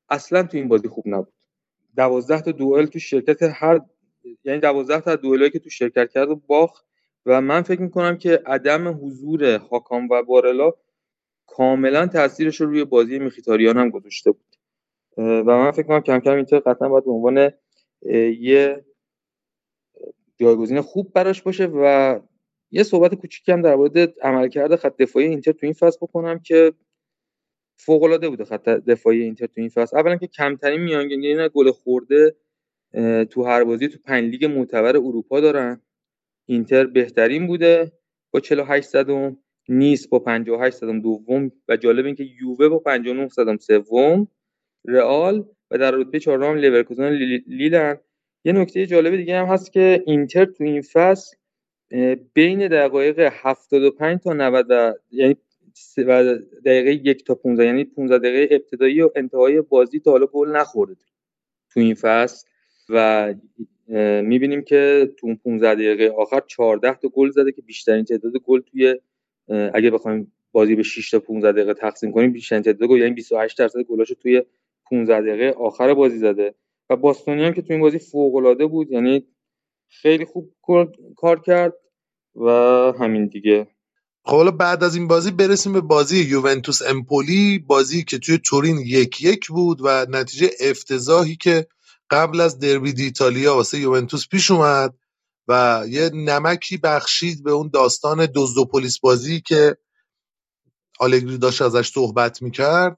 [0.09, 1.33] اصلا تو این بازی خوب نبود.
[1.99, 3.81] 12 تا دوئل تو شرکت هر
[4.43, 6.85] یعنی 12 تا دوئلی که تو شرکت کرد و باخت.
[7.25, 10.73] و من فکر می‌کنم که عدم حضور هاکام و بارلا
[11.47, 14.55] کاملا تاثیرش رو روی بازی میخیتاریان هم گذاشته بود.
[15.17, 17.51] و من فکر کنم کم کم اینتر قطعا باید به عنوان
[18.39, 18.85] یه
[20.37, 22.19] جایگزین خوب براش باشه و
[22.71, 26.73] یه صحبت کوچیکی هم در مورد عملکرد خط دفاعی اینتر تو این فصل بکنم که
[27.79, 29.97] فوق العاده بوده خط دفاعی اینتر تو این فصل.
[29.97, 32.35] اولا که کمترین میانگین گل خورده
[33.29, 35.81] تو هر بازی تو پنج لیگ معتبر اروپا دارن.
[36.45, 37.91] اینتر بهترین بوده
[38.31, 39.37] با 48 صدم
[39.69, 44.27] نیس با 58 صدم دوم و جالب اینکه یووه با 59 صدم سوم
[44.85, 47.09] رئال و در رتبه چهارم لیورکوزن
[47.47, 47.97] لیلن.
[48.45, 51.37] یه نکته جالب دیگه هم هست که اینتر تو این فصل
[52.33, 54.67] بین دقایق 75 تا 90
[55.11, 55.35] یعنی
[56.65, 60.95] دقیقه یک تا 15 یعنی 15 دقیقه ابتدایی و انتهای بازی تا حالا گل نخورده
[61.73, 62.47] تو این فصل.
[62.89, 63.33] و
[64.21, 68.61] می‌بینیم که تو اون 15 دقیقه آخر 14 تا گل زده که بیشترین تعداد گل
[68.61, 68.95] توی
[69.73, 73.59] اگه بخوایم بازی به 6 تا 15 دقیقه تقسیم کنیم بیشترین تعداد گل یعنی 28
[73.59, 74.43] درصد گلاشو توی
[74.89, 76.55] 15 دقیقه آخر بازی زده.
[76.89, 79.27] و باستونی هم که تو این بازی فوق العاده بود یعنی
[79.87, 80.53] خیلی خوب
[81.15, 81.73] کار کرد
[82.35, 82.49] و
[82.99, 83.67] همین دیگه.
[84.29, 87.59] خب حالا بعد از این بازی برسیم به بازی یوونتوس امپولی.
[87.59, 91.67] بازی که توی تورین یک یک بود و نتیجه افتضاحی که
[92.09, 94.93] قبل از دربی ایتالیا واسه یوونتوس پیش اومد
[95.47, 99.77] و یه نمکی بخشید به اون داستان دزد پلیس بازی که
[100.99, 102.97] آلگری داشت ازش صحبت می‌کرد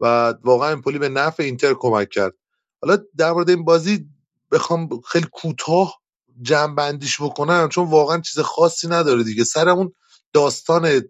[0.00, 2.34] و واقعا امپولی به نفع اینتر کمک کرد.
[2.82, 4.06] حالا در مورد این بازی
[4.52, 6.02] بخوام خیلی کوتاه
[6.42, 9.44] جمع بندیش بکنم چون واقعا چیز خاصی نداره دیگه.
[9.44, 9.92] سر اون
[10.32, 11.02] داستان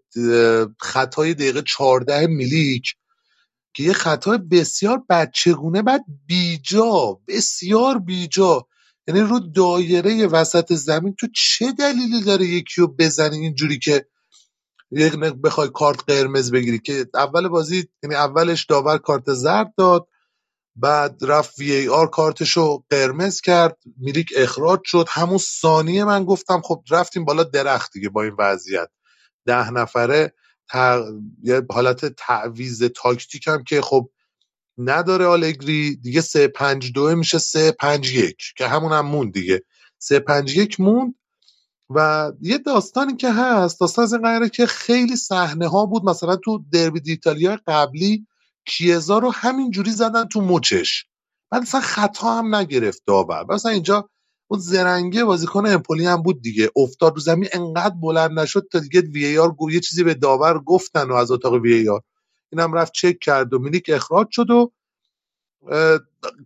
[0.80, 2.94] خطای دقیقه 14 میلیک
[3.74, 8.66] که یه خطای بسیار بچگونه بعد بیجا بسیار بیجا.
[9.08, 14.06] یعنی رو دایره وسط زمین تو چه دلیلی داره یکی رو بزنی اینجوری که
[14.90, 20.08] یک بخوای کارت قرمز بگیری؟ که اول بازی یعنی اولش داور کارت زرد داد
[20.76, 25.06] بعد رفت وی ای آر کارتشو قرمز کرد میلیک اخراج شد.
[25.10, 28.88] همون ثانیه من گفتم خب رفتیم بالا درخت دیگه با این وضعیت.
[29.46, 30.34] ده نفره
[31.42, 34.10] یه حالت تعویز تاکتیک هم که خب
[34.78, 39.62] نداره آلگری دیگه سه پنج دوه میشه سه پنج یک که همون هم موند دیگه.
[39.98, 41.14] سه پنج یک موند
[41.90, 46.04] و یه داستانی که هست داستان از این قراره که خیلی صحنه ها بود.
[46.04, 48.26] مثلا تو دربی دیتالیا قبلی
[48.64, 51.06] کیزا رو همینجوری زدن تو مچش.
[51.50, 53.44] بعد مثلا خطا هم نگرفت داور.
[53.48, 54.08] مثلا اینجا
[54.52, 56.70] اون زرنگه بازیکن امپولی هم بود دیگه.
[56.76, 61.10] افتاد رو زمین انقدر بلند نشد تا دیگه وی آر یه چیزی به داور گفتن
[61.10, 62.00] و از اتاق وی آر
[62.52, 64.72] اینم رفت چک کرد و میلیک اخراج شد و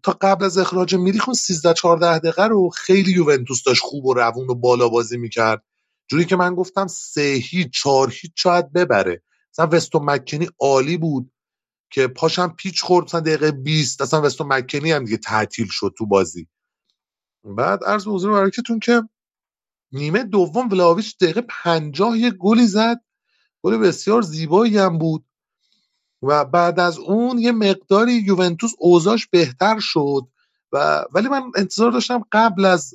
[0.02, 4.15] تا قبل از اخراج میلیک اون 13 14 دقیقه رو خیلی یوونتوس داشت خوب و
[4.15, 5.65] روون و بالا بازی می‌کرد.
[6.09, 9.23] جوری که من گفتم سه هیچ چهار هیچ شاید ببره.
[9.52, 11.33] مثلا وستو مکنی عالی بود
[11.91, 16.07] که پاشم پیچ خورد مثلا دقیقه 20 اصلا وستو مکنی هم دیگه تعطیل شد تو
[16.07, 16.49] بازی.
[17.55, 19.02] بعد عرض حضور برکتون که
[19.92, 23.00] نیمه دوم ولاویچ دقیقه 50 یه گلی زد.
[23.62, 25.25] گل بسیار زیبایی هم بود.
[26.23, 30.23] و بعد از اون یه مقداری یوونتوس اوضاش بهتر شد.
[30.73, 32.94] و ولی من انتظار داشتم قبل از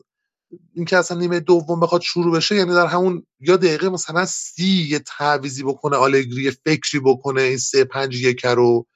[0.73, 4.99] اینکه اصلا نیمه دوم بخواد شروع بشه یعنی در همون یا دقیقه مثلا سی یه
[4.99, 8.87] تعویزی بکنه آلگری فکری بکنه این سه پنج یک رو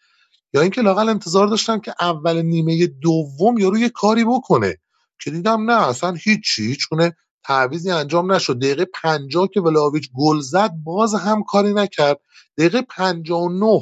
[0.54, 4.78] یا اینکه لاقل انتظار داشتم که اول نیمه دوم یارو یه کاری بکنه.
[5.22, 8.60] که دیدم نه اصلا هیچی هیچ کنه تعویزی انجام نشد.
[8.60, 12.20] دقیقه 50 که ولاویچ گل زد باز هم کاری نکرد.
[12.58, 13.82] دقیقه 59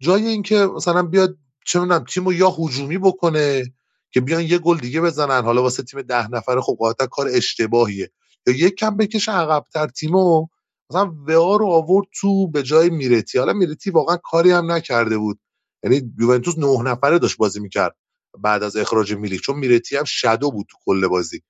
[0.00, 3.62] جای اینکه مثلا بیاد چه می‌دونم تیمو یا هجومی بکنه
[4.10, 8.10] که بیان یه گل دیگه بزنن حالا واسه تیم ده نفره خب قاعدتا کار اشتباهیه.
[8.46, 10.46] یا یک کم بکشه عقبتر تیمو
[10.90, 13.38] مثلا وئا رو آورد تو به جای میرتی.
[13.38, 15.40] حالا میرتی واقعا کاری هم نکرده بود.
[15.84, 17.96] یعنی یوونتوس نه نفره داشت بازی می‌کرد.
[18.42, 21.42] بعد از اخراج میلیک چون میرتی هم شدو بود تو کل بازی.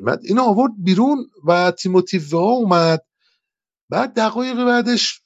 [0.00, 3.04] بعد اینو آورد بیرون و تیموتی وئا اومد.
[3.90, 5.22] بعد دقایق بعدش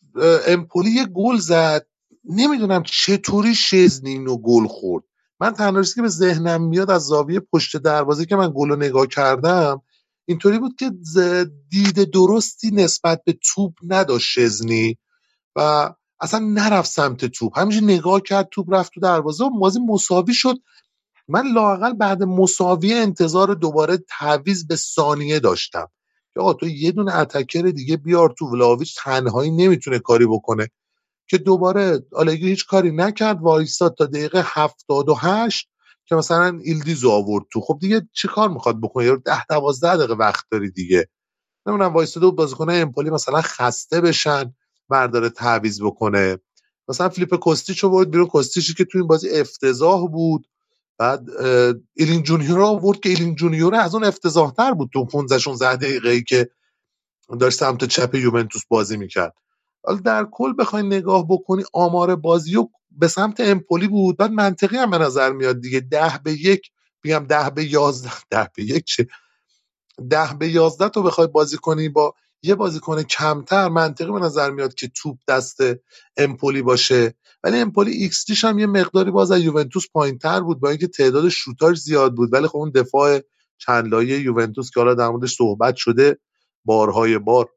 [0.46, 1.86] امپولی یه گل زد.
[2.24, 5.04] نمی‌دونم چطوری شزنی اینو گل خورد.
[5.40, 9.06] من تنها که به ذهنم میاد از زاویه پشت دروازه که من گل رو نگاه
[9.06, 9.82] کردم
[10.24, 10.90] اینطوری بود که
[11.70, 14.98] دید درستی نسبت به توپ نداشت شزنی
[15.56, 15.90] و
[16.22, 17.58] اصلا نرفت سمت توپ.
[17.58, 20.54] همینجور نگاه کرد توپ رفت تو دروازه و بازی مساوی شد.
[21.28, 25.88] من لاقل بعد مساوی انتظار دوباره تعویز به ثانیه داشتم.
[26.34, 30.68] که آقا تو یه دونه اتکر دیگه بیار تو ولاویچ تنهایی نمی‌تونه کاری بکنه.
[31.28, 35.68] که دوباره آلگری هیچ کاری نکرد وایستاد تا دقیقه هفتاد و هشت
[36.06, 37.60] که مثلا ایلدیزو آورد تو.
[37.60, 41.08] خب دیگه چی کار می‌خواد بکنه؟ یا ده دوازده دقیقه وقت داری دیگه.
[41.66, 44.54] نمی‌دونم وایستاده و بازیکن امپولی مثلا خسته بشن.
[44.92, 46.38] برداره تعویض بکنه.
[46.88, 50.48] مثلا فلیپ کوستیچ رو برد بیرون کوستیچی که تو این بازی افتضاح بود.
[50.98, 51.30] بعد
[51.96, 55.76] ایلین جونیور رو آورد که ایلین جونیور از اون افتضاح تر بود تو 15 16
[55.76, 56.50] دقیقه ای که
[57.40, 59.34] داشت سمت چپ یوونتوس بازی می‌کرد.
[59.84, 64.16] حالا در کل بخوای نگاه بکنی آمار بازی و به سمت امپولی بود.
[64.16, 65.80] بعد منطقی هم به نظر میاد دیگه.
[65.80, 66.70] ده به یک
[67.04, 69.08] میگم ده به یازده ده به یک چه؟
[70.10, 74.74] ده به یازده تو بخوای بازی کنی با یه بازیکن کمتر منطقی به نظر میاد
[74.74, 75.60] که توپ دست
[76.16, 77.14] امپولی باشه.
[77.44, 79.86] ولی امپولی ایکس دیش هم یه مقداری باز از یوونتوس
[80.20, 82.32] تر بود با اینکه تعداد شوتاش زیاد بود.
[82.32, 83.20] ولی خب اون دفاع
[83.58, 86.18] چند لایه یوونتوس که حالا در موردش صحبت شده
[86.64, 87.48] بارها و بارها.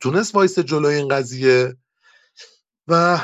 [0.00, 1.76] تونست وایسه جلوی این قضیه
[2.88, 3.20] و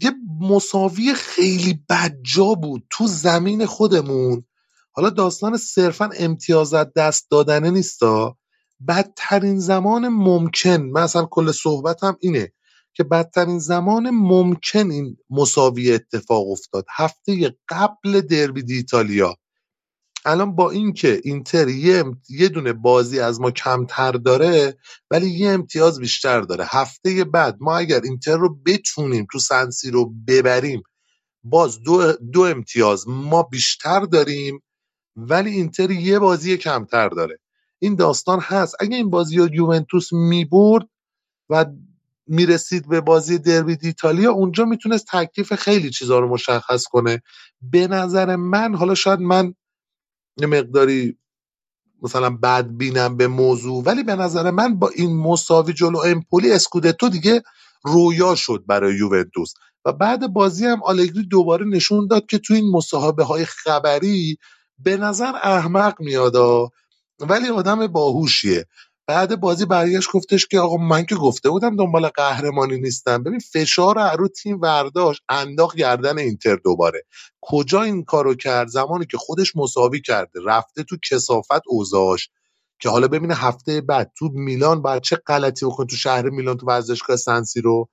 [0.00, 4.44] یه مساوی خیلی بدجا بود تو زمین خودمون.
[4.92, 8.36] حالا داستان صرفا امتیازات دست دادنه نیستا
[8.88, 12.52] بدترین زمان ممکن من اصلا کل صحبتم اینه
[12.94, 16.86] که بدترین زمان ممکن این مساوی اتفاق افتاد.
[16.96, 19.36] هفته قبل دربی دی ایتالیا.
[20.24, 24.78] الان با اینکه اینتر یه, یه دونه بازی از ما کمتر داره
[25.10, 26.64] ولی یه امتیاز بیشتر داره.
[26.68, 30.82] هفته بعد ما اگر اینتر رو بتونیم تو سنسی رو ببریم
[31.44, 34.62] باز دو, دو امتیاز ما بیشتر داریم
[35.16, 37.38] ولی اینتر یه بازی کمتر داره.
[37.78, 38.76] این داستان هست.
[38.80, 40.88] اگه این بازی رو یوونتوس می‌برد
[41.50, 41.66] و
[42.26, 47.22] می‌رسید به بازی دربی ایتالیا اونجا می‌تونست تکلیف خیلی چیزا رو مشخص کنه.
[47.62, 49.54] به نظر من حالا شاید من
[50.38, 51.18] یه مقداری
[52.02, 57.08] مثلا بد بینم به موضوع ولی به نظر من با این مساوی جلو امپولی اسکودتو
[57.08, 57.42] دیگه
[57.84, 59.54] رویا شد برای یوونتوس.
[59.84, 64.38] و بعد بازی هم آلگری دوباره نشون داد که تو این مصاحبه های خبری
[64.78, 66.70] به نظر احمق میادا
[67.20, 68.66] ولی آدم باهوشیه.
[69.06, 73.22] بعد بازی برگشت گفتش که آقا من که گفته بودم دنبال قهرمانی نیستم.
[73.22, 77.02] ببین فشار رو تیم ورداشت انداخت گردن اینتر دوباره.
[77.40, 82.30] کجا این کارو کرد؟ زمانی که خودش مساوی کرده رفته تو کسافت اوزاش
[82.80, 86.66] که حالا ببینه هفته بعد تو میلان باید چه غلطی بکنه تو شهر میلان تو
[86.66, 87.88] ورزشگاه سنسی رو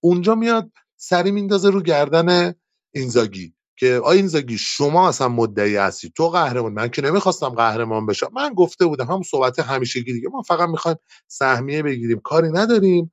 [0.00, 2.54] اونجا میاد سری میندازه رو گردن
[2.94, 3.54] اینزاگی.
[3.76, 8.30] که آ اینزاگی شما اصلا مدعی هستی؟ تو قهرمان من که نمی‌خواستم قهرمان بشم.
[8.34, 10.28] من گفته بودم هم صحبت همیشگی دیگه.
[10.28, 10.96] ما فقط می‌خوایم
[11.28, 12.20] سهمیه بگیریم.
[12.20, 13.12] کاری نداریم.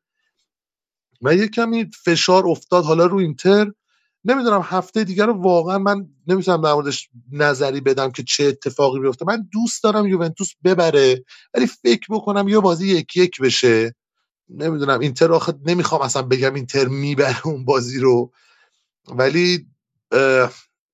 [1.21, 3.71] و یه کمی فشار افتاد حالا رو اینتر.
[4.25, 9.25] نمی‌دونم هفته دیگر رو واقعا من نمی‌تونم در موردش نظری بدم که چه اتفاقی بیفته.
[9.25, 11.23] من دوست دارم یوونتوس ببره
[11.53, 13.95] ولی فکر بکنم یه بازی یک یک بشه.
[14.49, 14.99] نمی‌دونم.
[14.99, 18.31] اینتر آخه نمی‌خوام اصلا بگم اینتر می‌بره اون بازی رو.
[19.07, 19.67] ولی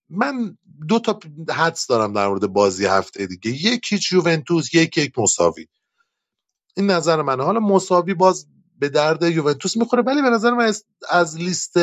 [0.09, 1.19] من دو تا
[1.49, 3.51] حدس دارم در مورد بازی هفته دیگه.
[3.51, 5.67] یک هیچ یوونتوس یک یک مساوی.
[6.77, 7.43] این نظر منه.
[7.43, 8.47] حالا مساوی باز
[8.79, 10.73] به درد یوونتوس می‌خوره ولی به نظر من
[11.09, 11.77] از لیست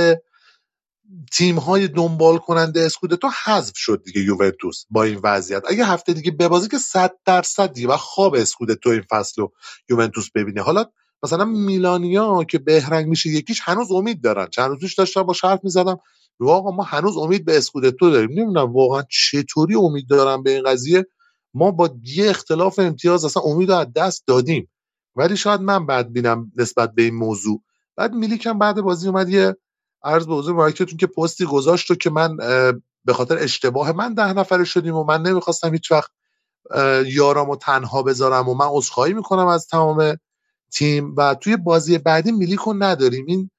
[1.32, 5.62] تیم های دنبال کننده اسکودتو حذف شد دیگه یوونتوس با این وضعیت.
[5.68, 9.52] اگه هفته دیگه ببازی که 100 درصد دیگه و خواب اسکودتو این فصل رو
[9.90, 10.62] یوونتوس ببینه.
[10.62, 10.84] حالا
[11.22, 14.46] مثلا میلانیا که بهرنگ میشه یکیش هنوز امید دارن.
[14.46, 15.98] چند روزش داشتم با حرف می‌زدم.
[16.40, 18.30] آقا ما هنوز امید به اسکودتو داریم.
[18.30, 21.06] نمی‌دونم واقعا چطوری امید دارم به این قضیه.
[21.54, 24.70] ما با یه اختلاف امتیاز اصلا امید رو از دست دادیم.
[25.16, 27.62] ولی شاید من بعد بینم نسبت به این موضوع.
[27.96, 29.56] بعد میلیکم بعد بازی اومد یه
[30.04, 32.36] عرض به حضور مارکتون که پستی گذاشت رو که من
[33.04, 36.10] به خاطر اشتباه من ده نفره شدیم و من نمی‌خواستم هیچ وقت
[37.06, 40.16] یارم تنها بذارم و من عذرخواهی می‌کنم از تمام
[40.72, 41.14] تیم.
[41.16, 43.26] و توی بازی بعدی میلیکو نداریم.
[43.26, 43.50] این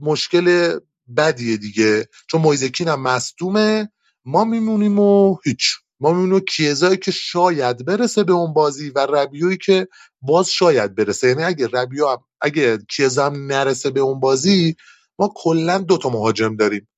[0.00, 0.78] مشکل
[1.16, 2.08] بدیه دیگه.
[2.30, 3.92] چون مویزکین هم مصدومه.
[4.24, 5.74] ما میمونیم و هیچ.
[6.00, 9.88] ما میمونیم کیزایی که شاید برسه به اون بازی و ربیوی که
[10.22, 11.28] باز شاید برسه.
[11.28, 14.76] یعنی اگه ربیو هم اگه کیزا هم نرسه به اون بازی
[15.18, 16.88] ما کلا دو تا مهاجم داریم.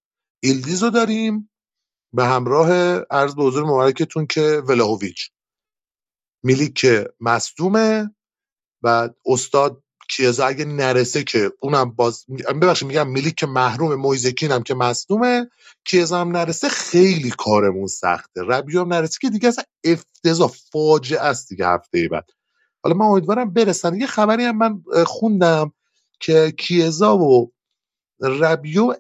[0.43, 1.51] ایلدیزو داریم
[2.13, 2.71] به همراه
[3.11, 5.31] عرض به حضور مبارکتون که ولاهویچ.
[6.43, 8.15] میلیک که مصدومه
[8.83, 12.25] و استاد کیزا اگه نرسه که اونم باز
[12.63, 15.51] ببخشید میگم میلیک که محروم مویزکین هم که مصدومه
[15.85, 18.43] کیزا هم نرسه خیلی کارمون سخته.
[18.43, 22.31] ربیو هم نرسه که دیگه اصلا افتضاح فاجعه است دیگه هفته بعد.
[22.83, 24.01] حالا من امیدوارم برسن.
[24.01, 25.73] یه خبری هم من خوندم
[26.21, 27.53] که کیزا و
[28.21, 28.95] ربیو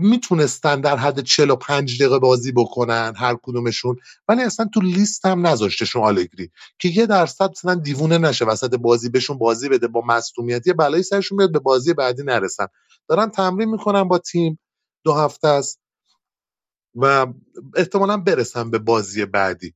[0.00, 3.96] می‌تونستن در حد 45 دقیقه بازی بکنن هر کدومشون
[4.28, 9.08] ولی اصلا تو لیست هم نذاشتشون آلگری که یه درصد مثلا دیوونه نشه وسط بازی
[9.08, 12.66] بهشون بازی بده با مصونیت یه بلایی سرشون بیاد به بازی بعدی نرسن.
[13.08, 14.60] دارن تمرین می‌کنن با تیم
[15.04, 15.80] دو هفته است
[16.96, 17.26] و
[17.76, 19.74] احتمالا برسن به بازی بعدی.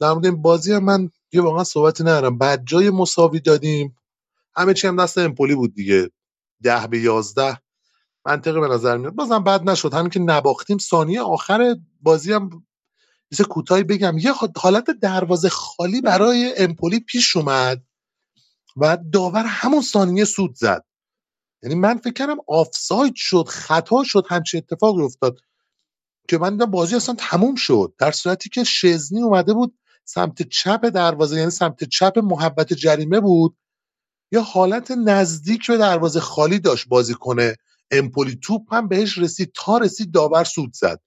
[0.00, 2.38] در مورد این بازی هم من یه واقعا صحبتی ندارم.
[2.38, 3.96] بعد جای مساوی دادیم.
[4.56, 6.10] همه چی هم دست امپولی بود دیگه.
[6.62, 7.58] ده به یازده.
[8.26, 9.14] منطقه به نظر میاد.
[9.14, 9.94] بازم بد نشد.
[9.94, 12.66] همین که نباختیم ثانیه آخر بازی هم
[13.38, 14.18] یه کوتاهی بگم.
[14.18, 17.82] یه حالت دروازه خالی برای امپولی پیش اومد
[18.76, 20.84] و داور همون ثانیه سود زد.
[21.62, 25.38] یعنی من فکر کردم آفساید شد خطا شد همچین اتفاقی افتاد.
[26.28, 27.94] که من دیدم بازی اصلا تموم شد.
[27.98, 33.56] در صورتی که شزنی اومده بود سمت چپ دروازه یعنی سمت چپ محبت جریمه بود.
[34.32, 37.56] یا حالت نزدیک به دروازه خالی داشت بازی کنه.
[37.90, 39.52] امپولی توپ هم بهش رسید.
[39.54, 41.00] تا رسید داور سود زد.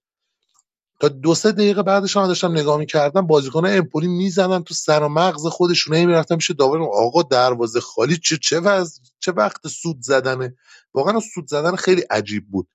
[1.00, 5.08] تا دو سه دقیقه بعدش هم داشتم نگاه می‌کردم بازیکن امپولی می‌زنن تو سر و
[5.08, 6.82] مغز خودشون می‌رفتم میشه داور.
[6.82, 8.84] آقا دروازه خالی چه چه,
[9.20, 10.56] چه وقت سود زدنه؟
[10.94, 12.68] واقعا سود زدن خیلی عجیب بود.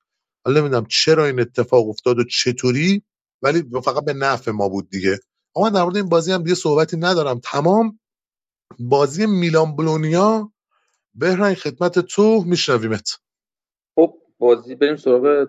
[0.46, 3.04] حالا نمی‌دونم چرا این اتفاق افتاد و چطوری
[3.42, 5.20] ولی فقط به نفع ما بود دیگه.
[5.56, 7.40] اما در مورد این بازی هم دیگه صحبتی ندارم.
[7.44, 8.00] تمام
[8.80, 10.52] بازی میلان بلونیا
[11.14, 13.10] بهرنگ خدمت تو میشنویمت.
[14.40, 15.48] بازی بریم سراغ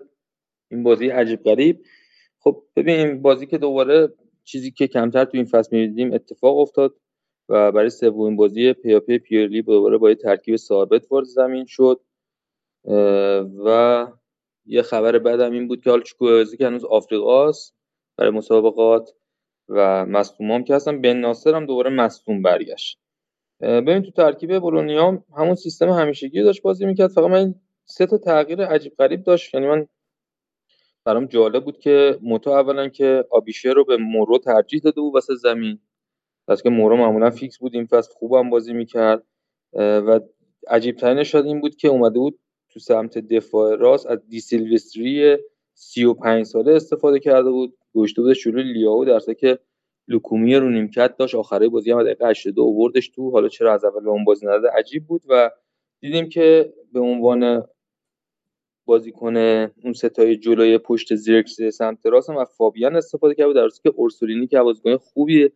[0.71, 1.85] این بازی عجیب غریب.
[2.39, 4.13] خب ببین بازی که دوباره
[4.43, 6.95] چیزی که کمتر تو این فصل می‌دیدیم اتفاق افتاد
[7.49, 12.01] و برای سومین بازی پیاپی پیرلی دوباره با یه ترکیب ثابت وارد زمین شد.
[13.65, 14.07] و
[14.65, 17.75] یه خبر بعدم این بود که حال چکوزی که هنوز آفریقاست
[18.17, 19.09] برای مسابقات
[19.69, 21.01] و مصدوم که هستن.
[21.01, 22.99] بن ناصر هم دوباره مصدوم برگشت.
[23.61, 27.11] ببین تو ترکیب بولونیا همون سیستم همیشگی داشت بازی می‌کرد.
[27.11, 27.55] فقط من
[27.85, 29.53] سه تا تغییر عجیب غریب داشت.
[29.53, 29.87] یعنی من
[31.05, 35.35] برام جالب بود که موتو اولا که آبیشه رو به مورو ترجیح داده بود واسه
[35.35, 35.79] زمین.
[36.47, 39.23] پس که مورو معمولا فیکس بود این فصل خوبم بازی می‌کرد.
[39.73, 40.19] و
[40.67, 45.37] عجیب ترینش این بود که اومده بود تو سمت دفاع راست از دیسیلوستری
[45.73, 47.77] 35 ساله استفاده کرده بود.
[47.93, 49.59] گوشته بود شروع لیاو در که
[50.07, 51.35] لوکومی رو نیمکت داشت.
[51.35, 53.31] آخره بازی هم دقیقه 82 اووردش تو.
[53.31, 55.51] حالا چرا از اول به اون بازی نداده عجیب بود و
[56.01, 57.63] دیدیم که به عنوان
[58.87, 59.37] بازیکن
[59.83, 64.59] اون ستای جلوی پشت زیرکس سمت راست و فابیان استفاده کرد در که اورسولینی که
[64.61, 65.49] بازیکن خوبی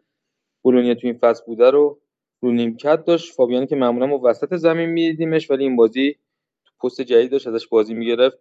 [0.63, 2.01] بولونیا تو این فصل بوده رو
[2.41, 3.33] رو نیمکت داشت.
[3.33, 6.15] فابیانی که معمولا ما وسط زمین میدیدیمش ولی این بازی
[6.65, 8.37] تو پست جدید داشت ازش بازی می‌گرفت.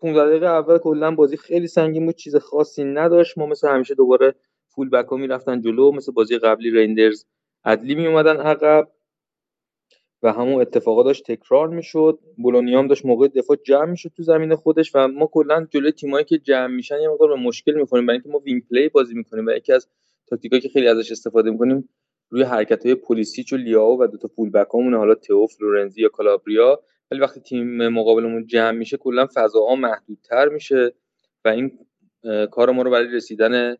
[0.00, 3.38] 15 دقیقه اول کلا بازی خیلی سنگین بود چیز خاصی نداشت.
[3.38, 4.34] ما مثل همیشه دوباره
[4.68, 7.24] full back ها می‌رفتن جلو مثل بازی قبلی ریندرز
[7.64, 8.88] عدلی می اومدن عقب.
[10.22, 12.18] و همون اتفاقا داشت تکرار می‌شد.
[12.36, 16.38] بولونیام داشت موقع دفاع جمع می‌شد تو زمین خودش و ما کلا جلوی تیمایی که
[16.38, 18.06] جمع میشن یه مقدار به مشکل می‌خوریم.
[18.06, 19.88] برای اینکه ما wing play بازی می‌کنیم و یکی از
[20.26, 21.88] تاکتیکایی که خیلی ازش استفاده می‌کنیم
[22.30, 26.08] روی حرکت های پلیسیچ و لیاو و دو تا فول بک حالا تئو فلورنزی یا
[26.08, 26.82] کالابریا.
[27.10, 30.94] ولی وقتی تیم مقابلمون جمع میشه کلا فضاها محدودتر میشه
[31.44, 31.78] و این
[32.50, 33.76] کار ما رو برای رسیدن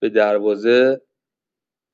[0.00, 1.00] به دروازه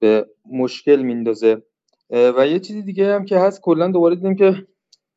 [0.00, 1.62] به مشکل میندازه.
[2.10, 4.66] و یه چیزی دیگه هم که هست کلا دوباره دیدیم که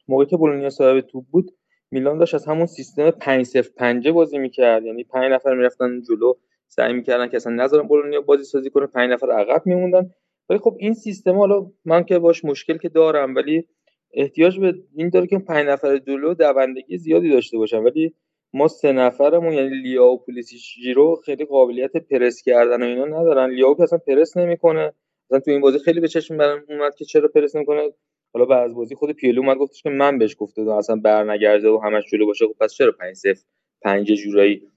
[0.07, 1.51] موقعی که بولونیا صاحب توپ بود
[1.91, 4.85] میلان داشت از همون سیستم 5 0 5 بازی می‌کرد.
[4.85, 6.33] یعنی 5 نفر می‌رفتن جلو
[6.67, 10.09] سعی می‌کردن که اصلا نذارن بولونیا بازی سازی کنه 5 نفر عقب میموندن.
[10.49, 13.67] ولی خب این سیستم حالا من که باش مشکل که دارم ولی
[14.13, 17.77] احتیاج به این داره که 5 نفر جلو دوندگی زیادی داشته باشن.
[17.77, 18.13] ولی
[18.53, 23.49] ما سه نفرمون یعنی لیا و پولیسیچ جیرو خیلی قابلیت پرس کردن و اینا ندارن.
[23.49, 24.93] لیاو که اصلا پرس نمی‌کنه.
[25.31, 27.91] مثلا تو این بازی خیلی به چشم برام اومد که چرا پرس نمی‌کنه
[28.33, 31.81] حالا بعد از بازی خود پیلو اومد گفتش که من بهش گفته اصلا برنگرده و
[31.83, 32.47] همش جلو باشه.
[32.47, 33.35] خب پس چرا 5 0
[33.81, 34.67] 5 جورایی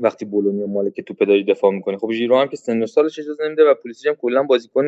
[0.00, 3.44] وقتی بولونیا مالک توپ داری دفاع می‌کنه خب ژیرو هم که سن و سالش اجازه
[3.46, 4.84] نمیده و پولیسیچ هم کلا بازیکن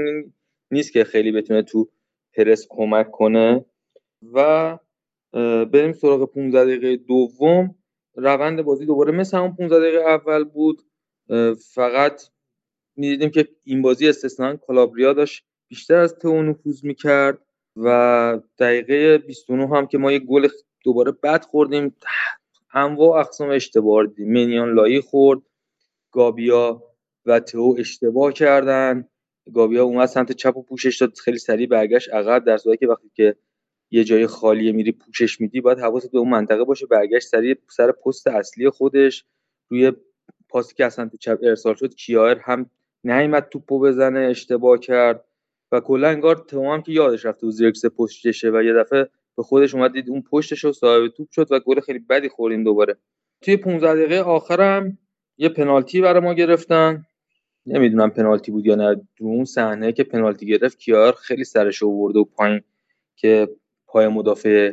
[0.70, 1.88] نیست که خیلی بتونه تو
[2.36, 3.64] پرس کمک کنه.
[4.34, 4.78] و
[5.64, 7.74] بریم سراغ 15 دقیقه دوم.
[8.16, 10.82] روند بازی دوباره مثل همون 15 دقیقه اول بود.
[11.74, 12.22] فقط
[12.96, 17.38] می‌دیدیم که این بازی استثنا کالابریا داشت بیشتر از تو نفوذ می‌کرد
[17.76, 20.48] و دقیقه 29 هم که ما یه گل
[20.84, 21.96] دوباره بد خوردیم
[22.74, 25.42] انواع اقسام اشتباه دیدیم منیان لایی خورد
[26.12, 26.82] گابیا
[27.26, 29.08] و تو اشتباه کردن.
[29.54, 33.10] گابیا اومد سمت چپ و پوشش داد خیلی سریع برگشت عقب در صورتی که وقتی
[33.14, 33.36] که
[33.90, 37.92] یه جای خالیه میری پوشش میدی باید حواست به اون منطقه باشه برگشت سریع سر
[37.92, 39.24] پست اصلی خودش
[39.68, 39.92] روی
[40.48, 42.70] پاسی که از سمت چپ ارسال شد کیایر هم
[43.04, 45.24] نیومد توپو بزنه اشتباه کرد
[45.72, 49.74] و کلا انگار تمام که یادش رفته و زیرکس پشتشه و یه دفعه به خودش
[49.74, 52.96] اومد دید اون پشتش رو صاحب توپ شد و گل خیلی بدی خوردیم دوباره.
[53.42, 54.98] توی 15 دقیقه آخرم
[55.38, 57.04] یه پنالتی برای ما گرفتن.
[57.66, 59.00] نمی‌دونم پنالتی بود یا نه.
[59.20, 62.60] اون صحنه که پنالتی گرفت کیار خیلی سرش آورده و پایین
[63.16, 63.48] که
[63.86, 64.72] پای مدافع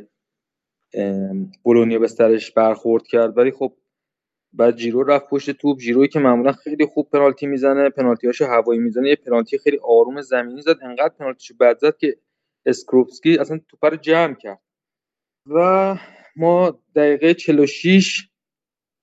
[1.64, 3.38] بولونیا به سرش برخورد کرد.
[3.38, 3.74] ولی خب
[4.54, 5.80] بعد جیرو رفت پشت توپ.
[5.80, 9.10] جیروی که معمولا خیلی خوب پنالتی می‌زنه پنالتیاشو هوایی می‌زنه.
[9.10, 10.76] یه پنالتی خیلی آروم زمینی زد.
[10.84, 12.18] انقدر پنالتیشو بد زد که
[12.66, 14.62] اسکروپسکی اصلا توپ رو جمع کرد.
[15.46, 15.96] و
[16.36, 18.28] ما دقیقه 46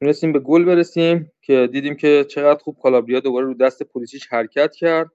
[0.00, 4.74] تونستیم به گل برسیم که دیدیم که چقدر خوب کالابریا دوباره رو دست پولیسیچ حرکت
[4.74, 5.10] کرد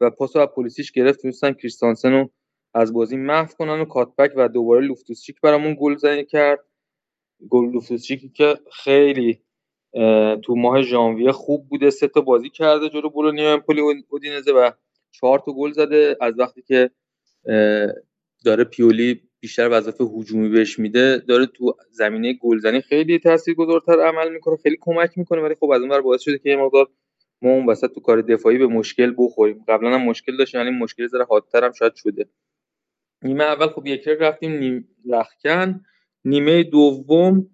[0.00, 1.22] و پاس از پولیسیچ گرفت.
[1.22, 2.30] تونستن کریستانسن رو
[2.74, 6.64] از بازی محو کنن و cut back و دوباره لوفتوسچیک برامون گل زنی کرد.
[7.50, 9.40] گل لوفتوسچیکی که خیلی
[10.42, 11.90] تو ماه ژانویه خوب بوده.
[11.90, 14.70] سه تا بازی کرده جلو بولونیا امپولی اودینزه و
[15.10, 16.16] چهار تا گل زده.
[16.20, 16.90] از وقتی که
[18.44, 24.56] داره پیولی بیشتر وظیفه هجومی بهش میده داره تو زمینه گلزنی خیلی تاثیرگذارتر عمل می‌کنه
[24.56, 26.88] خیلی کمک می‌کنه ولی خب از اون باعث شده که یه مقدار
[27.42, 29.64] ما اون وسط تو کار دفاعی به مشکل بخوریم.
[29.68, 32.26] قبلا هم مشکل داشتیم یعنی مشکل ذره حادتر هم شاید شده.
[33.22, 35.80] نیمه اول خب یک رفتیم نیم رخکن.
[36.24, 37.50] نیمه دوم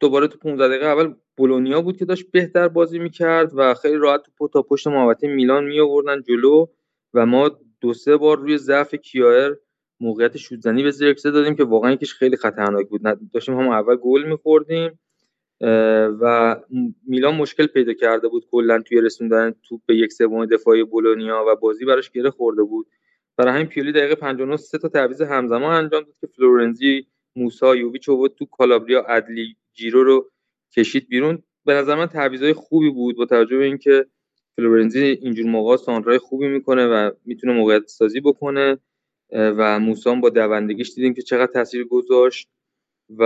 [0.00, 4.20] دوباره تو 15 دقیقه اول بولونیا بود که داشت بهتر بازی می‌کرد و خیلی راحت
[4.38, 6.66] تو تا پشت محوطه میلان می آوردن جلو
[7.14, 9.56] و ما دو سه بار روی ضعف کیایر
[10.00, 13.00] موقعیت شوتزنی به زرکسه دادیم که واقعا یکیش خیلی خطرناک بود.
[13.32, 14.98] داشتیم هم اول گل میخوردیم
[16.20, 16.56] و
[17.06, 21.56] میلان مشکل پیدا کرده بود کلا توی رسوندن توپ به یک سوم دفاعی بولونیا و
[21.56, 22.86] بازی براش گره خورده بود.
[23.36, 28.06] برای همین پیولی دقیقه 59 سه تا تعویض همزمان انجام داد که فلورنزی موسا یوویچ
[28.06, 30.30] بود تو کالابریا ادلی جیرو رو
[30.76, 31.42] کشید بیرون.
[31.64, 34.06] به نظر من تعویضای خوبی بود با توجه به اینکه
[34.56, 38.78] فلورنزی اینجور موقع سانترای خوبی می‌کنه و می‌تونه موقعیت سازی بکنه.
[39.32, 42.48] و موسام با دوندگیش دیدیم که چقدر تاثیر گذاشت.
[43.08, 43.22] و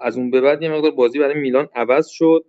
[0.00, 2.44] از اون به بعد یه مقدار بازی برای میلان عوض شد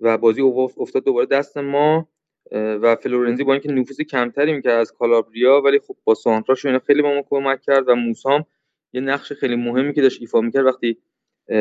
[0.00, 2.08] و بازی افتاد دوباره دست ما.
[2.52, 7.02] و فلورنزی با اینکه نفوذ کمتری می‌کرد از کالابریا ولی خب با سانتراش اینا خیلی
[7.02, 8.44] با ما کمک کرد و موسام
[8.92, 10.98] یه نقش خیلی مهمی که داشت ایفا می‌کرد وقتی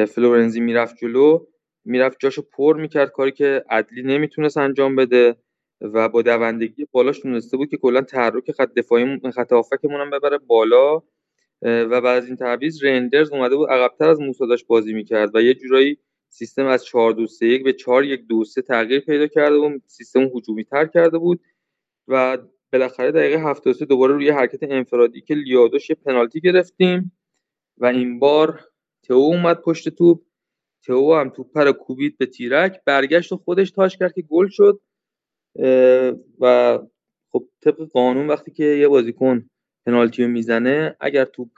[0.08, 1.46] فلورنزی می‌رفت جلو
[1.85, 5.35] می‌رفت جاشو پر می‌کرد کاری که عدلی نمی‌تونست انجام بده
[5.82, 10.38] و با دوندگی بالاش تونسته بود که کلا تحرک خط دفاعی خط هافکمون هم ببره
[10.38, 11.01] بالا.
[11.64, 15.41] و بعد از این تعویض رندرز اومده بود عقبتر از موسی داشت بازی می‌کرد و
[15.41, 15.98] یه جورایی
[16.30, 19.83] سیستم از 4 2 3 1 به 4 1 2 3 تغییر پیدا کرده بود
[19.88, 21.41] سیستم هجومی تر کرده بود
[22.08, 22.38] و
[22.74, 27.11] بالاخره دقیقه 73 دوباره روی حرکت انفرادی که لیادوش یه پنالتی گرفتیم
[27.77, 28.61] و این بار
[29.03, 30.22] تو اومد پشت توپ.
[30.83, 34.80] تو هم توپ پر کوبید به تیرک برگشت و خودش تاش کرد که گل شد.
[36.40, 36.80] و
[37.30, 39.49] خب طبق قانون وقتی که یه بازیکن
[39.85, 41.49] پنالتی رو می‌زنه اگر توپ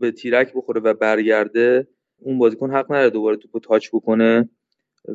[0.00, 1.86] به تیرک بخوره و برگرده
[2.18, 4.48] اون بازیکن حق نداره دوباره توپ رو تاچ بکنه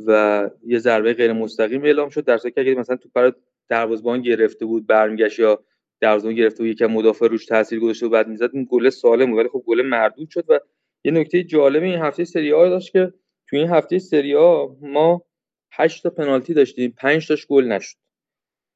[0.08, 2.26] و یه ضربه غیر مستقیم اعلام شد.
[2.26, 3.34] در که اگه مثلا توپ برای
[3.70, 5.64] دروازه‌بان گرفته بود برمیگشت یا
[6.02, 9.40] دروازه‌بان گرفته بود یکم مدافع روش تاثیر گذاشته و بعد می‌زد اون گل سالم بود.
[9.40, 10.60] ولی خب گل مردود شد و
[11.04, 13.14] یه نکته جالب این هفته سری آ داشت که
[13.50, 15.26] توی این هفته سری آ ما
[15.72, 17.98] 8 تا پنالتی داشتیم 5 تاش گل نشد.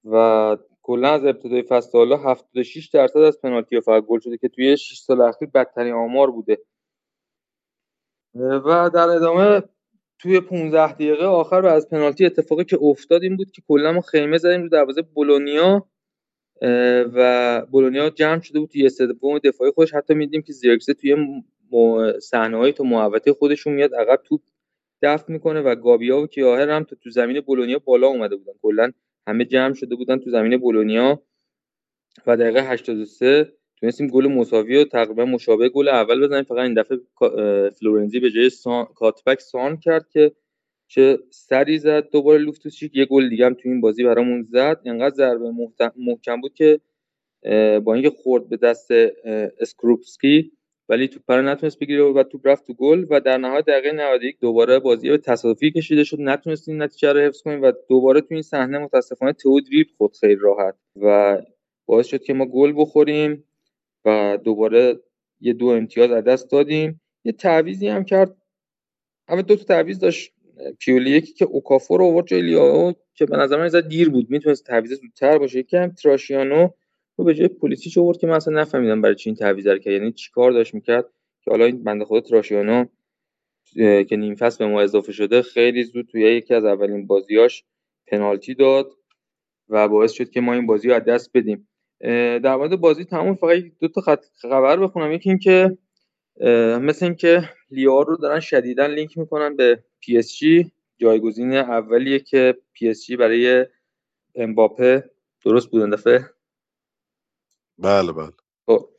[0.03, 4.77] و کلا از ابتدای فصل حالا 76 درصد از پنالتی فقط گل شده که توی
[4.77, 6.57] 6 سال اخیر بدترین آمار بوده.
[8.35, 9.63] و در ادامه
[10.19, 14.01] توی 15 دقیقه آخر و از پنالتی اتفاقی که افتاد این بود که کلا ما
[14.01, 15.89] خیمه زدیم رو دروازه بولونیا
[17.13, 19.93] و بولونیا جمع شده بود توی سوم دفاعی خودش.
[19.93, 21.15] حتی میدیم که زیرکسه توی
[22.21, 24.41] صحنه‌های تو محوطه خودشون میاد عقب توپ
[25.01, 28.53] دفع می‌کنه و گابیا و کیاهر هم تو, تو زمین بولونیا بالا اومده بودن.
[28.61, 28.91] کلا
[29.27, 31.23] همه جمع شده بودن تو زمین بولونیا.
[32.27, 36.43] و دقیقه 83 تونستیم گل مساوی و تقریبا مشابه گل اول بزنیم.
[36.43, 36.97] فقط این دفعه
[37.79, 38.85] فلورنزی به جای سان...
[38.85, 40.31] cut back سانتر کرد که
[40.87, 42.09] چه سری زد.
[42.09, 44.81] دوباره لوفتوسچیک یه گل دیگه هم تو این بازی برامون زد.
[44.85, 45.51] انقدر ضربه
[45.97, 46.79] محکم بود که
[47.83, 48.91] با اینکه خورد به دست
[49.59, 50.51] اسکروپسکی
[50.89, 54.39] ولی توپ رو نتونست بگیره و توپ رفت تو گل و در نهایت دقیقه 91
[54.39, 56.17] دوباره بازی به تصادفی کشیده شد.
[56.21, 60.35] نتونستیم نتیجه رو حفظ کنیم و دوباره تو این صحنه متاسفانه تو دریپ خورد خیلی
[60.35, 61.37] راحت و
[61.85, 63.43] باعث شد که ما گل بخوریم
[64.05, 64.99] و دوباره
[65.41, 67.01] یه دو امتیاز از دست دادیم.
[67.23, 68.37] یه تعویزی هم کرد.
[69.27, 70.33] همه دو تا تعویض داشت.
[70.79, 74.29] پیولی یکی که اوکافور رو آورد جای که به نظر من دیر بود.
[74.29, 75.59] می‌تونست تعویض زودتر باشه.
[75.59, 76.69] یکی تراشیانو.
[77.19, 80.11] رو به جای پلیسیچ آورد که من اصلا نفهمیدم برای چی این تعویض کرد؟ یعنی
[80.11, 81.05] چیکار داشت می‌کرد؟
[81.41, 82.85] که حالا این بنده خدا تراشیانو
[83.75, 87.63] که نیم فصل به ما اضافه شده خیلی زود توی یکی از اولین بازیاش
[88.07, 88.91] پنالتی داد
[89.69, 91.67] و باعث شد که ما این بازی رو از دست بدیم.
[92.43, 95.11] در مورد بازی تمام فقط دو تا خط خبر بخونم.
[95.11, 95.77] یکی اینکه
[96.81, 100.71] مثل اینکه لیائو رو دارن شدیدا لینک می‌کنن به پی اس جی.
[100.97, 103.65] جایگزین اولیه که پی اس جی برای
[104.35, 105.09] امباپه
[105.45, 106.25] درست بود دفعه؟
[107.83, 108.31] بله بله.
[108.65, 108.89] خب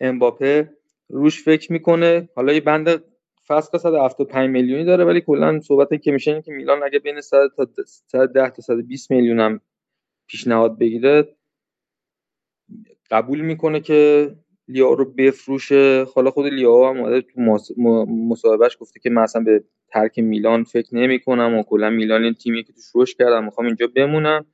[0.00, 0.70] امباپه
[1.08, 2.28] روش فکر می‌کنه.
[2.36, 3.04] حالا یه بند
[3.48, 7.48] فسخ 175 میلیونی داره ولی کلا صحبتی که میشه اینه که میلان اگه بین 100
[7.56, 9.60] تا 110 تا 120 میلیون هم
[10.28, 11.36] پیشنهاد بگیره
[13.10, 14.30] قبول می‌کنه که
[14.68, 16.04] لیا رو بفروشه.
[16.14, 17.40] حالا خود لیا هم اومده تو
[18.30, 22.34] مصاحبهش گفته که من اصلا به ترک میلان فکر نمی کنم و کلا میلان این
[22.34, 24.46] تیمی که توش رشد کردم می‌خوام اینجا بمونم.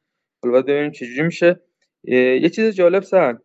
[0.42, 1.60] حالا ببینیم چجوری میشه.
[2.04, 3.38] یه چیز جالب سن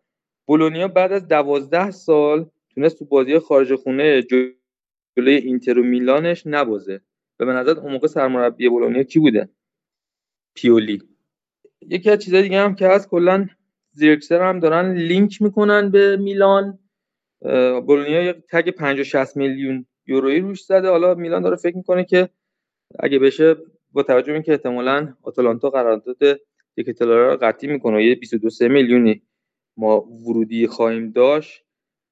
[0.52, 7.00] بولونیا بعد از دوازده سال تونست تو بازی خارج خونه جلوی اینتر و میلانش نبازه.
[7.40, 9.48] و به نظر اون موقع سرمربی بولونیا کی بوده؟
[10.54, 11.02] پیولی.
[11.88, 13.48] یکی از چیزای دیگه هم که هست کلا
[13.92, 16.78] زیرکسر هم دارن لینک می‌کنن به میلان.
[17.86, 20.88] بولونیا یک تگ 50 60 میلیون یورویی روش زده.
[20.88, 22.28] حالا میلان داره فکر می‌کنه که
[23.00, 23.56] اگه بشه
[23.92, 26.40] با توجه به اینکه احتمالاً آتالانتا قرارداد
[26.74, 29.22] دیکتلارا رو قطعی می‌کنه یه 22 میلیونی
[29.76, 31.64] ما ورودی خواهیم داشت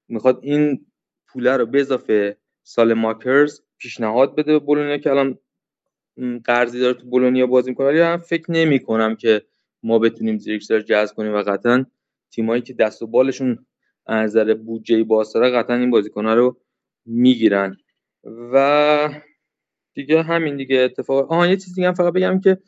[0.09, 0.87] می‌خواد این
[1.27, 5.39] پوله رو به اضافه سال ماکرز پیشنهاد بده به بولونیا که الان
[6.45, 7.87] قرضی داره تو بولونیا بازی می‌کنه.
[7.87, 9.43] ولی من فکر نمی کنم که
[9.83, 11.87] ما بتونیم زیرکسر جذب کنیم و قطعا
[12.31, 13.67] تیمایی که دست و بالشون
[14.07, 16.61] از نظر بودجه باز قطعا این بازیکن‌ها رو
[17.07, 17.77] می‌گیرن.
[18.25, 19.09] و
[19.95, 21.33] دیگه همین دیگه اتفاق.
[21.33, 22.59] آها یه چیز دیگه هم فقط بگم که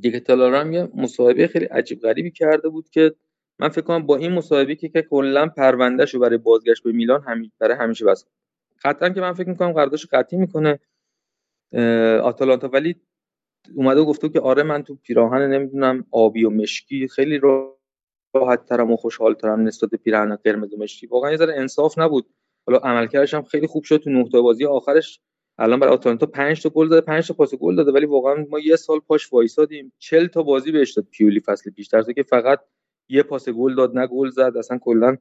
[0.00, 3.14] دیگه تالارم یه مصاحبه خیلی عجیب غریبی کرده بود که
[3.58, 7.22] من فکر کنم با این مصاحبه که که کلا پروندهش رو برای بازگشت به میلان
[7.22, 8.26] همین برای همیشه بس
[8.84, 10.78] قطعا که من فکر می‌کنم قراردادش قطعی می‌کنه
[12.22, 12.68] آتالانتا.
[12.68, 12.96] ولی
[13.74, 17.40] اومده و گفته که آره من تو پیراهن نمی‌دونم آبی و مشکی خیلی
[18.34, 21.06] راحت ترم و خوشحال ترم نسبت پیراهن قرمز و مشکی.
[21.06, 22.26] واقعا یه ذره انصاف نبود.
[22.66, 25.20] حالا عملکردش هم خیلی خوب شد تو نه بازی آخرش.
[25.58, 27.92] الان برای آتالانتا 5 تا گل داده 5 تا پاس گل داده.
[27.92, 31.86] ولی واقعا ما یه سال پاش وایسادیم 40 تا بازی بهش داد پیولی فصل پیش.
[31.86, 32.60] در که فقط
[33.08, 34.52] یه پاس گل داد نه گل زد.
[34.58, 35.16] اصلا کلا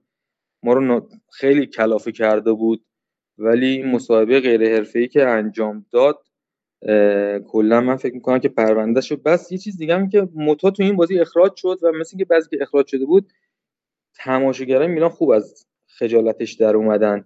[0.64, 2.86] ما رو خیلی کلافه کرده بود.
[3.38, 6.20] ولی مصاحبه غیر حرفه‌ای که انجام داد
[7.48, 9.52] کلا من فکر می‌کنم که پرونده شد بس.
[9.52, 12.50] یه چیز دیگه هم که موتا تو این بازی اخراج شد و مثل اینکه بعضی
[12.50, 13.34] که اخراج شده بود
[14.16, 17.26] تماشاگران میلان خوب از خجالتش در اومدن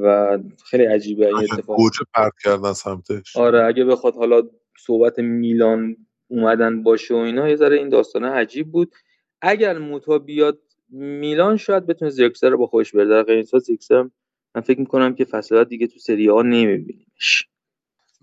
[0.00, 1.76] و خیلی عجیبه این اتفاق.
[1.76, 3.36] گوجه پرت کردن سمتش.
[3.36, 4.42] آره اگه بخواد حالا
[4.78, 5.96] صحبت میلان
[6.28, 8.94] اومدن باشه و اینا یه ذره این داستانه عجیب بود.
[9.42, 10.58] اگر موتا بیاد
[10.88, 13.08] میلان شاید بتونه زیرکسر رو با خودش بره.
[13.08, 14.10] در غیر زیرکسر
[14.54, 17.48] من فکر می‌کنم که فصل دیگه تو سری آ نمیبینیمش.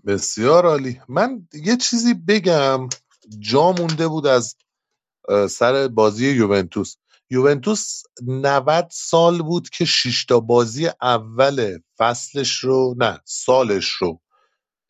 [0.06, 1.00] بسیار عالی.
[1.08, 2.88] من یه چیزی بگم.
[3.38, 4.56] جا مونده بود از
[5.48, 6.96] سر بازی یوونتوس.
[7.30, 14.20] یوونتوس 90 سال بود که شیشتا بازی اول فصلش رو نه سالش رو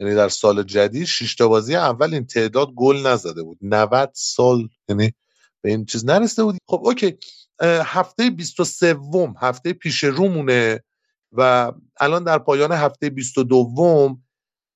[0.00, 3.58] یعنی در سال جدید شیشتا بازی اول این تعداد گل نزده بود.
[3.62, 5.12] 90 سال یعنی
[5.64, 7.18] به این چیز نرسیده بود خب اوکی.
[7.62, 8.96] هفته 23
[9.40, 10.84] هفته پیش رومونه
[11.32, 14.16] و الان در پایان هفته 22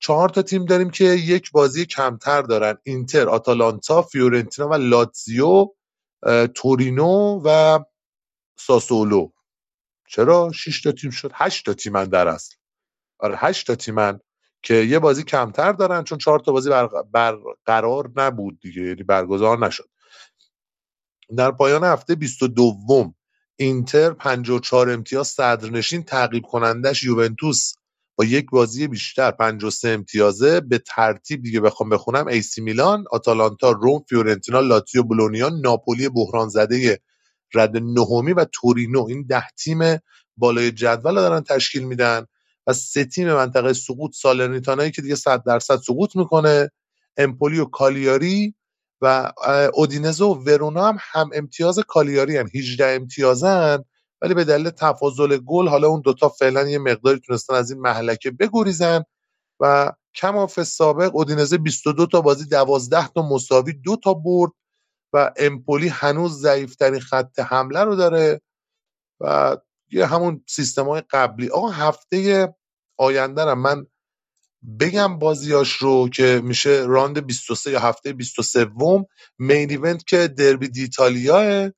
[0.00, 2.78] چهار تا تیم داریم که یک بازی کمتر دارن.
[2.82, 5.66] اینتر آتالانتا فیورنتینا و لاتزیو
[6.54, 7.78] تورینو و
[8.58, 9.30] ساسولو.
[10.08, 11.30] چرا؟ 6 تا تیم شد.
[11.34, 12.54] 8 تا تیمن در اصل.
[13.18, 14.20] آره 8 تا تیمن
[14.62, 16.70] که یه بازی کمتر دارن چون چهار تا بازی
[17.12, 19.88] برقرار نبود دیگه یعنی برگزار نشد.
[21.36, 23.12] در پایان هفته 22
[23.56, 27.74] اینتر 54 امتیاز صدرنشین تعقیب کنندش یوونتوس
[28.16, 30.60] با یک بازی بیشتر 53 امتیازه.
[30.60, 37.00] به ترتیب دیگه بخوام بخونم ایسی میلان، آتالانتا، روم، فیورنتینا، لاتزیو، بولونیا، ناپولی بحران زده
[37.54, 39.06] رد نهمی و تورینو.
[39.08, 39.78] این ده تیم
[40.36, 42.26] بالای جدول دارن تشکیل میدن
[42.66, 46.70] و سه تیم منطقه سقوط سالرنیتانایی که دیگه 100 درصد سقوط می‌کنه
[47.16, 48.54] امپولی و کالیاری
[49.02, 49.32] و
[49.74, 52.48] اودینزه و ورونا هم هم امتیاز کالیاری هن.
[52.54, 53.84] 18 امتیازن
[54.22, 58.30] ولی به دلیل تفاضل گل حالا اون دوتا فعلا یه مقداری تونستن از این محلکه
[58.30, 59.04] بگریزن.
[59.60, 64.52] و کماف سابق اودینزه 22 تا بازی 12 تا مساوی دو تا برد
[65.12, 68.40] و امپولی هنوز ضعیفترین خط حمله رو داره
[69.20, 69.56] و
[69.92, 71.50] یه همون سیستم های قبلی.
[71.50, 72.48] آقا هفته
[72.98, 73.86] آینده من
[74.80, 78.66] بگم بازیاش رو که میشه راند 23 یا هفته 23
[79.38, 81.70] مین event که Derby d'Italia ه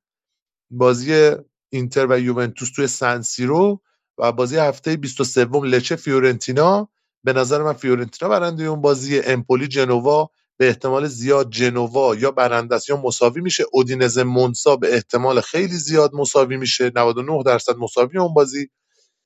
[0.71, 1.33] بازی
[1.71, 3.81] اینتر و یوونتوس توی سن سیرو
[4.19, 6.89] و بازی هفته 23 لچه فیورنتینا.
[7.25, 12.79] به نظر من فیورنتینا برنده اون بازی امپولی جنوا به احتمال زیاد جنوا یا برنده
[12.89, 13.65] یا مساوی میشه.
[13.73, 16.93] اودینز مونسا به احتمال خیلی زیاد مساوی میشه.
[16.97, 18.71] 99 درصد مساوی اون بازی.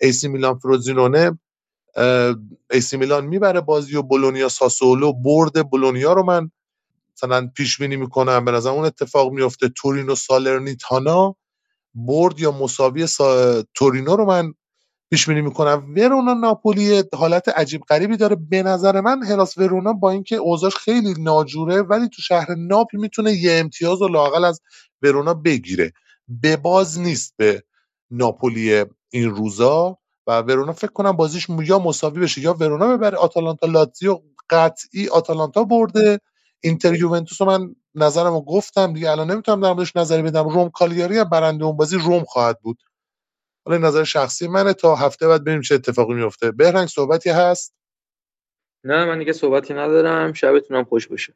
[0.00, 1.38] ایسی میلان فروزینونه
[2.70, 6.50] ایسی میلان می‌بره بازی و بولونیا ساسولو برد بولونیا رو من
[7.16, 8.44] مثلا پیش بینی می‌کنم.
[8.44, 11.36] به نظر اون اتفاق میفته تورینو سالرنیتانا
[11.94, 13.06] برد یا مساوی
[13.74, 14.54] تورینو رو من
[15.10, 15.94] پیش بینی می‌کنم.
[15.96, 18.36] ورونا ناپولی حالت عجیب غریبی داره.
[18.36, 23.32] به نظر من هراس ورونا با اینکه اوضاعش خیلی ناجوره ولی تو شهر ناپل می‌تونه
[23.32, 24.60] یه امتیاز و لاقل از
[25.02, 25.92] ورونا بگیره.
[26.28, 27.62] به باز نیست به
[28.10, 29.98] ناپولی این روزا.
[30.26, 33.16] و ورونا فکر کنم بازیش یا مساوی بشه یا ورونا ببره.
[33.18, 34.20] آتالانتا لاتزیو
[34.50, 36.20] قطعی آتالانتا برده.
[36.60, 40.48] اینتر یوونتوس رو من نظرمو گفتم دیگه الان نمی‌تونم در موردش نظری بدم.
[40.48, 42.78] روم کالیاری هم برنده اون بازی روم خواهد بود.
[43.66, 44.72] حالا نظر شخصی منه.
[44.72, 47.74] تا هفته بعد ببینیم چه اتفاقی میفته بهرنگ صحبتی هست؟
[48.84, 50.32] نه من دیگه صحبتی ندارم.
[50.32, 51.34] شبتونم خوش باشه.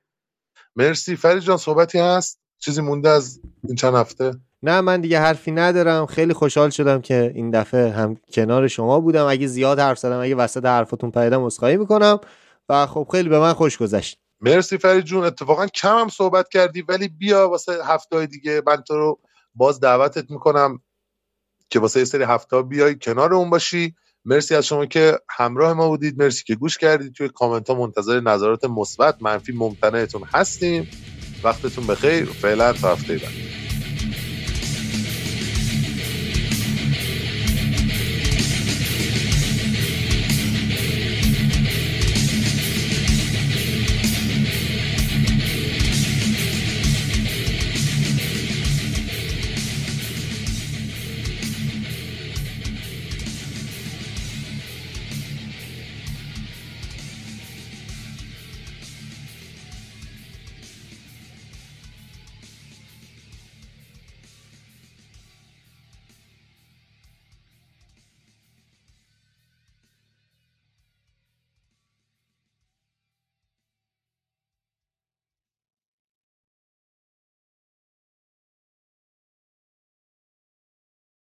[0.77, 1.17] مرسی.
[1.17, 6.07] فرید جان صحبتی هست؟ چیزی مونده از این چند هفته؟ نه من دیگه حرفی ندارم.
[6.07, 9.27] خیلی خوشحال شدم که این دفعه هم کنار شما بودم.
[9.27, 12.21] اگه زیاد حرف زدم اگه وسط حرفتون پیدام عذرخواهی می‌کنم.
[12.69, 14.19] و خب خیلی به من خوش گذشت.
[14.41, 15.25] مرسی فرید جون.
[15.25, 19.19] اتفاقا کم هم صحبت کردی ولی بیا واسه هفته دیگه من تو رو
[19.55, 20.79] باز دعوتت می‌کنم
[21.71, 23.95] که واسه یه سری هفته بیای کنار اون باشی.
[24.25, 26.23] مرسی از شما که همراه ما بودید.
[26.23, 27.13] مرسی که گوش کردید.
[27.13, 30.89] توی کامنت ها منتظر نظرات مثبت منفی ممتنعتون هستیم.
[31.45, 32.25] وقتتون بخیر.
[32.25, 33.68] فعلا تا هفته بعد.